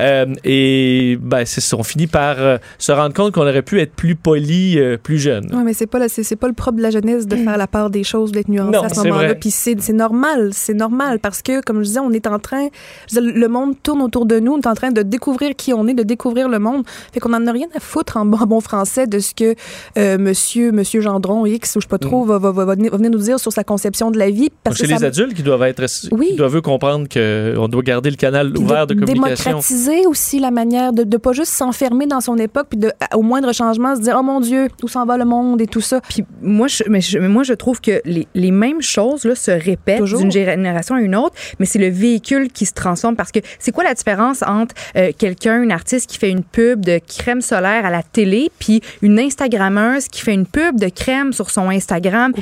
Euh, 0.00 0.26
et, 0.44 1.18
ben, 1.20 1.44
c'est 1.44 1.60
ça, 1.60 1.76
on 1.76 1.82
finit 1.82 2.06
par 2.06 2.36
euh, 2.38 2.58
se 2.78 2.92
rendre 2.92 3.14
compte 3.14 3.32
qu'on 3.34 3.42
aurait 3.42 3.62
pu 3.62 3.80
être 3.80 3.92
plus 3.92 4.14
poli, 4.16 4.78
euh, 4.78 4.96
plus 4.96 5.18
jeune. 5.18 5.46
Ouais, 5.54 5.62
mais 5.64 5.72
c'est 5.74 5.86
pas 5.86 6.08
c'est 6.08 6.36
pas 6.36 6.48
le 6.48 6.54
propre 6.54 6.78
de 6.78 6.82
la 6.82 6.90
jeunesse 6.90 7.26
de 7.26 7.36
faire 7.36 7.56
la 7.56 7.66
part 7.66 7.90
des 7.90 8.04
choses, 8.04 8.32
d'être 8.32 8.48
nuancé 8.48 8.70
Non, 8.72 8.82
à 8.84 8.88
ce 8.88 8.96
c'est 8.96 9.08
moment-là. 9.08 9.28
vrai. 9.28 9.34
Puis 9.38 9.50
c'est 9.50 9.76
normal, 9.92 10.50
c'est 10.52 10.74
normal 10.74 11.18
parce 11.20 11.42
que 11.42 11.60
comme 11.62 11.78
je 11.78 11.88
disais, 11.88 12.00
on 12.00 12.10
est 12.12 12.26
en 12.26 12.38
train, 12.38 12.68
dire, 13.10 13.22
le 13.22 13.48
monde 13.48 13.74
tourne 13.82 14.02
autour 14.02 14.26
de 14.26 14.38
nous, 14.38 14.52
on 14.52 14.60
est 14.60 14.66
en 14.66 14.74
train 14.74 14.90
de 14.90 15.02
découvrir 15.02 15.54
qui 15.56 15.72
on 15.72 15.86
est, 15.86 15.94
de 15.94 16.02
découvrir 16.02 16.48
le 16.48 16.58
monde. 16.58 16.84
Fait 17.12 17.20
qu'on 17.20 17.32
en 17.34 17.46
a 17.46 17.52
rien 17.52 17.66
à 17.74 17.80
foutre 17.80 18.16
en 18.16 18.24
bon, 18.24 18.38
bon 18.46 18.60
français 18.60 19.06
de 19.06 19.18
ce 19.18 19.34
que 19.34 19.54
euh, 19.98 20.18
Monsieur 20.18 20.72
Monsieur 20.72 21.00
Gendron 21.00 21.46
X 21.46 21.76
ou 21.76 21.80
je 21.80 21.84
sais 21.84 21.88
pas 21.88 21.98
trop 21.98 22.24
va, 22.24 22.38
va, 22.38 22.52
va, 22.52 22.64
va 22.64 22.74
venir 22.74 22.90
va 22.90 22.96
venir 22.96 23.10
nous 23.10 23.18
dire 23.18 23.38
sur 23.40 23.52
sa 23.52 23.64
conception 23.64 24.10
de 24.10 24.18
la 24.18 24.30
vie. 24.30 24.48
Parce 24.64 24.76
Chez 24.78 24.84
que 24.84 24.88
les 24.92 24.98
ça- 24.98 25.06
adultes 25.06 25.34
qui 25.34 25.42
doivent 25.42 25.62
être, 25.62 25.84
Oui. 26.12 26.28
qui 26.30 26.36
doivent 26.36 26.56
eux 26.56 26.60
comprendre 26.60 27.06
qu'on 27.08 27.68
doit 27.68 27.82
garder 27.82 28.10
le 28.10 28.16
canal 28.16 28.56
ouvert 28.56 28.86
de, 28.86 28.94
communication. 28.94 29.27
Démocratiser 29.34 30.06
aussi 30.06 30.38
la 30.40 30.50
manière 30.50 30.92
de 30.92 31.04
ne 31.04 31.16
pas 31.16 31.32
juste 31.32 31.52
s'enfermer 31.52 32.06
dans 32.06 32.20
son 32.20 32.36
époque 32.38 32.66
puis 32.70 32.78
de, 32.78 32.92
au 33.14 33.22
moindre 33.22 33.52
changement 33.52 33.94
se 33.96 34.00
dire 34.00 34.16
oh 34.18 34.22
mon 34.22 34.40
dieu 34.40 34.68
où 34.82 34.88
s'en 34.88 35.04
va 35.06 35.16
le 35.16 35.24
monde 35.24 35.60
et 35.60 35.66
tout 35.66 35.80
ça 35.80 36.00
Puis 36.08 36.24
moi, 36.42 36.68
je, 36.68 36.82
mais 36.88 37.00
je- 37.00 37.18
moi, 37.18 37.42
je 37.42 37.54
trouve 37.54 37.80
que 37.80 38.00
les, 38.04 38.26
les 38.34 38.50
mêmes 38.50 38.82
choses 38.82 39.24
là, 39.24 39.34
se 39.34 39.50
répètent 39.50 40.02
d'une 40.02 40.30
génération 40.30 40.94
à 40.94 41.00
une 41.00 41.16
autre, 41.16 41.34
mais 41.58 41.66
c'est 41.66 41.78
le 41.78 41.88
véhicule 41.88 42.50
qui 42.50 42.66
se 42.66 42.72
transforme. 42.72 43.16
Parce 43.16 43.32
que 43.32 43.40
c'est 43.58 43.72
quoi 43.72 43.84
la 43.84 43.94
différence 43.94 44.42
entre 44.42 44.74
euh, 44.96 45.10
quelqu'un, 45.16 45.62
une 45.62 45.72
artiste 45.72 46.08
qui 46.10 46.18
fait 46.18 46.30
une 46.30 46.42
pub 46.44 46.84
de 46.84 46.98
crème 47.06 47.40
solaire 47.40 47.84
à 47.86 47.90
la 47.90 48.02
télé, 48.02 48.50
puis 48.58 48.80
une 49.02 49.18
Instagrammeuse 49.18 50.08
qui 50.08 50.20
fait 50.22 50.34
une 50.34 50.46
pub 50.46 50.78
de 50.78 50.88
crème 50.88 51.32
sur 51.32 51.50
son 51.50 51.68
Instagram? 51.68 52.32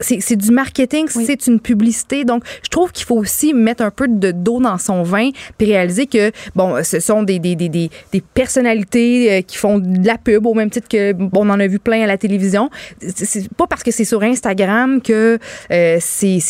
C'est 0.00 0.36
du 0.36 0.50
marketing, 0.50 1.06
Oui. 1.16 1.24
c'est 1.26 1.46
une 1.46 1.60
publicité. 1.60 2.24
Donc, 2.24 2.44
je 2.62 2.68
trouve 2.68 2.92
qu'il 2.92 3.06
faut 3.06 3.16
aussi 3.16 3.54
mettre 3.54 3.82
un 3.82 3.90
peu 3.90 4.08
de 4.08 4.30
d'eau 4.32 4.60
dans 4.60 4.78
son 4.78 5.02
vin 5.02 5.30
puis 5.58 5.66
réaliser 5.68 6.06
que, 6.06 6.29
bon, 6.54 6.82
ce 6.84 7.00
sont 7.00 7.22
des, 7.22 7.38
des, 7.38 7.56
des, 7.56 7.68
des, 7.68 7.90
des 8.12 8.20
personnalités 8.20 9.32
euh, 9.32 9.42
qui 9.42 9.56
font 9.56 9.78
de 9.78 10.06
la 10.06 10.18
pub 10.18 10.46
au 10.46 10.54
même 10.54 10.70
titre 10.70 10.88
que, 10.88 11.12
bon, 11.12 11.30
on 11.46 11.50
en 11.50 11.60
a 11.60 11.66
vu 11.66 11.78
plein 11.78 12.02
à 12.02 12.06
la 12.06 12.18
télévision. 12.18 12.70
C'est- 13.00 13.48
pas 13.54 13.66
parce 13.66 13.82
que 13.82 13.90
c'est 13.90 14.04
sur 14.04 14.22
Instagram 14.22 15.00
que 15.02 15.38
euh, 15.70 15.98
c'est 16.00 16.40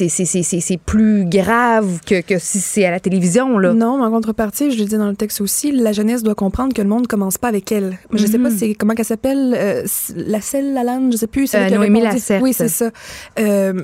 plus 0.87 1.25
grave 1.27 2.01
que, 2.07 2.21
que 2.21 2.39
si 2.39 2.61
c'est 2.61 2.85
à 2.85 2.91
la 2.91 3.01
télévision, 3.01 3.59
là. 3.59 3.73
Non, 3.73 3.99
mais 3.99 4.05
en 4.05 4.11
contrepartie, 4.11 4.71
je 4.71 4.79
le 4.79 4.85
dis 4.85 4.97
dans 4.97 5.09
le 5.09 5.17
texte 5.17 5.41
aussi, 5.41 5.73
la 5.73 5.93
jeunesse 5.93 6.23
doit 6.23 6.35
comprendre 6.35 6.75
que 6.75 6.83
le 6.83 6.89
monde 6.89 7.07
commence 7.07 7.39
pas 7.39 7.49
avec 7.49 7.71
elle. 7.73 7.99
Je 8.13 8.27
sais 8.27 8.39
pas 8.39 8.51
c'est 8.51 8.75
comment 8.75 8.95
qu'elle 8.95 9.05
s'appelle, 9.05 9.55
euh, 9.57 9.85
la 10.17 10.41
selle, 10.41 10.75
la 10.75 10.83
lane, 10.85 11.11
je 11.13 11.17
sais 11.17 11.27
plus. 11.27 11.55
Euh, 11.55 11.69
Noémie. 11.71 12.03
Oui, 12.43 12.53
c'est 12.53 12.69
ça. 12.69 12.91
Euh, 13.39 13.83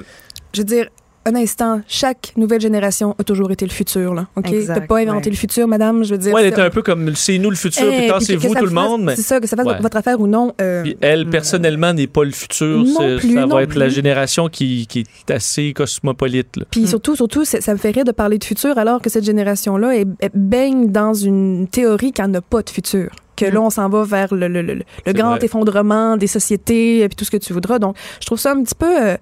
je 0.52 0.60
veux 0.60 0.64
dire, 0.64 0.89
un 1.27 1.35
instant, 1.35 1.81
chaque 1.89 2.32
nouvelle 2.36 2.61
génération 2.61 3.15
a 3.19 3.24
toujours 3.24 3.51
été 3.51 3.66
le 3.66 3.73
futur, 3.73 4.15
là. 4.15 4.28
OK? 4.36 4.47
T'as 4.66 4.81
pas 4.81 4.98
inventé 4.98 5.27
ouais. 5.27 5.31
le 5.32 5.36
futur, 5.36 5.66
madame, 5.69 6.05
je 6.05 6.12
veux 6.12 6.19
dire. 6.19 6.32
Ouais, 6.32 6.43
elle 6.43 6.47
c'est- 6.48 6.53
était 6.61 6.62
un 6.62 6.70
peu 6.70 6.82
comme 6.82 7.15
c'est 7.16 7.36
nous 7.39 7.51
le 7.51 7.57
futur, 7.57 7.85
Eh, 7.86 8.09
puis 8.09 8.36
que 8.36 8.48
ça 8.48 8.59
tout 8.61 8.65
le 8.65 8.70
monde. 8.70 9.03
Mais 9.05 9.16
C'est 9.16 9.23
ça, 9.23 9.40
que 9.40 9.47
ça 9.47 9.57
fasse 9.57 9.66
Ouais. 9.66 9.81
votre 9.81 9.97
affaire 9.97 10.20
ou 10.20 10.27
non. 10.27 10.53
euh, 10.61 10.82
puis 10.85 10.97
elle, 11.01 11.28
personnellement, 11.28 11.93
n'est 11.93 12.07
pas 12.07 12.24
le 12.24 12.31
futur. 12.31 12.78
Non 12.78 12.94
C'est- 12.98 13.16
plus, 13.16 13.35
ça 13.35 13.40
non 13.47 13.55
va 13.57 13.62
être 13.65 13.74
la 13.74 13.89
génération 13.89 14.48
qui, 14.48 14.86
qui 14.86 15.01
est 15.01 15.31
assez 15.32 15.73
cosmopolite. 15.73 16.57
là. 16.57 16.65
Puis 16.70 16.86
surtout, 16.86 17.16
surtout, 17.16 17.44
c'est- 17.44 17.61
ça 17.61 17.73
me 17.73 17.78
fait 17.78 17.90
rire 17.90 18.05
de 18.05 18.12
parler 18.12 18.39
de 18.39 18.44
futur 18.44 18.78
alors 18.78 19.03
que 19.03 19.11
cette 19.11 19.24
génération-là 19.24 19.97
est- 19.97 20.07
est- 20.20 20.31
baigne 20.35 20.90
dans 20.93 21.12
une 21.15 21.66
théorie 21.69 22.12
qui 22.12 22.23
n'a 22.23 22.40
pas 22.40 22.62
de 22.62 22.70
futur. 22.70 23.11
Que 23.36 23.44
là, 23.44 23.61
on 23.61 23.69
s'en 23.69 23.89
va 23.90 24.03
vers 24.05 24.32
le, 24.35 24.48
le- 24.48 24.62
le- 24.62 24.74
le 24.77 24.82
C'est 25.07 25.12
grand 25.12 25.32
vrai. 25.36 25.44
effondrement 25.44 26.16
des 26.16 26.27
sociétés 26.27 27.03
et 27.03 27.09
tout 27.11 27.24
ce 27.24 27.31
que 27.31 27.36
tu 27.36 27.53
voudras. 27.53 27.78
Donc, 27.78 27.94
je 28.20 28.24
trouve 28.27 28.39
ça 28.39 28.53
un 28.53 28.62
petit 28.62 28.74
peu 28.74 28.86
euh, 28.86 29.16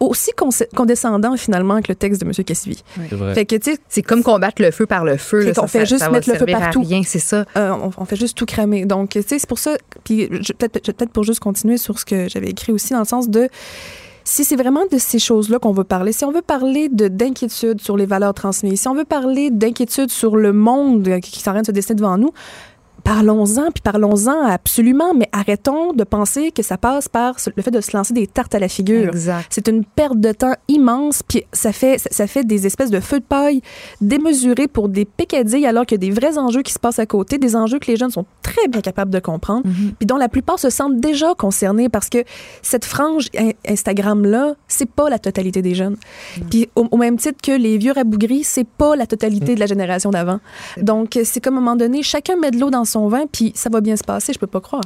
aussi 0.00 0.30
condescendant 0.74 1.36
finalement 1.36 1.80
que 1.80 1.86
le 1.88 1.94
texte 1.94 2.20
de 2.22 2.26
M. 2.26 2.32
Cassivi. 2.44 2.82
C'est 3.08 3.14
vrai. 3.16 3.34
Fait 3.34 3.44
que, 3.46 3.56
tu 3.56 3.72
sais, 3.72 3.78
C'est 3.88 4.02
comme 4.02 4.22
combattre 4.22 4.60
le 4.62 4.70
feu 4.70 4.86
par 4.86 5.04
le 5.04 5.16
feu. 5.16 5.44
Là. 5.46 5.54
Ça, 5.54 5.66
fait 5.66 5.78
ça- 5.80 5.84
juste 5.84 6.00
ça 6.04 6.10
mettre 6.10 6.30
le 6.30 6.36
feu 6.38 6.46
partout. 6.46 6.82
rien, 6.82 7.02
c'est 7.04 7.18
ça. 7.18 7.44
euh, 7.56 7.70
on, 7.70 7.90
on 7.96 8.04
fait 8.04 8.16
juste 8.16 8.36
tout 8.36 8.46
cramer. 8.46 8.84
Donc, 8.84 9.10
tu 9.10 9.22
sais, 9.22 9.38
c'est 9.38 9.48
pour 9.48 9.58
ça. 9.58 9.76
Puis, 10.04 10.28
peut-être 10.28 10.80
peut-être 10.92 11.10
pour 11.10 11.24
juste 11.24 11.40
continuer 11.40 11.78
sur 11.78 11.98
ce 11.98 12.04
que 12.04 12.28
j'avais 12.28 12.48
écrit 12.50 12.72
aussi, 12.72 12.92
dans 12.92 12.98
le 13.00 13.04
sens 13.06 13.28
de. 13.28 13.48
Si 14.28 14.44
c'est 14.44 14.56
vraiment 14.56 14.82
de 14.90 14.98
ces 14.98 15.20
choses-là 15.20 15.60
qu'on 15.60 15.70
veut 15.72 15.84
parler, 15.84 16.10
si 16.10 16.24
on 16.24 16.32
veut 16.32 16.42
parler 16.42 16.88
de 16.88 17.06
d'inquiétude 17.06 17.80
sur 17.80 17.96
les 17.96 18.06
valeurs 18.06 18.34
transmises, 18.34 18.80
si 18.80 18.88
on 18.88 18.94
veut 18.94 19.04
parler 19.04 19.50
d'inquiétude 19.52 20.10
sur 20.10 20.36
le 20.36 20.52
monde 20.52 21.04
qui, 21.22 21.30
qui 21.30 21.38
est 21.44 21.48
en 21.48 21.52
train 21.52 21.60
de 21.60 21.66
se 21.66 21.70
dessiner 21.70 21.94
devant 21.94 22.18
nous, 22.18 22.32
parlons-en, 23.06 23.70
puis 23.70 23.82
parlons-en 23.82 24.46
absolument, 24.46 25.14
mais 25.14 25.28
arrêtons 25.32 25.92
de 25.92 26.02
penser 26.02 26.50
que 26.50 26.62
ça 26.62 26.76
passe 26.76 27.08
par 27.08 27.36
le 27.56 27.62
fait 27.62 27.70
de 27.70 27.80
se 27.80 27.96
lancer 27.96 28.12
des 28.12 28.26
tartes 28.26 28.54
à 28.54 28.58
la 28.58 28.68
figure. 28.68 29.12
C'est 29.48 29.68
une 29.68 29.84
perte 29.84 30.18
de 30.18 30.32
temps 30.32 30.54
immense, 30.66 31.22
puis 31.22 31.44
ça 31.52 31.72
fait, 31.72 31.98
ça, 32.10 32.26
fait 32.26 32.42
des 32.44 32.66
espèces 32.66 32.90
de 32.90 32.98
feux 32.98 33.20
de 33.20 33.24
paille 33.24 33.62
démesurés 34.00 34.66
pour 34.66 34.88
des 34.88 35.04
pécadilles, 35.04 35.66
alors 35.66 35.86
qu'il 35.86 36.02
y 36.02 36.04
a 36.04 36.08
des 36.08 36.14
vrais 36.14 36.36
enjeux 36.36 36.62
qui 36.62 36.72
se 36.72 36.80
passent 36.80 36.98
à 36.98 37.06
côté, 37.06 37.38
des 37.38 37.54
enjeux 37.54 37.78
que 37.78 37.86
les 37.90 37.96
jeunes 37.96 38.10
sont 38.10 38.26
très 38.42 38.66
bien 38.68 38.80
capables 38.80 39.12
de 39.12 39.20
comprendre, 39.20 39.62
puis 39.98 40.06
dont 40.06 40.16
la 40.16 40.28
plupart 40.28 40.58
se 40.58 40.70
sentent 40.70 40.98
déjà 40.98 41.34
concernés 41.34 41.88
parce 41.88 42.08
que 42.08 42.24
cette 42.62 42.84
frange 42.84 43.28
in- 43.38 43.50
Instagram-là, 43.68 44.54
c'est 44.66 44.90
pas 44.90 45.08
la 45.08 45.20
totalité 45.20 45.62
des 45.62 45.74
jeunes. 45.74 45.96
Puis 46.50 46.68
au, 46.74 46.86
au 46.90 46.96
même 46.96 47.18
titre 47.18 47.38
que 47.40 47.52
les 47.52 47.78
vieux 47.78 47.92
rabougris, 47.92 48.42
c'est 48.42 48.66
pas 48.66 48.96
la 48.96 49.06
totalité 49.06 49.54
de 49.54 49.60
la 49.60 49.66
génération 49.66 50.10
d'avant. 50.10 50.40
Donc 50.78 51.18
c'est 51.22 51.40
comme 51.40 51.54
à 51.54 51.58
un 51.58 51.60
moment 51.60 51.76
donné, 51.76 52.02
chacun 52.02 52.36
met 52.36 52.50
de 52.50 52.58
l'eau 52.58 52.70
dans 52.70 52.84
son 52.84 52.95
vin, 53.08 53.24
puis 53.30 53.52
ça 53.54 53.68
va 53.70 53.80
bien 53.80 53.96
se 53.96 54.04
passer, 54.04 54.32
je 54.32 54.38
peux 54.38 54.46
pas 54.46 54.60
croire. 54.60 54.82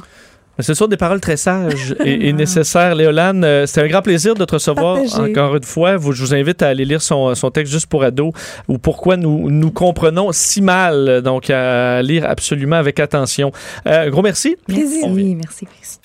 Ce 0.59 0.73
sont 0.73 0.85
des 0.87 0.97
paroles 0.97 1.21
très 1.21 1.37
sages 1.37 1.95
et, 2.03 2.27
et 2.27 2.33
nécessaires. 2.43 2.93
Léolane, 2.93 3.43
euh, 3.43 3.65
c'était 3.65 3.81
un 3.81 3.87
grand 3.87 4.01
plaisir 4.01 4.35
de 4.35 4.43
te 4.45 4.53
recevoir 4.53 4.97
encore 5.17 5.55
une 5.55 5.63
fois. 5.63 5.95
Vous- 5.97 6.11
je 6.11 6.21
vous 6.23 6.33
invite 6.35 6.61
à 6.61 6.67
aller 6.67 6.85
lire 6.85 7.01
son, 7.01 7.33
son 7.35 7.49
texte 7.49 7.71
juste 7.71 7.87
pour 7.87 8.03
ados 8.03 8.33
ou 8.67 8.77
pourquoi 8.77 9.15
nous 9.17 9.49
nous 9.49 9.71
comprenons 9.71 10.31
si 10.33 10.61
mal. 10.61 11.21
Donc, 11.23 11.49
à 11.49 12.01
lire 12.03 12.29
absolument 12.29 12.75
avec 12.75 12.99
attention. 12.99 13.51
Euh, 13.87 14.09
gros 14.09 14.21
merci. 14.21 14.57
Plaisir. 14.67 15.07
Merci, 15.07 15.35
merci, 15.35 15.67
merci. 15.73 15.99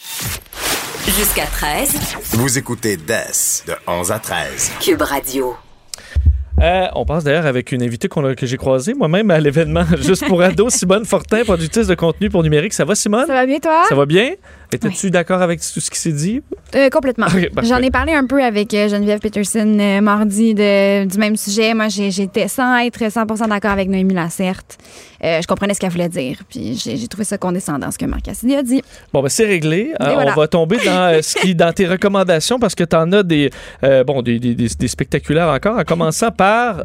Jusqu'à 1.18 1.46
13, 1.46 1.94
Vous 2.32 2.56
écoutez 2.58 2.96
DES 2.96 3.64
de 3.66 3.74
11 3.86 4.10
à 4.12 4.18
13. 4.20 4.70
Cube 4.80 5.02
Radio. 5.02 5.56
Euh, 6.62 6.86
on 6.94 7.04
passe 7.04 7.22
d'ailleurs 7.24 7.44
avec 7.44 7.70
une 7.72 7.82
invitée 7.82 8.08
a- 8.08 8.34
que 8.34 8.46
j'ai 8.46 8.56
croisée 8.56 8.94
moi-même 8.94 9.30
à 9.30 9.38
l'événement 9.38 9.84
Juste 10.00 10.26
pour 10.26 10.40
ados, 10.42 10.72
Simone 10.72 11.04
Fortin, 11.04 11.44
productrice 11.44 11.86
de 11.86 11.94
contenu 11.94 12.30
pour 12.30 12.42
numérique. 12.42 12.72
Ça 12.72 12.84
va, 12.86 12.94
Simone? 12.94 13.26
Ça 13.26 13.34
va 13.34 13.44
bien, 13.44 13.58
toi? 13.58 13.82
Ça 13.88 13.94
va 13.94 14.06
bien? 14.06 14.30
Étais-tu 14.72 15.10
d'accord 15.10 15.42
avec 15.42 15.60
tout 15.60 15.80
ce 15.80 15.90
qui 15.90 15.98
s'est 15.98 16.12
dit? 16.12 16.42
Euh, 16.74 16.88
complètement. 16.90 17.26
J'en 17.62 17.78
ai 17.78 17.90
parlé 17.90 18.12
un 18.12 18.26
peu 18.26 18.42
avec 18.42 18.74
euh, 18.74 18.88
Geneviève 18.88 19.20
Peterson 19.20 19.76
euh, 19.78 20.00
mardi 20.00 20.54
de- 20.54 21.04
du 21.04 21.18
même 21.18 21.36
sujet. 21.36 21.72
Moi, 21.74 21.86
j'étais 21.88 22.48
sans 22.48 22.76
être 22.78 23.10
100 23.10 23.24
d'accord 23.48 23.70
avec 23.70 23.88
Noémie 23.88 24.14
Lacerte. 24.14 24.78
Euh, 25.24 25.40
je 25.40 25.46
comprenais 25.46 25.72
ce 25.72 25.80
qu'elle 25.80 25.90
voulait 25.90 26.08
dire. 26.10 26.38
Puis 26.50 26.74
j'ai 26.76 27.08
trouvé 27.08 27.24
ça 27.24 27.38
condescendant, 27.38 27.90
ce 27.90 27.96
que 27.96 28.04
Marc 28.04 28.22
Cassidy 28.22 28.54
a 28.54 28.62
dit. 28.62 28.82
Bon, 29.12 29.22
ben 29.22 29.28
c'est 29.30 29.46
réglé. 29.46 29.92
Voilà. 29.98 30.32
On 30.36 30.40
va 30.40 30.46
tomber 30.48 30.76
dans, 30.84 31.22
ce 31.22 31.36
qui, 31.38 31.54
dans 31.54 31.72
tes 31.72 31.86
recommandations 31.86 32.58
parce 32.58 32.74
que 32.74 32.84
tu 32.84 32.94
en 32.96 33.10
as 33.12 33.22
des, 33.22 33.50
bon, 34.06 34.20
des, 34.22 34.38
des, 34.38 34.54
des- 34.54 34.68
des 34.78 34.88
spectaculaires 34.88 35.48
encore, 35.48 35.78
en 35.78 35.84
commençant 35.84 36.30
par 36.30 36.82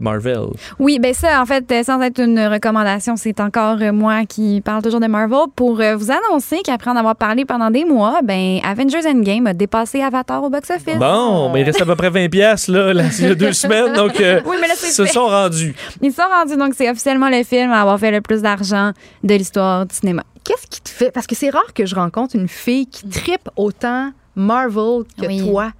Marvel. 0.00 0.40
Oui, 0.78 0.98
ben 0.98 1.14
ça, 1.14 1.40
en 1.40 1.46
fait, 1.46 1.72
sans 1.84 2.00
être 2.02 2.20
une 2.20 2.40
recommandation, 2.40 3.16
c'est 3.16 3.38
encore 3.40 3.78
moi 3.92 4.24
qui 4.26 4.60
parle 4.62 4.82
toujours 4.82 5.00
de 5.00 5.06
Marvel 5.06 5.38
pour 5.54 5.76
vous 5.76 6.10
annoncer 6.10 6.58
qu'après 6.64 6.90
en 6.90 6.96
avoir 6.96 7.09
parlé 7.14 7.44
pendant 7.44 7.70
des 7.70 7.84
mois, 7.84 8.20
ben 8.22 8.58
Avengers 8.64 9.06
Endgame 9.06 9.46
a 9.46 9.52
dépassé 9.54 10.00
Avatar 10.02 10.42
au 10.42 10.50
box-office. 10.50 10.96
Bon, 10.98 11.50
mais 11.52 11.60
il 11.60 11.64
reste 11.64 11.80
à 11.82 11.86
peu 11.86 11.96
près 11.96 12.10
20 12.10 12.28
pièces 12.28 12.68
là, 12.68 12.92
là, 12.92 13.04
il 13.18 13.26
y 13.28 13.30
a 13.30 13.34
deux 13.34 13.52
semaines, 13.52 13.92
donc 13.94 14.20
euh, 14.20 14.40
Oui, 14.46 14.56
mais 14.60 14.68
là, 14.68 14.74
c'est 14.76 14.90
se 14.90 15.04
fait. 15.04 15.12
sont 15.12 15.26
rendus. 15.26 15.74
Ils 16.02 16.12
sont 16.12 16.22
rendus, 16.30 16.56
donc 16.56 16.74
c'est 16.76 16.90
officiellement 16.90 17.28
le 17.28 17.42
film 17.44 17.70
à 17.72 17.80
avoir 17.82 17.98
fait 17.98 18.10
le 18.10 18.20
plus 18.20 18.42
d'argent 18.42 18.92
de 19.22 19.34
l'histoire 19.34 19.86
du 19.86 19.94
cinéma. 19.94 20.22
qu'est-ce 20.44 20.66
qui 20.66 20.80
te 20.80 20.88
fait? 20.88 21.10
Parce 21.10 21.26
que 21.26 21.34
c'est 21.34 21.50
rare 21.50 21.72
que 21.74 21.86
je 21.86 21.94
rencontre 21.94 22.34
une 22.36 22.48
fille 22.48 22.86
qui 22.86 23.08
tripe 23.08 23.48
autant 23.56 24.10
Marvel 24.36 25.02
que 25.20 25.26
Oui. 25.26 25.40
toi. 25.46 25.70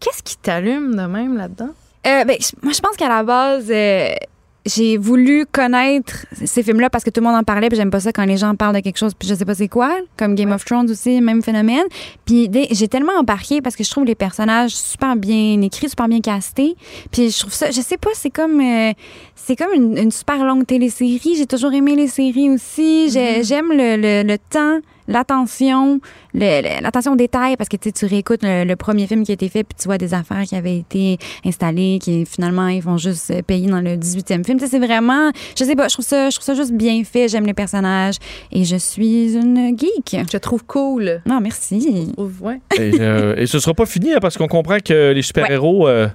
Qu'est-ce 0.00 0.22
qui 0.22 0.36
t'allume 0.36 0.94
de 0.96 1.02
même 1.06 1.36
là-dedans? 1.36 1.70
Euh, 2.06 2.24
ben, 2.24 2.36
moi, 2.62 2.72
je 2.72 2.80
pense 2.80 2.96
qu'à 2.96 3.08
la 3.08 3.22
base, 3.22 3.66
euh, 3.70 4.10
j'ai 4.66 4.98
voulu 4.98 5.46
connaître 5.50 6.26
ces 6.44 6.62
films-là 6.62 6.90
parce 6.90 7.02
que 7.04 7.10
tout 7.10 7.20
le 7.20 7.26
monde 7.26 7.36
en 7.36 7.42
parlait, 7.44 7.68
puis 7.68 7.76
j'aime 7.76 7.90
pas 7.90 8.00
ça 8.00 8.12
quand 8.12 8.24
les 8.24 8.36
gens 8.36 8.54
parlent 8.54 8.74
de 8.74 8.80
quelque 8.80 8.98
chose, 8.98 9.14
puis 9.14 9.26
je 9.28 9.34
sais 9.34 9.44
pas 9.44 9.54
c'est 9.54 9.68
quoi, 9.68 9.96
comme 10.18 10.34
Game 10.34 10.52
of 10.52 10.64
Thrones 10.64 10.90
aussi, 10.90 11.20
même 11.20 11.42
phénomène. 11.42 11.84
Puis 12.26 12.50
j'ai 12.72 12.88
tellement 12.88 13.14
embarqué 13.18 13.62
parce 13.62 13.76
que 13.76 13.84
je 13.84 13.90
trouve 13.90 14.04
les 14.04 14.14
personnages 14.14 14.72
super 14.72 15.16
bien 15.16 15.60
écrits, 15.62 15.88
super 15.88 16.08
bien 16.08 16.20
castés. 16.20 16.76
Puis 17.10 17.30
je 17.30 17.38
trouve 17.40 17.52
ça, 17.54 17.70
je 17.70 17.80
sais 17.80 17.96
pas, 17.96 18.10
c'est 18.14 18.30
comme, 18.30 18.60
euh, 18.60 18.92
c'est 19.34 19.56
comme 19.56 19.72
une, 19.74 19.96
une 19.96 20.10
super 20.10 20.44
longue 20.44 20.66
télésérie. 20.66 21.34
J'ai 21.36 21.46
toujours 21.46 21.72
aimé 21.72 21.96
les 21.96 22.08
séries 22.08 22.50
aussi. 22.50 23.10
J'ai- 23.10 23.42
J'aime 23.44 23.68
le, 23.70 23.96
le, 23.96 24.22
le 24.28 24.36
temps, 24.38 24.80
l'attention, 25.08 26.00
l'attention 26.34 27.12
aux 27.12 27.16
détails 27.16 27.56
parce 27.56 27.68
que 27.68 27.76
tu 27.76 27.88
sais, 27.88 27.92
tu 27.92 28.06
réécoutes 28.06 28.42
le, 28.42 28.64
le 28.64 28.76
premier 28.76 29.06
film 29.06 29.24
qui 29.24 29.32
a 29.32 29.34
été 29.34 29.48
fait 29.48 29.64
puis 29.64 29.76
tu 29.80 29.88
vois 29.88 29.98
des 29.98 30.14
affaires 30.14 30.42
qui 30.44 30.54
avaient 30.54 30.78
été 30.78 31.18
installées 31.44 31.98
qui 32.00 32.24
finalement 32.24 32.68
ils 32.68 32.82
vont 32.82 32.96
juste 32.98 33.30
euh, 33.30 33.42
payer 33.42 33.68
dans 33.68 33.80
le 33.80 33.96
18e 33.96 34.44
film. 34.44 34.58
Tu 34.58 34.66
sais, 34.66 34.70
c'est 34.70 34.78
vraiment, 34.78 35.30
je 35.58 35.64
sais 35.64 35.74
pas, 35.74 35.88
je 35.88 35.94
trouve 35.94 36.04
ça, 36.04 36.30
je 36.30 36.36
trouve 36.36 36.44
ça 36.44 36.54
juste 36.54 36.72
bien 36.72 37.02
fait. 37.04 37.28
J'aime 37.28 37.46
les 37.46 37.54
personnages 37.54 38.16
et 38.52 38.64
je 38.64 38.76
suis 38.76 39.34
une 39.34 39.76
geek. 39.76 40.16
Je 40.26 40.30
te 40.30 40.36
trouve 40.36 40.64
cool. 40.64 41.22
Non, 41.26 41.40
merci. 41.40 42.12
Ouais. 42.40 42.60
Et, 42.78 43.00
euh, 43.00 43.36
et 43.36 43.46
ce 43.46 43.58
sera 43.58 43.74
pas 43.74 43.86
fini 43.86 44.12
hein, 44.12 44.18
parce 44.20 44.36
qu'on 44.36 44.48
comprend 44.48 44.78
que 44.84 45.12
les 45.12 45.22
super-héros, 45.22 45.88
euh, 45.88 46.08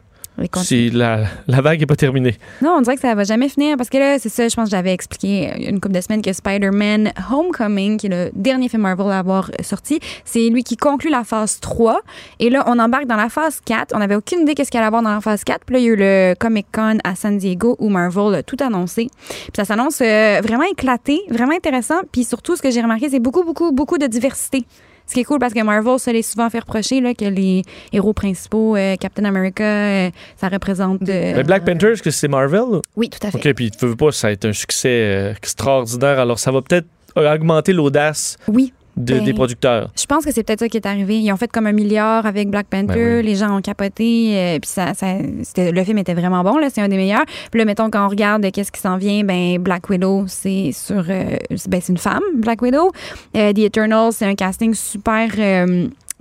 C'est 0.64 0.90
la, 0.90 1.26
la 1.48 1.62
vague 1.62 1.82
est 1.82 1.86
pas 1.86 1.96
terminée. 1.96 2.36
Non, 2.62 2.76
on 2.78 2.82
dirait 2.82 2.96
que 2.96 3.02
ça 3.02 3.14
va 3.14 3.24
jamais 3.24 3.50
finir 3.50 3.78
parce 3.78 3.90
que 3.90 3.98
là, 3.98 4.18
c'est 4.20 4.30
ça, 4.30 4.48
je 4.48 4.56
pense 4.56 4.66
que 4.66 4.76
j'avais 4.76 4.94
expliqué 4.94 5.70
une 5.70 5.80
couple 5.80 5.96
de 5.96 6.02
semaines 6.02 6.22
que 6.22 6.34
Spider-Man 6.34 7.14
Homecoming, 7.32 7.98
qui 7.98 8.08
est 8.08 8.10
le 8.10 8.32
dernier 8.34 8.70
film 8.70 8.82
Marvel 8.82 9.12
à 9.12 9.20
avoir 9.20 9.52
sorti, 9.62 10.00
c'est 10.26 10.50
lui 10.50 10.64
qui 10.64 10.76
conclut 10.78 11.12
la 11.12 11.24
phase 11.24 11.60
3. 11.60 12.02
Et 12.40 12.50
là, 12.50 12.64
on 12.68 12.80
embarque 12.80 13.06
dans 13.06 13.16
la 13.16 13.30
phase 13.30 13.60
4. 13.66 13.94
On 13.96 14.00
n'avait 14.00 14.16
aucune 14.16 14.42
idée 14.42 14.56
qu'est-ce 14.56 14.72
qu'il 14.72 14.80
allait 14.80 14.88
avoir 14.88 15.04
dans 15.04 15.14
la 15.14 15.22
phase 15.22 15.44
4. 15.44 15.66
Puis 15.66 15.76
là, 15.76 15.80
il 15.80 15.86
y 15.86 15.90
a 15.90 15.92
eu 15.92 15.96
le 15.96 16.36
Comic-Con 16.40 16.98
à 17.04 17.16
San 17.16 17.38
Diego 17.38 17.76
où 17.80 17.90
Marvel 17.90 18.36
a 18.36 18.44
tout 18.44 18.58
annoncé. 18.60 19.08
Puis 19.28 19.52
ça 19.56 19.66
s'annonce 19.66 20.02
euh, 20.02 20.42
vraiment 20.44 20.64
éclaté, 20.64 21.22
vraiment 21.30 21.54
intéressant. 21.54 22.02
Puis 22.12 22.24
surtout, 22.24 22.56
ce 22.56 22.62
que 22.62 22.72
j'ai 22.72 22.82
remarqué, 22.82 23.10
c'est 23.10 23.20
beaucoup, 23.20 23.44
beaucoup, 23.44 23.72
beaucoup 23.72 23.98
de 23.98 24.08
diversité. 24.08 24.66
Ce 25.06 25.14
qui 25.14 25.20
est 25.20 25.24
cool 25.26 25.40
parce 25.40 25.54
que 25.54 25.62
Marvel 25.62 26.00
se 26.00 26.10
l'est 26.10 26.22
souvent 26.22 26.50
fait 26.50 26.60
reprocher 26.60 27.02
là, 27.02 27.14
que 27.14 27.26
les 27.26 27.62
héros 27.92 28.14
principaux, 28.14 28.76
euh, 28.76 28.96
Captain 28.96 29.26
America, 29.26 29.64
euh, 29.64 30.10
ça 30.38 30.48
représente. 30.50 31.02
euh, 31.10 31.34
Mais 31.36 31.44
Black 31.44 31.66
Panther, 31.66 31.92
est-ce 31.92 32.02
que 32.04 32.10
c'est 32.12 32.28
Marvel? 32.30 32.80
Oui, 32.96 33.10
tout 33.10 33.26
à 33.28 33.32
fait. 33.32 33.38
OK, 33.50 33.54
puis 33.56 33.70
tu 33.72 33.86
veux 33.86 33.96
pas, 33.96 34.12
ça 34.12 34.28
a 34.28 34.32
été 34.32 34.48
un 34.48 34.54
succès 34.54 34.90
euh, 34.90 35.34
extraordinaire. 35.34 36.20
Alors, 36.20 36.40
ça 36.40 36.52
va 36.52 36.62
peut-être 36.62 36.88
augmenter 37.16 37.74
l'audace 37.74 38.38
Oui, 38.48 38.74
de- 38.98 39.16
Ben, 39.16 39.24
des 39.24 39.34
producteurs. 39.34 39.92
Je 40.00 40.06
pense 40.06 40.26
que 40.26 40.32
c'est 40.32 40.44
peut-être 40.44 40.60
ça 40.60 40.70
qui 40.70 40.78
est 40.78 40.86
arrivé. 40.86 41.20
Ils 41.20 41.32
ont 41.32 41.38
fait 41.38 41.52
comme 41.52 41.68
un 41.68 41.72
milliard 41.72 42.26
avec 42.26 42.50
Black 42.50 42.68
Panther. 42.68 42.88
Ben 42.94 43.18
oui. 43.20 43.24
Les 43.24 43.36
gens 43.36 43.58
ont 43.58 43.62
capoté. 43.62 44.34
euh, 44.38 44.60
puis 44.60 44.70
ça, 44.70 44.94
ça- 44.94 45.18
c'était- 45.44 45.72
le 45.72 45.84
film 45.84 45.98
était 45.98 46.14
vraiment 46.14 46.44
bon. 46.44 46.58
Là, 46.58 46.68
c'est 46.72 46.82
un 46.82 46.88
des 46.88 46.98
meilleurs. 46.98 47.26
Puis 47.52 47.60
là, 47.60 47.66
mettons 47.66 47.90
quand 47.90 48.06
on 48.06 48.10
regarde 48.10 48.50
qu'est-ce 48.52 48.72
qui 48.72 48.80
s'en 48.82 48.98
vient, 48.98 49.24
ben 49.24 49.58
Black 49.60 49.90
Widow, 49.90 50.26
c'est 50.28 50.72
sur, 50.74 51.06
euh, 51.10 51.38
ben, 51.68 51.82
c'est 51.82 51.90
une 51.92 51.98
femme, 51.98 52.22
Black 52.36 52.62
Widow. 52.62 52.92
Euh, 53.36 53.52
The 53.54 53.60
Eternals, 53.60 54.14
c'est 54.14 54.26
un 54.26 54.36
casting 54.36 54.74
super. 54.74 55.30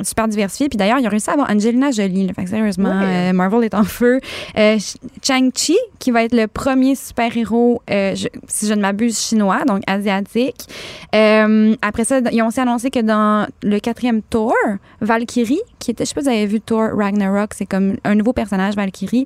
Super 0.03 0.27
diversifié. 0.29 0.69
Puis 0.69 0.77
d'ailleurs, 0.77 0.99
ils 0.99 1.07
ont 1.07 1.11
réussi 1.11 1.31
à 1.31 1.35
avoir 1.35 1.51
Angelina 1.51 1.91
Jolie. 1.91 2.27
Là. 2.27 2.33
Fait 2.35 2.45
que 2.45 2.51
sérieusement, 2.51 2.91
Ouais. 2.91 3.31
euh, 3.31 3.33
Marvel 3.33 3.65
est 3.65 3.75
en 3.75 3.85
feu. 3.85 4.21
Euh, 4.59 4.79
Ch- 4.79 4.97
Chang-Chi, 5.23 5.77
qui 5.99 6.11
va 6.11 6.25
être 6.25 6.35
le 6.35 6.47
premier 6.49 6.95
super-héros, 6.95 7.83
euh, 7.91 8.15
si 8.49 8.67
je 8.67 8.75
ne 8.75 8.81
m'abuse, 8.81 9.19
chinois, 9.21 9.65
donc 9.67 9.83
asiatique. 9.87 10.67
Euh, 11.15 11.75
après 11.83 12.05
ça, 12.05 12.21
ils 12.33 12.43
ont 12.43 12.49
aussi 12.49 12.61
annoncé 12.61 12.91
que 12.91 13.01
dans 13.01 13.47
le 13.63 13.79
quatrième 13.79 14.23
Thor, 14.23 14.55
Valkyrie, 15.01 15.61
qui 15.79 15.91
était, 15.93 16.05
je 16.05 16.09
sais 16.09 16.15
pas 16.15 16.23
si 16.23 16.27
vous 16.29 16.33
avez 16.35 16.47
vu 16.47 16.61
Thor 16.61 16.91
Ragnarok, 16.97 17.55
c'est 17.55 17.67
comme 17.67 17.97
un 18.05 18.15
nouveau 18.15 18.33
personnage, 18.33 18.75
Valkyrie. 18.75 19.25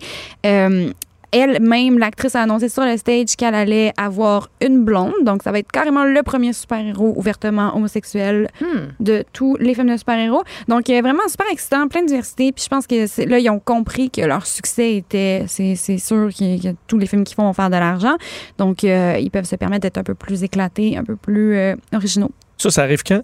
Elle-même, 1.32 1.98
l'actrice 1.98 2.34
a 2.34 2.42
annoncé 2.42 2.68
sur 2.68 2.84
le 2.84 2.96
stage 2.96 3.36
qu'elle 3.36 3.54
allait 3.54 3.92
avoir 3.96 4.48
une 4.60 4.84
blonde. 4.84 5.12
Donc, 5.22 5.42
ça 5.42 5.52
va 5.52 5.58
être 5.58 5.70
carrément 5.70 6.04
le 6.04 6.22
premier 6.22 6.52
super-héros 6.52 7.14
ouvertement 7.16 7.74
homosexuel 7.76 8.48
Hmm. 8.60 8.88
de 9.00 9.24
tous 9.32 9.56
les 9.56 9.74
films 9.74 9.90
de 9.90 9.96
super-héros. 9.96 10.42
Donc, 10.68 10.88
euh, 10.90 11.00
vraiment 11.00 11.26
super 11.28 11.46
excitant, 11.50 11.88
plein 11.88 12.02
de 12.02 12.06
diversité. 12.06 12.52
Puis 12.52 12.64
je 12.64 12.68
pense 12.68 12.86
que 12.86 13.06
c'est- 13.06 13.26
là, 13.26 13.38
ils 13.38 13.50
ont 13.50 13.58
compris 13.58 14.10
que 14.10 14.20
leur 14.22 14.46
succès 14.46 14.94
était, 14.96 15.44
c'est 15.48 15.74
c'est 15.76 15.98
sûr 15.98 16.28
que, 16.30 16.62
que 16.62 16.76
tous 16.86 16.98
les 16.98 17.06
films 17.06 17.24
qu'ils 17.24 17.34
font 17.34 17.44
vont 17.44 17.52
faire 17.52 17.70
de 17.70 17.76
l'argent. 17.76 18.16
Donc, 18.58 18.84
euh, 18.84 19.16
ils 19.20 19.30
peuvent 19.30 19.44
se 19.44 19.56
permettre 19.56 19.82
d'être 19.82 19.98
un 19.98 20.04
peu 20.04 20.14
plus 20.14 20.42
éclatés, 20.42 20.96
un 20.96 21.04
peu 21.04 21.16
plus 21.16 21.56
euh, 21.56 21.74
originaux. 21.94 22.30
Ça, 22.58 22.70
ça 22.70 22.82
arrive 22.82 23.02
quand? 23.06 23.20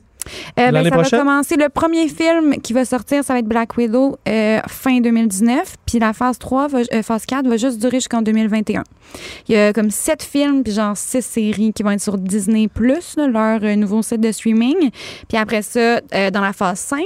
Euh, 0.59 0.71
ben, 0.71 0.85
ça 0.85 0.91
prochaine? 0.91 1.19
va 1.19 1.25
commencer. 1.25 1.57
Le 1.57 1.69
premier 1.69 2.09
film 2.09 2.57
qui 2.63 2.73
va 2.73 2.85
sortir, 2.85 3.25
ça 3.25 3.33
va 3.33 3.39
être 3.41 3.47
Black 3.47 3.77
Widow 3.77 4.17
euh, 4.29 4.61
fin 4.69 5.01
2019. 5.01 5.77
Puis 5.87 5.99
la 5.99 6.13
phase 6.13 6.39
3, 6.39 6.69
va- 6.69 6.79
euh, 6.93 7.03
phase 7.03 7.27
4 7.27 7.47
va 7.49 7.57
juste 7.57 7.79
durer 7.81 7.97
jusqu'en 7.99 8.23
2021. 8.23 8.85
Il 9.49 9.55
y 9.55 9.59
a 9.59 9.73
comme 9.73 9.91
sept 9.91 10.23
films, 10.23 10.63
puis 10.63 10.73
genre 10.73 10.97
six 10.97 11.23
séries 11.25 11.73
qui 11.73 11.83
vont 11.83 11.91
être 11.91 12.01
sur 12.01 12.17
Disney, 12.19 12.69
là, 12.81 13.27
leur 13.29 13.61
euh, 13.65 13.75
nouveau 13.77 14.03
site 14.03 14.21
de 14.21 14.31
streaming. 14.33 14.91
Puis 15.29 15.37
après 15.39 15.63
ça, 15.63 16.01
euh, 16.15 16.31
dans 16.31 16.41
la 16.41 16.53
phase 16.53 16.79
5, 16.79 17.03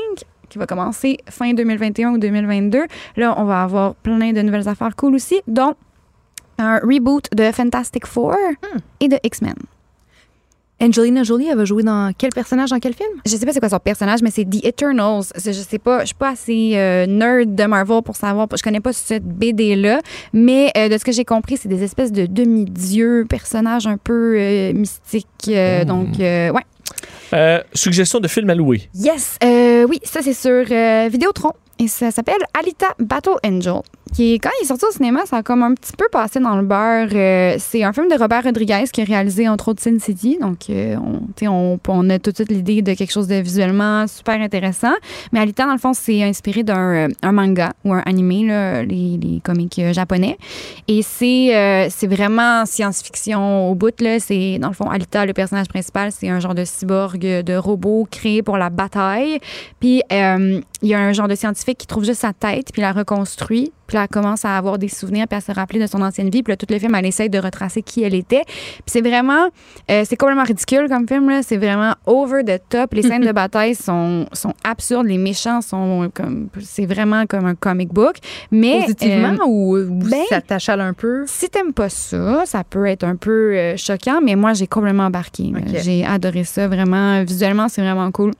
qui 0.49 0.59
va 0.59 0.67
commencer 0.67 1.19
fin 1.29 1.53
2021 1.55 2.11
ou 2.13 2.19
2022, 2.19 2.85
là, 3.17 3.35
on 3.39 3.45
va 3.45 3.63
avoir 3.63 3.95
plein 3.97 4.33
de 4.33 4.43
nouvelles 4.43 4.69
affaires 4.69 4.95
cool 4.97 5.15
aussi, 5.15 5.41
dont 5.49 5.75
un 6.59 6.79
reboot 6.79 7.25
de 7.35 7.51
Fantastic 7.51 8.07
Four 8.07 8.35
Hmm. 8.63 8.79
et 9.01 9.09
de 9.09 9.19
X-Men. 9.23 9.55
Angelina 10.81 11.23
Jolie, 11.23 11.49
elle 11.51 11.57
va 11.57 11.65
jouer 11.65 11.83
dans 11.83 12.13
quel 12.17 12.31
personnage, 12.31 12.71
dans 12.71 12.79
quel 12.79 12.93
film? 12.95 13.09
je 13.25 13.35
sais 13.35 13.47
pas 13.47 13.53
c'est 13.53 13.61
quoi 13.61 13.69
son 13.71 13.79
personnage, 13.79 14.21
mais 14.23 14.31
c'est 14.31 14.45
The 14.45 14.65
Eternals. 14.65 15.25
Je 15.37 15.53
sais 15.53 15.79
pas, 15.79 16.01
je 16.01 16.07
suis 16.07 16.15
pas 16.15 16.31
assez 16.31 16.73
euh, 16.75 17.07
nerd 17.07 17.55
de 17.55 17.65
Marvel 17.65 18.03
pour 18.03 18.15
savoir. 18.17 18.47
Je 18.55 18.63
connais 18.63 18.81
pas 18.81 18.93
cette 18.93 19.25
BD 19.25 19.75
là, 19.75 20.01
mais 20.35 20.71
euh, 20.77 20.89
de 20.91 20.99
ce 20.99 21.05
que 21.05 21.13
j'ai 21.13 21.25
compris, 21.25 21.57
c'est 21.57 21.69
des 21.69 21.83
espèces 21.83 22.13
de 22.13 22.27
demi-dieux, 22.27 23.25
personnages 23.29 23.87
un 23.87 23.97
peu 23.97 24.37
euh, 24.39 24.73
mystiques. 24.75 25.27
euh, 25.49 25.83
Mm. 25.83 25.85
Donc 25.87 26.21
euh, 26.21 26.51
ouais. 26.51 26.63
Euh, 27.33 27.61
suggestion 27.75 28.21
de 28.21 28.29
film 28.29 28.49
à 28.51 28.55
louer. 28.55 28.89
Yes, 28.95 29.37
euh, 29.43 29.85
oui, 29.89 29.99
ça 30.05 30.21
c'est 30.23 30.33
sur 30.35 30.65
euh, 30.71 31.09
Vidéotron 31.11 31.53
et 31.79 31.89
ça 31.89 32.11
s'appelle 32.11 32.37
Alita 32.59 32.87
Battle 32.99 33.37
Angel. 33.45 33.81
Quand 34.15 34.51
il 34.61 34.63
est 34.63 34.67
sorti 34.67 34.85
au 34.87 34.91
cinéma, 34.93 35.27
ça 35.27 35.39
a 35.39 35.43
comme 35.43 35.63
un 35.63 35.75
petit 35.75 35.93
peu 35.93 36.07
passé 36.11 36.41
dans 36.41 36.57
le 36.57 36.63
beurre. 36.63 37.09
Euh, 37.13 37.57
c'est 37.59 37.83
un 37.83 37.93
film 37.93 38.09
de 38.09 38.15
Robert 38.15 38.45
Rodriguez 38.45 38.85
qui 38.91 39.03
a 39.03 39.05
réalisé 39.05 39.47
entre 39.49 39.69
autres 39.69 39.83
Sin 39.83 39.99
City. 39.99 40.39
Donc, 40.41 40.71
euh, 40.71 40.97
on, 41.43 41.79
on, 41.89 42.11
a 42.11 42.19
tout 42.19 42.31
de 42.31 42.37
suite 42.37 42.51
l'idée 42.51 42.81
de 42.81 42.95
quelque 42.95 43.11
chose 43.11 43.27
de 43.27 43.35
visuellement 43.35 44.07
super 44.07 44.41
intéressant. 44.41 44.95
Mais 45.33 45.41
Alita, 45.41 45.67
dans 45.67 45.73
le 45.73 45.79
fond, 45.79 45.93
c'est 45.93 46.23
inspiré 46.23 46.63
d'un 46.63 47.09
euh, 47.09 47.33
manga 47.33 47.73
ou 47.85 47.93
un 47.93 48.03
animé, 48.07 48.85
les, 48.87 49.19
les 49.19 49.41
comics 49.41 49.79
euh, 49.81 49.93
japonais. 49.93 50.39
Et 50.89 51.03
c'est 51.03 52.07
vraiment 52.07 52.65
science-fiction 52.65 53.71
au 53.71 53.75
bout. 53.75 53.93
C'est, 54.19 54.59
dans 54.59 54.69
le 54.69 54.75
fond, 54.75 54.89
Alita, 54.89 55.27
le 55.27 55.35
personnage 55.35 55.69
principal, 55.69 56.11
c'est 56.11 56.31
un 56.31 56.41
genre 56.41 56.55
de 56.55 56.65
cyborg 56.65 57.19
de 57.19 57.57
robot 57.57 58.07
créé 58.11 58.43
pour 58.43 58.57
la 58.57 58.71
bataille. 58.71 59.41
Puis 59.81 60.03
il 60.11 60.63
y 60.83 60.95
a 60.95 61.01
un 61.01 61.13
genre 61.13 61.29
de 61.29 61.35
scientifique 61.35 61.79
qui 61.79 61.87
trouve 61.87 62.05
juste 62.05 62.21
sa 62.21 62.33
tête, 62.33 62.69
puis 62.73 62.81
la 62.81 62.93
reconstruit. 62.93 63.73
Puis 63.87 63.97
là, 63.97 64.03
elle 64.03 64.09
commence 64.09 64.45
à 64.45 64.57
avoir 64.57 64.79
des 64.79 64.89
souvenirs, 64.89 65.27
puis 65.29 65.37
à 65.37 65.41
se 65.41 65.53
rappeler 65.53 65.81
de 65.81 65.87
son 65.87 66.03
ancienne 66.03 66.31
vie. 66.31 66.43
Puis 66.43 66.53
là, 66.53 66.57
tout 66.57 66.67
le 66.69 66.79
film, 66.79 66.95
elle 66.95 67.07
essaye 67.07 67.31
de 67.31 67.39
retracer 67.39 67.83
qui 67.83 68.03
elle 68.03 68.15
était. 68.15 68.43
Puis 68.47 68.85
c'est 68.87 69.01
vraiment, 69.01 69.49
euh, 69.91 70.03
c'est 70.05 70.17
complètement 70.17 70.45
ridicule 70.45 70.89
comme 70.89 71.07
film. 71.07 71.31
là. 71.31 71.43
C'est 71.43 71.57
vraiment 71.57 71.95
over 72.07 72.43
the 72.45 72.61
top. 72.69 72.95
Les 72.95 73.03
scènes 73.03 73.25
de 73.25 73.33
bataille 73.33 73.75
sont, 73.75 74.27
sont 74.33 74.55
absurdes. 74.65 75.07
Les 75.07 75.19
méchants 75.19 75.61
sont 75.61 76.11
comme, 76.13 76.49
c'est 76.61 76.87
vraiment 76.87 77.27
comme 77.27 77.47
un 77.47 77.55
comic 77.55 77.93
book. 77.93 78.17
Mais 78.51 78.81
Positivement 78.83 79.35
euh, 79.41 79.47
ou, 79.47 79.77
ou 79.77 79.99
ben, 80.11 80.25
ça 80.29 80.41
t'achale 80.41 80.81
un 80.81 80.93
peu? 80.93 81.25
si 81.27 81.49
t'aimes 81.49 81.73
pas 81.73 81.89
ça, 81.89 82.45
ça 82.47 82.65
peut 82.65 82.87
être 82.87 83.05
un 83.05 83.17
peu 83.17 83.55
euh, 83.55 83.77
choquant, 83.77 84.21
mais 84.23 84.37
moi, 84.37 84.55
j'ai 84.55 84.67
complètement 84.67 85.05
embarqué. 85.05 85.53
J'ai 85.83 86.05
adoré 86.05 86.45
ça, 86.45 86.69
vraiment. 86.69 87.23
Visuellement, 87.25 87.69
c'est 87.69 87.83
vraiment 87.83 88.11
cool. 88.11 88.33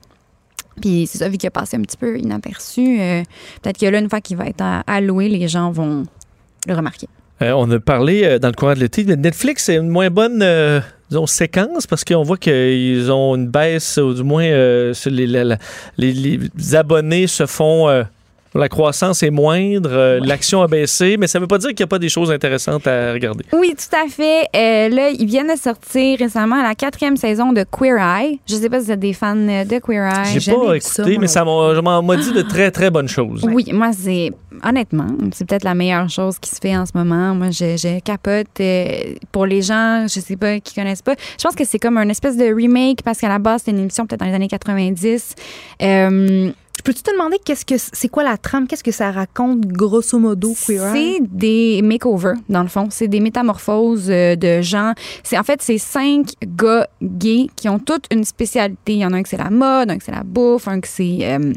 Puis 0.81 1.07
c'est 1.07 1.17
ça, 1.17 1.29
vu 1.29 1.37
qu'il 1.37 1.47
a 1.47 1.51
passé 1.51 1.77
un 1.77 1.81
petit 1.81 1.97
peu 1.97 2.17
inaperçu, 2.17 2.99
euh, 2.99 3.23
peut-être 3.61 3.79
que 3.79 3.85
là, 3.85 3.99
une 3.99 4.09
fois 4.09 4.21
qu'il 4.21 4.37
va 4.37 4.45
être 4.47 5.01
louer, 5.01 5.29
les 5.29 5.47
gens 5.47 5.71
vont 5.71 6.03
le 6.67 6.73
remarquer. 6.73 7.07
Euh, 7.41 7.51
on 7.51 7.69
a 7.71 7.79
parlé 7.79 8.23
euh, 8.23 8.39
dans 8.39 8.47
le 8.47 8.53
courant 8.53 8.73
de 8.73 8.79
l'été 8.79 9.03
de 9.03 9.15
Netflix, 9.15 9.65
c'est 9.65 9.75
une 9.75 9.89
moins 9.89 10.09
bonne 10.09 10.43
séquence 11.25 11.87
parce 11.87 12.03
qu'on 12.03 12.23
voit 12.23 12.37
qu'ils 12.37 13.11
ont 13.11 13.35
une 13.35 13.47
baisse, 13.47 13.97
ou 13.97 14.13
du 14.13 14.23
moins 14.23 14.45
les, 15.07 16.75
abonnés 16.75 17.27
se 17.27 17.45
font 17.45 18.05
La 18.57 18.69
croissance 18.69 19.21
est 19.23 19.29
moindre, 19.29 19.91
euh, 19.91 20.19
l'action 20.23 20.61
a 20.61 20.67
baissé, 20.67 21.15
mais 21.17 21.27
ça 21.27 21.37
ne 21.39 21.43
veut 21.43 21.47
pas 21.47 21.59
dire 21.59 21.69
qu'il 21.69 21.79
n'y 21.79 21.83
a 21.83 21.87
pas 21.87 21.99
des 21.99 22.09
choses 22.09 22.31
intéressantes 22.31 22.87
à 22.87 23.13
regarder. 23.13 23.45
Oui, 23.53 23.73
tout 23.77 23.95
à 23.95 24.09
fait. 24.09 24.47
Euh, 24.55 24.89
là, 24.89 25.09
ils 25.09 25.25
viennent 25.27 25.53
de 25.53 25.59
sortir 25.59 26.17
récemment 26.19 26.61
la 26.61 26.73
quatrième 26.75 27.17
saison 27.17 27.53
de 27.53 27.63
Queer 27.69 27.97
Eye. 27.97 28.39
Je 28.47 28.55
sais 28.55 28.69
pas 28.69 28.79
si 28.79 28.85
vous 28.87 28.91
êtes 28.93 28.99
des 28.99 29.13
fans 29.13 29.35
de 29.35 29.79
Queer 29.79 30.05
Eye. 30.05 30.33
J'ai 30.33 30.39
jamais 30.39 30.65
pas 30.65 30.79
ça, 30.79 31.03
écouté, 31.03 31.17
mais 31.19 31.27
ça 31.27 31.45
m'a 31.45 32.15
dit 32.17 32.31
de 32.33 32.41
très, 32.41 32.71
très 32.71 32.89
bonnes 32.89 33.07
choses. 33.07 33.43
Oui, 33.43 33.65
moi, 33.71 33.91
c'est 33.93 34.31
honnêtement, 34.63 35.07
c'est 35.33 35.47
peut-être 35.47 35.63
la 35.63 35.75
meilleure 35.75 36.09
chose 36.09 36.39
qui 36.39 36.49
se 36.49 36.57
fait 36.59 36.75
en 36.75 36.85
ce 36.85 36.91
moment. 36.95 37.35
Moi, 37.35 37.51
je, 37.51 37.77
je 37.77 37.99
capote. 37.99 38.47
euh, 38.59 38.85
pour 39.31 39.45
les 39.45 39.61
gens, 39.61 40.05
je 40.07 40.19
sais 40.19 40.35
pas, 40.35 40.59
qui 40.59 40.73
connaissent 40.73 41.01
pas, 41.01 41.15
je 41.37 41.43
pense 41.43 41.55
que 41.55 41.63
c'est 41.65 41.79
comme 41.79 41.97
un 41.97 42.09
espèce 42.09 42.37
de 42.37 42.51
remake 42.53 43.03
parce 43.03 43.19
qu'à 43.19 43.29
la 43.29 43.39
base, 43.39 43.59
c'était 43.61 43.71
une 43.71 43.79
émission 43.83 44.05
peut-être 44.07 44.19
dans 44.21 44.25
les 44.25 44.33
années 44.33 44.47
90. 44.47 45.35
Peux-tu 46.87 47.03
te 47.03 47.11
demander 47.11 47.37
qu'est-ce 47.43 47.65
que 47.65 47.75
c'est 47.77 48.07
quoi 48.07 48.23
la 48.23 48.37
trame? 48.37 48.65
Qu'est-ce 48.65 48.81
que 48.81 48.93
ça 48.93 49.11
raconte 49.11 49.59
grosso 49.67 50.17
modo, 50.17 50.53
Queer? 50.53 50.93
C'est 50.93 51.17
des 51.19 51.81
makeovers, 51.83 52.37
dans 52.47 52.61
le 52.61 52.69
fond. 52.69 52.87
C'est 52.89 53.09
des 53.09 53.19
métamorphoses 53.19 54.09
euh, 54.09 54.37
de 54.37 54.61
gens. 54.61 54.93
C'est 55.21 55.37
En 55.37 55.43
fait, 55.43 55.61
c'est 55.61 55.79
cinq 55.79 56.31
gars 56.41 56.87
gays 57.03 57.49
qui 57.57 57.67
ont 57.67 57.79
toutes 57.79 58.05
une 58.09 58.23
spécialité. 58.23 58.93
Il 58.93 58.99
y 58.99 59.05
en 59.05 59.11
a 59.11 59.17
un 59.17 59.23
que 59.23 59.27
c'est 59.27 59.35
la 59.35 59.49
mode, 59.49 59.91
un 59.91 59.97
que 59.97 60.03
c'est 60.05 60.13
la 60.13 60.23
bouffe, 60.23 60.69
un 60.69 60.79
que 60.79 60.87
c'est 60.87 61.19
euh, 61.23 61.51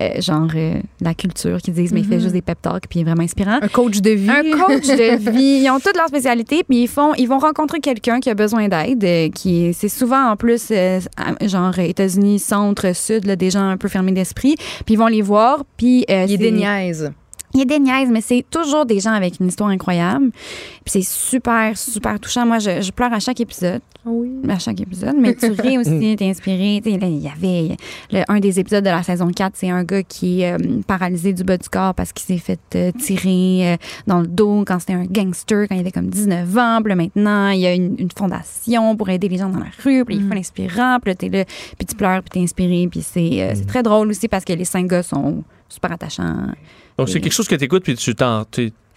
euh, 0.00 0.20
genre 0.20 0.48
euh, 0.54 0.80
la 1.00 1.14
culture, 1.14 1.58
qui 1.62 1.70
disent, 1.70 1.92
mais 1.92 2.00
il 2.00 2.06
fait 2.06 2.20
juste 2.20 2.32
des 2.32 2.42
pep 2.42 2.60
talks, 2.60 2.86
puis 2.88 3.00
il 3.00 3.02
est 3.02 3.04
vraiment 3.04 3.22
inspirant. 3.22 3.58
Un 3.60 3.68
coach 3.68 4.00
de 4.00 4.10
vie. 4.10 4.30
Un 4.30 4.58
coach 4.58 4.86
de 4.86 5.30
vie. 5.30 5.62
Ils 5.62 5.70
ont 5.70 5.78
toutes 5.78 5.96
leurs 5.96 6.08
spécialités, 6.08 6.64
puis 6.64 6.82
ils 6.82 6.88
font, 6.88 7.14
ils 7.14 7.28
vont 7.28 7.38
rencontrer 7.38 7.80
quelqu'un 7.80 8.20
qui 8.20 8.30
a 8.30 8.34
besoin 8.34 8.68
d'aide, 8.68 9.04
euh, 9.04 9.28
qui 9.30 9.72
c'est 9.74 9.88
souvent 9.88 10.30
en 10.30 10.36
plus 10.36 10.72
genre 11.42 11.78
États-Unis 11.78 12.38
centre 12.38 12.94
sud, 12.94 13.26
là, 13.26 13.36
des 13.36 13.50
gens 13.50 13.68
un 13.68 13.76
peu 13.76 13.88
fermés 13.88 14.12
d'esprit, 14.12 14.56
puis 14.84 14.94
ils 14.94 14.98
vont 14.98 15.06
les 15.06 15.22
voir, 15.22 15.64
puis 15.76 16.04
euh, 16.10 16.26
Il 16.28 17.23
il 17.54 17.60
y 17.60 17.62
a 17.62 17.64
des 17.66 17.78
niaises, 17.78 18.10
mais 18.10 18.20
c'est 18.20 18.44
toujours 18.50 18.84
des 18.84 19.00
gens 19.00 19.12
avec 19.12 19.38
une 19.40 19.46
histoire 19.48 19.70
incroyable. 19.70 20.30
Puis 20.84 20.86
c'est 20.86 21.02
super, 21.02 21.76
super 21.78 22.18
touchant. 22.20 22.44
Moi, 22.46 22.58
je, 22.58 22.82
je 22.82 22.90
pleure 22.90 23.12
à 23.12 23.20
chaque 23.20 23.40
épisode. 23.40 23.80
Oui. 24.04 24.30
À 24.50 24.58
chaque 24.58 24.80
épisode. 24.82 25.14
Mais 25.18 25.34
tu 25.34 25.46
ris 25.52 25.78
aussi, 25.78 26.14
t'es 26.18 26.28
inspiré. 26.28 26.80
Tu 26.84 26.92
sais, 26.92 26.98
là, 26.98 27.06
Il 27.06 27.18
y 27.22 27.28
avait 27.28 27.76
le- 28.12 28.24
un 28.28 28.38
des 28.38 28.60
épisodes 28.60 28.84
de 28.84 28.90
la 28.90 29.02
saison 29.02 29.28
4, 29.28 29.52
c'est 29.56 29.70
un 29.70 29.82
gars 29.82 30.02
qui 30.02 30.42
est 30.42 30.52
euh, 30.52 30.58
paralysé 30.86 31.32
du 31.32 31.42
bas 31.42 31.56
du 31.56 31.68
corps 31.70 31.94
parce 31.94 32.12
qu'il 32.12 32.26
s'est 32.26 32.42
fait 32.42 32.60
euh, 32.74 32.90
tirer 32.98 33.72
euh, 33.72 33.76
dans 34.06 34.20
le 34.20 34.26
dos 34.26 34.64
quand 34.66 34.78
c'était 34.80 34.92
un 34.92 35.04
gangster, 35.04 35.66
quand 35.68 35.74
il 35.74 35.80
avait 35.80 35.90
comme 35.92 36.08
19 36.10 36.58
ans. 36.58 36.80
Puis 36.82 36.88
là, 36.90 36.96
maintenant, 36.96 37.48
il 37.48 37.60
y 37.60 37.66
a 37.66 37.72
une, 37.74 37.94
une 37.98 38.10
fondation 38.14 38.94
pour 38.96 39.08
aider 39.08 39.28
les 39.28 39.38
gens 39.38 39.48
dans 39.48 39.60
la 39.60 39.70
rue. 39.82 40.04
Puis 40.04 40.16
il 40.16 40.28
faut 40.28 40.34
l'inspirant. 40.34 40.98
Puis 41.00 41.12
là, 41.12 41.14
t'es 41.14 41.28
là, 41.30 41.44
puis 41.78 41.86
tu 41.86 41.94
pleures, 41.94 42.20
puis 42.22 42.30
t'es 42.30 42.40
inspiré. 42.40 42.86
Puis 42.90 43.00
c'est 43.00 43.52
c'est 43.54 43.66
très 43.66 43.82
drôle 43.82 44.10
aussi 44.10 44.28
parce 44.28 44.44
que 44.44 44.52
les 44.52 44.64
cinq 44.66 44.86
gars 44.88 45.02
sont 45.02 45.42
super 45.68 45.92
attachants. 45.92 46.48
Donc, 46.98 47.08
c'est 47.08 47.20
quelque 47.20 47.32
chose 47.32 47.48
que 47.48 47.54
tu 47.56 47.64
écoutes 47.64 47.82
puis 47.84 47.94
tu 47.96 48.14
t'en 48.14 48.44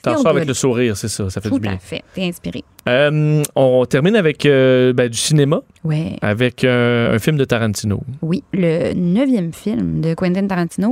sors 0.04 0.28
avec 0.28 0.46
le 0.46 0.54
sourire, 0.54 0.96
c'est 0.96 1.08
ça. 1.10 1.30
Ça 1.30 1.42
fait 1.42 1.50
Tout 1.50 1.56
du 1.56 1.62
bien. 1.62 1.74
à 1.74 1.78
fait. 1.78 2.02
T'es 2.14 2.24
inspiré. 2.26 2.64
Euh, 2.88 3.44
on 3.56 3.86
termine 3.86 4.16
avec 4.16 4.46
euh, 4.46 4.94
ben, 4.94 5.10
du 5.10 5.18
cinéma, 5.18 5.62
Ouais. 5.84 6.16
avec 6.22 6.64
euh, 6.64 7.14
un 7.16 7.20
film 7.20 7.36
de 7.36 7.44
Tarantino. 7.44 8.02
Oui, 8.22 8.44
le 8.54 8.94
neuvième 8.94 9.52
film 9.52 10.00
de 10.00 10.14
Quentin 10.14 10.48
Tarantino, 10.48 10.92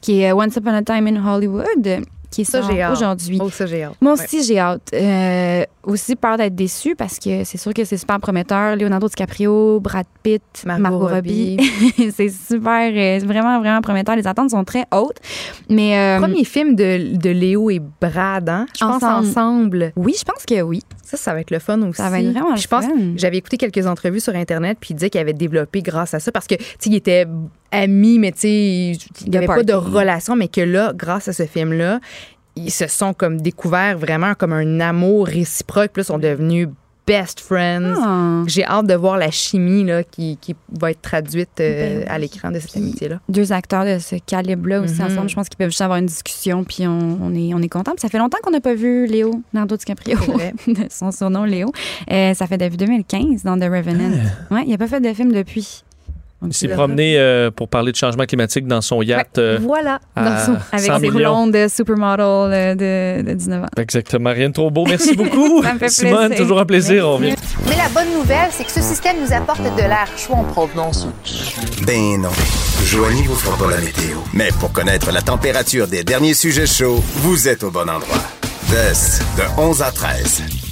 qui 0.00 0.22
est 0.22 0.32
Once 0.32 0.56
Upon 0.56 0.70
a 0.74 0.82
Time 0.82 1.06
in 1.06 1.24
Hollywood, 1.24 2.04
qui 2.30 2.44
sort 2.44 2.68
aujourd'hui. 2.92 3.38
Oh, 3.40 3.50
ça, 3.50 3.66
j'ai 3.66 3.84
hâte. 3.84 3.94
Moi 4.00 4.14
Ouais. 4.14 4.22
aussi, 4.24 4.42
j'ai 4.44 4.58
hâte. 4.58 4.82
Euh, 4.92 5.64
aussi 5.84 6.16
peur 6.16 6.36
d'être 6.36 6.54
déçue 6.54 6.96
parce 6.96 7.18
que 7.18 7.44
c'est 7.44 7.58
sûr 7.58 7.72
que 7.72 7.84
c'est 7.84 7.96
super 7.96 8.18
prometteur. 8.18 8.76
Leonardo 8.76 9.08
DiCaprio, 9.08 9.78
Brad 9.80 10.06
Pitt, 10.22 10.42
Margot 10.64 10.82
Margot, 10.82 11.06
Robbie. 11.08 11.56
c'est 12.14 12.28
super, 12.28 12.90
euh, 12.92 13.24
vraiment, 13.24 13.60
vraiment 13.60 13.80
prometteur. 13.80 14.16
Les 14.16 14.26
attentes 14.26 14.50
sont 14.50 14.64
très 14.64 14.84
hautes. 14.92 15.18
Mais 15.70 15.96
euh, 15.98 16.18
Premier 16.20 16.44
film 16.44 16.74
de, 16.74 17.16
de 17.16 17.30
Léo 17.30 17.70
et 17.70 17.80
Brad, 18.00 18.48
hein? 18.48 18.66
Je 18.74 18.84
pense 18.84 19.02
Ensemble. 19.02 19.28
ensemble. 19.28 19.92
oui, 19.96 20.14
je 20.18 20.24
pense 20.24 20.44
que 20.44 20.60
oui. 20.62 20.82
Ça, 21.04 21.16
ça 21.16 21.32
va 21.34 21.40
être 21.40 21.52
le 21.52 21.60
fun 21.60 21.80
aussi. 21.82 22.02
Ça 22.02 22.10
va 22.10 22.18
être 22.20 22.32
vraiment 22.32 22.46
Puis 22.52 22.56
le 22.56 22.60
Je 22.62 22.68
pense 22.68 22.84
j'avais 23.16 23.36
écouté 23.36 23.56
quelques 23.56 23.86
entrevues 23.86 24.18
sur 24.20 24.34
Internet, 24.34 24.78
puis 24.80 24.88
il 24.90 24.94
disait 24.94 25.08
qu'il 25.10 25.20
avait 25.20 25.32
développé 25.32 25.80
grâce 25.80 26.14
à 26.14 26.18
ça, 26.20 26.32
parce 26.32 26.48
que, 26.48 26.56
tu 26.56 26.64
sais, 26.64 26.90
il 26.90 26.94
était 26.96 27.26
ami, 27.76 28.18
mais 28.18 28.32
tu 28.32 28.40
sais, 28.40 28.92
il 29.24 29.30
n'y 29.30 29.36
avait 29.36 29.46
pas 29.46 29.62
de 29.62 29.72
relation, 29.72 30.36
mais 30.36 30.48
que 30.48 30.60
là, 30.60 30.92
grâce 30.94 31.28
à 31.28 31.32
ce 31.32 31.44
film-là, 31.46 32.00
ils 32.56 32.70
se 32.70 32.86
sont 32.86 33.12
comme 33.12 33.40
découverts 33.40 33.98
vraiment 33.98 34.34
comme 34.34 34.52
un 34.52 34.80
amour 34.80 35.26
réciproque, 35.26 35.90
puis 35.92 36.00
là, 36.00 36.04
ils 36.04 36.06
sont 36.06 36.18
devenus 36.18 36.68
best 37.06 37.38
friends. 37.38 37.94
Ah. 38.04 38.42
J'ai 38.48 38.64
hâte 38.64 38.86
de 38.88 38.94
voir 38.94 39.16
la 39.16 39.30
chimie 39.30 39.84
là, 39.84 40.02
qui, 40.02 40.38
qui 40.40 40.56
va 40.76 40.90
être 40.90 41.02
traduite 41.02 41.60
euh, 41.60 42.00
Ben 42.00 42.08
à 42.08 42.18
l'écran 42.18 42.50
de 42.50 42.58
cette 42.58 42.76
amitié-là. 42.78 43.20
deux 43.28 43.52
acteurs 43.52 43.84
de 43.84 44.00
ce 44.00 44.16
calibre-là 44.16 44.80
aussi 44.80 45.00
Mhm. 45.00 45.06
ensemble. 45.12 45.28
Je 45.28 45.34
pense 45.36 45.48
qu'ils 45.48 45.56
peuvent 45.56 45.68
juste 45.68 45.82
avoir 45.82 45.98
une 45.98 46.06
discussion, 46.06 46.64
puis 46.64 46.84
on, 46.88 47.18
on 47.22 47.32
est, 47.32 47.54
on 47.54 47.62
est 47.62 47.68
content. 47.68 47.92
Puis 47.92 48.00
ça 48.00 48.08
fait 48.08 48.18
longtemps 48.18 48.38
qu'on 48.42 48.50
n'a 48.50 48.60
pas 48.60 48.74
vu 48.74 49.06
Léo, 49.06 49.40
Leonardo 49.54 49.76
DiCaprio, 49.76 50.18
son 50.90 51.12
surnom 51.12 51.44
Léo. 51.44 51.70
Euh, 52.10 52.34
ça 52.34 52.48
fait 52.48 52.58
depuis 52.58 52.76
2015 52.76 53.44
dans 53.44 53.56
The 53.56 53.64
Revenant. 53.70 54.10
Ouais, 54.50 54.62
il 54.66 54.70
n'a 54.70 54.78
pas 54.78 54.88
fait 54.88 55.00
de 55.00 55.12
film 55.12 55.30
depuis. 55.30 55.84
Il 56.48 56.54
s'est 56.54 56.68
promené 56.68 57.18
euh, 57.18 57.50
pour 57.50 57.68
parler 57.68 57.92
de 57.92 57.96
changement 57.96 58.24
climatique 58.24 58.66
dans 58.66 58.80
son 58.80 59.02
yacht. 59.02 59.38
euh, 59.38 59.58
Voilà. 59.60 59.98
à 60.14 60.24
Dans 60.24 60.38
son- 60.44 60.56
Avec 60.72 60.86
100 60.86 61.00
ses 61.00 61.10
blondes 61.10 61.52
de 61.52 61.66
supermodel 61.68 62.20
euh, 62.52 63.20
de, 63.22 63.28
de 63.28 63.34
19 63.34 63.62
ans. 63.64 63.66
Exactement, 63.76 64.30
rien 64.32 64.48
de 64.48 64.54
trop 64.54 64.70
beau. 64.70 64.84
Merci 64.86 65.14
beaucoup. 65.16 65.62
Simone, 65.88 66.28
plaisir. 66.28 66.36
toujours 66.36 66.60
un 66.60 66.64
plaisir. 66.66 67.08
On 67.08 67.16
revient. 67.16 67.34
Mais 67.68 67.76
la 67.76 67.88
bonne 67.88 68.12
nouvelle, 68.14 68.48
c'est 68.50 68.64
que 68.64 68.72
ce 68.72 68.80
système 68.82 69.16
nous 69.20 69.32
apporte 69.32 69.62
de 69.62 69.80
l'air 69.82 70.08
chaud 70.16 70.34
en 70.34 70.44
provenance. 70.44 71.06
Ben 71.86 72.20
non. 72.20 72.30
Joanie 72.84 73.22
vous 73.24 73.34
fera 73.34 73.56
pas 73.56 73.70
la 73.70 73.80
météo. 73.80 74.18
Mais 74.32 74.48
pour 74.60 74.72
connaître 74.72 75.10
la 75.12 75.22
température 75.22 75.86
des 75.88 76.04
derniers 76.04 76.34
sujets 76.34 76.66
chauds, 76.66 77.02
vous 77.16 77.48
êtes 77.48 77.64
au 77.64 77.70
bon 77.70 77.88
endroit. 77.88 78.22
DES, 78.70 79.20
de 79.36 79.60
11 79.60 79.82
à 79.82 79.90
13. 79.92 80.65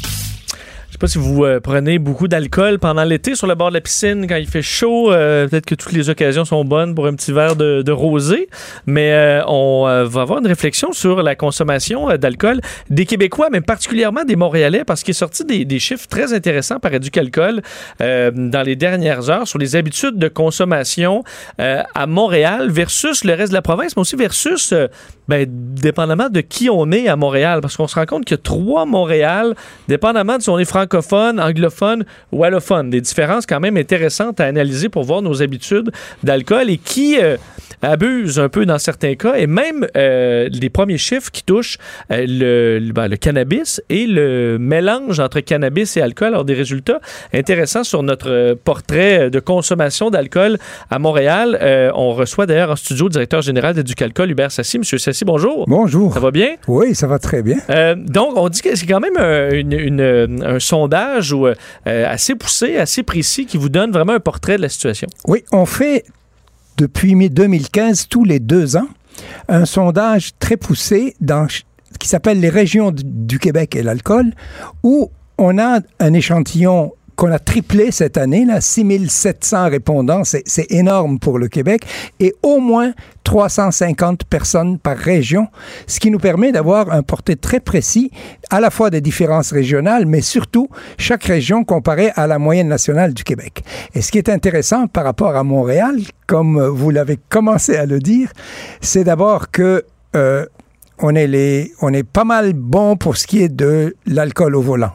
Si 1.06 1.18
vous 1.18 1.44
euh, 1.44 1.60
prenez 1.60 1.98
beaucoup 1.98 2.28
d'alcool 2.28 2.78
pendant 2.78 3.04
l'été 3.04 3.34
sur 3.34 3.46
le 3.46 3.54
bord 3.54 3.68
de 3.68 3.74
la 3.74 3.80
piscine 3.82 4.26
quand 4.26 4.36
il 4.36 4.46
fait 4.46 4.62
chaud. 4.62 5.12
euh, 5.12 5.46
Peut-être 5.46 5.66
que 5.66 5.74
toutes 5.74 5.92
les 5.92 6.08
occasions 6.08 6.46
sont 6.46 6.64
bonnes 6.64 6.94
pour 6.94 7.06
un 7.06 7.14
petit 7.14 7.32
verre 7.32 7.56
de, 7.56 7.82
de 7.82 7.92
rosé. 7.92 8.48
Mais 8.86 9.12
euh, 9.12 9.44
on 9.46 9.84
va 9.84 10.22
avoir 10.22 10.38
une 10.38 10.46
réflexion 10.46 10.92
sur 10.92 11.22
la 11.22 11.34
consommation 11.34 12.16
d'alcool 12.16 12.60
des 12.88 13.04
Québécois, 13.04 13.48
mais 13.52 13.60
particulièrement 13.60 14.24
des 14.24 14.36
Montréalais, 14.36 14.84
parce 14.84 15.02
qu'il 15.02 15.10
est 15.10 15.14
sorti 15.14 15.44
des, 15.44 15.78
chiffres 15.78 16.06
très 16.08 16.32
intéressants 16.32 16.78
par 16.78 16.94
Éducalcool 16.94 17.60
dans 18.00 18.62
les 18.64 18.76
dernières 18.76 19.28
heures 19.28 19.46
sur 19.46 19.58
les 19.58 19.76
habitudes 19.76 20.18
de 20.18 20.28
consommation 20.28 21.24
à 21.58 22.06
Montréal 22.06 22.70
versus 22.70 23.24
le 23.24 23.34
reste 23.34 23.50
de 23.50 23.54
la 23.54 23.62
province, 23.62 23.96
mais 23.96 24.00
aussi 24.00 24.16
versus, 24.16 24.72
ben, 25.28 25.46
dépendamment 25.48 26.28
de 26.28 26.40
qui 26.40 26.70
on 26.70 26.90
est 26.92 27.08
à 27.08 27.16
Montréal. 27.16 27.60
Parce 27.60 27.76
qu'on 27.76 27.88
se 27.88 27.96
rend 27.96 28.06
compte 28.06 28.30
a 28.32 28.36
trois 28.36 28.86
Montréal, 28.86 29.54
dépendamment 29.88 30.38
de 30.38 30.42
si 30.42 30.48
on 30.48 30.58
est 30.58 30.64
francophone, 30.94 31.40
anglophone 31.40 32.04
ou 32.32 32.44
allophone. 32.44 32.90
Des 32.90 33.00
différences 33.00 33.46
quand 33.46 33.60
même 33.60 33.76
intéressantes 33.76 34.40
à 34.40 34.44
analyser 34.44 34.88
pour 34.88 35.04
voir 35.04 35.22
nos 35.22 35.42
habitudes 35.42 35.90
d'alcool 36.22 36.70
et 36.70 36.78
qui 36.78 37.18
euh, 37.20 37.36
abusent 37.84 38.38
un 38.38 38.48
peu 38.48 38.66
dans 38.66 38.78
certains 38.78 39.14
cas. 39.14 39.34
Et 39.36 39.46
même 39.46 39.86
euh, 39.96 40.48
les 40.52 40.70
premiers 40.70 40.98
chiffres 40.98 41.30
qui 41.30 41.42
touchent 41.44 41.78
euh, 42.10 42.24
le, 42.28 42.78
le- 42.84 42.92
ben, 42.92 43.08
le 43.08 43.16
cannabis 43.16 43.82
et 43.88 44.06
le 44.06 44.58
mélange 44.58 45.20
entre 45.20 45.40
cannabis 45.40 45.96
et 45.96 46.00
alcool. 46.02 46.28
Alors, 46.28 46.44
des 46.44 46.54
résultats 46.54 47.00
intéressants 47.32 47.84
sur 47.84 48.02
notre 48.02 48.30
euh, 48.30 48.54
portrait 48.62 49.30
de 49.30 49.40
consommation 49.40 50.10
d'alcool 50.10 50.58
à 50.90 50.98
Montréal. 50.98 51.58
Euh, 51.60 51.90
on 51.94 52.12
reçoit 52.14 52.46
d'ailleurs 52.46 52.70
en 52.70 52.76
studio 52.76 53.06
le 53.06 53.10
directeur 53.10 53.42
général 53.42 53.74
d'Éducalcool, 53.74 54.30
Hubert 54.30 54.50
Sassi. 54.52 54.78
Monsieur 54.78 54.98
Sassi, 54.98 55.24
bonjour. 55.24 55.64
Bonjour. 55.68 56.12
Ça 56.14 56.20
va 56.20 56.30
bien? 56.30 56.54
Oui, 56.68 56.94
ça 56.94 57.06
va 57.06 57.18
très 57.18 57.42
bien. 57.42 57.56
Donc, 57.96 58.36
on 58.36 58.48
dit 58.48 58.62
que 58.62 58.74
c'est 58.76 58.86
quand 58.86 59.00
même 59.00 59.16
un, 59.16 59.50
une- 59.50 59.72
une- 59.72 60.44
un 60.44 60.58
sondage 60.58 61.32
où, 61.32 61.46
assez 61.84 62.34
poussé, 62.34 62.76
assez 62.76 63.02
précis, 63.02 63.46
qui 63.46 63.56
vous 63.56 63.68
donne 63.68 63.90
vraiment 63.90 64.12
un 64.14 64.20
portrait 64.20 64.56
de 64.56 64.62
la 64.62 64.68
situation. 64.68 65.08
Oui, 65.26 65.44
on 65.52 65.66
fait 65.66 66.04
depuis 66.76 67.14
mi- 67.14 67.30
2015, 67.30 68.08
tous 68.08 68.24
les 68.24 68.38
deux 68.40 68.76
ans, 68.76 68.88
un 69.48 69.64
sondage 69.64 70.32
très 70.38 70.56
poussé 70.56 71.14
dans, 71.20 71.46
qui 71.98 72.08
s'appelle 72.08 72.40
les 72.40 72.48
régions 72.48 72.92
du 72.94 73.38
Québec 73.38 73.76
et 73.76 73.82
l'alcool, 73.82 74.32
où 74.82 75.10
on 75.38 75.58
a 75.58 75.80
un 76.00 76.12
échantillon 76.12 76.92
qu'on 77.16 77.30
a 77.32 77.38
triplé 77.38 77.90
cette 77.90 78.16
année, 78.16 78.44
là, 78.44 78.60
6700 78.60 79.70
répondants, 79.70 80.22
c'est 80.24 80.70
énorme 80.70 81.18
pour 81.18 81.38
le 81.38 81.48
Québec, 81.48 81.84
et 82.20 82.34
au 82.42 82.60
moins 82.60 82.92
350 83.24 84.24
personnes 84.24 84.78
par 84.78 84.96
région, 84.96 85.48
ce 85.86 85.98
qui 85.98 86.10
nous 86.10 86.18
permet 86.18 86.52
d'avoir 86.52 86.92
un 86.92 87.02
portrait 87.02 87.36
très 87.36 87.60
précis 87.60 88.10
à 88.50 88.60
la 88.60 88.70
fois 88.70 88.90
des 88.90 89.00
différences 89.00 89.52
régionales, 89.52 90.06
mais 90.06 90.20
surtout 90.20 90.68
chaque 90.98 91.24
région 91.24 91.64
comparée 91.64 92.10
à 92.16 92.26
la 92.26 92.38
moyenne 92.38 92.68
nationale 92.68 93.14
du 93.14 93.24
Québec. 93.24 93.64
Et 93.94 94.02
ce 94.02 94.12
qui 94.12 94.18
est 94.18 94.28
intéressant 94.28 94.86
par 94.86 95.04
rapport 95.04 95.36
à 95.36 95.42
Montréal, 95.42 95.96
comme 96.26 96.62
vous 96.62 96.90
l'avez 96.90 97.18
commencé 97.28 97.76
à 97.76 97.86
le 97.86 97.98
dire, 97.98 98.30
c'est 98.80 99.04
d'abord 99.04 99.50
que 99.50 99.84
euh, 100.16 100.46
on 100.98 101.14
est, 101.14 101.26
les, 101.26 101.72
on 101.82 101.92
est 101.92 102.02
pas 102.04 102.24
mal 102.24 102.52
bon 102.52 102.96
pour 102.96 103.16
ce 103.16 103.26
qui 103.26 103.40
est 103.42 103.48
de 103.48 103.96
l'alcool 104.06 104.54
au 104.56 104.62
volant. 104.62 104.92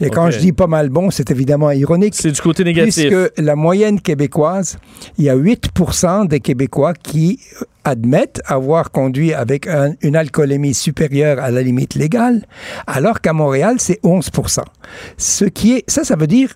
Et 0.00 0.10
quand 0.10 0.30
je 0.30 0.38
dis 0.38 0.52
pas 0.52 0.66
mal 0.66 0.88
bon, 0.90 1.10
c'est 1.10 1.30
évidemment 1.30 1.70
ironique. 1.70 2.14
C'est 2.14 2.30
du 2.32 2.40
côté 2.40 2.64
négatif. 2.64 3.08
Puisque 3.08 3.32
la 3.38 3.54
moyenne 3.56 4.00
québécoise, 4.00 4.78
il 5.18 5.24
y 5.24 5.30
a 5.30 5.36
8% 5.36 6.26
des 6.28 6.40
Québécois 6.40 6.92
qui 6.94 7.40
admettent 7.84 8.40
avoir 8.46 8.90
conduit 8.90 9.34
avec 9.34 9.66
un- 9.66 9.92
une 10.00 10.16
alcoolémie 10.16 10.72
supérieure 10.74 11.38
à 11.38 11.50
la 11.50 11.62
limite 11.62 11.94
légale, 11.94 12.46
alors 12.86 13.20
qu'à 13.20 13.32
Montréal, 13.34 13.76
c'est 13.78 14.00
11% 14.02 14.62
Ce 15.18 15.44
qui 15.44 15.74
est, 15.74 15.84
ça, 15.90 16.04
ça 16.04 16.16
veut 16.16 16.26
dire 16.26 16.54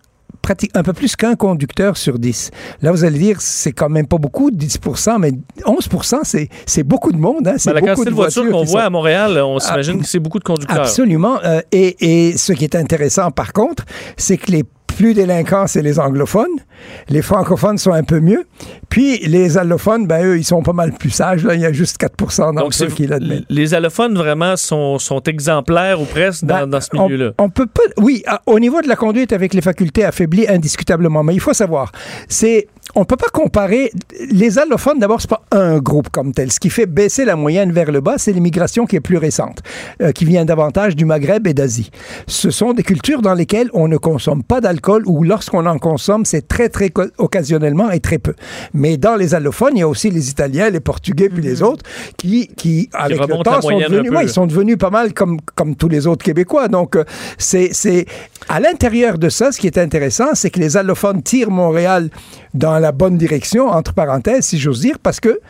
pratique, 0.49 0.71
un 0.75 0.83
peu 0.83 0.95
plus 0.95 1.15
qu'un 1.15 1.35
conducteur 1.37 1.97
sur 1.99 2.19
10. 2.19 2.51
Là, 2.81 2.91
vous 2.91 3.05
allez 3.05 3.19
dire, 3.19 3.37
c'est 3.41 3.73
quand 3.73 3.91
même 3.91 4.07
pas 4.07 4.17
beaucoup, 4.17 4.51
10% 4.51 5.19
mais 5.19 5.33
11 5.67 5.89
c'est, 6.25 6.49
c'est 6.65 6.83
beaucoup 6.85 7.13
de 7.13 7.19
monde. 7.19 7.47
Hein, 7.47 7.57
c'est 7.59 7.69
Ben, 7.71 7.75
la 7.75 7.81
beaucoup 7.81 7.93
quantité 7.97 8.11
de 8.11 8.15
voitures 8.15 8.43
voitures 8.45 8.59
qu'on 8.59 8.65
voit 8.65 8.81
sont- 8.81 8.87
à 8.87 8.91
Montréal, 8.91 9.39
on 9.45 9.57
Ah, 9.59 9.61
s'imagine 9.61 10.01
que 10.01 10.07
c'est 10.07 10.19
beaucoup 10.21 10.39
de 10.39 10.45
conducteurs. 10.45 10.81
Absolument. 10.81 11.39
Euh, 11.45 11.61
et, 11.71 12.29
et 12.31 12.37
ce 12.39 12.55
qui 12.55 12.65
est 12.65 12.75
intéressant, 12.77 13.31
par 13.31 13.53
contre, 13.53 13.85
c'est 14.17 14.39
que 14.39 14.51
les 14.51 14.65
plus 14.99 15.15
délinquants, 15.15 15.69
c'est 15.69 15.81
les 15.81 16.01
anglophones. 16.01 16.57
Les 17.09 17.23
francophones 17.23 17.79
sont 17.79 17.93
un 17.93 18.03
peu 18.03 18.19
mieux. 18.19 18.45
Puis 18.89 19.19
les 19.19 19.57
allophones, 19.57 20.07
ben 20.09 20.25
eux, 20.25 20.39
ils 20.39 20.45
sont 20.45 20.63
pas 20.63 20.73
mal 20.73 20.93
plus 20.93 21.11
sages. 21.11 21.45
Là. 21.45 21.55
Il 21.55 21.61
y 21.61 21.65
a 21.67 21.73
juste 21.73 21.99
4 21.99 22.17
Donc, 22.19 22.55
d'entre 22.57 22.67
eux 22.67 22.71
c'est- 22.73 22.95
qui 22.95 23.07
l'admettent. 23.07 23.45
les 23.49 23.75
allophones 23.75 24.17
vraiment 24.17 24.57
sont, 24.57 24.99
sont 24.99 25.23
exemplaires 25.23 26.01
ou 26.01 26.05
presque 26.05 26.45
dans, 26.45 26.61
Ben, 26.63 26.67
dans 26.67 26.81
ce 26.81 26.89
on- 26.95 27.05
milieu-là. 27.09 27.31
On, 27.39 27.49
peut 27.49 27.67
pas. 27.67 27.83
Oui, 27.99 28.25
à- 28.27 28.43
au 28.47 28.59
niveau 28.59 28.83
de 28.83 28.89
la 28.89 28.97
conduite 28.97 29.33
avec 29.33 29.55
les 29.55 29.61
facultés 29.61 30.05
affaiblies, 30.05 30.49
indiscutablement. 30.49 31.23
Mais 31.23 31.35
il 31.35 31.41
faut 31.41 31.55
savoir, 31.55 31.93
c'est. 32.29 32.67
On 32.95 33.05
peut 33.05 33.17
pas 33.17 33.29
comparer. 33.33 33.93
Les 34.31 34.59
allophones, 34.59 34.99
d'abord, 34.99 35.21
c'est 35.21 35.31
pas 35.31 35.43
un 35.51 35.79
groupe 35.79 36.09
comme 36.09 36.33
tel. 36.33 36.51
Ce 36.51 36.61
qui 36.61 36.71
fait 36.71 36.87
baisser 36.87 37.25
la 37.25 37.37
moyenne 37.37 37.73
vers 37.73 37.93
le 37.93 38.01
bas, 38.01 38.19
c'est 38.19 38.33
l'immigration 38.33 38.87
qui 38.87 38.97
est 38.97 39.01
plus 39.01 39.19
récente, 39.19 39.63
euh, 40.03 40.13
qui 40.13 40.25
vient 40.25 40.45
davantage 40.45 40.97
du 40.97 41.05
Maghreb 41.05 41.47
et 41.47 41.55
d'Asie. 41.55 41.91
Ce 42.27 42.51
sont 42.51 42.73
des 42.73 42.83
cultures 42.83 43.23
dans 43.23 43.35
lesquelles 43.35 43.71
on 43.73 43.89
ne 43.89 43.97
consomme 43.97 44.43
pas 44.43 44.61
d'alcool 44.61 45.03
ou 45.07 45.23
lorsqu'on 45.23 45.67
en 45.67 45.79
consomme, 45.79 46.25
c'est 46.25 46.49
très, 46.49 46.69
très 46.69 46.91
occasionnellement 47.19 47.91
et 47.91 48.01
très 48.01 48.19
peu. 48.19 48.35
Mais 48.73 48.97
dans 48.97 49.17
les 49.17 49.35
allophones, 49.35 49.77
il 49.77 49.81
y 49.81 49.83
a 49.83 49.89
aussi 49.89 50.11
les 50.11 50.31
Italiens, 50.31 50.71
les 50.71 50.81
Portugais, 50.81 51.29
puis 51.29 51.43
les 51.43 51.63
autres 51.63 51.85
qui, 52.17 52.49
qui 52.49 52.89
avec 52.93 53.21
le 53.21 53.43
temps, 53.43 53.61
sont 53.61 53.79
devenus, 53.79 54.11
ouais, 54.11 54.25
ils 54.25 54.31
sont 54.31 54.47
devenus 54.47 54.79
pas 54.79 54.91
mal 54.91 55.13
comme, 55.13 55.39
comme 55.55 55.77
tous 55.77 55.89
les 55.89 56.07
autres 56.07 56.25
Québécois. 56.25 56.69
Donc, 56.69 56.97
euh, 56.97 57.05
c'est, 57.37 57.71
c'est 57.73 58.07
à 58.49 58.61
l'intérieur 58.61 59.19
de 59.19 59.29
ça, 59.29 59.53
ce 59.53 59.59
qui 59.59 59.67
est 59.67 59.79
intéressant, 59.79 60.35
c'est 60.35 60.51
que 60.51 60.61
les 60.61 60.77
allophones 60.77 61.23
tirent 61.23 61.51
Montréal 61.51 62.11
dans 62.55 62.79
la 62.79 62.93
bonne 62.93 63.17
direction, 63.17 63.69
entre 63.69 63.93
parenthèses, 63.93 64.47
si 64.47 64.59
j'ose 64.59 64.81
dire, 64.81 64.99
parce 64.99 65.21
que 65.21 65.41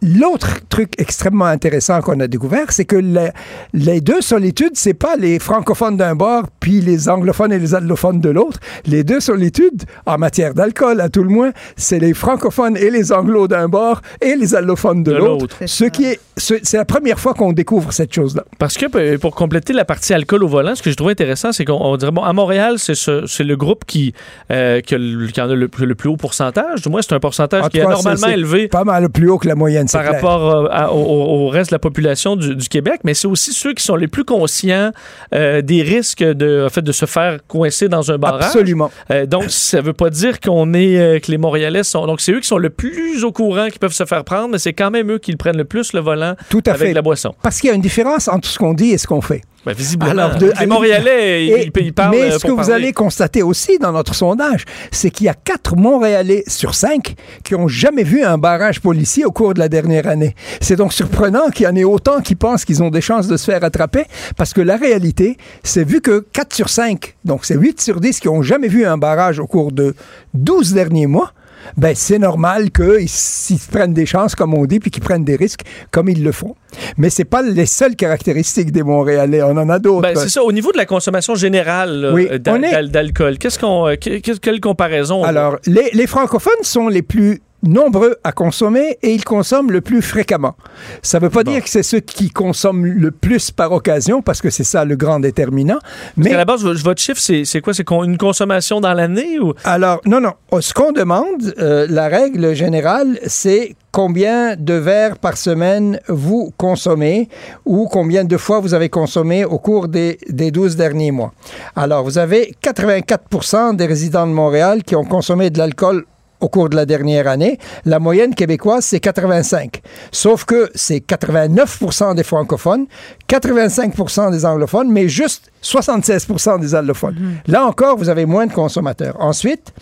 L'autre 0.00 0.60
truc 0.68 0.92
extrêmement 0.98 1.46
intéressant 1.46 2.00
qu'on 2.02 2.20
a 2.20 2.28
découvert, 2.28 2.70
c'est 2.70 2.84
que 2.84 2.94
les, 2.94 3.30
les 3.72 4.00
deux 4.00 4.20
solitudes, 4.20 4.74
c'est 4.74 4.94
pas 4.94 5.16
les 5.16 5.40
francophones 5.40 5.96
d'un 5.96 6.14
bord 6.14 6.44
puis 6.60 6.80
les 6.80 7.08
anglophones 7.08 7.52
et 7.52 7.58
les 7.58 7.74
allophones 7.74 8.20
de 8.20 8.28
l'autre. 8.28 8.60
Les 8.86 9.02
deux 9.02 9.18
solitudes, 9.18 9.82
en 10.06 10.16
matière 10.16 10.54
d'alcool 10.54 11.00
à 11.00 11.08
tout 11.08 11.24
le 11.24 11.30
moins, 11.30 11.50
c'est 11.76 11.98
les 11.98 12.14
francophones 12.14 12.76
et 12.76 12.90
les 12.90 13.10
anglos 13.12 13.48
d'un 13.48 13.68
bord 13.68 14.00
et 14.20 14.36
les 14.36 14.54
allophones 14.54 15.02
de, 15.02 15.12
De 15.12 15.16
l'autre. 15.16 15.56
Ce 15.66 15.84
qui 15.86 16.04
est, 16.04 16.20
ce- 16.36 16.54
c'est 16.62 16.76
la 16.76 16.84
première 16.84 17.18
fois 17.18 17.34
qu'on 17.34 17.52
découvre 17.52 17.92
cette 17.92 18.14
chose-là. 18.14 18.44
Parce 18.60 18.76
que 18.78 18.86
euh, 18.96 19.18
pour 19.18 19.34
compléter 19.34 19.72
la 19.72 19.84
partie 19.84 20.14
alcool 20.14 20.44
au 20.44 20.48
volant, 20.48 20.76
ce 20.76 20.82
que 20.82 20.90
je 20.92 20.96
trouve 20.96 21.08
intéressant, 21.10 21.50
c'est 21.50 21.64
qu'on 21.64 21.72
on 21.82 21.96
dirait, 21.96 22.12
bon, 22.12 22.22
à 22.22 22.32
Montréal, 22.32 22.74
c'est 22.78 22.94
ce- 22.94 23.26
c'est 23.26 23.44
le 23.44 23.56
groupe 23.56 23.84
qui, 23.84 24.14
euh, 24.52 24.80
qui, 24.80 24.94
a 24.94 24.98
le- 24.98 25.26
qui 25.26 25.40
en 25.40 25.50
a 25.50 25.54
le, 25.54 25.66
plus- 25.66 25.86
le 25.86 25.94
plus 25.96 26.08
haut 26.08 26.16
pourcentage. 26.16 26.82
Du 26.82 26.88
moins, 26.88 27.02
c'est 27.02 27.14
un 27.14 27.20
pourcentage 27.20 27.64
En 27.64 27.68
qui 27.68 27.78
est 27.78 27.82
normalement 27.84 28.28
élevé 28.28 28.68
Pas 28.68 28.84
mal 28.84 29.08
plus 29.08 29.28
haut 29.28 29.38
que 29.38 29.48
la 29.48 29.56
moyenne, 29.56 29.87
par 29.92 30.02
clair. 30.02 30.14
rapport 30.14 30.50
euh, 30.50 30.68
à- 30.70 30.92
au, 30.92 31.46
au 31.46 31.48
reste 31.48 31.70
de 31.70 31.74
la 31.74 31.78
population 31.78 32.36
du, 32.36 32.54
du 32.56 32.68
Québec, 32.68 33.00
mais 33.04 33.14
c'est 33.14 33.26
aussi 33.28 33.52
ceux 33.52 33.72
qui 33.74 33.82
sont 33.84 33.96
les 33.96 34.08
plus 34.08 34.24
conscients 34.24 34.90
euh, 35.34 35.62
des 35.62 35.82
risques 35.82 36.22
de, 36.22 36.64
en 36.66 36.70
fait, 36.70 36.82
de 36.82 36.92
se 36.92 37.06
faire 37.06 37.38
coincer 37.48 37.88
dans 37.88 38.10
un 38.12 38.18
barrage. 38.18 38.44
Absolument. 38.44 38.90
Euh, 39.10 39.26
donc, 39.26 39.44
ça 39.48 39.80
veut 39.80 39.92
pas 39.92 40.10
dire 40.10 40.40
qu'on 40.40 40.72
est 40.74 40.98
euh, 40.98 41.18
que 41.18 41.30
les 41.30 41.38
Montréalais 41.38 41.82
sont. 41.84 42.06
Donc, 42.06 42.20
c'est 42.20 42.32
eux 42.32 42.40
qui 42.40 42.48
sont 42.48 42.58
le 42.58 42.70
plus 42.70 43.24
au 43.24 43.32
courant, 43.32 43.68
qui 43.68 43.78
peuvent 43.78 43.92
se 43.92 44.04
faire 44.04 44.24
prendre, 44.24 44.48
mais 44.48 44.58
c'est 44.58 44.72
quand 44.72 44.90
même 44.90 45.10
eux 45.12 45.18
qui 45.18 45.30
le 45.30 45.36
prennent 45.36 45.56
le 45.56 45.64
plus 45.64 45.92
le 45.92 46.00
volant 46.00 46.34
Tout 46.50 46.62
à 46.66 46.70
avec 46.70 46.88
fait. 46.88 46.94
la 46.94 47.02
boisson. 47.02 47.34
Parce 47.42 47.60
qu'il 47.60 47.68
y 47.68 47.72
a 47.72 47.76
une 47.76 47.80
différence 47.82 48.28
entre 48.28 48.48
ce 48.48 48.58
qu'on 48.58 48.74
dit 48.74 48.90
et 48.90 48.98
ce 48.98 49.06
qu'on 49.06 49.20
fait. 49.22 49.42
Ben, 49.66 49.74
visiblement. 49.74 50.10
Alors, 50.12 50.36
de- 50.36 50.52
les 50.58 50.66
Montréalais, 50.66 51.44
Et- 51.46 51.70
ils- 51.74 51.82
ils 51.84 51.92
parlent. 51.92 52.12
mais 52.12 52.22
euh, 52.32 52.38
ce 52.38 52.46
que 52.46 52.52
vous 52.52 52.70
allez 52.70 52.92
constater 52.92 53.42
aussi 53.42 53.76
dans 53.78 53.92
notre 53.92 54.14
sondage, 54.14 54.64
c'est 54.92 55.10
qu'il 55.10 55.26
y 55.26 55.28
a 55.28 55.34
quatre 55.34 55.76
Montréalais 55.76 56.44
sur 56.46 56.74
cinq 56.74 57.16
qui 57.44 57.54
ont 57.54 57.68
jamais 57.68 58.04
vu 58.04 58.22
un 58.22 58.38
barrage 58.38 58.80
policier 58.80 59.24
au 59.24 59.30
cours 59.32 59.54
de 59.54 59.58
la 59.58 59.68
dernière 59.68 60.06
année. 60.06 60.34
C'est 60.60 60.76
donc 60.76 60.92
surprenant 60.92 61.48
qu'il 61.50 61.64
y 61.64 61.68
en 61.68 61.74
ait 61.76 61.84
autant 61.84 62.20
qui 62.20 62.34
pensent 62.34 62.64
qu'ils 62.64 62.82
ont 62.82 62.90
des 62.90 63.00
chances 63.00 63.26
de 63.26 63.36
se 63.36 63.44
faire 63.50 63.62
attraper, 63.64 64.04
parce 64.36 64.54
que 64.54 64.60
la 64.60 64.76
réalité, 64.76 65.36
c'est 65.64 65.84
vu 65.84 66.00
que 66.00 66.24
4 66.32 66.54
sur 66.54 66.68
5, 66.70 67.16
donc 67.24 67.44
c'est 67.44 67.56
8 67.56 67.80
sur 67.80 68.00
10 68.00 68.20
qui 68.20 68.28
ont 68.28 68.42
jamais 68.42 68.68
vu 68.68 68.86
un 68.86 68.96
barrage 68.96 69.38
au 69.40 69.46
cours 69.46 69.72
de 69.72 69.94
12 70.34 70.72
derniers 70.72 71.06
mois, 71.08 71.32
ben 71.76 71.94
c'est 71.94 72.18
normal 72.18 72.70
qu'ils 72.70 73.58
prennent 73.70 73.94
des 73.94 74.06
chances, 74.06 74.34
comme 74.34 74.54
on 74.54 74.64
dit, 74.66 74.80
puis 74.80 74.90
qu'ils 74.90 75.02
prennent 75.02 75.24
des 75.24 75.36
risques 75.36 75.60
comme 75.90 76.08
ils 76.08 76.22
le 76.22 76.32
font. 76.32 76.54
Mais 76.96 77.10
c'est 77.10 77.24
pas 77.24 77.42
les 77.42 77.66
seules 77.66 77.96
caractéristiques 77.96 78.72
des 78.72 78.82
Montréalais. 78.82 79.42
On 79.42 79.56
en 79.56 79.68
a 79.68 79.78
d'autres. 79.78 80.02
Ben, 80.02 80.14
c'est 80.16 80.28
ça. 80.28 80.42
Au 80.42 80.52
niveau 80.52 80.72
de 80.72 80.76
la 80.76 80.86
consommation 80.86 81.34
générale 81.34 82.10
Oui, 82.12 82.28
euh, 82.30 82.34
est- 82.62 82.88
d'alcool, 82.88 83.38
qu'est-ce 83.38 83.58
qu'on, 83.58 83.86
euh, 83.88 83.96
que- 83.96 84.18
que- 84.20 84.38
quelle 84.38 84.60
comparaison 84.60 85.22
on 85.22 85.24
Alors, 85.24 85.56
les 85.66 86.06
francophones 86.06 86.52
sont 86.62 86.88
les 86.88 87.02
plus 87.02 87.40
nombreux 87.62 88.16
à 88.24 88.32
consommer 88.32 88.98
et 89.02 89.12
ils 89.12 89.24
consomment 89.24 89.70
le 89.72 89.80
plus 89.80 90.00
fréquemment. 90.02 90.54
Ça 91.02 91.18
ne 91.18 91.24
veut 91.24 91.30
pas 91.30 91.44
dire 91.44 91.62
que 91.62 91.68
c'est 91.68 91.82
ceux 91.82 92.00
qui 92.00 92.30
consomment 92.30 92.86
le 92.86 93.10
plus 93.10 93.50
par 93.50 93.72
occasion, 93.72 94.22
parce 94.22 94.40
que 94.40 94.50
c'est 94.50 94.64
ça 94.64 94.84
le 94.84 94.96
grand 94.96 95.20
déterminant. 95.20 95.78
Parce 95.80 96.12
Mais 96.16 96.30
qu'à 96.30 96.36
la 96.36 96.44
base, 96.44 96.62
vo- 96.62 96.74
votre 96.74 97.00
chiffre, 97.02 97.20
c'est, 97.20 97.60
quoi? 97.60 97.74
C'est 97.74 97.88
une 97.90 98.16
consommation 98.18 98.80
dans 98.80 98.94
l'année 98.94 99.38
ou? 99.40 99.54
Alors, 99.64 100.00
non, 100.06 100.20
non. 100.20 100.32
Oh, 100.50 100.60
Ce 100.60 100.72
qu'on 100.72 100.92
demande, 100.92 101.54
euh, 101.58 101.86
la 101.90 102.08
règle 102.08 102.54
générale, 102.54 103.18
c'est 103.26 103.74
combien 103.90 104.54
de 104.56 104.74
verres 104.74 105.18
par 105.18 105.36
semaine 105.36 105.98
vous 106.08 106.52
consommez 106.56 107.28
ou 107.64 107.88
combien 107.88 108.24
de 108.24 108.36
fois 108.36 108.60
vous 108.60 108.74
avez 108.74 108.88
consommé 108.88 109.44
au 109.44 109.58
cours 109.58 109.88
des, 109.88 110.18
des 110.28 110.50
12 110.52 110.76
derniers 110.76 111.10
mois. 111.10 111.32
Alors, 111.74 112.04
vous 112.04 112.18
avez 112.18 112.54
84% 112.62 113.74
des 113.76 113.86
résidents 113.86 114.26
de 114.26 114.32
Montréal 114.32 114.82
qui 114.84 114.94
ont 114.94 115.04
consommé 115.04 115.50
de 115.50 115.58
l'alcool 115.58 116.04
au 116.40 116.48
cours 116.48 116.68
de 116.68 116.76
la 116.76 116.86
dernière 116.86 117.26
année. 117.28 117.58
La 117.84 117.98
moyenne 117.98 118.34
québécoise, 118.34 118.84
c'est 118.84 119.00
85. 119.00 119.80
Sauf 120.12 120.44
que 120.44 120.70
c'est 120.74 120.98
89% 120.98 122.14
des 122.14 122.22
francophones, 122.22 122.86
85% 123.28 124.30
des 124.30 124.44
anglophones, 124.44 124.90
mais 124.90 125.08
juste 125.08 125.50
76% 125.62 126.60
des 126.60 126.74
allophones. 126.74 127.36
Là 127.46 127.66
encore, 127.66 127.96
vous 127.96 128.08
avez 128.08 128.26
moins 128.26 128.46
de 128.46 128.52
consommateurs. 128.52 129.16
Ensuite, 129.20 129.72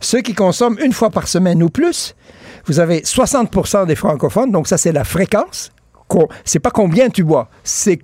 ceux 0.00 0.20
qui 0.20 0.34
consomment 0.34 0.78
une 0.80 0.92
fois 0.92 1.10
par 1.10 1.28
semaine 1.28 1.62
ou 1.62 1.68
plus, 1.68 2.14
vous 2.66 2.80
avez 2.80 3.00
60% 3.00 3.86
des 3.86 3.94
francophones, 3.94 4.50
donc 4.50 4.66
ça, 4.68 4.78
c'est 4.78 4.92
la 4.92 5.04
fréquence. 5.04 5.70
C'est 6.44 6.60
pas 6.60 6.70
combien 6.70 7.08
tu 7.08 7.24
bois, 7.24 7.48
c'est 7.64 7.98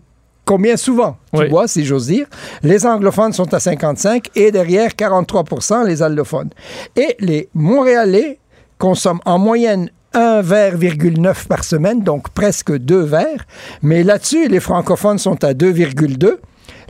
combien 0.44 0.76
souvent 0.76 1.16
tu 1.32 1.40
Oui. 1.40 1.48
bois, 1.48 1.68
si 1.68 1.84
j'ose 1.84 2.06
dire? 2.06 2.26
Les 2.62 2.84
anglophones 2.86 3.32
sont 3.32 3.52
à 3.54 3.58
55% 3.58 4.22
et 4.34 4.50
derrière 4.50 4.90
43% 4.90 5.86
les 5.86 6.02
allophones. 6.02 6.50
Et 6.96 7.16
les 7.20 7.48
Montréalais 7.54 8.38
consomment 8.78 9.20
en 9.24 9.38
moyenne 9.38 9.90
un 10.14 10.42
verre,9 10.42 11.46
par 11.46 11.64
semaine, 11.64 12.02
donc 12.02 12.28
presque 12.30 12.76
deux 12.76 13.00
verres. 13.02 13.46
Mais 13.80 14.02
là-dessus, 14.02 14.48
les 14.48 14.60
francophones 14.60 15.18
sont 15.18 15.42
à 15.44 15.54
2,2 15.54 16.38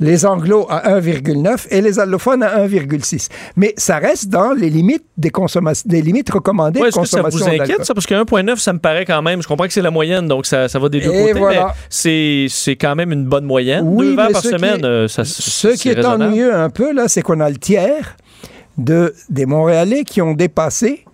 les 0.01 0.24
anglos 0.27 0.66
à 0.69 0.98
1,9 1.01 1.66
et 1.70 1.81
les 1.81 1.98
allophones 1.98 2.43
à 2.43 2.66
1,6. 2.66 3.28
Mais 3.56 3.74
ça 3.77 3.98
reste 3.98 4.28
dans 4.28 4.52
les 4.52 4.70
limites 4.70 5.05
des 5.16 5.31
consommations, 5.31 5.85
des 5.89 6.02
limites 6.02 6.31
recommandées 6.31 6.81
Ouais, 6.81 6.86
de 6.86 6.89
est-ce 6.90 7.01
que 7.01 7.06
ça 7.06 7.23
vous 7.23 7.43
inquiète, 7.48 7.85
ça? 7.85 7.94
Parce 7.94 8.06
que 8.06 8.14
1,9, 8.14 8.56
ça 8.59 8.73
me 8.73 8.78
paraît 8.78 9.05
quand 9.05 9.23
même. 9.23 9.43
Je 9.43 9.48
comprends 9.48 9.66
que 9.66 9.73
c'est 9.73 9.82
la 9.82 9.90
moyenne, 9.90 10.27
donc 10.28 10.47
ça, 10.47 10.69
ça 10.69 10.78
va 10.78 10.89
des 10.89 11.01
deux 11.01 11.10
Et 11.12 11.20
côtés. 11.28 11.39
voilà. 11.39 11.66
Mais 11.69 11.73
c'est, 11.89 12.47
c'est 12.48 12.77
quand 12.77 12.94
même 12.94 13.12
une 13.12 13.24
bonne 13.27 13.44
moyenne. 13.44 13.85
Oui, 13.86 14.06
Deux 14.10 14.16
verres 14.16 14.31
par 14.32 14.43
qui 14.43 14.48
semaine, 14.48 14.81
est- 14.81 14.85
euh, 14.85 15.09
ça, 15.09 15.24
Ce 15.24 15.69
qui 15.69 15.78
c'est 15.78 15.89
est 15.90 15.94
raisonnable. 15.94 16.24
ennuyeux 16.24 16.55
un 16.55 16.70
peu, 16.70 16.93
là, 16.93 17.09
c'est 17.09 17.23
qu'on 17.23 17.40
a 17.40 17.48
le 17.51 17.56
tiers 17.59 18.16
de, 18.78 19.14
des 19.28 19.47
Montréalais 19.47 20.05
qui 20.05 20.23
ont 20.23 20.32
dépassé 20.35 21.05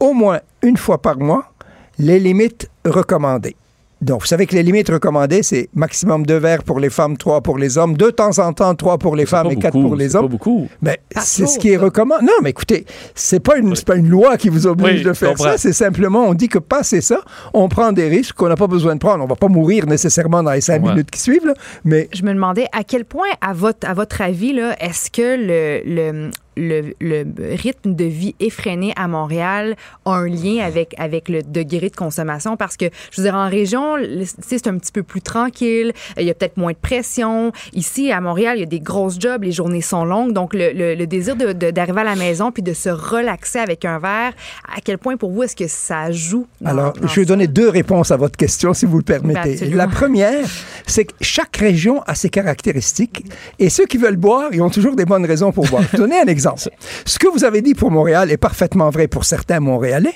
au 0.00 0.12
moins 0.12 0.40
une 0.62 0.76
fois 0.76 1.00
par 1.00 1.18
mois 1.18 1.52
les 1.98 2.18
limites 2.18 2.68
recommandées. 2.84 3.56
Donc, 4.04 4.20
vous 4.20 4.26
savez 4.26 4.46
que 4.46 4.54
les 4.54 4.62
limites 4.62 4.90
recommandées, 4.90 5.42
c'est 5.42 5.68
maximum 5.74 6.26
deux 6.26 6.36
verres 6.36 6.62
pour 6.62 6.78
les 6.78 6.90
femmes, 6.90 7.16
trois 7.16 7.40
pour 7.40 7.58
les 7.58 7.78
hommes, 7.78 7.96
de 7.96 8.10
temps 8.10 8.38
en 8.38 8.52
temps, 8.52 8.74
trois 8.74 8.98
pour 8.98 9.16
les 9.16 9.26
femmes 9.26 9.50
et 9.50 9.56
quatre 9.56 9.72
pour 9.80 9.96
les 9.96 10.10
c'est 10.10 10.16
hommes. 10.16 10.22
pas 10.26 10.28
beaucoup. 10.28 10.68
Mais 10.82 10.98
c'est 11.20 11.46
ce 11.46 11.58
qui 11.58 11.70
est 11.70 11.76
recommandé. 11.76 12.24
Non, 12.24 12.32
mais 12.42 12.50
écoutez, 12.50 12.84
c'est 13.14 13.40
pas 13.40 13.56
une, 13.56 13.74
pas 13.86 13.96
une 13.96 14.08
loi 14.08 14.36
qui 14.36 14.48
vous 14.50 14.66
oblige 14.66 14.98
Oui, 15.00 15.04
de 15.04 15.12
faire 15.14 15.38
ça. 15.38 15.56
C'est 15.58 15.72
simplement, 15.72 16.26
on 16.28 16.34
dit 16.34 16.48
que 16.48 16.58
passer 16.58 17.00
ça, 17.00 17.20
on 17.52 17.68
prend 17.68 17.92
des 17.92 18.08
risques 18.08 18.34
qu'on 18.36 18.48
n'a 18.48 18.56
pas 18.56 18.66
besoin 18.66 18.94
de 18.94 19.00
prendre. 19.00 19.24
On 19.24 19.26
va 19.26 19.36
pas 19.36 19.48
mourir 19.48 19.86
nécessairement 19.86 20.42
dans 20.42 20.52
les 20.52 20.60
cinq 20.60 20.82
Ouais. 20.84 20.90
minutes 20.90 21.10
qui 21.10 21.20
suivent, 21.20 21.46
là, 21.46 21.54
mais 21.84 22.08
Je 22.12 22.22
me 22.24 22.34
demandais 22.34 22.66
à 22.72 22.84
quel 22.84 23.04
point, 23.06 23.28
à 23.40 23.52
votre, 23.54 23.88
à 23.88 23.94
votre 23.94 24.20
avis, 24.20 24.52
là, 24.52 24.76
est-ce 24.80 25.10
que 25.10 25.36
le, 25.36 25.82
le- 25.86 26.30
le, 26.56 26.94
le 27.00 27.24
rythme 27.54 27.94
de 27.94 28.04
vie 28.04 28.34
effréné 28.40 28.92
à 28.96 29.08
Montréal 29.08 29.76
a 30.04 30.10
un 30.12 30.28
lien 30.28 30.64
avec, 30.64 30.94
avec 30.98 31.28
le 31.28 31.42
degré 31.42 31.88
de 31.90 31.96
consommation? 31.96 32.56
Parce 32.56 32.76
que, 32.76 32.86
je 33.10 33.20
veux 33.20 33.26
dire, 33.26 33.34
en 33.34 33.48
région, 33.48 33.96
c'est 34.46 34.66
un 34.66 34.78
petit 34.78 34.92
peu 34.92 35.02
plus 35.02 35.22
tranquille, 35.22 35.92
il 36.18 36.24
y 36.24 36.30
a 36.30 36.34
peut-être 36.34 36.56
moins 36.56 36.72
de 36.72 36.76
pression. 36.76 37.52
Ici, 37.72 38.10
à 38.12 38.20
Montréal, 38.20 38.56
il 38.56 38.60
y 38.60 38.64
a 38.64 38.66
des 38.66 38.80
grosses 38.80 39.18
jobs, 39.20 39.42
les 39.42 39.52
journées 39.52 39.80
sont 39.80 40.04
longues, 40.04 40.32
donc 40.32 40.54
le, 40.54 40.72
le- 40.72 40.94
le 40.94 41.06
désir 41.06 41.36
de- 41.36 41.52
de- 41.52 41.70
d'arriver 41.70 42.00
à 42.00 42.04
la 42.04 42.16
maison 42.16 42.52
puis 42.52 42.62
de 42.62 42.72
se 42.72 42.88
relaxer 42.88 43.58
avec 43.58 43.84
un 43.84 43.98
verre, 43.98 44.32
à 44.74 44.80
quel 44.82 44.98
point 44.98 45.16
pour 45.16 45.30
vous 45.32 45.42
est-ce 45.42 45.56
que 45.56 45.68
ça 45.68 46.10
joue? 46.12 46.46
dans- 46.60 46.70
Alors, 46.70 46.92
dans 46.94 47.08
je 47.08 47.20
vais 47.20 47.26
donner 47.26 47.46
deux 47.46 47.68
réponses 47.68 48.10
à 48.10 48.16
votre 48.16 48.36
question, 48.36 48.74
si 48.74 48.86
vous 48.86 48.98
le 48.98 49.02
permettez. 49.04 49.52
Absolument. 49.54 49.76
La 49.76 49.86
première, 49.88 50.46
c'est 50.86 51.04
que 51.06 51.12
chaque 51.20 51.56
région 51.56 52.02
a 52.02 52.14
ses 52.14 52.28
caractéristiques 52.28 53.24
et 53.58 53.68
ceux 53.70 53.86
qui 53.86 53.96
veulent 53.98 54.16
boire, 54.16 54.48
ils 54.52 54.62
ont 54.62 54.70
toujours 54.70 54.96
des 54.96 55.04
bonnes 55.04 55.26
raisons 55.26 55.52
pour 55.52 55.66
boire. 55.66 55.84
Donner 55.94 56.18
un 56.20 56.26
exemple. 56.26 56.43
Ce 57.04 57.18
que 57.18 57.28
vous 57.28 57.44
avez 57.44 57.62
dit 57.62 57.74
pour 57.74 57.90
Montréal 57.90 58.30
est 58.30 58.36
parfaitement 58.36 58.90
vrai 58.90 59.08
pour 59.08 59.24
certains 59.24 59.60
Montréalais. 59.60 60.14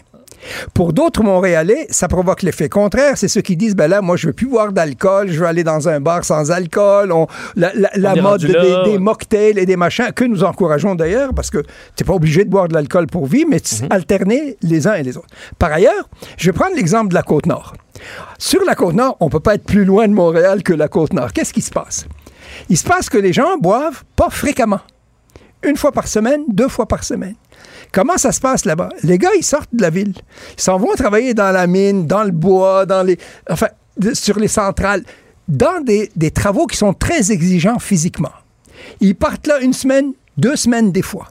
Pour 0.73 0.93
d'autres 0.93 1.25
Montréalais, 1.25 1.89
ça 1.91 2.07
provoque 2.07 2.43
l'effet 2.43 2.69
contraire. 2.69 3.17
C'est 3.19 3.27
ceux 3.27 3.41
qui 3.41 3.57
disent, 3.57 3.75
ben 3.75 3.89
là, 3.89 4.01
moi, 4.01 4.17
je 4.17 4.29
veux 4.29 4.33
plus 4.33 4.47
boire 4.47 4.73
d'alcool, 4.73 5.31
je 5.31 5.41
veux 5.41 5.47
aller 5.47 5.65
dans 5.65 5.89
un 5.89 6.01
bar 6.01 6.25
sans 6.25 6.53
alcool. 6.53 7.11
On- 7.11 7.27
la 7.57 7.73
la- 7.75 7.91
la 7.97 8.13
On 8.13 8.15
est 8.15 8.21
mode 8.23 8.41
des, 8.85 8.99
mocktails 8.99 9.59
et 9.59 9.67
des 9.67 9.77
machins, 9.77 10.13
que 10.15 10.25
nous 10.25 10.45
encourageons 10.45 10.95
d'ailleurs, 10.95 11.35
parce 11.35 11.51
que 11.51 11.59
tu 11.59 11.67
n'es 12.03 12.07
pas 12.07 12.15
obligé 12.15 12.45
de 12.45 12.51
boire 12.51 12.69
de 12.69 12.75
l'alcool 12.75 13.09
pour 13.09 13.27
vivre, 13.27 13.49
mais 13.51 13.59
tu- 13.61 13.75
alterner 13.91 14.57
les 14.63 14.87
uns 14.87 14.95
et 14.95 15.03
les 15.03 15.17
autres. 15.17 15.27
Par 15.59 15.73
ailleurs, 15.73 16.09
je 16.37 16.47
vais 16.47 16.53
prendre 16.53 16.77
l'exemple 16.77 17.09
de 17.09 17.15
la 17.15 17.23
Côte-Nord. 17.25 17.75
Sur 18.39 18.63
la 18.65 18.77
Côte-Nord, 18.77 19.17
on 19.19 19.25
ne 19.27 19.31
peut 19.31 19.41
pas 19.41 19.57
être 19.57 19.65
plus 19.65 19.85
loin 19.85 20.07
de 20.07 20.13
Montréal 20.15 20.63
que 20.63 20.73
la 20.73 20.87
Côte-Nord. 20.87 21.33
Qu'est-ce 21.33 21.53
qui 21.53 21.63
se 21.63 21.71
passe? 21.73 22.07
Il 22.69 22.77
se 22.79 22.85
passe 22.85 23.11
que 23.11 23.19
les 23.19 23.33
gens 23.33 23.59
boivent 23.61 24.05
pas 24.15 24.31
fréquemment. 24.31 24.81
Une 25.63 25.77
fois 25.77 25.93
par 25.93 26.07
semaine, 26.07 26.43
deux 26.49 26.69
fois 26.69 26.87
par 26.87 27.03
semaine. 27.05 27.35
Comment 27.93 28.17
ça 28.17 28.33
se 28.33 28.41
passe 28.41 28.65
là-bas? 28.65 28.91
Les 29.03 29.19
gars, 29.19 29.31
ils 29.37 29.45
sortent 29.45 29.75
de 29.75 29.83
la 29.83 29.91
ville. 29.91 30.15
Ils 30.57 30.63
s'en 30.63 30.79
vont 30.79 30.95
travailler 30.95 31.35
dans 31.35 31.51
la 31.51 31.67
mine, 31.67 32.07
dans 32.07 32.23
le 32.23 32.31
bois, 32.31 32.87
dans 32.87 33.03
les. 33.03 33.19
Enfin, 33.51 33.69
sur 34.13 34.39
les 34.39 34.49
centrales, 34.49 35.03
dans 35.49 35.83
des, 35.83 36.11
des 36.15 36.31
travaux 36.31 36.67
qui 36.67 36.77
sont 36.77 36.93
très 36.93 37.33
exigeants 37.33 37.79
physiquement. 37.79 38.33
Ils 39.01 39.17
partent 39.17 39.47
là 39.47 39.61
une 39.61 39.73
semaine, 39.73 40.13
deux 40.37 40.57
semaines 40.57 40.93
des 40.93 41.03
fois. 41.03 41.29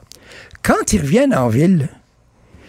Quand 0.62 0.92
ils 0.92 1.00
reviennent 1.00 1.34
en 1.34 1.48
ville, 1.48 1.88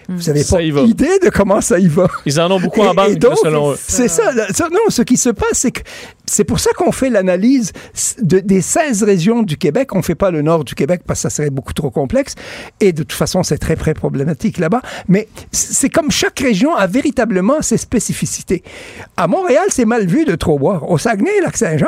vous 0.10 0.24
n'avez 0.24 0.44
Ça 0.44 0.58
pas 0.58 0.64
idée 0.64 1.20
de 1.24 1.30
comment 1.30 1.62
ça 1.62 1.78
y 1.80 1.88
va. 1.88 2.08
Ils 2.26 2.40
en 2.42 2.50
ont 2.52 2.60
beaucoup 2.60 2.82
Et- 2.82 2.88
en 2.88 2.92
et 2.94 2.96
banque, 2.96 3.16
donc, 3.20 3.38
selon 3.44 3.72
eux. 3.74 3.78
C'est 3.80 4.08
ça, 4.08 4.32
Non, 4.72 4.80
ce 4.90 5.02
qui 5.04 5.18
se 5.18 5.30
passe, 5.30 5.54
c'est 5.54 5.72
que 5.72 5.82
c'est 6.26 6.44
pour 6.44 6.60
ça 6.60 6.72
qu'on 6.76 6.92
fait 6.92 7.10
l'analyse 7.10 7.72
de- 8.22 8.40
des 8.40 8.62
16 8.62 9.04
régions 9.04 9.44
du 9.44 9.58
Québec. 9.58 9.94
On 9.94 10.00
ne 10.00 10.04
fait 10.04 10.16
pas 10.16 10.32
le 10.32 10.42
nord 10.42 10.64
du 10.64 10.76
Québec 10.76 11.02
parce 11.06 11.20
que 11.20 11.30
ça 11.30 11.36
serait 11.36 11.50
beaucoup 11.50 11.74
trop 11.74 11.90
complexe. 11.92 12.36
Et 12.80 12.92
de 12.92 13.04
toute 13.04 13.14
façon, 13.14 13.44
c'est 13.44 13.58
très, 13.58 13.76
très 13.76 13.94
problématique 13.94 14.58
là-bas. 14.58 14.82
Mais 15.08 15.28
c'est 15.52 15.90
comme 15.90 16.12
chaque 16.12 16.40
région 16.40 16.76
a 16.76 16.88
véritablement 16.88 17.62
ses 17.62 17.78
spécificités. 17.78 18.64
À 19.18 19.28
Montréal, 19.28 19.66
c'est 19.70 19.86
mal 19.86 20.06
vu 20.08 20.26
de 20.26 20.36
trop 20.36 20.58
boire. 20.60 20.90
Au 20.90 20.98
Saguenay, 20.98 21.42
Lac-Saint-Jean, 21.44 21.88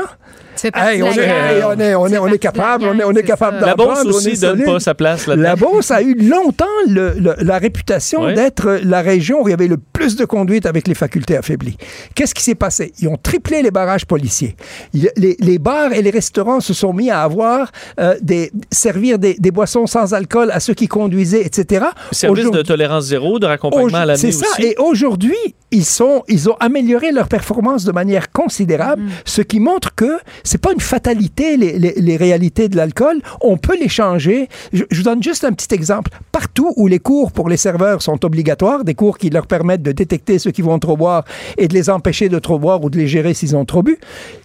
fais 0.61 0.71
partie 0.71 0.93
Hey, 0.93 0.99
de 0.99 1.03
on, 1.03 1.11
est, 1.11 1.19
hey, 1.19 1.63
on 1.65 1.79
est, 1.79 1.95
on 1.95 2.07
est, 2.07 2.17
on 2.17 2.37
capable, 2.37 2.85
on 2.85 2.97
est, 2.99 3.03
on 3.03 3.11
est 3.11 3.15
c'est 3.17 3.23
capable 3.23 3.59
ça. 3.59 3.65
La 3.65 3.75
on 3.77 4.05
aussi 4.09 4.37
donne 4.39 4.63
pas 4.63 4.79
sa 4.79 4.93
place 4.95 5.27
là-dedans. 5.27 5.43
La 5.43 5.55
Beauce 5.55 5.91
a 5.91 6.01
eu 6.01 6.15
longtemps 6.15 6.65
le- 6.87 7.13
le- 7.19 7.35
la 7.39 7.57
réputation 7.57 8.25
d'être 8.33 8.79
la 8.83 9.01
région 9.01 9.41
où 9.41 9.47
il 9.47 9.51
y 9.51 9.53
avait 9.53 9.67
le 9.67 9.77
plus 9.77 10.15
de 10.15 10.25
conduite 10.25 10.65
avec 10.65 10.87
les 10.87 10.95
facultés 10.95 11.37
affaiblies. 11.37 11.77
Qu'est-ce 12.15 12.33
qui 12.33 12.43
s'est 12.43 12.55
passé? 12.55 12.93
Ils 12.99 13.07
ont 13.07 13.17
triplé 13.21 13.61
les 13.61 13.71
barrages 13.71 14.05
policiers. 14.05 14.55
Les, 14.93 15.35
les 15.39 15.59
bars 15.59 15.93
et 15.93 16.01
les 16.01 16.09
restaurants 16.09 16.59
se 16.59 16.73
sont 16.73 16.93
mis 16.93 17.09
à 17.09 17.21
avoir 17.23 17.71
euh, 17.99 18.15
des 18.21 18.51
servir 18.71 19.19
des, 19.19 19.35
des 19.35 19.51
boissons 19.51 19.87
sans 19.87 20.13
alcool 20.13 20.51
à 20.51 20.59
ceux 20.59 20.73
qui 20.73 20.87
conduisaient, 20.87 21.45
etc. 21.45 21.85
Service 22.11 22.49
de 22.51 22.61
tolérance 22.61 23.05
zéro, 23.05 23.39
de 23.39 23.45
raccompagnement 23.45 23.97
à 23.99 24.05
l'année 24.05 24.19
c'est 24.19 24.27
aussi. 24.29 24.39
ça. 24.39 24.61
Et 24.63 24.75
aujourd'hui, 24.77 25.35
ils 25.71 25.85
sont, 25.85 26.23
ils 26.27 26.49
ont 26.49 26.55
amélioré 26.59 27.11
leur 27.11 27.27
performance 27.27 27.83
de 27.85 27.91
manière 27.91 28.31
considérable, 28.31 29.03
ce 29.25 29.41
qui 29.41 29.59
montre 29.59 29.95
que 29.95 30.19
c'est 30.51 30.57
pas 30.57 30.73
une 30.73 30.81
fatalité 30.81 31.55
les, 31.55 31.79
les- 31.79 31.93
les 31.95 32.17
réalités 32.17 32.67
de 32.67 32.75
l'alcool. 32.75 33.21
On 33.39 33.55
peut 33.57 33.77
les 33.79 33.87
changer. 33.87 34.49
Je, 34.73 34.83
je 34.91 34.97
vous 34.97 35.03
donne 35.03 35.23
juste 35.23 35.43
un 35.45 35.53
petit 35.53 35.73
exemple. 35.73 36.11
Partout 36.33 36.73
où 36.75 36.87
les 36.87 36.99
cours 36.99 37.31
pour 37.31 37.47
les 37.47 37.55
serveurs 37.55 38.01
sont 38.01 38.23
obligatoires, 38.25 38.83
des 38.83 38.93
cours 38.95 39.17
qui 39.17 39.29
leur 39.29 39.47
permettent 39.47 39.81
de 39.83 39.93
détecter 39.93 40.39
ceux 40.39 40.51
qui 40.51 40.61
vont 40.61 40.77
trop 40.79 40.97
boire 40.97 41.23
et 41.57 41.69
de 41.69 41.73
les 41.73 41.89
empêcher 41.89 42.27
de 42.27 42.37
trop 42.39 42.59
boire 42.59 42.83
ou 42.83 42.89
de 42.89 42.97
les 42.97 43.07
gérer 43.07 43.33
s'ils 43.33 43.55
ont 43.55 43.63
trop 43.63 43.81
bu, 43.81 43.97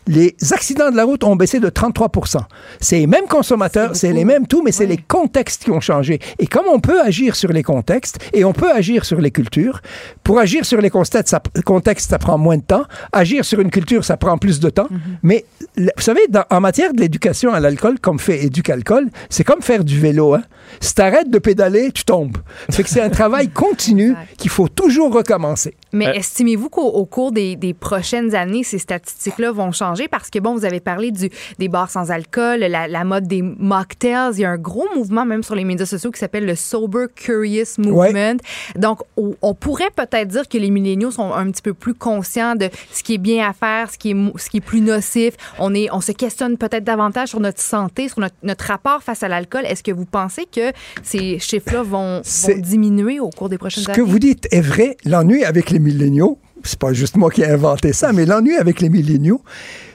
les 0.07 0.37
accidents 0.53 0.91
de 0.93 0.97
la 0.97 1.05
route 1.05 1.25
ont 1.25 1.35
baissé 1.35 1.59
de 1.59 1.69
33% 1.69 2.39
C'est 2.81 2.99
les 3.01 3.07
mêmes 3.09 3.27
consommateurs, 3.29 3.97
c'est 3.97 4.13
les 4.13 4.25
mêmes 4.25 4.47
tout, 4.47 4.63
mais 4.63 4.71
c'est 4.73 4.87
les 4.87 4.97
contextes 4.99 5.65
qui 5.65 5.71
ont 5.73 5.81
changé. 5.81 6.21
Et 6.39 6.47
comme 6.47 6.67
on 6.73 6.79
peut 6.79 7.01
agir 7.01 7.35
sur 7.35 7.51
les 7.53 7.65
contextes 7.65 8.19
et 8.33 8.45
on 8.45 8.53
peut 8.53 8.71
agir 8.71 9.05
sur 9.05 9.21
les 9.21 9.33
cultures, 9.33 9.81
pour 10.23 10.39
agir 10.39 10.65
sur 10.65 10.81
les 10.81 10.91
contextes, 10.91 11.29
ça, 11.29 11.43
contextes, 11.65 12.11
ça 12.11 12.19
prend 12.19 12.39
moins 12.39 12.57
de 12.59 12.63
temps. 12.63 12.85
Agir 13.13 13.45
sur 13.45 13.59
une 13.61 13.71
culture, 13.71 14.05
ça 14.05 14.17
prend 14.17 14.39
plus 14.39 14.61
de 14.61 14.71
temps. 14.71 14.89
Mais 15.23 15.45
le- 15.56 15.56
vous 15.77 16.03
savez, 16.03 16.21
dans- 16.29 16.45
en 16.51 16.61
matière 16.61 16.93
de 16.95 17.01
l'éducation 17.01 17.53
à 17.53 17.61
l'alcool, 17.61 17.99
comme 18.01 18.19
fait 18.19 18.45
Éducalcool, 18.45 19.09
c'est 19.31 19.45
comme 19.45 19.63
faire 19.63 19.85
du 19.85 19.99
vélo. 20.01 20.35
Hein? 20.35 20.43
Si 20.81 20.95
t'arrêtes 20.95 21.31
de 21.31 21.39
pédaler, 21.39 21.91
tu 21.93 22.05
tombes. 22.05 22.39
C'est 22.69 23.01
un 23.01 23.11
travail 23.11 23.49
continu 23.49 24.15
qu'il 24.39 24.51
faut 24.51 24.69
toujours 24.69 25.13
recommencer. 25.13 25.75
Mais 25.93 26.09
Euh, 26.09 26.13
estimez-vous 26.15 26.69
qu'au 26.69 26.83
au 26.87 27.05
cours 27.07 27.33
des, 27.33 27.57
des 27.57 27.73
prochaines 27.75 28.35
années, 28.35 28.63
ces 28.65 28.79
statistiques-là 28.79 29.53
vont 29.53 29.73
changer? 29.73 30.09
Parce 30.09 30.31
que, 30.31 30.39
bon, 30.39 30.55
vous 30.55 30.65
avez 30.65 30.81
parlé 30.81 31.11
du, 31.11 31.31
des 31.59 31.69
bars 31.69 31.91
sans 31.91 32.11
alcool, 32.11 32.61
la, 32.61 32.89
la 32.89 33.05
mode 33.05 33.27
des 33.27 33.43
mocktails. 33.43 34.33
Il 34.35 34.41
y 34.41 34.45
a 34.45 34.51
un 34.51 34.57
gros 34.59 34.87
mouvement, 34.95 35.25
même 35.25 35.43
sur 35.43 35.55
les 35.55 35.65
médias 35.65 35.87
sociaux, 35.87 36.11
qui 36.11 36.19
s'appelle 36.19 36.45
le 36.47 36.55
Sober 36.55 37.07
Curious 37.15 37.79
Movement. 37.79 38.37
Donc, 38.77 39.01
on, 39.17 39.35
on 39.43 39.55
pourrait 39.55 39.91
peut-être 39.95 40.29
dire 40.29 40.49
que 40.49 40.59
les 40.59 40.71
milléniaux 40.71 41.11
sont 41.11 41.33
un 41.33 41.51
petit 41.51 41.63
peu 41.63 41.75
plus 41.75 41.95
conscients 41.95 42.55
de 42.57 42.69
ce 42.93 43.03
qui 43.03 43.15
est 43.15 43.19
bien 43.19 43.49
à 43.49 43.53
faire, 43.53 43.91
ce 43.93 43.99
qui 43.99 44.11
est, 44.11 44.17
ce 44.39 44.51
qui 44.51 44.59
est 44.59 44.61
plus 44.61 44.81
nocif. 44.81 45.35
On, 45.59 45.75
est, 45.75 45.89
on 45.93 46.01
se 46.01 46.13
questionne 46.13 46.57
peut-être 46.59 46.85
davantage 46.85 47.29
sur 47.29 47.41
notre 47.41 47.61
santé, 47.61 48.09
sur 48.09 48.21
notre, 48.21 48.35
notre 48.43 48.65
rapport 48.67 49.03
face 49.03 49.23
à 49.23 49.29
l'alcool. 49.29 49.65
Est-ce 49.67 49.83
que 49.83 49.93
vous 49.93 50.05
pensez 50.07 50.47
que 50.47 50.73
ces 51.03 51.39
chiffres-là 51.39 51.83
vont, 51.83 52.23
diminuer 52.59 53.21
au 53.21 53.31
cours 53.31 53.49
des 53.49 53.59
prochaines 53.59 53.85
Ce 53.85 53.91
années? 53.91 53.97
que 53.99 54.03
vous 54.03 54.19
dites 54.19 54.49
est 54.51 54.61
vrai. 54.61 54.97
L'ennui 55.05 55.45
avec 55.45 55.71
les 55.71 55.76
milléniaux, 55.79 56.39
c'est 56.65 56.79
pas 56.79 56.93
juste 56.93 57.17
moi 57.17 57.31
qui 57.31 57.43
ai 57.43 57.47
inventé 57.47 57.93
ça, 57.93 58.13
mais 58.13 58.27
l'ennui 58.27 58.57
avec 58.57 58.81
les 58.81 58.89
milléniaux, 58.89 59.41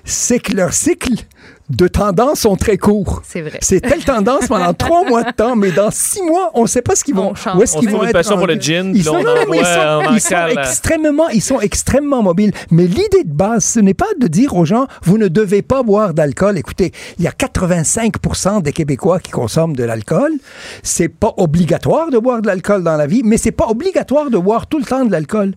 c'est 0.04 0.40
que 0.40 0.54
leur 0.54 0.74
cycle 0.74 1.26
de 1.76 1.88
tendance 1.88 2.42
sont 2.42 2.56
très 2.56 2.78
courts. 2.78 3.22
C'est 3.26 3.42
vrai. 3.42 3.60
C'est 3.62 3.80
telle 3.82 4.04
tendance 4.04 4.48
pendant 4.48 4.74
trois 4.74 5.04
mois 5.08 5.24
de 5.24 5.32
temps, 5.32 5.56
mais 5.56 5.72
dans 5.72 5.90
six 5.92 6.22
mois, 6.22 6.52
on 6.54 6.64
ne 6.64 6.68
sait 6.68 6.82
pas 6.82 6.96
ce 6.96 7.04
qu'ils 7.04 7.16
vont. 7.16 7.32
On 7.32 7.36
change. 7.36 7.56
Où 7.58 7.64
est-ce 7.64 7.78
On 7.78 7.80
qu'ils 7.80 7.90
vont 7.90 8.02
une 8.04 8.10
être 8.10 8.14
passion 8.14 8.38
pour 8.38 8.48
le 8.48 8.56
gin, 8.56 8.92
Ils 8.96 9.04
sont, 9.04 9.16
on 9.16 9.24
non, 9.24 9.36
non, 9.36 9.42
mais 9.50 9.58
ils 9.60 10.20
sont- 10.22 10.50
ils 10.52 10.60
extrêmement, 10.60 11.30
ils 11.30 11.42
sont 11.42 11.60
extrêmement 11.60 12.22
mobiles. 12.22 12.52
Mais 12.72 12.86
l'idée 12.86 13.24
de 13.26 13.34
base, 13.34 13.64
ce 13.66 13.80
n'est 13.80 13.94
pas 13.94 14.08
de 14.20 14.28
dire 14.28 14.56
aux 14.56 14.66
gens, 14.66 14.88
vous 15.04 15.18
ne 15.18 15.28
devez 15.28 15.62
pas 15.62 15.84
boire 15.84 16.14
d'alcool. 16.14 16.58
Écoutez, 16.58 16.92
il 17.18 17.24
y 17.24 17.28
a 17.28 17.32
85% 17.32 18.62
des 18.62 18.74
Québécois 18.74 19.20
qui 19.20 19.32
consomment 19.32 19.76
de 19.76 19.84
l'alcool. 19.84 20.32
C'est 20.84 21.10
pas 21.10 21.34
obligatoire 21.38 22.10
de 22.10 22.18
boire 22.18 22.42
de 22.42 22.48
l'alcool 22.48 22.84
dans 22.84 22.98
la 22.98 23.08
vie, 23.08 23.22
mais 23.24 23.38
c'est 23.38 23.52
pas 23.52 23.68
obligatoire 23.68 24.30
de 24.30 24.38
boire 24.38 24.68
tout 24.68 24.80
le 24.80 24.86
temps 24.86 25.06
de 25.06 25.12
l'alcool. 25.12 25.54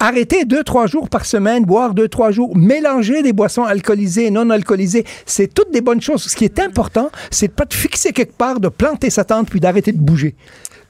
Arrêtez 0.00 0.44
deux, 0.44 0.62
trois 0.62 0.86
jours 0.86 1.08
par 1.08 1.24
semaine, 1.24 1.64
boire 1.64 1.94
deux, 1.94 2.08
trois 2.08 2.30
jours, 2.30 2.56
mélanger 2.56 3.22
des 3.22 3.32
boissons 3.32 3.64
alcoolisées 3.64 4.26
et 4.26 4.30
non 4.30 4.50
alcoolisées. 4.50 5.04
C'est 5.26 5.53
toutes 5.54 5.72
des 5.72 5.80
bonnes 5.80 6.00
choses. 6.00 6.22
Ce 6.24 6.34
qui 6.36 6.44
est 6.44 6.58
important, 6.58 7.10
c'est 7.30 7.48
de 7.48 7.52
pas 7.52 7.66
te 7.66 7.74
fixer 7.74 8.12
quelque 8.12 8.36
part, 8.36 8.60
de 8.60 8.68
planter 8.68 9.10
sa 9.10 9.24
tente 9.24 9.48
puis 9.48 9.60
d'arrêter 9.60 9.92
de 9.92 9.98
bouger. 9.98 10.34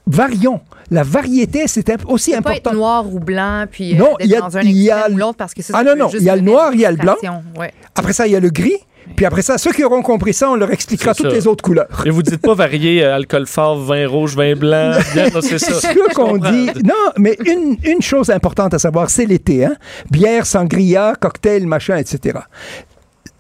Varions. 0.07 0.61
La 0.91 1.03
variété, 1.03 1.67
c'est 1.67 1.91
aussi 2.07 2.33
pas 2.33 2.39
important. 2.39 2.71
être 2.71 2.75
noir 2.77 3.07
ou 3.13 3.19
blanc, 3.21 3.65
puis 3.71 3.95
euh, 3.95 3.99
Non, 3.99 4.17
d'être 4.19 4.25
il 4.25 4.31
y 4.31 4.37
a- 4.37 4.41
dans 4.41 4.57
un 4.59 4.63
y 4.63 4.91
a 4.91 5.09
ou 5.09 5.13
le- 5.13 5.19
l'autre, 5.21 5.37
parce 5.39 5.55
que 5.55 5.63
ça, 5.63 5.73
Ah 5.77 5.83
ça 5.83 5.85
non, 5.85 5.97
non, 6.05 6.09
juste 6.11 6.23
il 6.23 6.27
y 6.27 6.31
a 6.31 6.37
le 6.37 6.43
noir, 6.43 6.71
il 6.75 6.81
y 6.81 6.85
a 6.85 6.91
le 6.91 6.99
blanc. 6.99 7.17
Ouais. 7.59 7.73
Après 7.95 8.13
ça, 8.13 8.27
il 8.27 8.33
y 8.33 8.37
a 8.37 8.41
le 8.41 8.51
gris. 8.51 8.77
Puis 9.17 9.27
après 9.27 9.43
ça, 9.43 9.59
ceux 9.59 9.71
qui 9.73 9.85
auront 9.85 10.01
compris 10.03 10.33
ça, 10.33 10.51
on 10.51 10.55
leur 10.57 10.71
expliquera 10.73 11.13
C'est 11.13 11.23
toutes 11.23 11.33
ça. 11.33 11.37
les 11.37 11.47
autres 11.47 11.63
couleurs. 11.63 12.03
Et 12.07 12.11
vous 12.11 12.23
dites 12.23 12.41
pas 12.41 12.55
varier 12.55 13.05
euh, 13.05 13.15
alcool 13.15 13.47
fort, 13.47 13.79
vin 13.79 14.07
rouge, 14.09 14.35
vin 14.35 14.55
blanc. 14.57 14.93
Bien, 15.15 15.29
non, 15.29 15.41
c'est 15.43 15.59
ça. 15.59 15.75
Ce 15.93 16.15
qu'on 16.15 16.39
dit. 16.39 16.71
Non, 16.85 16.95
mais 17.19 17.37
une, 17.47 17.77
une 17.85 18.01
chose 18.03 18.31
importante 18.31 18.73
à 18.75 18.79
savoir, 18.79 19.11
c'est 19.11 19.27
l'été. 19.27 19.65
Hein? 19.67 19.75
Bière, 20.11 20.47
sangria, 20.47 21.15
cocktail, 21.21 21.67
machin, 21.67 21.97
etc. 21.99 22.39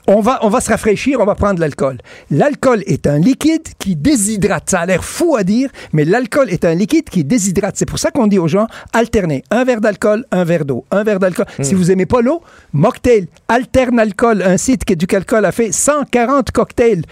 On 0.06 0.20
va, 0.20 0.39
on 0.43 0.48
va 0.51 0.60
se 0.60 0.68
rafraîchir, 0.70 1.18
on 1.20 1.24
va 1.24 1.35
prendre 1.35 1.60
l'alcool. 1.60 1.97
L'alcool 2.31 2.82
est 2.86 3.06
un 3.06 3.18
liquide 3.18 3.66
qui 3.78 3.97
déshydrate. 3.97 4.68
Ça 4.68 4.81
a 4.81 4.86
l'air 4.86 5.02
fou 5.02 5.35
à 5.36 5.44
dire, 5.44 5.70
mais 5.94 6.05
l'alcool 6.05 6.51
est 6.51 6.66
un 6.66 6.74
liquide 6.74 7.09
qui 7.09 7.24
déshydrate. 7.24 7.76
C'est 7.78 7.86
pour 7.86 7.98
ça 7.98 8.10
qu'on 8.10 8.26
dit 8.26 8.39
aux 8.39 8.48
gens, 8.48 8.66
alternez 8.93 9.44
un 9.51 9.64
verre 9.64 9.81
d'alcool, 9.81 10.26
un 10.31 10.44
verre 10.44 10.66
d'eau, 10.66 10.85
un 10.90 11.05
verre 11.05 11.20
d'alcool. 11.20 11.47
Hmm. 11.59 11.62
Si 11.64 11.74
vous 11.74 11.90
aimez 11.90 12.05
pas 12.06 12.20
l'eau, 12.20 12.43
mocktail, 12.74 13.28
alterne 13.48 13.98
alcool. 13.98 14.43
Un 14.43 14.59
site 14.59 14.85
qui 14.85 14.93
est 14.93 14.97
du 14.97 15.06
alcool 15.14 15.44
a 15.44 15.52
fait 15.52 15.72
140 15.72 16.51
cocktails 16.51 17.02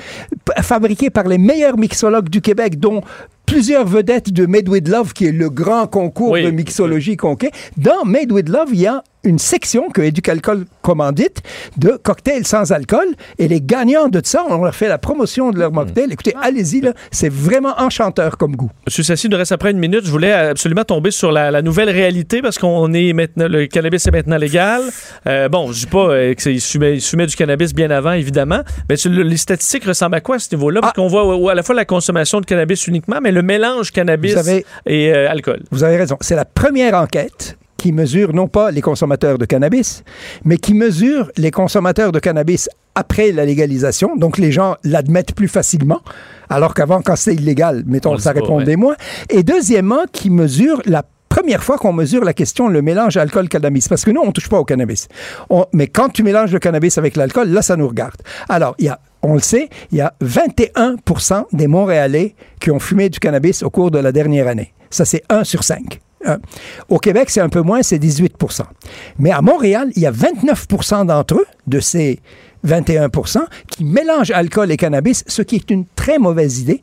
fabriqués 0.60 1.09
par 1.10 1.28
les 1.28 1.39
meilleurs 1.39 1.78
mixologues 1.78 2.28
du 2.28 2.43
Québec, 2.43 2.78
dont 2.78 3.01
plusieurs 3.47 3.86
vedettes 3.86 4.32
de 4.32 4.47
Made 4.47 4.69
with 4.69 4.89
Love, 4.89 5.12
qui 5.12 5.27
est 5.27 5.32
le 5.32 5.51
grand 5.51 5.86
concours 5.86 6.32
Oui. 6.32 6.44
de 6.44 6.51
mixologie 6.51 7.16
conquet. 7.16 7.51
Dans 7.77 8.05
Made 8.05 8.32
with 8.32 8.48
Love, 8.48 8.69
il 8.73 8.81
y 8.81 8.86
a 8.86 9.02
une 9.24 9.39
section 9.39 9.89
que 9.90 10.03
Éducalcool 10.03 10.65
commandite 10.82 11.43
de 11.77 11.90
cocktails 12.03 12.47
sans 12.47 12.73
alcool. 12.73 13.07
Et 13.39 13.49
les 13.49 13.61
gagnants 13.61 14.09
de 14.09 14.20
ça, 14.24 14.44
on 14.49 14.62
leur 14.65 14.74
fait 14.74 14.89
la 14.89 14.99
promotion 14.99 15.51
de 15.51 15.59
leur 15.59 15.73
mocktail. 15.73 16.09
Écoutez, 16.11 16.35
allez-y, 16.43 16.82
c'est 17.11 17.31
vraiment 17.32 17.74
enchanteur 17.78 18.36
comme 18.36 18.57
goût. 18.57 18.70
Monsieur 18.86 19.03
Sassi, 19.03 19.27
il 19.27 19.31
nous 19.31 19.36
reste 19.36 19.53
après 19.53 19.70
une 19.70 19.78
minute. 19.78 20.05
Je 20.05 20.11
voulais 20.11 20.32
absolument 20.32 20.85
tomber 20.85 21.11
sur 21.11 21.31
la, 21.32 21.51
la 21.51 21.62
nouvelle 21.62 21.90
réalité 21.90 22.43
parce 22.43 22.59
qu'on 22.59 22.93
est 22.93 23.12
maintenant, 23.12 23.49
le 23.49 23.66
cannabis 23.66 24.07
est 24.07 24.11
maintenant 24.11 24.36
légal. 24.39 24.82
Euh, 25.27 25.49
bon, 25.49 25.70
je 25.73 25.81
dis 25.81 25.86
pas 25.86 26.09
euh, 26.11 26.35
qu'il 26.35 26.61
fumait 26.61 27.27
du 27.27 27.36
cannabis 27.36 27.73
bien 27.74 27.90
avant, 27.90 28.12
évidemment. 28.12 28.61
Mais 28.89 28.97
sur 28.97 29.11
le- 29.11 29.23
les 29.23 29.36
statistiques 29.36 29.85
ressemblent 29.85 30.16
à 30.16 30.20
quoi 30.20 30.36
à 30.36 30.39
ce 30.39 30.55
niveau-là? 30.55 30.81
Parce 30.81 30.94
qu'on 30.94 31.07
voit 31.09 31.53
à 31.53 31.55
la 31.55 31.62
fois 31.62 31.74
la 31.74 31.85
consommation 31.85 32.40
de 32.40 32.47
cannabis 32.47 32.86
uniquement, 32.89 33.19
mais 33.23 33.31
le 33.32 33.43
mélange 33.43 33.90
cannabis 33.93 34.32
Vous 34.32 34.39
avez- 34.39 34.66
et 34.86 35.12
euh, 35.15 35.31
alcool. 35.31 35.61
Vous 35.70 35.85
avez 35.85 35.97
raison. 35.97 36.16
C'est 36.20 36.35
la 36.36 36.44
première 36.44 36.94
enquête 36.94 37.57
qui 37.82 37.90
mesure 37.90 38.32
non 38.32 38.46
pas 38.46 38.70
les 38.70 38.80
consommateurs 38.80 39.38
de 39.38 39.44
cannabis, 39.44 40.04
mais 40.44 40.56
qui 40.56 40.72
mesure 40.72 41.32
les 41.36 41.50
consommateurs 41.50 42.12
de 42.12 42.20
cannabis 42.20 42.68
après 42.94 43.32
la 43.32 43.44
légalisation. 43.44 44.14
Donc, 44.14 44.38
les 44.38 44.52
gens 44.52 44.76
l'admettent 44.84 45.34
plus 45.34 45.48
facilement, 45.48 46.00
alors 46.48 46.74
qu'avant, 46.74 47.02
quand 47.02 47.16
c'est 47.16 47.34
illégal, 47.34 47.82
mettons, 47.88 48.16
ça 48.18 48.30
répondait 48.30 48.66
ouais. 48.66 48.76
moins. 48.76 48.94
Et 49.30 49.42
deuxièmement, 49.42 50.04
qui 50.12 50.30
mesure 50.30 50.80
la 50.86 51.02
première 51.28 51.64
fois 51.64 51.76
qu'on 51.76 51.92
mesure 51.92 52.22
la 52.22 52.34
question, 52.34 52.68
le 52.68 52.82
mélange 52.82 53.16
alcool-cannabis. 53.16 53.88
Parce 53.88 54.04
que 54.04 54.12
nous, 54.12 54.20
on 54.24 54.30
touche 54.30 54.48
pas 54.48 54.60
au 54.60 54.64
cannabis. 54.64 55.09
On- 55.50 55.66
mais 55.72 55.88
quand 55.88 56.09
tu 56.09 56.22
mélanges 56.22 56.52
le 56.52 56.60
cannabis 56.60 56.98
avec 56.98 57.16
l'alcool, 57.16 57.48
là, 57.48 57.62
ça 57.62 57.74
nous 57.74 57.88
regarde. 57.88 58.14
Alors, 58.48 58.76
il 58.78 58.84
y 58.84 58.90
a, 58.90 59.00
on 59.22 59.34
le 59.34 59.40
sait, 59.40 59.70
il 59.90 59.98
y 59.98 60.02
a 60.02 60.14
21 60.20 60.98
des 61.52 61.66
Montréalais 61.66 62.36
qui 62.60 62.70
ont 62.70 62.78
fumé 62.78 63.09
du 63.09 63.18
cannabis 63.18 63.64
au 63.64 63.70
cours 63.70 63.90
de 63.90 63.98
la 63.98 64.12
dernière 64.12 64.46
année. 64.46 64.72
Ça, 64.88 65.04
c'est 65.04 65.24
1 65.30 65.42
sur 65.42 65.64
5. 65.64 66.00
Euh, 66.27 66.39
Au 66.89 66.99
Québec, 66.99 67.31
c'est 67.31 67.40
un 67.40 67.49
peu 67.49 67.62
moins, 67.62 67.82
c'est 67.82 67.99
18% 67.99 68.62
Mais 69.19 69.31
à 69.31 69.40
Montréal, 69.43 69.90
il 69.97 70.03
y 70.03 70.07
a 70.07 70.12
29% 70.12 71.07
d'entre 71.07 71.35
eux, 71.35 71.47
de 71.66 71.81
ces 71.81 72.20
21% 72.66 73.40
qui 73.69 73.85
mélangent 73.85 74.31
alcool 74.31 74.70
et 74.70 74.77
cannabis, 74.77 75.24
ce 75.27 75.43
qui 75.43 75.57
est 75.57 75.70
une 75.70 75.85
très 75.97 76.19
mauvaise 76.19 76.61
idée, 76.61 76.81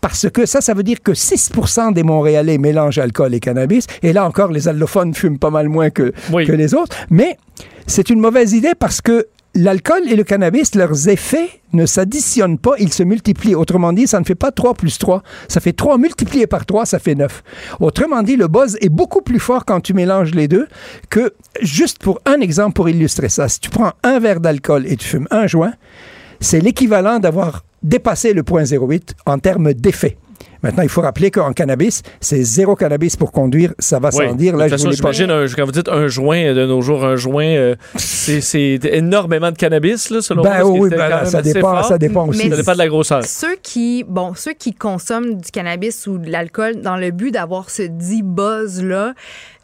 parce 0.00 0.28
que 0.30 0.44
ça, 0.46 0.60
ça 0.60 0.74
veut 0.74 0.82
dire 0.82 1.02
que 1.02 1.14
6 1.14 1.50
des 1.94 2.02
Montréalais 2.02 2.58
mélangent 2.58 2.98
alcool 2.98 3.34
et 3.34 3.40
cannabis, 3.40 3.86
et 4.02 4.12
là 4.12 4.26
encore, 4.26 4.50
les 4.52 4.68
allophones 4.68 5.14
fument 5.14 5.38
pas 5.38 5.50
mal 5.50 5.68
moins 5.68 5.90
que, 5.90 6.12
Oui. 6.32 6.46
que 6.46 6.52
les 6.52 6.74
autres, 6.74 6.94
mais 7.10 7.38
c'est 7.86 8.10
une 8.10 8.20
mauvaise 8.20 8.52
idée 8.52 8.74
parce 8.78 9.00
que 9.00 9.26
l'alcool 9.54 10.02
et 10.08 10.16
le 10.16 10.24
cannabis, 10.24 10.74
leurs 10.74 11.08
effets 11.08 11.48
ne 11.72 11.86
s'additionnent 11.86 12.58
pas, 12.58 12.72
ils 12.78 12.92
se 12.92 13.02
multiplient. 13.02 13.54
Autrement 13.54 13.92
dit, 13.92 14.06
ça 14.06 14.20
ne 14.20 14.24
fait 14.24 14.34
pas 14.34 14.50
3 14.50 14.74
plus 14.74 14.98
3, 14.98 15.22
ça 15.48 15.60
fait 15.60 15.72
3 15.72 15.98
multiplié 15.98 16.46
par 16.46 16.66
3, 16.66 16.86
ça 16.86 16.98
fait 16.98 17.14
9. 17.14 17.42
Autrement 17.80 18.22
dit, 18.22 18.36
le 18.36 18.48
buzz 18.48 18.76
est 18.80 18.88
beaucoup 18.88 19.22
plus 19.22 19.40
fort 19.40 19.64
quand 19.64 19.80
tu 19.80 19.94
mélanges 19.94 20.32
les 20.32 20.48
deux 20.48 20.66
que, 21.10 21.34
juste 21.60 21.98
pour 22.02 22.20
un 22.24 22.40
exemple 22.40 22.74
pour 22.74 22.88
illustrer 22.88 23.28
ça, 23.28 23.48
si 23.48 23.60
tu 23.60 23.70
prends 23.70 23.92
un 24.02 24.18
verre 24.18 24.40
d'alcool 24.40 24.86
et 24.86 24.96
tu 24.96 25.06
fumes 25.06 25.28
un 25.30 25.46
joint, 25.46 25.72
c'est 26.40 26.60
l'équivalent 26.60 27.18
d'avoir 27.18 27.64
dépassé 27.82 28.32
le 28.32 28.42
point 28.42 28.62
0,8 28.62 29.12
en 29.26 29.38
termes 29.38 29.74
d'effet. 29.74 30.16
Maintenant, 30.62 30.82
il 30.82 30.88
faut 30.88 31.00
rappeler 31.00 31.30
qu'en 31.30 31.52
cannabis, 31.52 32.02
c'est 32.20 32.42
zéro 32.42 32.76
cannabis 32.76 33.16
pour 33.16 33.32
conduire, 33.32 33.74
ça 33.78 33.98
va 33.98 34.10
Oui. 34.14 34.26
sans 34.28 34.34
dire. 34.34 34.56
Là, 34.56 34.66
de 34.66 34.70
toute 34.70 34.78
je 34.78 34.84
façon, 34.84 34.84
voulais 34.90 35.02
pas... 35.02 35.12
j'imagine, 35.12 35.30
un- 35.30 35.54
quand 35.56 35.64
vous 35.64 35.72
dites 35.72 35.88
un 35.88 36.06
joint 36.06 36.54
de 36.54 36.66
nos 36.66 36.80
jours, 36.82 37.04
un 37.04 37.16
joint, 37.16 37.44
euh, 37.46 37.74
c'est 37.96 38.40
c'est 38.40 38.78
énormément 38.84 39.50
de 39.50 39.56
cannabis, 39.56 40.10
là, 40.10 40.20
selon 40.22 40.42
Ben 40.42 40.62
oui, 40.64 40.88
ben 40.90 40.96
là, 40.96 41.24
ça 41.24 41.42
dépend, 41.42 41.60
fort. 41.76 41.84
ça 41.86 41.98
dépend 41.98 42.28
aussi. 42.28 42.44
Mais 42.44 42.50
Ça 42.50 42.56
dépend 42.56 42.72
de 42.74 42.78
la 42.78 42.88
grosseur. 42.88 43.24
Ceux 43.24 43.56
qui, 43.62 44.04
bon, 44.06 44.34
ceux 44.34 44.52
qui 44.52 44.72
consomment 44.74 45.34
du 45.36 45.50
cannabis 45.50 46.06
ou 46.06 46.18
de 46.18 46.30
l'alcool 46.30 46.80
dans 46.80 46.96
le 46.96 47.10
but 47.10 47.30
d'avoir 47.32 47.68
ce 47.70 47.82
dit 47.82 48.22
buzz-là, 48.22 49.14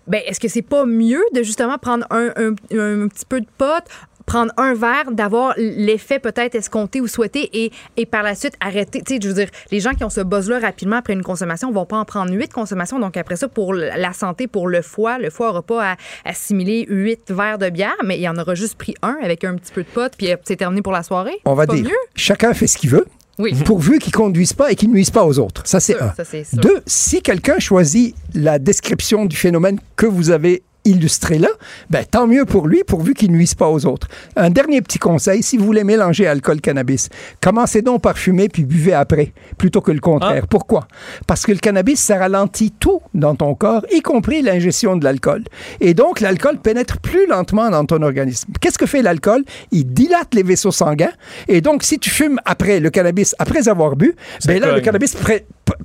ben, 0.07 0.21
est-ce 0.27 0.41
que 0.41 0.49
c'est 0.49 0.63
pas 0.63 0.85
mieux 0.87 1.23
de 1.35 1.43
justement 1.43 1.77
prendre 1.79 2.07
un, 2.11 2.31
un- 2.37 2.55
un 2.73 3.09
petit 3.09 3.27
peu 3.29 3.41
de 3.41 3.47
pot, 3.59 3.85
prendre 4.29 4.53
un 4.59 4.75
verre, 4.75 5.11
d'avoir 5.11 5.55
l'effet 5.57 6.19
peut-être 6.19 6.55
escompté 6.55 7.01
ou 7.01 7.09
souhaité 7.09 7.49
et, 7.65 7.73
et 7.97 8.05
par 8.05 8.23
la 8.23 8.35
suite 8.35 8.53
arrêter. 8.61 9.01
Tu 9.01 9.15
sais, 9.15 9.21
je 9.23 9.29
veux 9.29 9.35
dire, 9.35 9.49
les 9.73 9.81
gens 9.81 9.95
qui 9.95 10.05
ont 10.05 10.11
ce 10.11 10.21
buzz-là 10.21 10.59
rapidement 10.61 10.97
après 10.97 11.15
une 11.15 11.23
consommation 11.23 11.73
vont 11.73 11.87
pas 11.87 11.97
en 11.97 12.05
prendre 12.05 12.33
huit 12.33 12.53
consommations. 12.53 12.99
Donc 13.01 13.17
après 13.17 13.37
ça, 13.37 13.49
pour 13.49 13.73
la 13.73 14.13
santé, 14.13 14.47
pour 14.47 14.69
le 14.69 14.83
foie, 14.83 15.19
le 15.19 15.31
foie 15.31 15.47
n'aura 15.47 15.63
pas 15.63 15.93
à 15.93 15.97
assimiler 16.27 16.85
huit 16.91 17.31
verres 17.31 17.59
de 17.59 17.71
bière, 17.71 17.97
mais 18.05 18.21
il 18.21 18.29
en 18.29 18.37
aura 18.37 18.55
juste 18.55 18.77
pris 18.77 18.95
un 19.01 19.17
avec 19.23 19.45
un 19.45 19.55
petit 19.55 19.73
peu 19.73 19.83
de 19.83 19.89
pot, 19.89 20.13
puis 20.17 20.31
euh, 20.31 20.37
c'est 20.45 20.57
terminé 20.57 20.83
pour 20.83 20.93
la 20.93 21.03
soirée. 21.03 21.39
On 21.47 21.55
va 21.55 21.65
dire, 21.65 21.85
mieux? 21.85 21.91
chacun 22.15 22.53
fait 22.53 22.67
ce 22.67 22.77
qu'il 22.77 22.91
veut. 22.91 23.07
Oui. 23.39 23.55
Pourvu 23.65 23.99
qu'il 23.99 24.13
conduise 24.13 24.53
pas 24.53 24.73
et 24.73 24.75
qu'il 24.75 24.91
nuise 24.91 25.11
pas 25.11 25.25
aux 25.25 25.39
autres. 25.39 25.63
Ça, 25.65 25.81
c'est 25.81 25.99
un. 25.99 26.13
ça. 26.15 26.25
Deux, 26.55 26.83
si 26.87 27.23
quelqu'un 27.23 27.59
choisit 27.59 28.15
la 28.35 28.59
description 28.59 29.25
du 29.25 29.37
phénomène 29.37 29.79
que 29.97 30.07
vous 30.07 30.31
avez 30.31 30.63
illustré 30.91 31.39
là, 31.39 31.49
ben, 31.91 32.05
tant 32.05 32.27
mieux 32.27 32.45
pour 32.45 32.67
lui, 32.67 32.83
pourvu 32.85 33.15
qu'il 33.15 33.33
nuise 33.33 33.55
pas 33.55 33.69
aux 33.69 33.87
autres. 33.87 34.09
Un 34.37 34.51
dernier 34.51 34.83
petit 34.83 34.99
conseil, 34.99 35.43
si 35.43 35.57
vous 35.57 35.65
voulez 35.65 35.85
mélanger 35.85 36.27
alcool-cannabis, 36.27 37.09
commencez 37.41 37.83
donc 37.83 38.03
par 38.03 38.19
fumer 38.19 38.49
puis 38.49 38.65
buvez 38.65 38.95
après, 38.95 39.33
plutôt 39.57 39.81
que 39.81 39.93
le 39.93 40.01
contraire. 40.01 40.47
Pourquoi? 40.47 40.89
Parce 41.27 41.45
que 41.45 41.53
le 41.53 41.59
cannabis, 41.59 42.01
ça 42.01 42.19
ralentit 42.19 42.73
tout 42.73 43.01
dans 43.15 43.35
ton 43.35 43.55
corps, 43.55 43.85
y 43.93 44.01
compris 44.01 44.43
l'ingestion 44.43 44.97
de 44.97 45.05
l'alcool. 45.05 45.45
Et 45.81 45.95
donc, 45.95 46.21
l'alcool 46.21 46.59
pénètre 46.59 47.01
plus 47.01 47.27
lentement 47.27 47.71
dans 47.71 47.85
ton 47.85 48.03
organisme. 48.03 48.53
Qu'est-ce 48.61 48.79
que 48.79 48.87
fait 48.87 49.03
l'alcool? 49.03 49.45
Il 49.71 49.93
dilate 49.93 50.35
les 50.35 50.43
vaisseaux 50.43 50.73
sanguins. 50.73 51.13
Et 51.49 51.61
donc, 51.61 51.83
si 51.83 51.99
tu 51.99 52.11
fumes 52.11 52.41
après 52.45 52.81
le 52.81 52.91
cannabis, 52.91 53.35
après 53.39 53.69
avoir 53.69 53.97
bu, 53.97 54.15
ben 54.47 54.61
là, 54.61 54.75
le 54.75 54.81
cannabis 54.81 55.17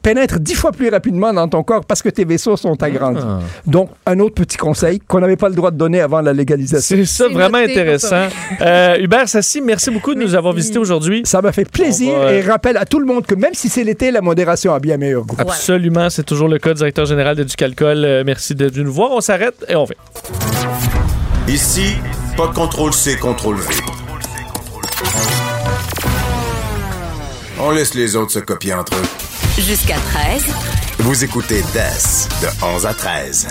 pénètre 0.01 0.39
dix 0.39 0.55
fois 0.55 0.71
plus 0.71 0.89
rapidement 0.89 1.33
dans 1.33 1.47
ton 1.47 1.63
corps 1.63 1.85
parce 1.85 2.01
que 2.01 2.09
tes 2.09 2.25
vaisseaux 2.25 2.57
sont 2.57 2.81
agrandis. 2.83 3.21
Ah. 3.23 3.39
Donc, 3.65 3.89
un 4.05 4.19
autre 4.19 4.35
petit 4.35 4.57
conseil 4.57 4.99
qu'on 4.99 5.19
n'avait 5.19 5.35
pas 5.35 5.49
le 5.49 5.55
droit 5.55 5.71
de 5.71 5.77
donner 5.77 6.01
avant 6.01 6.21
la 6.21 6.33
légalisation. 6.33 6.95
C'est 6.97 7.05
ça, 7.05 7.27
vraiment 7.29 7.57
intéressant. 7.59 8.27
Euh, 8.61 8.97
Hubert 8.99 9.27
Sassi, 9.29 9.61
merci 9.61 9.91
beaucoup 9.91 10.13
de 10.13 10.19
nous 10.19 10.35
avoir 10.35 10.53
visités 10.53 10.79
aujourd'hui. 10.79 11.21
Ça 11.25 11.41
m'a 11.41 11.51
fait 11.51 11.69
plaisir 11.69 12.17
va- 12.17 12.33
et 12.33 12.41
rappelle 12.41 12.77
à 12.77 12.85
tout 12.85 12.99
le 12.99 13.05
monde 13.05 13.25
que 13.25 13.35
même 13.35 13.53
si 13.53 13.69
c'est 13.69 13.83
l'été, 13.83 14.11
la 14.11 14.21
modération 14.21 14.73
a 14.73 14.79
bien 14.79 14.97
meilleur 14.97 15.23
goût. 15.25 15.35
Absolument, 15.39 16.09
c'est 16.09 16.23
toujours 16.23 16.47
le 16.47 16.59
cas, 16.59 16.73
directeur 16.73 17.05
général 17.05 17.35
de 17.35 17.43
Ducalcol. 17.43 18.03
Euh, 18.05 18.23
merci 18.25 18.55
d'être 18.55 18.73
venu 18.73 18.85
nous 18.85 18.93
voir. 18.93 19.11
On 19.11 19.21
s'arrête 19.21 19.55
et 19.67 19.75
on 19.75 19.85
fait. 19.85 19.97
Ici, 21.47 21.95
pas 22.37 22.47
de 22.47 22.53
contrôle 22.53 22.93
C, 22.93 23.17
contrôle 23.17 23.57
V. 23.57 23.63
On 27.59 27.71
laisse 27.71 27.93
les 27.93 28.15
autres 28.15 28.31
se 28.31 28.39
copier 28.39 28.73
entre 28.73 28.93
eux. 28.95 29.32
Jusqu'à 29.59 29.97
13. 29.97 30.45
Vous 30.97 31.23
écoutez 31.23 31.61
DES 31.61 32.27
de 32.41 32.65
11 32.75 32.87
à 32.87 32.93
13. 32.95 33.47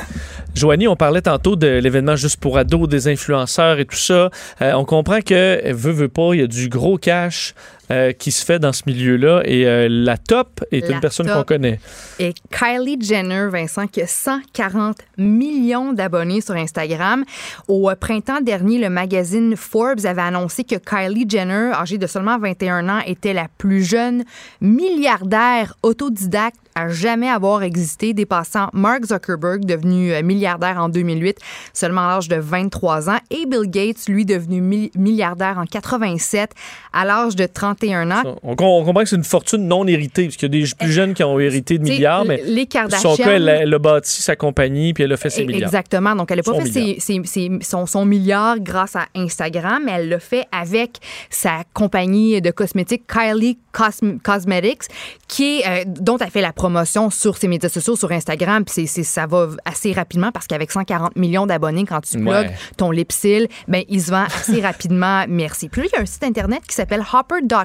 Joanie, 0.52 0.88
on 0.88 0.96
parlait 0.96 1.22
tantôt 1.22 1.54
de 1.54 1.68
l'événement 1.68 2.16
juste 2.16 2.38
pour 2.38 2.58
ados, 2.58 2.88
des 2.88 3.06
influenceurs 3.06 3.78
et 3.78 3.84
tout 3.84 3.96
ça. 3.96 4.28
Euh, 4.60 4.72
on 4.74 4.84
comprend 4.84 5.20
que, 5.20 5.72
veut, 5.72 5.92
veut 5.92 6.08
pas, 6.08 6.34
il 6.34 6.40
y 6.40 6.42
a 6.42 6.48
du 6.48 6.68
gros 6.68 6.98
cash 6.98 7.54
euh, 7.92 8.12
qui 8.12 8.30
se 8.32 8.44
fait 8.44 8.58
dans 8.58 8.72
ce 8.72 8.82
milieu-là 8.86 9.42
et 9.44 9.66
euh, 9.66 9.86
la 9.90 10.16
top 10.16 10.64
est 10.72 10.80
La 10.88 10.94
une 10.94 11.00
personne 11.00 11.26
qu'on 11.28 11.44
connaît. 11.44 11.78
Et 12.18 12.32
Kylie 12.50 12.98
Jenner, 13.00 13.48
Vincent, 13.50 13.86
qui 13.86 14.00
a 14.02 14.06
140 14.06 14.96
millions 15.18 15.92
d'abonnés 15.92 16.40
sur 16.40 16.54
Instagram. 16.54 17.24
Au 17.68 17.90
euh, 17.90 17.94
printemps 17.94 18.40
dernier, 18.40 18.78
le 18.78 18.88
magazine 18.88 19.54
Forbes 19.56 20.04
avait 20.06 20.22
annoncé 20.22 20.64
que 20.64 20.76
Kylie 20.76 21.26
Jenner, 21.28 21.72
âgée 21.74 21.98
de 21.98 22.06
seulement 22.06 22.38
21 22.38 22.88
ans, 22.88 23.00
était 23.06 23.34
la 23.34 23.46
plus 23.58 23.82
jeune 23.84 24.24
milliardaire 24.60 25.74
autodidacte 25.82 26.56
à 26.74 26.88
jamais 26.88 27.28
avoir 27.28 27.62
existé, 27.62 28.14
dépassant 28.14 28.70
Mark 28.72 29.04
Zuckerberg, 29.04 29.66
devenu 29.66 30.10
milliardaire 30.22 30.78
en 30.78 30.88
2008, 30.88 31.36
seulement 31.74 32.06
à 32.08 32.14
l'âge 32.14 32.28
de 32.28 32.36
23 32.36 33.10
ans, 33.10 33.18
et 33.30 33.44
Bill 33.44 33.66
Gates, 33.68 34.08
lui, 34.08 34.24
devenu 34.24 34.62
mi- 34.62 34.90
milliardaire 34.96 35.58
en 35.58 35.66
87, 35.66 36.52
à 36.94 37.04
l'âge 37.04 37.36
de 37.36 37.44
31 37.44 37.81
ans. 38.12 38.22
On, 38.42 38.52
on 38.52 38.56
comprend 38.84 39.02
que 39.02 39.08
c'est 39.08 39.16
une 39.16 39.24
fortune 39.24 39.66
non 39.66 39.86
héritée, 39.86 40.24
parce 40.24 40.36
qu'il 40.36 40.54
y 40.54 40.58
a 40.62 40.64
des 40.66 40.70
plus 40.78 40.92
jeunes 40.92 41.14
qui 41.14 41.22
ont 41.24 41.38
hérité 41.40 41.78
de 41.78 41.84
milliards, 41.84 42.24
mais 42.24 42.40
les 42.44 42.62
son 42.62 42.66
Kardashians... 42.68 43.16
cas, 43.16 43.32
elle, 43.32 43.48
a- 43.48 43.62
elle 43.62 43.74
a 43.74 43.78
bâti 43.78 44.22
sa 44.22 44.36
compagnie 44.36 44.92
puis 44.94 45.04
elle 45.04 45.12
a 45.12 45.16
fait 45.16 45.30
ses 45.30 45.42
E- 45.42 45.46
milliards. 45.46 45.68
Exactement. 45.68 46.14
Donc, 46.14 46.30
elle 46.30 46.38
n'a 46.38 46.42
pas 46.42 46.52
Son 46.52 46.60
fait 46.60 46.70
ses- 46.70 46.96
ses- 47.00 47.20
ses- 47.24 47.50
son, 47.62 47.86
son 47.86 48.04
milliard 48.04 48.58
grâce 48.60 48.96
à 48.96 49.06
Instagram, 49.16 49.82
mais 49.84 49.92
elle 49.92 50.08
l'a 50.08 50.18
fait 50.20 50.46
avec 50.52 50.98
sa 51.30 51.62
compagnie 51.74 52.40
de 52.40 52.50
cosmétiques 52.50 53.04
Kylie 53.06 53.58
Cosm- 53.72 54.18
Cosmetics, 54.20 54.82
qui 55.28 55.60
est, 55.60 55.66
euh, 55.66 55.84
dont 55.86 56.18
elle 56.18 56.30
fait 56.30 56.42
la 56.42 56.52
promotion 56.52 57.08
sur 57.10 57.36
ses 57.38 57.48
médias 57.48 57.68
sociaux, 57.70 57.96
sur 57.96 58.12
Instagram. 58.12 58.64
Puis 58.64 58.86
ça 58.86 59.26
va 59.26 59.48
assez 59.64 59.92
rapidement 59.92 60.30
parce 60.32 60.46
qu'avec 60.46 60.70
140 60.70 61.16
millions 61.16 61.46
d'abonnés, 61.46 61.84
quand 61.86 62.00
tu 62.02 62.18
Ouais. 62.18 62.44
plugues 62.44 62.52
ton 62.76 62.90
Lipsil, 62.90 63.48
ben, 63.68 63.82
il 63.88 64.02
se 64.02 64.10
vend 64.10 64.24
assez 64.24 64.60
rapidement. 64.60 65.24
Merci. 65.28 65.68
Puis 65.68 65.82
là, 65.82 65.88
il 65.92 65.96
y 65.96 65.98
a 65.98 66.02
un 66.02 66.06
site 66.06 66.22
Internet 66.24 66.60
qui 66.68 66.74
s'appelle 66.74 67.00
hopper.com. 67.12 67.61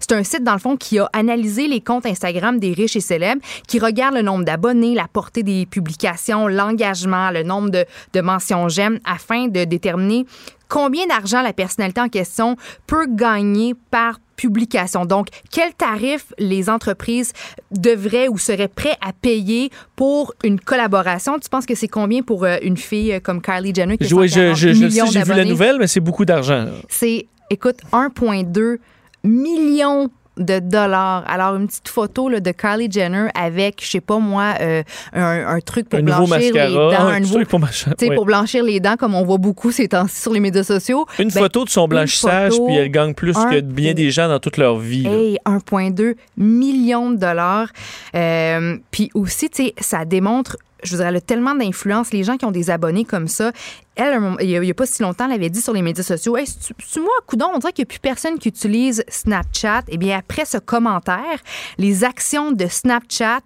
C'est 0.00 0.12
un 0.12 0.22
site, 0.24 0.44
dans 0.44 0.52
le 0.52 0.58
fond, 0.58 0.76
qui 0.76 0.98
a 0.98 1.08
analysé 1.12 1.68
les 1.68 1.80
comptes 1.80 2.06
Instagram 2.06 2.58
des 2.58 2.72
riches 2.72 2.96
et 2.96 3.00
célèbres, 3.00 3.42
qui 3.68 3.78
regarde 3.78 4.14
le 4.14 4.22
nombre 4.22 4.44
d'abonnés, 4.44 4.94
la 4.94 5.08
portée 5.12 5.42
des 5.42 5.66
publications, 5.66 6.48
l'engagement, 6.48 7.30
le 7.30 7.42
nombre 7.42 7.70
de, 7.70 8.20
mentions 8.20 8.68
j'aime, 8.68 8.98
afin 9.04 9.48
de 9.48 9.64
déterminer 9.64 10.26
combien 10.68 11.06
d'argent 11.06 11.42
la 11.42 11.52
personnalité 11.52 12.00
en 12.00 12.08
question 12.08 12.56
peut 12.86 13.06
gagner 13.08 13.74
par 13.90 14.18
publication. 14.36 15.04
Donc, 15.04 15.28
quel 15.50 15.72
tarif 15.74 16.32
les 16.38 16.68
entreprises 16.68 17.32
devraient 17.70 18.28
ou 18.28 18.38
seraient 18.38 18.68
prêts 18.68 18.96
à 19.00 19.12
payer 19.12 19.70
pour 19.96 20.34
une 20.42 20.58
collaboration? 20.58 21.38
Tu 21.38 21.48
penses 21.48 21.66
que 21.66 21.74
c'est 21.74 21.88
combien 21.88 22.22
pour 22.22 22.44
euh, 22.44 22.56
une 22.62 22.76
fille 22.76 23.12
euh, 23.12 23.20
comme 23.20 23.40
Kylie 23.40 23.74
Jenner 23.74 23.96
qui 23.96 24.12
a 24.12 24.16
ouais, 24.16 24.28
je, 24.28 24.34
140 24.34 24.56
je, 24.56 24.68
je 24.72 25.12
j'ai 25.12 25.22
vu 25.22 25.34
la 25.34 25.44
nouvelle, 25.44 25.76
mais 25.78 25.86
c'est 25.86 26.00
beaucoup 26.00 26.24
d'argent. 26.24 26.66
C'est, 26.88 27.26
écoute, 27.50 27.76
1,2 27.92 28.78
million 29.24 30.10
de 30.36 30.58
dollars. 30.58 31.24
Alors, 31.28 31.54
une 31.54 31.66
petite 31.66 31.88
photo 31.88 32.28
là, 32.28 32.40
de 32.40 32.50
Kylie 32.50 32.90
Jenner 32.90 33.28
avec, 33.34 33.80
je 33.80 33.88
sais 33.88 34.00
pas 34.00 34.18
moi, 34.18 34.54
euh, 34.60 34.82
un, 35.12 35.46
un 35.46 35.60
truc 35.60 35.88
pour 35.88 36.00
Un 36.00 36.02
blanchir 36.02 36.38
les 36.54 36.74
dents. 36.74 36.90
un 36.90 37.06
Un 37.06 37.20
nouveau, 37.20 37.34
truc 37.44 38.14
pour 38.14 38.24
blanchir 38.24 38.64
les 38.64 38.80
dents, 38.80 38.96
comme 38.96 39.14
on 39.14 39.24
voit 39.24 39.38
beaucoup 39.38 39.70
ces 39.70 39.88
temps-ci 39.88 40.20
sur 40.20 40.32
les 40.32 40.40
médias 40.40 40.64
sociaux. 40.64 41.06
Une 41.18 41.28
Ben, 41.28 41.40
photo 41.42 41.64
de 41.64 41.70
son 41.70 41.86
blanchissage, 41.86 42.52
photo, 42.52 42.66
puis 42.66 42.74
elle 42.76 42.90
gagne 42.90 43.14
plus 43.14 43.34
que 43.34 43.60
bien 43.60 43.94
des 43.94 44.10
gens 44.10 44.28
dans 44.28 44.40
toute 44.40 44.56
leur 44.56 44.76
vie. 44.76 45.06
Hey, 45.06 45.38
1,2 45.46 46.16
million 46.36 47.10
de 47.10 47.16
dollars. 47.16 47.68
Euh, 48.16 48.76
puis 48.90 49.10
aussi, 49.14 49.48
tu 49.50 49.66
sais, 49.66 49.74
ça 49.78 50.04
démontre, 50.04 50.56
je 50.84 50.90
vous 50.90 50.96
dirais, 50.96 51.08
elle 51.08 51.16
a 51.16 51.20
tellement 51.20 51.54
d'influence. 51.54 52.12
Les 52.12 52.22
gens 52.22 52.36
qui 52.36 52.44
ont 52.44 52.50
des 52.50 52.70
abonnés 52.70 53.04
comme 53.04 53.26
ça, 53.26 53.52
elle, 53.96 54.20
il 54.40 54.60
n'y 54.60 54.70
a, 54.70 54.74
pas 54.74 54.86
si 54.86 55.02
longtemps, 55.02 55.26
elle 55.26 55.32
avait 55.32 55.50
dit 55.50 55.60
sur 55.60 55.72
les 55.72 55.82
médias 55.82 56.04
sociaux 56.04 56.36
Hey, 56.36 56.46
c'est 56.46 57.00
moi, 57.00 57.12
coudon, 57.26 57.46
on 57.54 57.58
dirait 57.58 57.72
qu'il 57.72 57.82
n'y 57.84 57.88
a 57.88 57.92
plus 57.92 58.00
personne 58.00 58.38
qui 58.38 58.48
utilise 58.48 59.04
Snapchat. 59.08 59.82
Eh 59.88 59.96
bien, 59.96 60.18
après 60.18 60.44
ce 60.44 60.58
commentaire, 60.58 61.38
les 61.78 62.04
actions 62.04 62.52
de 62.52 62.66
Snapchat 62.66 63.40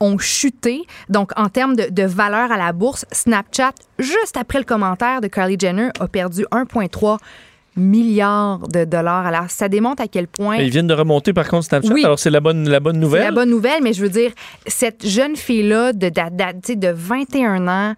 ont 0.00 0.18
chuté. 0.18 0.82
Donc, 1.08 1.30
en 1.36 1.48
termes 1.48 1.76
de, 1.76 1.88
de 1.90 2.02
valeur 2.02 2.52
à 2.52 2.56
la 2.56 2.72
bourse, 2.72 3.06
Snapchat, 3.12 3.72
juste 3.98 4.36
après 4.36 4.58
le 4.58 4.64
commentaire 4.64 5.20
de 5.20 5.28
Kylie 5.28 5.56
Jenner, 5.58 5.90
a 5.98 6.08
perdu 6.08 6.44
1,3 6.52 7.18
milliards 7.76 8.68
de 8.68 8.84
dollars. 8.84 9.26
Alors, 9.26 9.48
ça 9.50 9.68
démontre 9.68 10.02
à 10.02 10.08
quel 10.08 10.26
point. 10.26 10.58
Mais 10.58 10.66
ils 10.66 10.70
viennent 10.72 10.86
de 10.86 10.94
remonter, 10.94 11.32
par 11.32 11.48
contre, 11.48 11.64
Snapchat. 11.66 11.92
Oui. 11.92 12.04
Alors, 12.04 12.18
c'est 12.18 12.30
la 12.30 12.40
bonne, 12.40 12.68
la 12.68 12.80
bonne 12.80 12.96
C'est 12.96 13.00
nouvelle. 13.00 13.24
la 13.24 13.30
bonne 13.32 13.50
nouvelle, 13.50 13.82
mais 13.82 13.92
je 13.92 14.02
veux 14.02 14.10
dire, 14.10 14.30
cette 14.66 15.06
jeune 15.06 15.36
fille-là 15.36 15.92
de, 15.92 16.08
de, 16.08 16.12
de, 16.70 16.74
de 16.74 16.88
21 16.94 17.68
ans, 17.68 17.94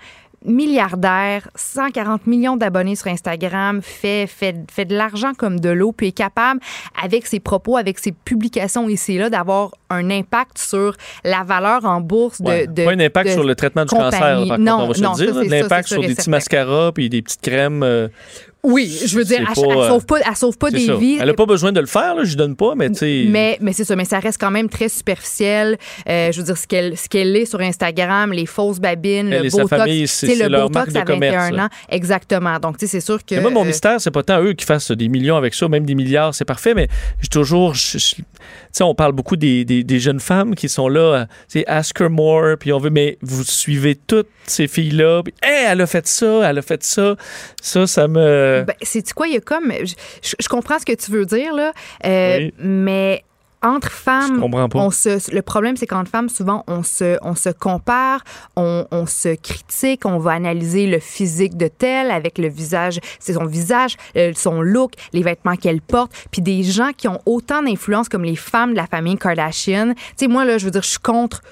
milliardaire, 0.46 1.48
140 1.55 2.26
millions 2.26 2.56
d'abonnés 2.56 2.96
sur 2.96 3.06
Instagram, 3.09 3.80
fait, 3.82 4.26
fait, 4.26 4.55
fait 4.70 4.84
de 4.84 4.94
l'argent 4.94 5.32
comme 5.34 5.59
de 5.59 5.70
l'eau, 5.70 5.92
puis 5.92 6.09
est 6.09 6.12
capable, 6.12 6.60
avec 7.02 7.26
ses 7.26 7.40
propos, 7.40 7.76
avec 7.78 7.98
ses 7.98 8.12
publications 8.12 8.88
ici 8.88 9.14
et 9.14 9.18
là, 9.18 9.30
d'avoir 9.30 9.70
un 9.90 10.10
impact 10.10 10.59
sur 10.59 10.96
la 11.24 11.44
valeur 11.44 11.84
en 11.86 12.01
bourse 12.02 12.40
de. 12.42 12.46
Ouais. 12.48 12.66
de 12.66 12.84
pas 12.84 12.92
un 12.92 13.01
impact 13.01 13.30
de 13.30 13.34
sur 13.34 13.44
le 13.44 13.55
traitement 13.55 13.84
du 13.84 13.88
compagnie. 13.90 14.10
cancer, 14.10 14.48
par 14.48 14.59
non, 14.59 14.72
contre, 14.72 14.84
on 14.84 14.88
va 14.88 14.94
se 14.94 15.02
non, 15.02 15.12
le 15.12 15.16
dire. 15.32 15.34
c'est 15.51 15.62
L'impact 15.62 15.88
c'est 15.88 15.94
sur 15.94 16.02
des 16.02 16.12
et 16.12 16.14
petits 16.14 16.30
mascaras 16.30 16.92
puis 16.92 17.09
des 17.09 17.22
petites 17.22 17.40
crèmes. 17.40 17.82
euh, 17.82 18.09
Oui, 18.64 18.98
je 19.06 19.16
veux 19.16 19.24
dire, 19.24 19.38
elle, 19.40 19.46
elle 19.62 19.76
euh, 19.76 19.88
sauve 19.88 20.06
pas, 20.06 20.16
elle 20.26 20.36
sauve 20.36 20.56
pas 20.58 20.70
des 20.70 20.86
ça. 20.86 20.96
vies. 20.96 21.18
Elle 21.20 21.26
n'a 21.28 21.34
pas 21.34 21.46
besoin 21.46 21.70
de 21.70 21.80
le 21.80 21.86
faire, 21.86 22.14
là, 22.14 22.24
je 22.24 22.34
donne 22.36 22.56
pas, 22.56 22.74
mais 22.74 22.88
tu 22.88 22.94
sais. 22.96 23.24
Mais, 23.28 23.58
mais 23.60 23.72
c'est 23.72 23.84
ça, 23.84 23.94
mais 23.94 24.04
ça 24.06 24.18
reste 24.18 24.40
quand 24.40 24.50
même 24.50 24.68
très 24.68 24.88
superficiel. 24.88 25.76
Euh, 26.08 26.32
je 26.32 26.38
veux 26.38 26.44
dire, 26.44 26.56
ce 26.56 26.66
qu'elle, 26.66 26.96
ce 26.96 27.08
qu'elle 27.08 27.36
est 27.36 27.44
sur 27.44 27.60
Instagram, 27.60 28.32
les 28.32 28.46
fausses 28.46 28.80
babines, 28.80 29.32
Elle 29.32 29.44
le 29.44 29.50
Botox. 29.50 30.10
c'est- 30.10 30.34
le 30.34 30.48
leur 30.48 30.68
Botox 30.70 30.92
marque 30.92 30.96
à 30.96 31.00
de 31.02 31.12
commerce, 31.12 31.34
21 31.50 31.56
là. 31.56 31.64
ans. 31.64 31.68
Exactement. 31.90 32.58
Donc, 32.58 32.78
tu 32.78 32.86
sais, 32.86 32.92
c'est 32.92 33.04
sûr 33.04 33.24
que. 33.24 33.34
Mais 33.34 33.40
moi, 33.42 33.50
mon 33.50 33.62
euh, 33.62 33.66
mystère, 33.66 34.00
c'est 34.00 34.10
pas 34.10 34.22
tant 34.22 34.42
eux 34.42 34.54
qui 34.54 34.64
fassent 34.64 34.90
des 34.90 35.08
millions 35.08 35.36
avec 35.36 35.54
ça, 35.54 35.68
même 35.68 35.84
des 35.84 35.94
milliards, 35.94 36.34
c'est 36.34 36.44
parfait, 36.44 36.74
mais 36.74 36.88
j'ai 37.20 37.28
toujours. 37.28 37.74
je- 37.74 37.98
je- 37.98 38.14
on 38.80 38.94
parle 38.94 39.12
beaucoup 39.12 39.36
des, 39.36 39.64
des- 39.64 39.84
des 39.84 39.98
jeunes 40.00 40.20
femmes 40.20 40.54
qui 40.54 40.68
sont 40.68 40.88
là, 40.88 41.00
euh, 41.00 41.24
tu 41.48 41.60
sais, 41.60 41.64
ask 41.66 42.00
her 42.00 42.08
more, 42.10 42.56
puis 42.58 42.72
on 42.72 42.78
veut, 42.78 42.90
mais 42.90 43.18
vous 43.22 43.44
suivez 43.44 43.94
toutes 43.94 44.28
ces 44.46 44.66
filles-là, 44.68 45.22
puis, 45.22 45.34
hey, 45.42 45.66
elle 45.68 45.80
a 45.80 45.86
fait 45.86 46.06
ça, 46.06 46.48
elle 46.50 46.58
a 46.58 46.62
fait 46.62 46.82
ça. 46.82 47.16
Ça, 47.62 47.86
ça 47.86 48.08
me. 48.08 48.64
Ben, 48.66 48.74
c'est 48.82 49.12
quoi, 49.12 49.26
il 49.28 49.34
y 49.34 49.36
a 49.36 49.40
comme. 49.40 49.72
Je, 49.80 49.94
je- 50.22 50.34
je 50.40 50.48
comprends 50.48 50.78
ce 50.78 50.84
que 50.84 50.94
tu 50.94 51.10
veux 51.10 51.24
dire, 51.26 51.54
là, 51.54 51.72
euh, 52.04 52.36
Oui. 52.38 52.54
mais 52.58 53.24
entre 53.64 53.90
femmes, 53.90 54.44
on 54.74 54.90
se, 54.90 55.34
le 55.34 55.42
problème, 55.42 55.76
c'est 55.76 55.86
qu'entre 55.86 56.10
femmes, 56.10 56.28
souvent, 56.28 56.64
on 56.66 56.82
se, 56.82 57.18
on 57.22 57.34
se 57.34 57.48
compare, 57.48 58.22
on, 58.56 58.86
on 58.90 59.06
se 59.06 59.34
critique, 59.34 60.04
on 60.04 60.18
va 60.18 60.32
analyser 60.32 60.86
le 60.86 60.98
physique 60.98 61.56
de 61.56 61.68
telle 61.68 62.10
avec 62.10 62.38
le 62.38 62.48
visage, 62.48 63.00
c'est 63.18 63.32
son 63.32 63.46
visage, 63.46 63.96
euh, 64.16 64.32
son 64.36 64.60
look, 64.60 64.92
les 65.12 65.22
vêtements 65.22 65.56
qu'elle 65.56 65.80
porte, 65.80 66.12
puis 66.30 66.42
des 66.42 66.62
gens 66.62 66.90
qui 66.96 67.08
ont 67.08 67.20
autant 67.24 67.62
d'influence 67.62 68.08
comme 68.08 68.24
les 68.24 68.36
femmes 68.36 68.72
de 68.72 68.76
la 68.76 68.86
famille 68.86 69.16
Kardashian. 69.16 69.94
Tu 69.94 70.02
sais, 70.16 70.28
moi, 70.28 70.44
là, 70.44 70.58
je 70.58 70.66
veux 70.66 70.70
dire, 70.70 70.82
je 70.82 70.90
suis 70.90 70.98
contre 70.98 71.42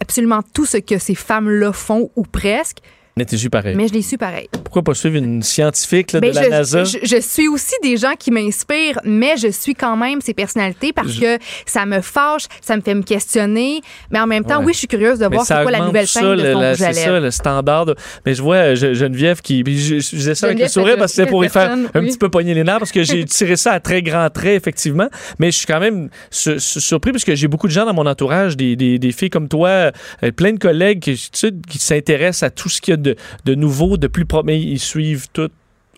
absolument 0.00 0.42
tout 0.54 0.66
ce 0.66 0.76
que 0.76 0.98
ces 0.98 1.14
femmes-là 1.14 1.72
font, 1.72 2.10
ou 2.14 2.22
presque, 2.22 2.78
Mais 3.18 3.24
t'es 3.24 3.36
su 3.36 3.50
pareil. 3.50 3.74
mais 3.76 3.88
je 3.88 3.92
les 3.94 4.02
suis 4.02 4.16
pareil. 4.16 4.48
Pourquoi 4.64 4.82
pas 4.82 4.94
suivre 4.94 5.16
une 5.16 5.42
scientifique 5.42 6.12
là, 6.12 6.20
Ben, 6.20 6.30
de 6.30 6.34
la 6.36 6.44
je, 6.44 6.48
NASA? 6.50 6.84
Je, 6.84 6.98
je 7.02 7.20
suis 7.20 7.48
aussi 7.48 7.74
des 7.82 7.96
gens 7.96 8.14
qui 8.18 8.30
m'inspirent, 8.30 9.00
mais 9.04 9.36
je 9.36 9.48
suis 9.48 9.74
quand 9.74 9.96
même 9.96 10.20
ces 10.20 10.34
personnalités 10.34 10.92
parce 10.92 11.10
Je- 11.10 11.20
que 11.20 11.38
ça 11.66 11.84
me 11.84 12.00
fâche, 12.00 12.44
ça 12.60 12.76
me 12.76 12.82
fait 12.82 12.94
me 12.94 13.02
questionner. 13.02 13.80
Mais 14.10 14.20
en 14.20 14.26
même 14.26 14.44
temps, 14.44 14.60
Ouais. 14.60 14.66
oui, 14.66 14.72
je 14.72 14.78
suis 14.78 14.86
curieuse 14.86 15.18
de 15.18 15.26
Mais 15.26 15.34
voir 15.36 15.46
c'est 15.46 15.54
quoi 15.62 15.70
la 15.72 15.80
nouvelle 15.80 16.06
ça, 16.06 16.20
scène 16.20 16.36
de 16.36 16.42
la- 16.42 16.74
C'est 16.76 16.92
ça, 16.92 17.18
le 17.20 17.30
standard. 17.30 17.86
de- 17.86 17.96
Mais 18.24 18.34
je 18.34 18.42
vois 18.42 18.56
euh, 18.56 18.74
Geneviève 18.76 19.40
qui. 19.40 19.64
Je, 19.66 19.98
je 19.98 20.16
disais 20.16 20.34
ça 20.36 20.46
avec 20.46 20.60
le 20.60 20.68
sourire 20.68 20.96
parce 20.96 21.12
que 21.12 21.16
c'était 21.16 21.28
pour 21.30 21.44
y 21.44 21.48
faire 21.48 21.72
un 21.72 22.02
petit 22.04 22.18
peu 22.18 22.28
pogner 22.28 22.54
les 22.54 22.62
nerfs 22.64 22.78
parce 22.78 22.92
que 22.92 23.02
j'ai 23.02 23.24
tiré 23.24 23.56
ça 23.56 23.72
à 23.72 23.80
très 23.80 24.00
grands 24.02 24.30
traits, 24.30 24.56
effectivement. 24.56 25.08
Mais 25.40 25.50
je 25.50 25.56
suis 25.58 25.66
quand 25.66 25.80
même 25.80 26.08
su- 26.30 26.60
su- 26.60 26.80
surpris 26.80 27.10
parce 27.12 27.24
que 27.24 27.34
j'ai 27.34 27.48
beaucoup 27.48 27.66
de 27.66 27.72
gens 27.72 27.84
dans 27.84 27.94
mon 27.94 28.06
entourage, 28.06 28.56
des, 28.56 28.76
des, 28.76 28.98
des 28.98 29.12
filles 29.12 29.30
comme 29.30 29.48
toi, 29.48 29.68
euh, 29.68 29.90
plein 30.36 30.52
de 30.52 30.58
collègues 30.58 31.00
qui, 31.00 31.14
tu 31.14 31.28
sais, 31.32 31.50
qui 31.68 31.78
s'intéressent 31.78 32.42
à 32.44 32.50
tout 32.50 32.68
ce 32.68 32.80
qu'il 32.80 32.92
y 32.92 32.94
a 32.94 32.96
de, 32.96 33.07
de 33.44 33.54
nouveau, 33.54 33.96
de 33.96 34.06
plus 34.06 34.24
pro- 34.26 34.42
mais 34.42 34.60
ils 34.60 34.78
suivent 34.80 35.26
tout. 35.32 35.50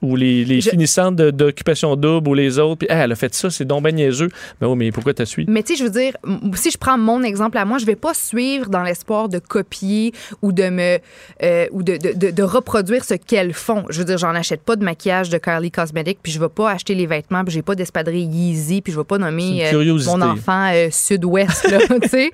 Ou 0.03 0.17
les, 0.17 0.47
les 0.47 0.63
Je- 0.63 0.71
de- 0.71 1.31
d'occupation 1.31 1.95
double 1.95 2.31
ou 2.31 2.33
les 2.33 2.59
autres. 2.59 2.79
Puis, 2.79 2.87
Hey, 2.91 3.03
elle 3.03 3.13
a 3.13 3.15
fait 3.17 3.35
ça, 3.35 3.51
c'est 3.51 3.67
donc 3.67 3.83
ben 3.83 3.95
niaiseux. 3.95 4.29
Mais 4.59 4.67
oui, 4.67 4.75
mais 4.75 4.93
pourquoi 4.93 5.13
t'as 5.13 5.27
suivi? 5.27 5.51
Mais 5.53 5.63
tu 5.63 5.75
sais, 5.77 5.79
je 5.79 5.85
veux 5.85 5.91
dire, 5.91 6.15
si 6.55 6.71
je 6.71 6.79
prends 6.79 6.97
mon 6.97 7.23
exemple 7.23 7.59
à 7.59 7.67
moi, 7.67 7.77
je 7.77 7.85
vais 7.85 7.97
pas 7.97 8.15
suivre 8.15 8.71
dans 8.71 8.83
l'espoir 8.83 9.29
de 9.29 9.39
copier 9.39 10.15
ou 10.41 10.53
de 10.53 10.71
me 10.71 10.97
euh, 11.43 11.67
ou 11.73 11.83
de, 11.83 11.99
de, 11.99 12.13
de- 12.17 12.31
de 12.31 12.43
reproduire 12.43 13.05
ce 13.05 13.13
qu'elles 13.13 13.53
font. 13.53 13.85
Je 13.91 13.99
veux 13.99 14.07
dire, 14.07 14.17
j'en 14.17 14.35
achète 14.35 14.63
pas 14.63 14.77
de 14.77 14.85
maquillage 14.87 15.29
de 15.29 15.37
Kylie 15.37 15.71
Cosmetics, 15.71 16.21
puis 16.23 16.33
je 16.33 16.41
vais 16.41 16.49
pas 16.49 16.71
acheter 16.71 16.95
les 16.95 17.05
vêtements, 17.07 17.45
puis 17.45 17.53
j'ai 17.53 17.61
pas 17.61 17.75
d'espadrille 17.75 18.25
Yeezy, 18.25 18.81
puis 18.81 18.95
je 18.95 18.99
vais 18.99 19.05
pas 19.05 19.19
nommer 19.19 19.67
euh, 19.71 19.95
mon 20.07 20.23
enfant 20.23 20.71
euh, 20.73 20.89
sud-ouest 20.91 21.71
là, 21.71 21.79
tu 22.01 22.09
sais. 22.09 22.31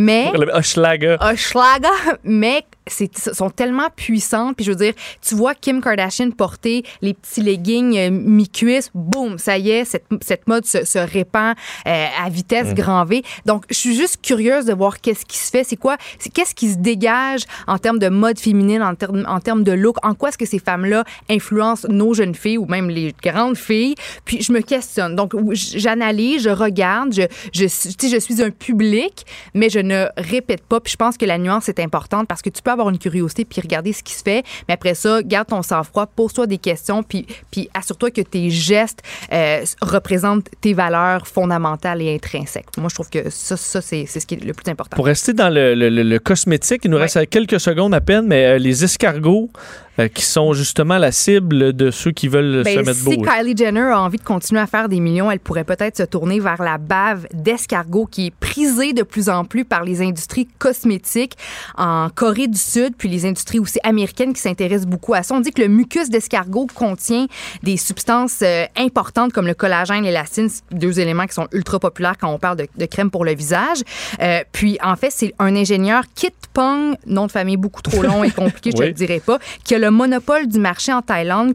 Mais 0.00 0.32
Hochelaga. 0.52 1.16
Hochelaga, 1.20 1.90
mais 2.24 2.64
sont 2.88 3.50
tellement 3.50 3.88
puissantes. 3.94 4.56
Puis 4.56 4.64
je 4.64 4.70
veux 4.70 4.76
dire, 4.76 4.94
tu 5.20 5.34
vois 5.34 5.54
Kim 5.54 5.80
Kardashian 5.80 6.30
porter 6.30 6.84
les 7.02 7.14
petits 7.14 7.40
leggings 7.42 7.96
euh, 7.96 8.10
mi-cuisse, 8.10 8.90
boum, 8.94 9.38
ça 9.38 9.58
y 9.58 9.70
est, 9.70 9.84
cette, 9.84 10.04
cette 10.22 10.46
mode 10.48 10.64
se, 10.64 10.84
se 10.84 10.98
répand 10.98 11.54
euh, 11.86 12.06
à 12.24 12.28
vitesse 12.30 12.64
Mm. 12.64 12.74
grand 12.74 13.04
V. 13.04 13.22
Donc, 13.46 13.64
je 13.70 13.74
suis 13.74 13.94
juste 13.94 14.20
curieuse 14.22 14.64
de 14.66 14.72
voir 14.72 15.00
qu'est-ce 15.00 15.24
qui 15.26 15.38
se 15.38 15.50
fait, 15.50 15.64
c'est 15.64 15.76
quoi, 15.76 15.96
c'est 16.18 16.32
qu'est-ce 16.32 16.54
qui 16.54 16.70
se 16.70 16.76
dégage 16.78 17.42
en 17.66 17.78
termes 17.78 17.98
de 17.98 18.08
mode 18.08 18.38
féminine, 18.38 18.82
en 18.82 18.94
termes 18.94 19.24
en 19.28 19.40
termes 19.40 19.64
de 19.64 19.72
look, 19.72 19.96
en 20.04 20.14
quoi 20.14 20.28
est-ce 20.30 20.38
que 20.38 20.46
ces 20.46 20.58
femmes-là 20.58 21.04
influencent 21.28 21.86
nos 21.88 22.14
jeunes 22.14 22.34
filles 22.34 22.58
ou 22.58 22.66
même 22.66 22.90
les 22.90 23.14
grandes 23.22 23.56
filles? 23.56 23.94
Puis 24.24 24.42
je 24.42 24.52
me 24.52 24.60
questionne. 24.60 25.16
Donc, 25.16 25.32
j'analyse, 25.52 26.42
je 26.42 26.50
regarde, 26.50 27.12
je, 27.12 27.22
je, 27.52 27.64
je 27.66 28.18
suis 28.18 28.42
un 28.42 28.50
public, 28.50 29.26
mais 29.54 29.68
je 29.68 29.80
ne 29.80 30.06
répète 30.16 30.62
pas. 30.64 30.80
Puis 30.80 30.92
je 30.92 30.96
pense 30.96 31.16
que 31.16 31.24
la 31.24 31.38
nuance 31.38 31.68
est 31.68 31.80
importante 31.80 32.28
parce 32.28 32.42
que 32.42 32.50
tu 32.50 32.62
peux 32.62 32.70
avoir 32.74 32.90
une 32.90 32.98
curiosité 32.98 33.44
puis 33.44 33.60
regarder 33.60 33.92
ce 33.92 34.02
qui 34.02 34.12
se 34.14 34.22
fait, 34.22 34.44
mais 34.68 34.74
après 34.74 34.94
ça, 34.94 35.22
garde 35.22 35.48
ton 35.48 35.62
sang-froid, 35.62 36.06
pose-toi 36.06 36.46
des 36.46 36.58
questions, 36.58 37.02
puis, 37.02 37.26
puis 37.50 37.68
assure-toi 37.74 38.10
que 38.10 38.20
tes 38.20 38.50
gestes 38.50 39.00
euh, 39.32 39.64
représentent 39.82 40.48
tes 40.60 40.74
valeurs 40.74 41.26
fondamentales 41.26 42.02
et 42.02 42.14
intrinsèques. 42.14 42.66
Moi, 42.76 42.88
je 42.90 42.94
trouve 42.94 43.08
que 43.10 43.30
ça, 43.30 43.56
ça 43.56 43.80
c'est 43.80 44.04
c'est 44.06 44.20
ce 44.20 44.26
qui 44.26 44.34
est 44.34 44.44
le 44.44 44.52
plus 44.52 44.70
important. 44.70 44.94
Pour 44.96 45.06
rester 45.06 45.32
dans 45.32 45.48
le, 45.48 45.74
le- 45.74 45.88
le- 45.88 46.02
le 46.02 46.18
cosmétique, 46.18 46.82
il 46.84 46.90
nous 46.90 46.98
reste 46.98 47.28
quelques 47.30 47.58
secondes 47.60 47.94
à 47.94 48.00
peine, 48.00 48.26
mais 48.26 48.44
euh, 48.44 48.58
les 48.58 48.84
escargots 48.84 49.50
euh, 49.98 50.08
qui 50.08 50.24
sont 50.24 50.52
justement 50.52 50.98
la 50.98 51.12
cible 51.12 51.72
de 51.72 51.90
ceux 51.90 52.10
qui 52.12 52.28
veulent 52.28 52.64
se 52.64 52.74
Ben, 52.74 52.84
mettre 52.84 52.98
si 52.98 53.16
beau. 53.16 53.22
Kylie 53.22 53.56
Jenner 53.56 53.80
a 53.92 54.00
envie 54.00 54.18
de 54.18 54.22
continuer 54.24 54.60
à 54.60 54.66
faire 54.66 54.88
des 54.88 55.00
millions, 55.00 55.30
elle 55.30 55.40
pourrait 55.40 55.64
peut-être 55.64 55.96
se 55.96 56.02
tourner 56.02 56.40
vers 56.40 56.62
la 56.62 56.78
bave 56.78 57.26
d'escargot 57.32 58.06
qui 58.06 58.26
est 58.26 58.30
prisée 58.34 58.92
de 58.92 59.02
plus 59.02 59.28
en 59.28 59.44
plus 59.44 59.64
par 59.64 59.84
les 59.84 60.02
industries 60.02 60.48
cosmétiques 60.58 61.36
en 61.76 62.08
Corée 62.14 62.46
du 62.48 62.58
Sud, 62.58 62.94
puis 62.96 63.08
les 63.08 63.24
industries 63.26 63.58
aussi 63.58 63.78
américaines 63.84 64.32
qui 64.32 64.40
s'intéressent 64.40 64.86
beaucoup 64.88 65.14
à 65.14 65.22
ça. 65.22 65.34
On 65.34 65.40
dit 65.40 65.52
que 65.52 65.62
le 65.62 65.68
mucus 65.68 66.08
d'escargot 66.10 66.66
contient 66.74 67.26
des 67.62 67.76
substances 67.76 68.40
euh, 68.42 68.64
importantes 68.76 69.32
comme 69.32 69.46
le 69.46 69.54
collagène 69.54 70.04
et 70.04 70.08
l'élastine, 70.08 70.48
deux 70.70 71.00
éléments 71.00 71.26
qui 71.26 71.34
sont 71.34 71.48
ultra 71.52 71.78
populaires 71.78 72.14
quand 72.20 72.28
on 72.32 72.38
parle 72.38 72.56
de, 72.58 72.66
de 72.76 72.86
crème 72.86 73.10
pour 73.10 73.24
le 73.24 73.34
visage. 73.34 73.78
Euh, 74.20 74.40
puis 74.52 74.78
en 74.82 74.96
fait, 74.96 75.10
c'est 75.10 75.32
un 75.38 75.54
ingénieur 75.56 76.04
Kit 76.14 76.30
Pong, 76.52 76.96
nom 77.06 77.26
de 77.26 77.32
famille 77.32 77.56
beaucoup 77.56 77.82
trop 77.82 78.02
long 78.02 78.24
et 78.24 78.30
compliqué, 78.32 78.70
je 78.72 78.80
Oui. 78.80 78.86
le 78.88 78.92
dirai 78.92 79.20
pas, 79.20 79.38
qui 79.64 79.74
a 79.74 79.78
le 79.84 79.90
monopole 79.90 80.46
du 80.46 80.58
marché 80.58 80.94
en 80.94 81.02
Thaïlande. 81.02 81.52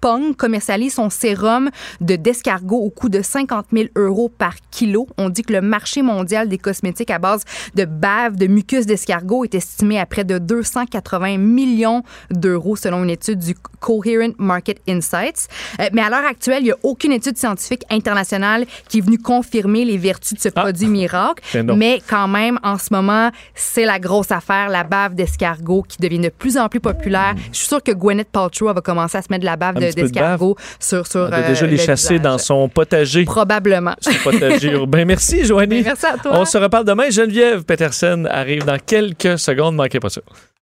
Pong 0.00 0.34
commercialise 0.36 0.94
son 0.94 1.10
sérum 1.10 1.70
de 2.00 2.16
d'escargot 2.16 2.78
au 2.78 2.90
coût 2.90 3.08
de 3.08 3.22
50 3.22 3.66
000 3.72 3.88
euros 3.96 4.28
par 4.28 4.54
kilo. 4.70 5.06
On 5.18 5.28
dit 5.28 5.42
que 5.42 5.52
le 5.52 5.60
marché 5.60 6.02
mondial 6.02 6.48
des 6.48 6.58
cosmétiques 6.58 7.10
à 7.10 7.18
base 7.18 7.44
de 7.74 7.84
bave, 7.84 8.36
de 8.36 8.46
mucus 8.46 8.86
d'escargot 8.86 9.44
est 9.44 9.54
estimé 9.54 9.98
à 9.98 10.06
près 10.06 10.24
de 10.24 10.38
280 10.38 11.38
millions 11.38 12.02
d'euros 12.30 12.76
selon 12.76 13.04
une 13.04 13.10
étude 13.10 13.38
du 13.40 13.54
Coherent 13.80 14.32
Market 14.38 14.80
Insights. 14.88 15.48
Euh, 15.80 15.88
mais 15.92 16.02
à 16.02 16.10
l'heure 16.10 16.24
actuelle, 16.28 16.60
il 16.62 16.64
n'y 16.66 16.70
a 16.72 16.76
aucune 16.82 17.12
étude 17.12 17.36
scientifique 17.36 17.82
internationale 17.90 18.66
qui 18.88 18.98
est 18.98 19.00
venue 19.02 19.18
confirmer 19.18 19.84
les 19.84 19.98
vertus 19.98 20.34
de 20.34 20.40
ce 20.40 20.48
produit 20.48 20.86
miracle. 20.86 21.42
Mais 21.76 22.00
quand 22.08 22.28
même, 22.28 22.58
en 22.62 22.78
ce 22.78 22.88
moment, 22.92 23.30
c'est 23.54 23.84
la 23.84 23.98
grosse 23.98 24.30
affaire, 24.30 24.68
la 24.68 24.84
bave 24.84 25.14
d'escargot 25.14 25.82
qui 25.82 25.98
devient 25.98 26.18
de 26.20 26.28
plus 26.28 26.56
en 26.56 26.68
plus 26.68 26.80
populaire. 26.80 27.34
Je 27.52 27.58
suis 27.58 27.66
sûre 27.68 27.82
que 27.82 27.92
Gwyneth 27.92 28.28
Paltrow 28.30 28.72
va 28.72 28.80
commencer 28.80 29.18
à 29.18 29.22
se 29.22 29.28
mettre 29.30 29.40
de 29.42 29.46
la 29.46 29.56
bave 29.56 29.74
de- 29.74 29.89
peu 29.92 30.08
de 30.08 30.54
sur, 30.78 31.06
sur 31.06 31.26
Elle 31.26 31.34
a 31.34 31.36
euh, 31.38 31.48
déjà 31.48 31.66
les 31.66 31.72
le 31.72 31.78
chasser 31.78 32.18
dans 32.18 32.38
son 32.38 32.68
potager. 32.68 33.24
Probablement. 33.24 33.94
Son 34.00 34.12
potager 34.24 34.70
urbain. 34.72 35.04
Merci, 35.04 35.44
Joanie. 35.44 35.82
Ben, 35.82 35.84
merci 35.84 36.06
à 36.06 36.16
toi. 36.16 36.32
On 36.34 36.44
se 36.44 36.58
reparle 36.58 36.84
demain. 36.84 37.10
Geneviève 37.10 37.64
Peterson 37.64 38.26
arrive 38.30 38.64
dans 38.64 38.78
quelques 38.78 39.38
secondes. 39.38 39.76
Manquez 39.76 40.00
pas 40.00 40.10
ça. 40.10 40.20